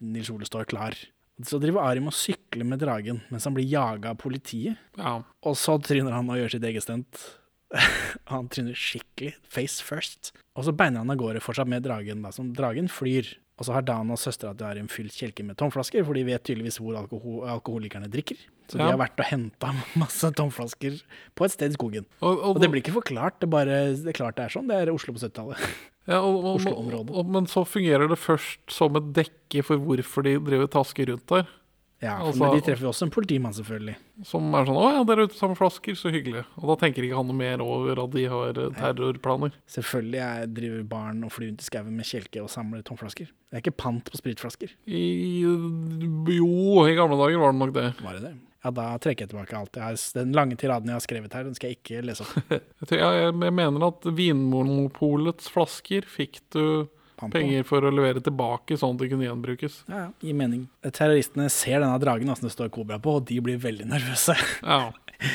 Nils 0.00 0.30
Ole 0.32 0.48
står 0.48 0.68
klar. 0.70 0.96
Så 1.42 1.58
driver 1.58 1.82
Arim 1.82 2.08
og 2.10 2.14
sykler 2.14 2.66
med 2.68 2.82
dragen 2.82 3.22
mens 3.32 3.48
han 3.48 3.56
blir 3.56 3.66
jaga 3.66 4.12
av 4.12 4.20
politiet. 4.20 4.78
Ja. 4.96 5.18
Og 5.42 5.56
så 5.58 5.74
tryner 5.82 6.14
han 6.14 6.30
og 6.30 6.38
gjør 6.38 6.54
sitt 6.54 6.66
eget 6.68 6.84
stunt. 6.84 7.24
han 8.32 8.48
tryner 8.52 8.76
skikkelig, 8.78 9.36
face 9.48 9.84
first. 9.84 10.32
Og 10.58 10.66
så 10.66 10.74
beiner 10.76 11.02
han 11.02 11.12
av 11.12 11.20
gårde 11.20 11.42
fortsatt 11.44 11.70
med 11.70 11.84
dragen, 11.86 12.24
da, 12.24 12.32
som 12.34 12.52
dragen 12.56 12.90
flyr. 12.92 13.30
Og 13.60 13.68
så 13.68 13.76
har 13.76 13.84
Dan 13.86 14.10
og 14.10 14.18
søstera 14.18 14.56
til 14.56 14.66
Arim 14.66 14.88
fylt 14.90 15.14
kjelken 15.14 15.46
med 15.50 15.58
tomflasker, 15.60 16.02
for 16.06 16.18
de 16.18 16.24
vet 16.26 16.42
tydeligvis 16.42 16.80
hvor 16.82 16.96
alkohol 16.98 17.44
alkoholikerne 17.52 18.08
drikker. 18.10 18.40
Så 18.66 18.78
de 18.80 18.86
har 18.86 18.98
vært 18.98 19.20
og 19.20 19.28
henta 19.28 19.72
masse 20.02 20.30
tomflasker 20.38 20.98
på 21.38 21.46
et 21.46 21.54
sted 21.54 21.74
i 21.74 21.76
skogen. 21.76 22.08
Og, 22.20 22.32
og, 22.32 22.56
Og 22.56 22.62
det 22.62 22.70
blir 22.72 22.82
ikke 22.82 22.96
forklart, 22.96 23.38
det 23.40 23.48
er 23.48 23.54
bare 23.54 23.80
det 23.92 24.14
er 24.14 24.18
klart 24.18 24.38
det 24.40 24.48
er 24.48 24.54
sånn. 24.56 24.70
Det 24.70 24.80
er 24.80 24.92
Oslo 24.92 25.14
på 25.14 25.22
70-tallet. 25.22 25.62
ja, 26.10 26.20
og, 26.24 27.20
men 27.28 27.46
så 27.50 27.64
fungerer 27.68 28.10
det 28.10 28.18
først 28.18 28.64
som 28.72 28.98
et 28.98 29.12
dekke 29.20 29.66
for 29.68 29.84
hvorfor 29.84 30.26
de 30.26 30.38
driver 30.42 30.72
tasker 30.80 31.12
rundt 31.12 31.28
der. 31.30 31.46
Ja, 32.02 32.16
for 32.18 32.32
Altså- 32.32 32.48
de 32.56 32.60
treffer 32.66 32.82
jo 32.82 32.90
også 32.90 33.06
en 33.06 33.12
politimann, 33.14 33.52
selvfølgelig. 33.54 33.94
Som 34.26 34.52
er 34.58 34.64
sånn 34.66 34.74
'Å 34.76 34.86
ja, 34.92 35.04
dere 35.04 35.20
er 35.22 35.28
ute 35.28 35.38
sammen 35.38 35.56
flasker, 35.56 35.94
så 35.94 36.10
hyggelig'. 36.10 36.44
Og 36.58 36.66
da 36.66 36.74
tenker 36.86 37.02
ikke 37.06 37.14
han 37.16 37.26
noe 37.28 37.36
mer 37.38 37.62
over 37.62 38.02
at 38.02 38.10
de 38.10 38.24
har 38.26 38.48
eh, 38.58 38.70
terrorplaner. 38.74 39.52
Selvfølgelig 39.70 40.18
jeg 40.18 40.54
driver 40.54 40.82
barn 40.88 41.22
og 41.24 41.30
flyr 41.30 41.48
rundt 41.52 41.62
i 41.62 41.68
skauen 41.70 41.92
med 41.94 42.04
kjelke 42.04 42.42
og 42.42 42.50
samler 42.50 42.82
tomflasker. 42.82 43.28
Det 43.50 43.54
er 43.54 43.62
ikke 43.62 43.76
pant 43.76 44.04
på 44.10 44.18
spritflasker. 44.18 44.70
I, 44.88 45.42
jo, 45.42 46.86
i 46.86 46.94
gamle 46.98 47.16
dager 47.20 47.38
var 47.38 47.52
det 47.52 47.58
nok 47.60 47.72
det. 47.76 48.02
Var 48.02 48.12
det 48.18 48.22
det? 48.22 48.34
Ja, 48.64 48.70
da 48.70 48.84
trekker 49.02 49.26
jeg 49.26 49.30
tilbake 49.30 49.56
alt. 49.58 49.72
Jeg 49.74 49.82
har, 49.82 49.96
den 50.14 50.32
lange 50.32 50.56
tiraden 50.56 50.86
jeg 50.86 50.94
har 50.94 51.02
skrevet 51.02 51.32
her, 51.34 51.44
den 51.44 51.54
skal 51.54 51.70
jeg 51.70 51.78
ikke 51.82 52.02
lese 52.06 52.22
opp. 52.22 52.62
Jeg, 52.92 52.98
jeg 53.00 53.54
mener 53.54 53.86
at 53.88 54.02
Vinmonopolets 54.06 55.48
flasker 55.50 56.02
fikk 56.06 56.38
du 56.54 56.88
På. 57.30 57.38
penger 57.38 57.62
for 57.68 57.80
å 57.86 57.92
levere 57.94 58.20
tilbake, 58.24 58.74
sånn 58.80 58.94
at 58.96 58.98
det 59.04 59.10
kunne 59.12 59.28
gjenbrukes. 59.28 59.82
Ja, 59.88 59.96
ja, 60.06 60.08
gir 60.20 60.34
mening. 60.34 60.66
Terroristene 60.82 61.50
ser 61.50 61.80
denne 61.80 61.98
dragen 62.02 62.26
som 62.34 62.48
det 62.48 62.52
står 62.54 62.70
kobra 62.74 62.98
på, 62.98 63.18
og 63.20 63.26
de 63.28 63.38
blir 63.40 63.58
veldig 63.62 63.86
nervøse. 63.92 64.34
Ja. 64.62 64.90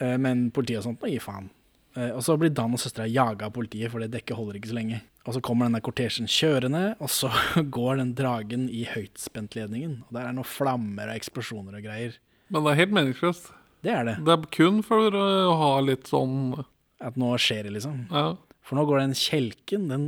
Eh, 0.00 0.16
Men 0.16 0.50
politiet 0.50 0.78
og 0.80 0.84
sånt 0.86 1.02
må 1.02 1.10
gi 1.12 1.18
faen. 1.20 1.50
Eh, 1.94 2.10
Og 2.16 2.22
så 2.24 2.32
blir 2.40 2.48
Dan 2.56 2.72
og 2.72 2.80
søstera 2.80 3.04
jaga 3.10 3.46
av 3.50 3.52
politiet, 3.52 3.90
for 3.92 4.00
det 4.00 4.10
dekket 4.14 4.36
holder 4.38 4.56
ikke 4.56 4.70
så 4.70 4.76
lenge. 4.78 5.00
Og 5.28 5.34
så 5.36 5.42
kommer 5.44 5.66
denne 5.68 5.82
kortesjen 5.84 6.24
kjørende, 6.24 6.94
og 7.04 7.10
så 7.12 7.28
går 7.76 7.98
den 8.00 8.14
dragen 8.16 8.62
i 8.72 8.86
høytspentledningen. 8.88 9.98
Og 10.08 10.16
der 10.16 10.28
er 10.30 10.32
noen 10.32 10.48
flammer 10.48 11.10
og 11.12 11.18
eksplosjoner 11.20 11.76
og 11.76 11.84
greier. 11.84 12.16
Men 12.48 12.64
det 12.64 12.72
er 12.72 12.80
helt 12.80 12.96
meningsløst. 12.96 13.50
Det 13.84 13.92
er 13.92 14.08
det. 14.08 14.16
Det 14.24 14.32
er 14.38 14.48
kun 14.56 14.80
for 14.88 15.12
å 15.16 15.26
ha 15.60 15.68
litt 15.84 16.08
sånn 16.10 16.64
At 17.00 17.16
nå 17.20 17.30
skjer 17.40 17.68
det, 17.68 17.70
liksom. 17.78 18.06
Ja. 18.12 18.24
For 18.70 18.78
nå 18.78 18.84
går 18.86 19.00
den 19.00 19.16
kjelken, 19.18 19.88
den 19.90 20.04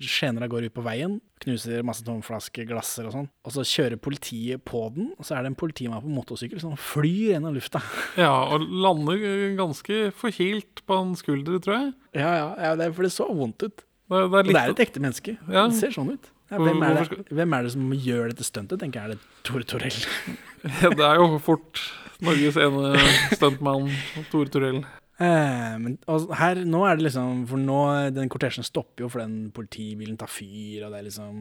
skjener 0.00 0.46
av 0.46 0.48
gårde 0.54 0.70
ut 0.70 0.74
på 0.78 0.84
veien, 0.86 1.18
knuser 1.44 1.82
masse 1.84 2.06
tomflasker, 2.06 2.64
glasser 2.70 3.04
og 3.04 3.12
sånn. 3.12 3.26
Og 3.44 3.52
så 3.52 3.64
kjører 3.68 4.00
politiet 4.00 4.64
på 4.64 4.80
den, 4.94 5.10
og 5.20 5.28
så 5.28 5.36
er 5.36 5.44
det 5.44 5.50
en 5.52 5.58
politimann 5.60 6.00
på 6.00 6.12
motorsykkel 6.14 6.62
som 6.62 6.72
flyr 6.80 7.34
gjennom 7.34 7.52
lufta. 7.52 7.82
ja, 8.24 8.32
og 8.48 8.64
lander 8.64 9.20
ganske 9.58 10.08
forkilt 10.16 10.80
på 10.88 11.00
en 11.02 11.12
skulder, 11.20 11.60
tror 11.60 11.76
jeg. 11.76 11.92
Ja, 12.16 12.32
ja, 12.32 12.48
ja 12.64 12.72
det 12.80 12.88
er 12.88 12.96
for 12.96 13.04
det 13.04 13.12
så 13.12 13.28
vondt 13.28 13.66
ut. 13.66 13.84
Det, 14.08 14.16
det 14.16 14.24
er 14.24 14.40
Og 14.40 14.54
det 14.54 14.62
er 14.62 14.72
et 14.72 14.84
ekte 14.86 15.04
menneske. 15.04 15.36
Ja. 15.44 15.68
Det 15.68 15.76
ser 15.76 15.92
sånn 15.92 16.14
ut. 16.16 16.32
Ja, 16.48 16.62
hvem, 16.64 16.80
er 16.80 16.96
det, 16.96 17.24
hvem 17.28 17.54
er 17.58 17.66
det 17.66 17.74
som 17.74 17.90
gjør 17.92 18.30
dette 18.32 18.46
stuntet, 18.48 18.80
tenker 18.80 19.04
jeg. 19.04 19.04
Er 19.04 19.18
det 19.18 19.44
Tore 19.44 19.68
Torell? 19.68 20.04
Ja, 20.82 20.88
det 20.90 21.04
er 21.06 21.20
jo 21.20 21.36
fort 21.38 21.78
Norges 22.24 22.56
ene 22.58 22.96
stuntmann, 23.36 23.92
Tore 24.32 24.50
Torell. 24.50 24.80
Eh, 25.18 25.72
men 25.82 25.96
og 26.06 26.28
her, 26.38 26.60
nå 26.62 26.84
er 26.86 26.98
det 26.98 27.08
liksom 27.08 27.40
For 27.50 27.58
nå, 27.58 27.78
den 28.14 28.30
kortesjen 28.30 28.66
stopper 28.66 29.02
jo 29.02 29.08
for 29.10 29.24
den 29.24 29.48
politibilen 29.54 30.18
tar 30.20 30.30
fyr, 30.30 30.84
og 30.86 30.92
det 30.94 31.00
er 31.00 31.08
liksom 31.08 31.40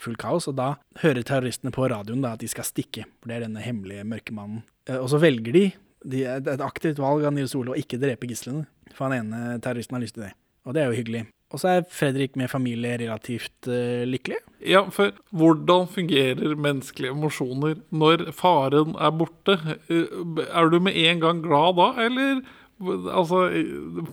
full 0.00 0.16
kaos. 0.20 0.48
Og 0.48 0.56
da 0.56 0.70
hører 1.02 1.26
terroristene 1.26 1.72
på 1.74 1.88
radioen 1.92 2.22
da 2.24 2.36
at 2.36 2.44
de 2.44 2.48
skal 2.50 2.64
stikke, 2.68 3.04
for 3.20 3.30
det 3.30 3.38
er 3.38 3.46
denne 3.48 3.64
hemmelige 3.64 4.06
mørkemannen. 4.08 4.62
Eh, 4.88 4.96
Og 4.96 5.10
så 5.12 5.20
velger 5.22 5.52
de, 5.52 5.64
de 6.04 6.24
det 6.24 6.26
er 6.48 6.54
et 6.56 6.64
aktivt 6.64 7.00
valg 7.02 7.26
av 7.26 7.34
Nils 7.36 7.56
Ole 7.58 7.74
å 7.74 7.80
ikke 7.80 8.00
drepe 8.00 8.28
gislene, 8.30 8.66
for 8.94 9.08
han 9.08 9.18
ene 9.32 9.58
terroristen 9.60 9.98
har 9.98 10.06
lyst 10.06 10.16
til 10.16 10.28
det. 10.28 10.34
Og 10.68 10.74
det 10.76 10.82
er 10.82 10.90
jo 10.90 10.98
hyggelig. 11.00 11.26
Og 11.48 11.60
så 11.62 11.68
er 11.78 11.86
Fredrik 11.88 12.34
med 12.36 12.50
familie 12.52 12.98
relativt 13.00 13.68
uh, 13.72 14.04
lykkelig. 14.04 14.36
Ja, 14.68 14.82
for 14.92 15.14
hvordan 15.32 15.86
fungerer 15.88 16.52
menneskelige 16.60 17.14
emosjoner 17.14 17.78
når 17.88 18.26
faren 18.36 18.92
er 19.00 19.14
borte? 19.16 19.56
Eh, 19.88 20.12
Er 20.44 20.68
du 20.68 20.76
med 20.84 20.98
en 21.08 21.22
gang 21.22 21.40
glad 21.40 21.78
da, 21.80 21.86
eller 22.04 22.42
Altså, 22.78 23.40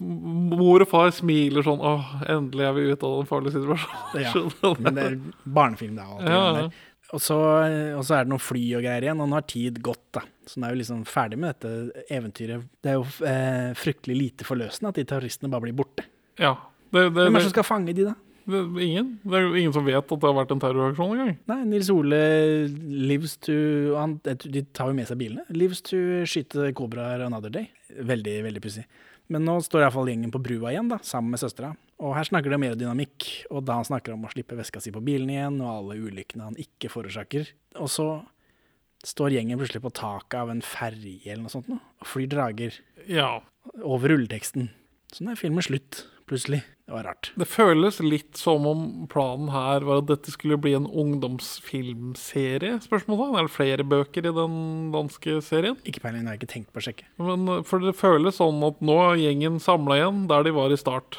mor 0.02 0.82
og 0.82 0.90
far 0.90 1.12
smiler 1.14 1.66
sånn 1.66 1.84
Åh, 1.86 2.16
endelig 2.34 2.66
er 2.66 2.74
vi 2.74 2.86
ute 2.90 3.06
av 3.06 3.20
den 3.20 3.30
farlige 3.30 3.60
situasjonen. 3.60 4.24
Ja, 4.26 4.72
men 4.82 4.98
det 4.98 5.06
er 5.06 5.18
barnefilm, 5.46 6.00
det 6.00 6.08
det 6.24 6.34
Ja. 6.34 6.68
Og 7.14 7.22
så, 7.22 7.38
og 7.96 8.02
så 8.04 8.16
er 8.18 8.26
det 8.26 8.32
noen 8.32 8.42
fly 8.42 8.64
og 8.80 8.82
greier 8.82 9.06
igjen, 9.06 9.20
og 9.22 9.30
nå 9.30 9.38
har 9.38 9.46
tid 9.48 9.78
gått, 9.86 10.08
da. 10.18 10.24
Så 10.50 10.58
nå 10.58 10.66
er 10.68 10.74
vi 10.74 10.80
liksom 10.82 11.04
ferdig 11.08 11.38
med 11.38 11.54
dette 11.54 12.06
eventyret. 12.12 12.66
Det 12.82 12.92
er 12.92 12.98
jo 12.98 13.06
eh, 13.30 13.70
fryktelig 13.78 14.18
lite 14.18 14.48
forløsende 14.48 14.90
at 14.90 14.98
de 14.98 15.06
terroristene 15.12 15.52
bare 15.54 15.68
blir 15.68 15.78
borte. 15.78 16.08
Ja. 16.42 16.56
Det, 16.90 17.04
det, 17.06 17.12
Hvem 17.14 17.30
er 17.30 17.38
det, 17.38 17.44
som 17.46 17.54
skal 17.54 17.68
fange 17.68 17.94
de, 17.94 18.08
da? 18.10 18.16
Ingen. 18.48 19.20
Det 19.26 19.40
er 19.40 19.56
ingen 19.58 19.74
som 19.74 19.86
vet 19.88 19.98
at 19.98 20.10
det 20.12 20.28
har 20.30 20.36
vært 20.38 20.52
en 20.54 20.62
terroraksjon 20.62 21.14
engang. 21.16 21.38
Nei, 21.50 21.60
Nils 21.72 21.90
Ole 21.94 22.20
lives 23.10 23.38
to 23.46 23.56
han, 23.98 24.20
De 24.24 24.62
tar 24.76 24.92
jo 24.92 24.98
med 24.98 25.08
seg 25.10 25.18
bilene. 25.22 25.46
Lives 25.50 25.82
to 25.86 25.98
skyte 26.30 26.70
kobraer 26.78 27.26
another 27.26 27.50
day. 27.50 27.72
Veldig, 27.96 28.38
veldig 28.46 28.62
pussig. 28.64 28.86
Men 29.34 29.42
nå 29.48 29.56
står 29.66 29.82
iallfall 29.82 30.12
gjengen 30.12 30.30
på 30.34 30.42
brua 30.46 30.70
igjen, 30.70 30.90
da, 30.92 31.00
sammen 31.02 31.34
med 31.34 31.42
søstera. 31.42 31.72
Og 31.98 32.14
her 32.14 32.28
snakker 32.28 32.52
de 32.52 32.58
om 32.60 32.66
aerodynamikk, 32.68 33.26
og 33.50 33.64
da 33.66 33.80
han 33.80 33.88
snakker 33.88 34.14
om 34.14 34.28
å 34.28 34.30
slippe 34.30 34.58
veska 34.60 34.82
si 34.84 34.92
på 34.94 35.02
bilen 35.02 35.32
igjen, 35.34 35.58
og 35.66 35.72
alle 35.72 35.98
ulykkene 35.98 36.46
han 36.52 36.60
ikke 36.62 36.92
forårsaker. 36.94 37.50
Og 37.82 37.90
så 37.90 38.06
står 39.06 39.34
gjengen 39.38 39.58
plutselig 39.58 39.82
på 39.82 39.94
taket 39.98 40.38
av 40.44 40.52
en 40.54 40.62
ferge 40.66 41.24
eller 41.26 41.44
noe 41.46 41.54
sånt, 41.54 41.70
nå, 41.72 41.80
og 42.02 42.10
flyr 42.10 42.30
drager 42.30 42.78
Ja. 43.10 43.40
over 43.82 44.10
rulleteksten. 44.14 44.70
Sånn 45.14 45.32
er 45.32 45.40
filmen 45.40 45.64
slutt, 45.66 46.04
plutselig. 46.30 46.64
Det 46.86 46.94
var 46.94 47.04
rart. 47.08 47.32
Det 47.36 47.48
føles 47.50 47.98
litt 48.06 48.38
som 48.38 48.66
om 48.70 48.82
planen 49.10 49.50
her 49.50 49.82
var 49.88 50.04
at 50.04 50.10
dette 50.12 50.30
skulle 50.34 50.58
bli 50.62 50.76
en 50.78 50.86
ungdomsfilmserie? 51.66 52.80
spørsmålstegn. 52.86 53.38
Er 53.40 53.48
det 53.48 53.54
flere 53.56 53.84
bøker 53.90 54.28
i 54.30 54.34
den 54.36 54.92
danske 54.94 55.40
serien? 55.46 55.78
Ikke 55.86 56.02
peiling, 56.04 56.26
har 56.28 56.36
jeg 56.36 56.44
ikke 56.44 56.54
tenkt 56.54 56.74
på 56.74 56.82
å 56.82 56.86
sjekke. 56.86 57.08
Men 57.22 57.48
eh, 57.50 57.64
For 57.68 57.82
det 57.82 57.96
føles 57.98 58.38
sånn 58.42 58.62
at 58.68 58.82
nå 58.86 58.98
er 59.12 59.22
gjengen 59.24 59.58
samla 59.64 59.98
igjen 60.02 60.28
der 60.30 60.46
de 60.46 60.54
var 60.56 60.74
i 60.74 60.78
start. 60.78 61.18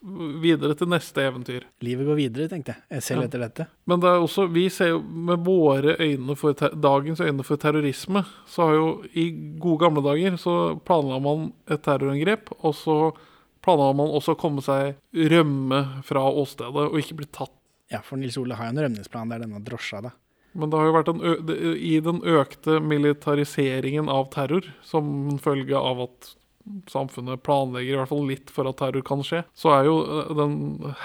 Videre 0.00 0.72
til 0.80 0.88
neste 0.88 1.20
eventyr. 1.28 1.66
Livet 1.84 2.06
går 2.08 2.16
videre, 2.16 2.46
tenkte 2.48 2.72
jeg, 2.72 2.82
Jeg 2.94 3.02
selv 3.04 3.20
Ja. 3.20 3.26
etter 3.28 3.42
dette. 3.42 3.66
Men 3.90 4.00
det 4.00 4.08
er 4.08 4.22
også, 4.22 4.46
vi 4.48 4.68
ser 4.72 4.94
jo 4.94 5.00
med 5.02 5.42
våre 5.44 5.96
øyne 6.00 6.36
for 6.40 6.54
dagens 6.54 7.20
øyne 7.20 7.44
for 7.44 7.56
terrorisme, 7.60 8.22
så 8.48 8.64
har 8.64 8.74
jo 8.78 8.86
i 9.12 9.26
gode 9.60 9.82
gamle 9.82 10.00
dager 10.06 10.38
så 10.40 10.54
planla 10.86 11.18
man 11.20 11.50
et 11.68 11.82
terrorangrep, 11.84 12.48
og 12.64 12.72
så 12.78 12.96
planla 13.64 13.90
man 13.96 14.12
også 14.16 14.34
å 14.36 14.40
komme 14.40 14.64
seg 14.64 14.98
rømme 15.32 15.80
fra 16.06 16.24
åstedet 16.28 16.88
og 16.88 16.98
ikke 17.00 17.20
bli 17.22 17.30
tatt. 17.30 17.54
Ja, 17.90 17.98
for 18.06 18.20
Nils 18.20 18.38
Ole 18.38 18.54
har 18.54 18.68
jo 18.68 18.76
en 18.76 18.84
rømningsplan, 18.84 19.30
det 19.30 19.40
er 19.40 19.46
denne 19.48 19.62
drosja, 19.66 20.02
da. 20.04 20.12
Men 20.58 20.70
det 20.70 20.78
har 20.78 20.88
jo 20.88 20.94
vært 20.96 21.10
I 21.78 21.96
den 22.02 22.20
økte 22.26 22.80
militariseringen 22.82 24.10
av 24.10 24.30
terror, 24.34 24.66
som 24.86 25.38
følge 25.42 25.78
av 25.78 26.04
at 26.06 26.30
samfunnet 26.90 27.42
planlegger 27.42 27.94
i 27.94 27.98
hvert 27.98 28.10
fall 28.10 28.26
litt 28.28 28.50
for 28.52 28.68
at 28.68 28.78
terror 28.78 29.02
kan 29.06 29.22
skje, 29.26 29.42
så 29.56 29.72
er 29.74 29.88
jo 29.88 29.94
den 30.36 30.56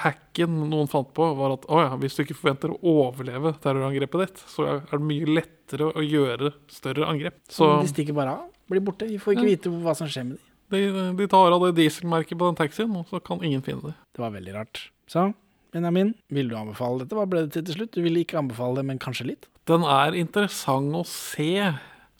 hacken 0.01 0.57
noen 0.69 0.89
fant 0.91 1.13
på, 1.15 1.29
var 1.39 1.55
at 1.55 1.67
å 1.71 1.81
ja, 1.85 1.93
hvis 2.01 2.17
du 2.17 2.25
ikke 2.25 2.37
forventer 2.37 2.73
å 2.73 2.79
overleve 2.95 3.55
terrorangrepet 3.63 4.25
ditt, 4.25 4.43
så 4.51 4.67
er 4.73 4.83
det 4.91 5.01
mye 5.05 5.29
lettere 5.39 5.89
å 5.89 6.03
gjøre 6.05 6.51
større 6.71 7.07
angrep. 7.09 7.39
Så 7.49 7.69
De 7.81 7.93
stikker 7.93 8.17
bare 8.17 8.35
av, 8.35 8.51
blir 8.69 8.83
borte. 8.85 9.07
Vi 9.09 9.21
får 9.21 9.37
ikke 9.37 9.49
vite 9.53 9.73
hva 9.85 9.95
som 9.97 10.09
skjer 10.11 10.27
med 10.27 10.37
dem. 10.37 10.51
De, 10.73 10.81
de 11.17 11.27
tar 11.31 11.53
av 11.55 11.63
det 11.67 11.75
dieselmerket 11.77 12.37
på 12.39 12.49
den 12.49 12.57
taxien, 12.59 12.93
og 12.97 13.09
så 13.11 13.21
kan 13.23 13.43
ingen 13.45 13.63
finne 13.65 13.91
det. 13.91 13.95
Det 14.15 14.23
var 14.23 14.33
veldig 14.33 14.55
rart. 14.55 14.85
Så, 15.11 15.27
Benjamin, 15.75 16.13
vil 16.33 16.49
du 16.49 16.55
anbefale 16.57 17.03
dette? 17.03 17.17
Hva 17.17 17.27
ble 17.29 17.45
det 17.45 17.53
til 17.55 17.65
til 17.67 17.79
slutt? 17.79 17.93
Du 17.97 18.01
ville 18.05 18.23
ikke 18.25 18.39
anbefale 18.41 18.79
det, 18.79 18.87
men 18.89 19.01
kanskje 19.01 19.27
litt? 19.33 19.49
Den 19.69 19.85
er 19.89 20.15
interessant 20.17 20.93
å 20.97 21.03
se, 21.09 21.49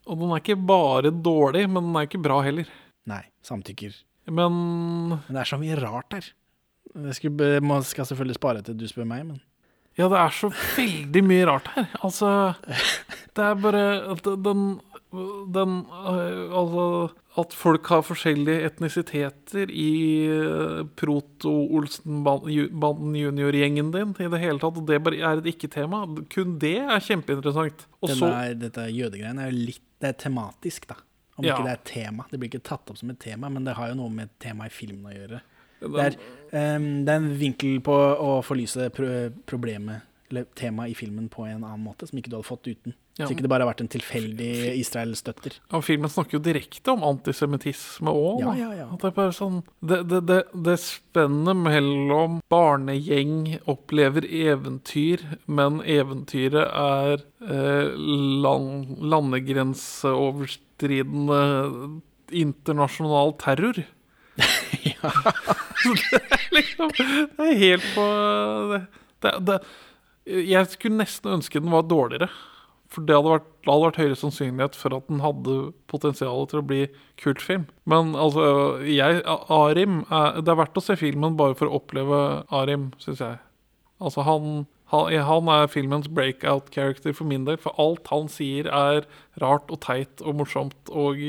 og 0.05 0.21
den 0.21 0.33
er 0.33 0.41
ikke 0.43 0.59
bare 0.61 1.11
dårlig, 1.13 1.65
men 1.69 1.89
den 1.89 1.97
er 1.99 2.07
ikke 2.09 2.21
bra 2.25 2.39
heller. 2.45 2.69
Nei, 3.09 3.23
samtykker. 3.45 3.95
Men 4.33 4.55
Men 5.09 5.29
det 5.29 5.41
er 5.43 5.49
så 5.51 5.59
mye 5.61 5.77
rart 5.77 6.13
her. 6.17 6.29
Jeg 6.95 7.17
skulle, 7.17 7.59
må, 7.61 7.81
skal 7.85 8.07
selvfølgelig 8.09 8.37
spare 8.37 8.63
til 8.65 8.77
du 8.77 8.87
spør 8.89 9.07
meg, 9.09 9.25
men 9.27 9.41
Ja, 9.97 10.09
det 10.11 10.17
er 10.19 10.33
så 10.35 10.49
veldig 10.51 11.21
mye 11.23 11.45
rart 11.47 11.67
her. 11.75 11.85
Altså 12.03 12.29
Det 13.35 13.43
er 13.45 13.55
bare 13.55 14.15
den 14.43 14.63
Den 15.55 15.85
øh, 15.89 16.51
Altså 16.51 16.85
at 17.41 17.53
folk 17.55 17.87
har 17.91 18.03
forskjellige 18.05 18.65
etnisiteter 18.69 19.71
i 19.71 19.91
øh, 20.31 20.83
Proto-Olsen-banden 20.99 23.15
junior-gjengen 23.19 23.91
din 23.93 24.13
i 24.19 24.27
det 24.31 24.39
hele 24.41 24.59
tatt, 24.61 24.77
og 24.79 24.85
det 24.87 24.99
er 24.99 25.39
et 25.41 25.49
ikke-tema. 25.51 26.03
Kun 26.31 26.55
det 26.61 26.75
er 26.83 27.03
kjempeinteressant. 27.03 27.85
Og 28.01 28.09
så 28.13 28.29
denne, 28.29 28.59
dette 28.65 28.87
jødegreiene 28.91 29.45
er 29.45 29.51
jo 29.51 29.65
litt 29.71 29.81
Det 30.01 30.07
er 30.11 30.17
tematisk, 30.25 30.87
da. 30.89 30.95
Om 31.37 31.43
Ja. 31.45 31.55
ikke 31.55 31.67
det 31.67 31.71
er 31.71 31.83
tema. 31.87 32.25
Det 32.31 32.39
blir 32.39 32.49
ikke 32.49 32.63
tatt 32.63 32.89
opp 32.91 32.97
som 32.99 33.09
et 33.09 33.19
tema, 33.19 33.49
men 33.49 33.63
det 33.63 33.75
har 33.75 33.89
jo 33.89 33.95
noe 33.95 34.09
med 34.11 34.29
temaet 34.39 34.71
i 34.71 34.75
filmen 34.75 35.11
å 35.11 35.15
gjøre. 35.15 35.39
Det 35.81 36.03
er, 36.03 36.15
um, 36.77 37.05
det 37.05 37.11
er 37.11 37.17
en 37.19 37.37
vinkel 37.39 37.79
på 37.83 37.95
å 37.95 38.41
forlyse 38.43 38.89
pro 38.95 39.07
problemet, 39.45 40.01
eller 40.31 40.45
temaet 40.55 40.91
i 40.91 40.95
filmen, 40.95 41.29
på 41.29 41.45
en 41.47 41.63
annen 41.63 41.83
måte, 41.83 42.07
som 42.07 42.17
ikke 42.19 42.29
du 42.31 42.37
hadde 42.37 42.47
fått 42.47 42.67
uten. 42.67 42.93
Ja. 43.15 43.29
Så 43.29 43.31
ikke 43.31 43.45
det 43.45 43.51
bare 43.51 43.63
har 43.63 43.69
vært 43.71 43.81
en 43.85 43.93
tilfeldig 43.93 44.75
Israel-støtter. 44.75 45.53
Ja, 45.71 45.79
filmen 45.85 46.11
snakker 46.11 46.35
jo 46.35 46.41
direkte 46.43 46.91
om 46.91 47.03
antisemittisme 47.07 48.11
òg. 48.11 48.41
Ja, 48.43 48.51
ja, 48.59 48.71
ja. 48.75 48.87
At 48.91 48.99
det 48.99 49.07
er 49.07 49.15
bare 49.15 49.31
sånn 49.35 49.61
Det, 49.79 50.03
det, 50.11 50.19
det, 50.27 50.43
det 50.67 50.75
spennet 50.83 51.55
mellom 51.63 52.43
barnegjeng 52.51 53.55
opplever 53.71 54.27
eventyr, 54.27 55.23
men 55.47 55.79
eventyret 55.87 56.67
er 56.67 57.23
eh, 57.47 57.95
land, 58.43 58.99
landegrenseoverstridende 58.99 61.39
internasjonal 62.35 63.31
terror. 63.39 63.79
det 64.35 66.19
er 66.19 66.51
liksom 66.51 66.91
Det 66.97 67.39
er 67.45 67.55
helt 67.61 67.85
på 67.95 68.03
det, 68.73 68.81
det, 69.23 69.31
det, 69.47 69.55
Jeg 70.49 70.67
skulle 70.73 70.99
nesten 70.99 71.31
ønske 71.37 71.61
den 71.63 71.71
var 71.71 71.87
dårligere. 71.87 72.27
For 72.93 73.05
det 73.05 73.15
hadde 73.17 73.31
vært, 73.33 73.47
det 73.65 73.71
hadde 73.71 73.87
vært 73.87 73.99
høyere 74.01 74.19
sannsynlighet 74.19 74.77
for 74.77 74.95
at 74.97 75.07
den 75.09 75.23
hadde 75.23 75.55
potensial 75.91 76.45
til 76.51 76.61
å 76.61 76.67
bli 76.69 76.81
kultfilm. 77.21 77.65
Men 77.89 78.13
altså, 78.19 78.45
jeg, 78.87 79.23
Arim 79.25 80.03
er, 80.09 80.41
Det 80.41 80.53
er 80.53 80.61
verdt 80.61 80.79
å 80.79 80.85
se 80.85 80.97
filmen 80.99 81.37
bare 81.39 81.57
for 81.57 81.69
å 81.69 81.81
oppleve 81.81 82.21
Arim, 82.53 82.91
syns 83.01 83.23
jeg. 83.25 83.39
Altså, 83.99 84.25
han, 84.27 84.65
han, 84.93 85.13
han 85.29 85.53
er 85.55 85.71
filmens 85.71 86.11
breakout 86.11 86.69
character 86.75 87.15
for 87.15 87.27
min 87.29 87.47
del. 87.47 87.57
For 87.61 87.75
alt 87.81 88.11
han 88.13 88.29
sier, 88.31 88.69
er 88.69 89.07
rart 89.41 89.71
og 89.73 89.81
teit 89.85 90.21
og 90.21 90.37
morsomt 90.43 90.93
og 90.93 91.23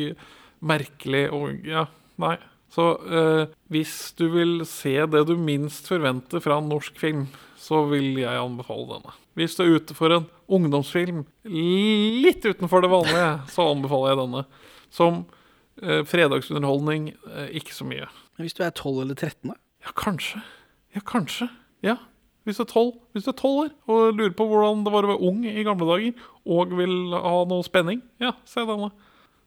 merkelig 0.67 1.27
og 1.35 1.67
Ja, 1.67 1.89
nei. 2.23 2.37
Så 2.77 2.91
eh, 3.09 3.53
hvis 3.73 4.13
du 4.19 4.27
vil 4.35 4.59
se 4.69 4.99
det 5.09 5.23
du 5.29 5.37
minst 5.41 5.89
forventer 5.89 6.43
fra 6.45 6.59
en 6.61 6.69
norsk 6.69 6.99
film, 7.01 7.29
så 7.57 7.87
vil 7.89 8.19
jeg 8.21 8.43
anbefale 8.43 8.91
denne. 8.91 9.15
Hvis 9.37 9.57
du 9.57 9.65
er 9.65 9.77
ute 9.77 9.97
for 9.97 10.13
en 10.15 10.29
ungdomsfilm 10.49 11.25
litt 11.45 12.47
utenfor 12.47 12.85
det 12.85 12.91
vanlige, 12.93 13.31
så 13.53 13.69
anbefaler 13.75 14.15
jeg 14.15 14.21
denne. 14.23 14.43
Som 14.95 15.23
eh, 15.83 16.03
fredagsunderholdning 16.09 17.11
eh, 17.13 17.51
ikke 17.61 17.77
så 17.77 17.85
mye. 17.89 18.09
Hvis 18.41 18.57
du 18.57 18.63
er 18.65 18.73
12 18.73 19.03
eller 19.05 19.19
13, 19.19 19.53
da? 19.53 19.59
Ja, 19.85 19.93
kanskje. 19.97 20.41
Ja, 20.97 21.03
kanskje. 21.05 21.51
Ja. 21.85 21.99
Hvis 22.47 22.61
du 22.61 22.63
er 22.63 22.71
tolv 22.71 22.93
hvis 23.13 23.27
du 23.27 23.33
er 23.33 23.39
12 23.41 23.53
år 23.59 23.71
og 23.91 24.19
lurer 24.19 24.35
på 24.39 24.47
hvordan 24.47 24.85
det 24.87 24.93
var 24.95 25.07
å 25.07 25.11
være 25.11 25.29
ung 25.29 25.41
i 25.51 25.65
gamle 25.67 25.89
dager, 25.89 26.27
og 26.47 26.75
vil 26.79 27.15
ha 27.15 27.39
noe 27.51 27.67
spenning, 27.67 28.05
ja, 28.23 28.37
se 28.47 28.63
denne. 28.69 28.93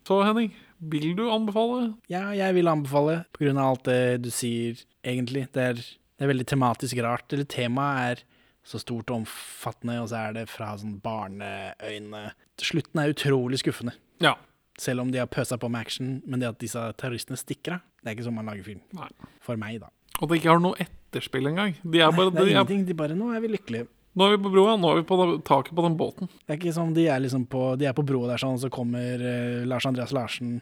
Så 0.07 0.18
Henning, 0.26 0.52
vil 0.91 1.14
du 1.16 1.28
anbefale? 1.32 1.94
Ja, 2.11 2.30
jeg 2.36 2.56
vil 2.57 2.70
anbefale, 2.72 3.22
av 3.40 3.60
alt 3.64 3.86
det 3.88 4.02
du 4.26 4.30
sier, 4.34 4.80
egentlig. 5.06 5.45
Det 5.56 5.64
er, 5.64 5.80
det 5.80 6.26
er 6.26 6.32
veldig 6.32 6.48
tematisk 6.49 7.02
rart. 7.06 7.28
Eller 7.36 7.48
temaet 7.49 7.99
er 8.03 8.24
så 8.70 8.78
stort 8.82 9.10
og 9.10 9.24
omfattende, 9.24 9.98
og 10.04 10.10
så 10.12 10.20
er 10.28 10.36
det 10.38 10.46
fra 10.52 10.76
sånn 10.78 11.00
barneøyne. 11.02 12.28
Slutten 12.62 13.02
er 13.02 13.14
utrolig 13.16 13.62
skuffende. 13.64 13.96
Ja. 14.22 14.36
Selv 14.80 15.04
om 15.04 15.12
de 15.12 15.20
har 15.20 15.30
pøsa 15.32 15.58
på 15.60 15.70
med 15.72 15.82
action, 15.88 16.20
men 16.30 16.40
det 16.44 16.52
at 16.52 16.60
disse 16.62 16.82
terroristene 17.00 17.40
stikker 17.40 17.80
av, 17.80 17.86
det 18.04 18.12
er 18.12 18.18
ikke 18.18 18.28
sånn 18.30 18.38
man 18.38 18.48
lager 18.52 18.68
film. 18.68 18.84
Nei. 18.96 19.10
For 19.44 19.60
meg, 19.60 19.80
da. 19.82 19.90
Og 20.20 20.30
det 20.30 20.40
ikke 20.40 20.54
har 20.54 20.62
noe 20.64 20.78
etterspill 20.84 21.50
engang. 21.50 21.74
De 21.84 22.00
er 22.04 22.14
bare, 22.14 22.30
Nei, 22.30 22.36
det 22.36 22.44
er 22.44 22.50
de 22.50 22.54
ingenting. 22.56 22.86
De 22.88 22.98
bare 23.02 23.18
Nå 23.18 23.32
er 23.36 23.41
vi 23.44 23.52
lykkelige. 23.56 23.88
nå 24.20 24.26
er 24.28 24.36
vi 24.36 24.44
på 24.44 24.52
broa, 24.54 24.76
nå 24.80 24.91
er 24.91 25.02
vi 25.02 25.08
på 25.10 25.18
taket 25.48 25.76
på 25.76 25.86
den 25.86 25.98
båten. 26.00 26.30
Det 26.46 26.54
er 26.54 26.60
ikke 26.62 26.76
som 26.76 26.94
de 26.94 27.08
er 27.08 27.20
liksom 27.24 27.46
på 27.50 27.76
De 27.80 27.88
er 27.90 27.96
på 27.98 28.06
broa 28.06 28.30
der 28.32 28.41
sånn, 28.41 28.60
så 28.60 28.70
kommer 28.74 29.20
eh, 29.20 29.66
Lars 29.68 29.88
Andreas 29.90 30.14
Larsen 30.16 30.60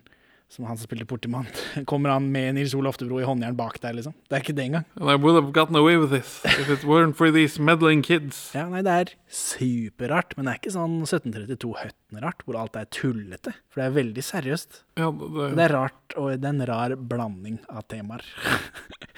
som 0.50 0.66
han 0.66 0.78
som 0.78 0.88
spilte 0.88 1.06
Portemann. 1.06 1.48
Kommer 1.90 2.14
han 2.14 2.30
med 2.32 2.56
Nils 2.56 2.74
Ole 2.78 2.90
Oftebro 2.90 3.20
i 3.20 3.26
håndjern 3.28 3.56
bak 3.58 3.80
der, 3.84 3.96
liksom? 3.98 4.14
Det 4.30 4.38
er 4.38 4.44
ikke 4.46 4.56
det 4.56 4.66
engang. 4.70 4.86
And 4.96 5.12
I 5.12 5.16
would 5.20 5.36
have 5.36 5.52
gotten 5.56 5.76
away 5.76 5.98
with 6.00 6.14
this 6.14 6.40
if 6.46 6.70
it 6.72 6.86
weren't 6.88 7.18
for 7.20 7.32
these 7.36 7.60
meddling 7.60 8.02
kids. 8.06 8.40
Ja, 8.56 8.68
nei, 8.72 8.82
det 8.86 8.94
er 8.94 9.12
superrart, 9.28 10.38
men 10.38 10.48
det 10.48 10.54
er 10.54 10.62
ikke 10.62 10.76
sånn 10.78 10.96
1732-Høtten-rart, 11.04 12.46
hvor 12.48 12.60
alt 12.62 12.80
er 12.80 12.88
tullete. 12.96 13.54
For 13.68 13.82
det 13.84 13.90
er 13.90 13.98
veldig 13.98 14.24
seriøst. 14.24 14.82
Ja, 15.02 15.12
det, 15.12 15.50
Det 15.58 15.66
er 15.68 15.76
rart, 15.76 16.16
og 16.16 16.32
det 16.32 16.48
er 16.48 16.56
en 16.56 16.66
rar 16.72 16.96
blanding 16.96 17.60
av 17.68 17.84
temaer. 17.92 18.24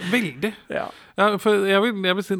Veldig. 0.10 0.54
Ja. 0.72 0.86
Ja, 1.20 1.26
for 1.44 1.66
jeg 1.68 1.84
vil, 1.84 1.98
jeg 2.08 2.16
vil 2.16 2.24
si 2.24 2.36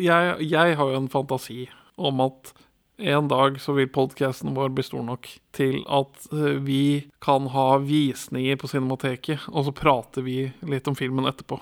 jeg, 0.00 0.46
jeg 0.48 0.76
har 0.78 0.92
jo 0.94 1.00
en 1.02 1.10
fantasi 1.12 1.66
om 2.00 2.22
at 2.24 2.54
en 3.02 3.28
dag 3.28 3.60
så 3.60 3.74
vil 3.76 3.90
podcasten 3.92 4.54
vår 4.54 4.70
bli 4.76 4.84
stor 4.86 5.02
nok 5.06 5.28
til 5.56 5.82
at 5.90 6.26
eh, 6.32 6.58
vi 6.62 6.82
kan 7.24 7.48
ha 7.52 7.66
visninger 7.82 8.58
på 8.60 8.70
Cinemateket, 8.70 9.48
og 9.50 9.66
så 9.66 9.74
prater 9.76 10.26
vi 10.26 10.38
litt 10.68 10.88
om 10.90 10.98
filmen 10.98 11.26
etterpå 11.30 11.58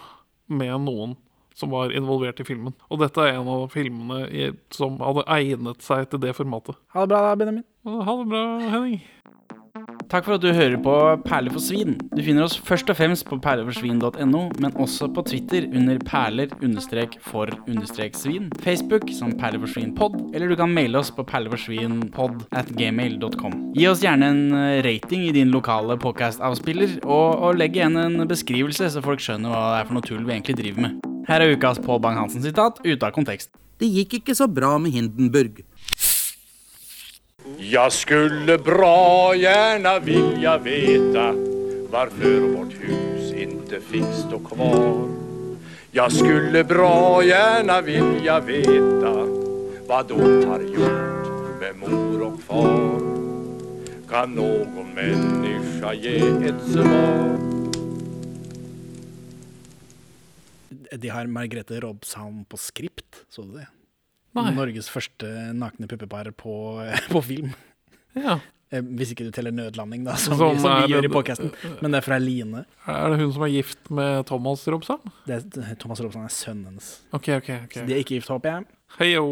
med 0.50 0.76
noen 0.84 1.16
som 1.60 1.72
var 1.74 1.92
involvert 1.96 2.40
i 2.40 2.46
filmen. 2.46 2.74
Og 2.88 3.02
dette 3.02 3.24
er 3.24 3.36
en 3.36 3.48
av 3.50 3.66
filmene 3.72 4.52
som 4.74 4.96
hadde 5.02 5.26
egnet 5.34 5.84
seg 5.84 6.06
til 6.10 6.22
det 6.22 6.32
formatet. 6.38 6.78
Ha 6.94 7.04
det 7.04 7.12
bra 7.12 7.22
da, 7.26 7.34
Benjamin. 7.36 7.66
Ha 7.84 8.14
det 8.20 8.28
bra, 8.30 8.44
Henning. 8.72 9.00
Takk 10.10 10.24
for 10.26 10.34
at 10.34 10.42
du 10.42 10.48
hører 10.50 10.74
på 10.82 10.92
Perler 11.22 11.52
for 11.54 11.62
svin. 11.62 11.92
Du 12.10 12.18
finner 12.26 12.42
oss 12.42 12.56
først 12.66 12.88
og 12.90 12.96
fremst 12.98 13.22
på 13.28 13.36
perleforsvin.no, 13.44 14.40
men 14.58 14.72
også 14.82 15.06
på 15.14 15.22
Twitter 15.28 15.68
under 15.70 16.00
perler-for-svin, 16.02 18.48
Facebook 18.64 19.06
som 19.14 19.30
perleforsvinpod, 19.38 20.34
eller 20.34 20.50
du 20.50 20.56
kan 20.58 20.74
maile 20.74 20.98
oss 20.98 21.14
på 21.14 21.22
perleforsvinpod 21.30 22.42
at 22.58 22.66
gmail.com. 22.74 23.54
Gi 23.78 23.86
oss 23.86 24.02
gjerne 24.02 24.26
en 24.34 24.50
eh, 24.58 24.82
rating 24.82 25.22
i 25.28 25.36
din 25.36 25.54
lokale 25.54 25.94
podcast-avspiller, 26.02 27.06
og, 27.06 27.38
og 27.38 27.54
legg 27.62 27.78
igjen 27.78 27.94
en 28.02 28.26
beskrivelse, 28.26 28.90
så 28.90 28.98
folk 29.06 29.22
skjønner 29.22 29.54
hva 29.54 29.62
det 29.76 29.78
er 29.78 29.86
for 29.86 29.94
noe 29.94 30.02
tull 30.10 30.26
vi 30.26 30.34
egentlig 30.34 30.58
driver 30.58 30.82
med. 30.88 30.98
Her 31.30 31.38
er 31.44 31.54
ukas 31.54 31.78
Pål 31.86 32.02
Bang-Hansen-sitat 32.02 32.82
ute 32.82 33.06
av 33.06 33.14
kontekst. 33.14 33.54
Det 33.78 33.86
gikk 33.86 34.18
ikke 34.18 34.34
så 34.34 34.50
bra 34.50 34.74
med 34.82 34.90
Hindenburg. 34.92 35.62
Jag 37.62 37.92
skulle 37.92 38.58
bra 38.58 39.34
gärna 39.34 39.98
vilja 39.98 40.58
veta 40.58 41.32
varför 41.90 42.40
vårt 42.40 42.72
hus 42.72 43.32
inte 43.32 43.80
fick 43.80 44.04
stå 44.28 44.38
kvar. 44.38 45.08
Jag 45.90 46.12
skulle 46.12 46.64
bra 46.64 47.24
gärna 47.24 47.80
vilja 47.80 48.40
veta 48.40 49.12
vad 49.86 50.08
de 50.08 50.44
har 50.44 50.60
gjort 50.60 51.60
med 51.60 51.76
mor 51.76 52.22
och 52.22 52.40
far. 52.40 53.00
Kan 54.08 54.34
någon 54.34 54.94
människa 54.94 55.94
ge 55.94 56.18
ett 56.18 56.72
svar? 56.72 57.38
De 60.96 61.08
har 61.08 61.26
Margrethe 61.26 61.80
Robshavn 61.80 62.44
på 62.44 62.56
skript, 62.56 63.16
så 63.28 63.42
du 63.42 63.52
det? 63.52 63.66
Nei. 64.38 64.50
Norges 64.54 64.88
første 64.92 65.26
nakne 65.58 65.88
puppepar 65.90 66.30
på, 66.38 66.54
på 67.12 67.22
film. 67.26 67.52
Ja. 68.14 68.38
Eh, 68.70 68.82
Hvis 68.98 69.10
ikke 69.14 69.24
du 69.26 69.32
teller 69.34 69.50
nødlanding, 69.54 70.04
da, 70.06 70.14
som, 70.20 70.36
Som 70.38 70.52
vi, 70.54 70.60
som 70.62 70.76
vi 70.84 70.92
gjør 70.92 71.08
i 71.08 71.10
podkasten. 71.10 71.50
Men 71.82 71.90
det 71.90 71.98
er 71.98 72.06
fra 72.06 72.18
Line. 72.22 72.64
Er 72.86 73.10
det 73.10 73.18
hun 73.24 73.32
som 73.34 73.42
er 73.46 73.50
gift 73.56 73.90
med 73.90 74.26
Thomas 74.30 74.62
Robsam? 74.70 75.02
Det 75.26 75.40
er, 75.40 75.72
Thomas 75.82 76.02
Robson 76.04 76.22
er 76.28 76.34
sønnen 76.34 76.68
hennes. 76.70 76.92
Okay, 77.10 77.40
okay, 77.42 77.64
okay. 77.66 77.80
Så 77.80 77.88
de 77.88 77.96
er 77.96 78.04
ikke 78.04 78.20
gift, 78.20 78.30
håper 78.30 78.52
jeg. 78.54 78.68
Heio. 79.00 79.24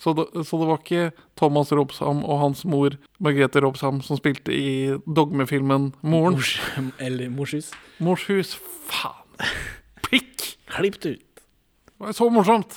Så, 0.00 0.12
det, 0.16 0.26
så 0.44 0.58
det 0.60 0.66
var 0.68 0.80
ikke 0.82 1.04
Thomas 1.40 1.70
Robsham 1.72 2.18
og 2.24 2.40
hans 2.42 2.64
mor 2.68 2.96
Margrethe 3.24 3.60
Robsham 3.64 4.00
som 4.04 4.18
spilte 4.20 4.52
i 4.52 4.66
dogmefilmen 5.08 5.90
Moren? 6.04 6.36
Mors, 6.36 6.56
eller 7.00 7.30
Morshus. 7.32 7.70
Morshus. 8.04 8.56
Faen. 8.88 9.40
Pikk! 10.08 10.50
Klipp 10.72 11.00
det 11.04 11.14
ut. 11.16 11.44
Det 11.96 12.04
var 12.04 12.12
så 12.16 12.28
morsomt. 12.32 12.76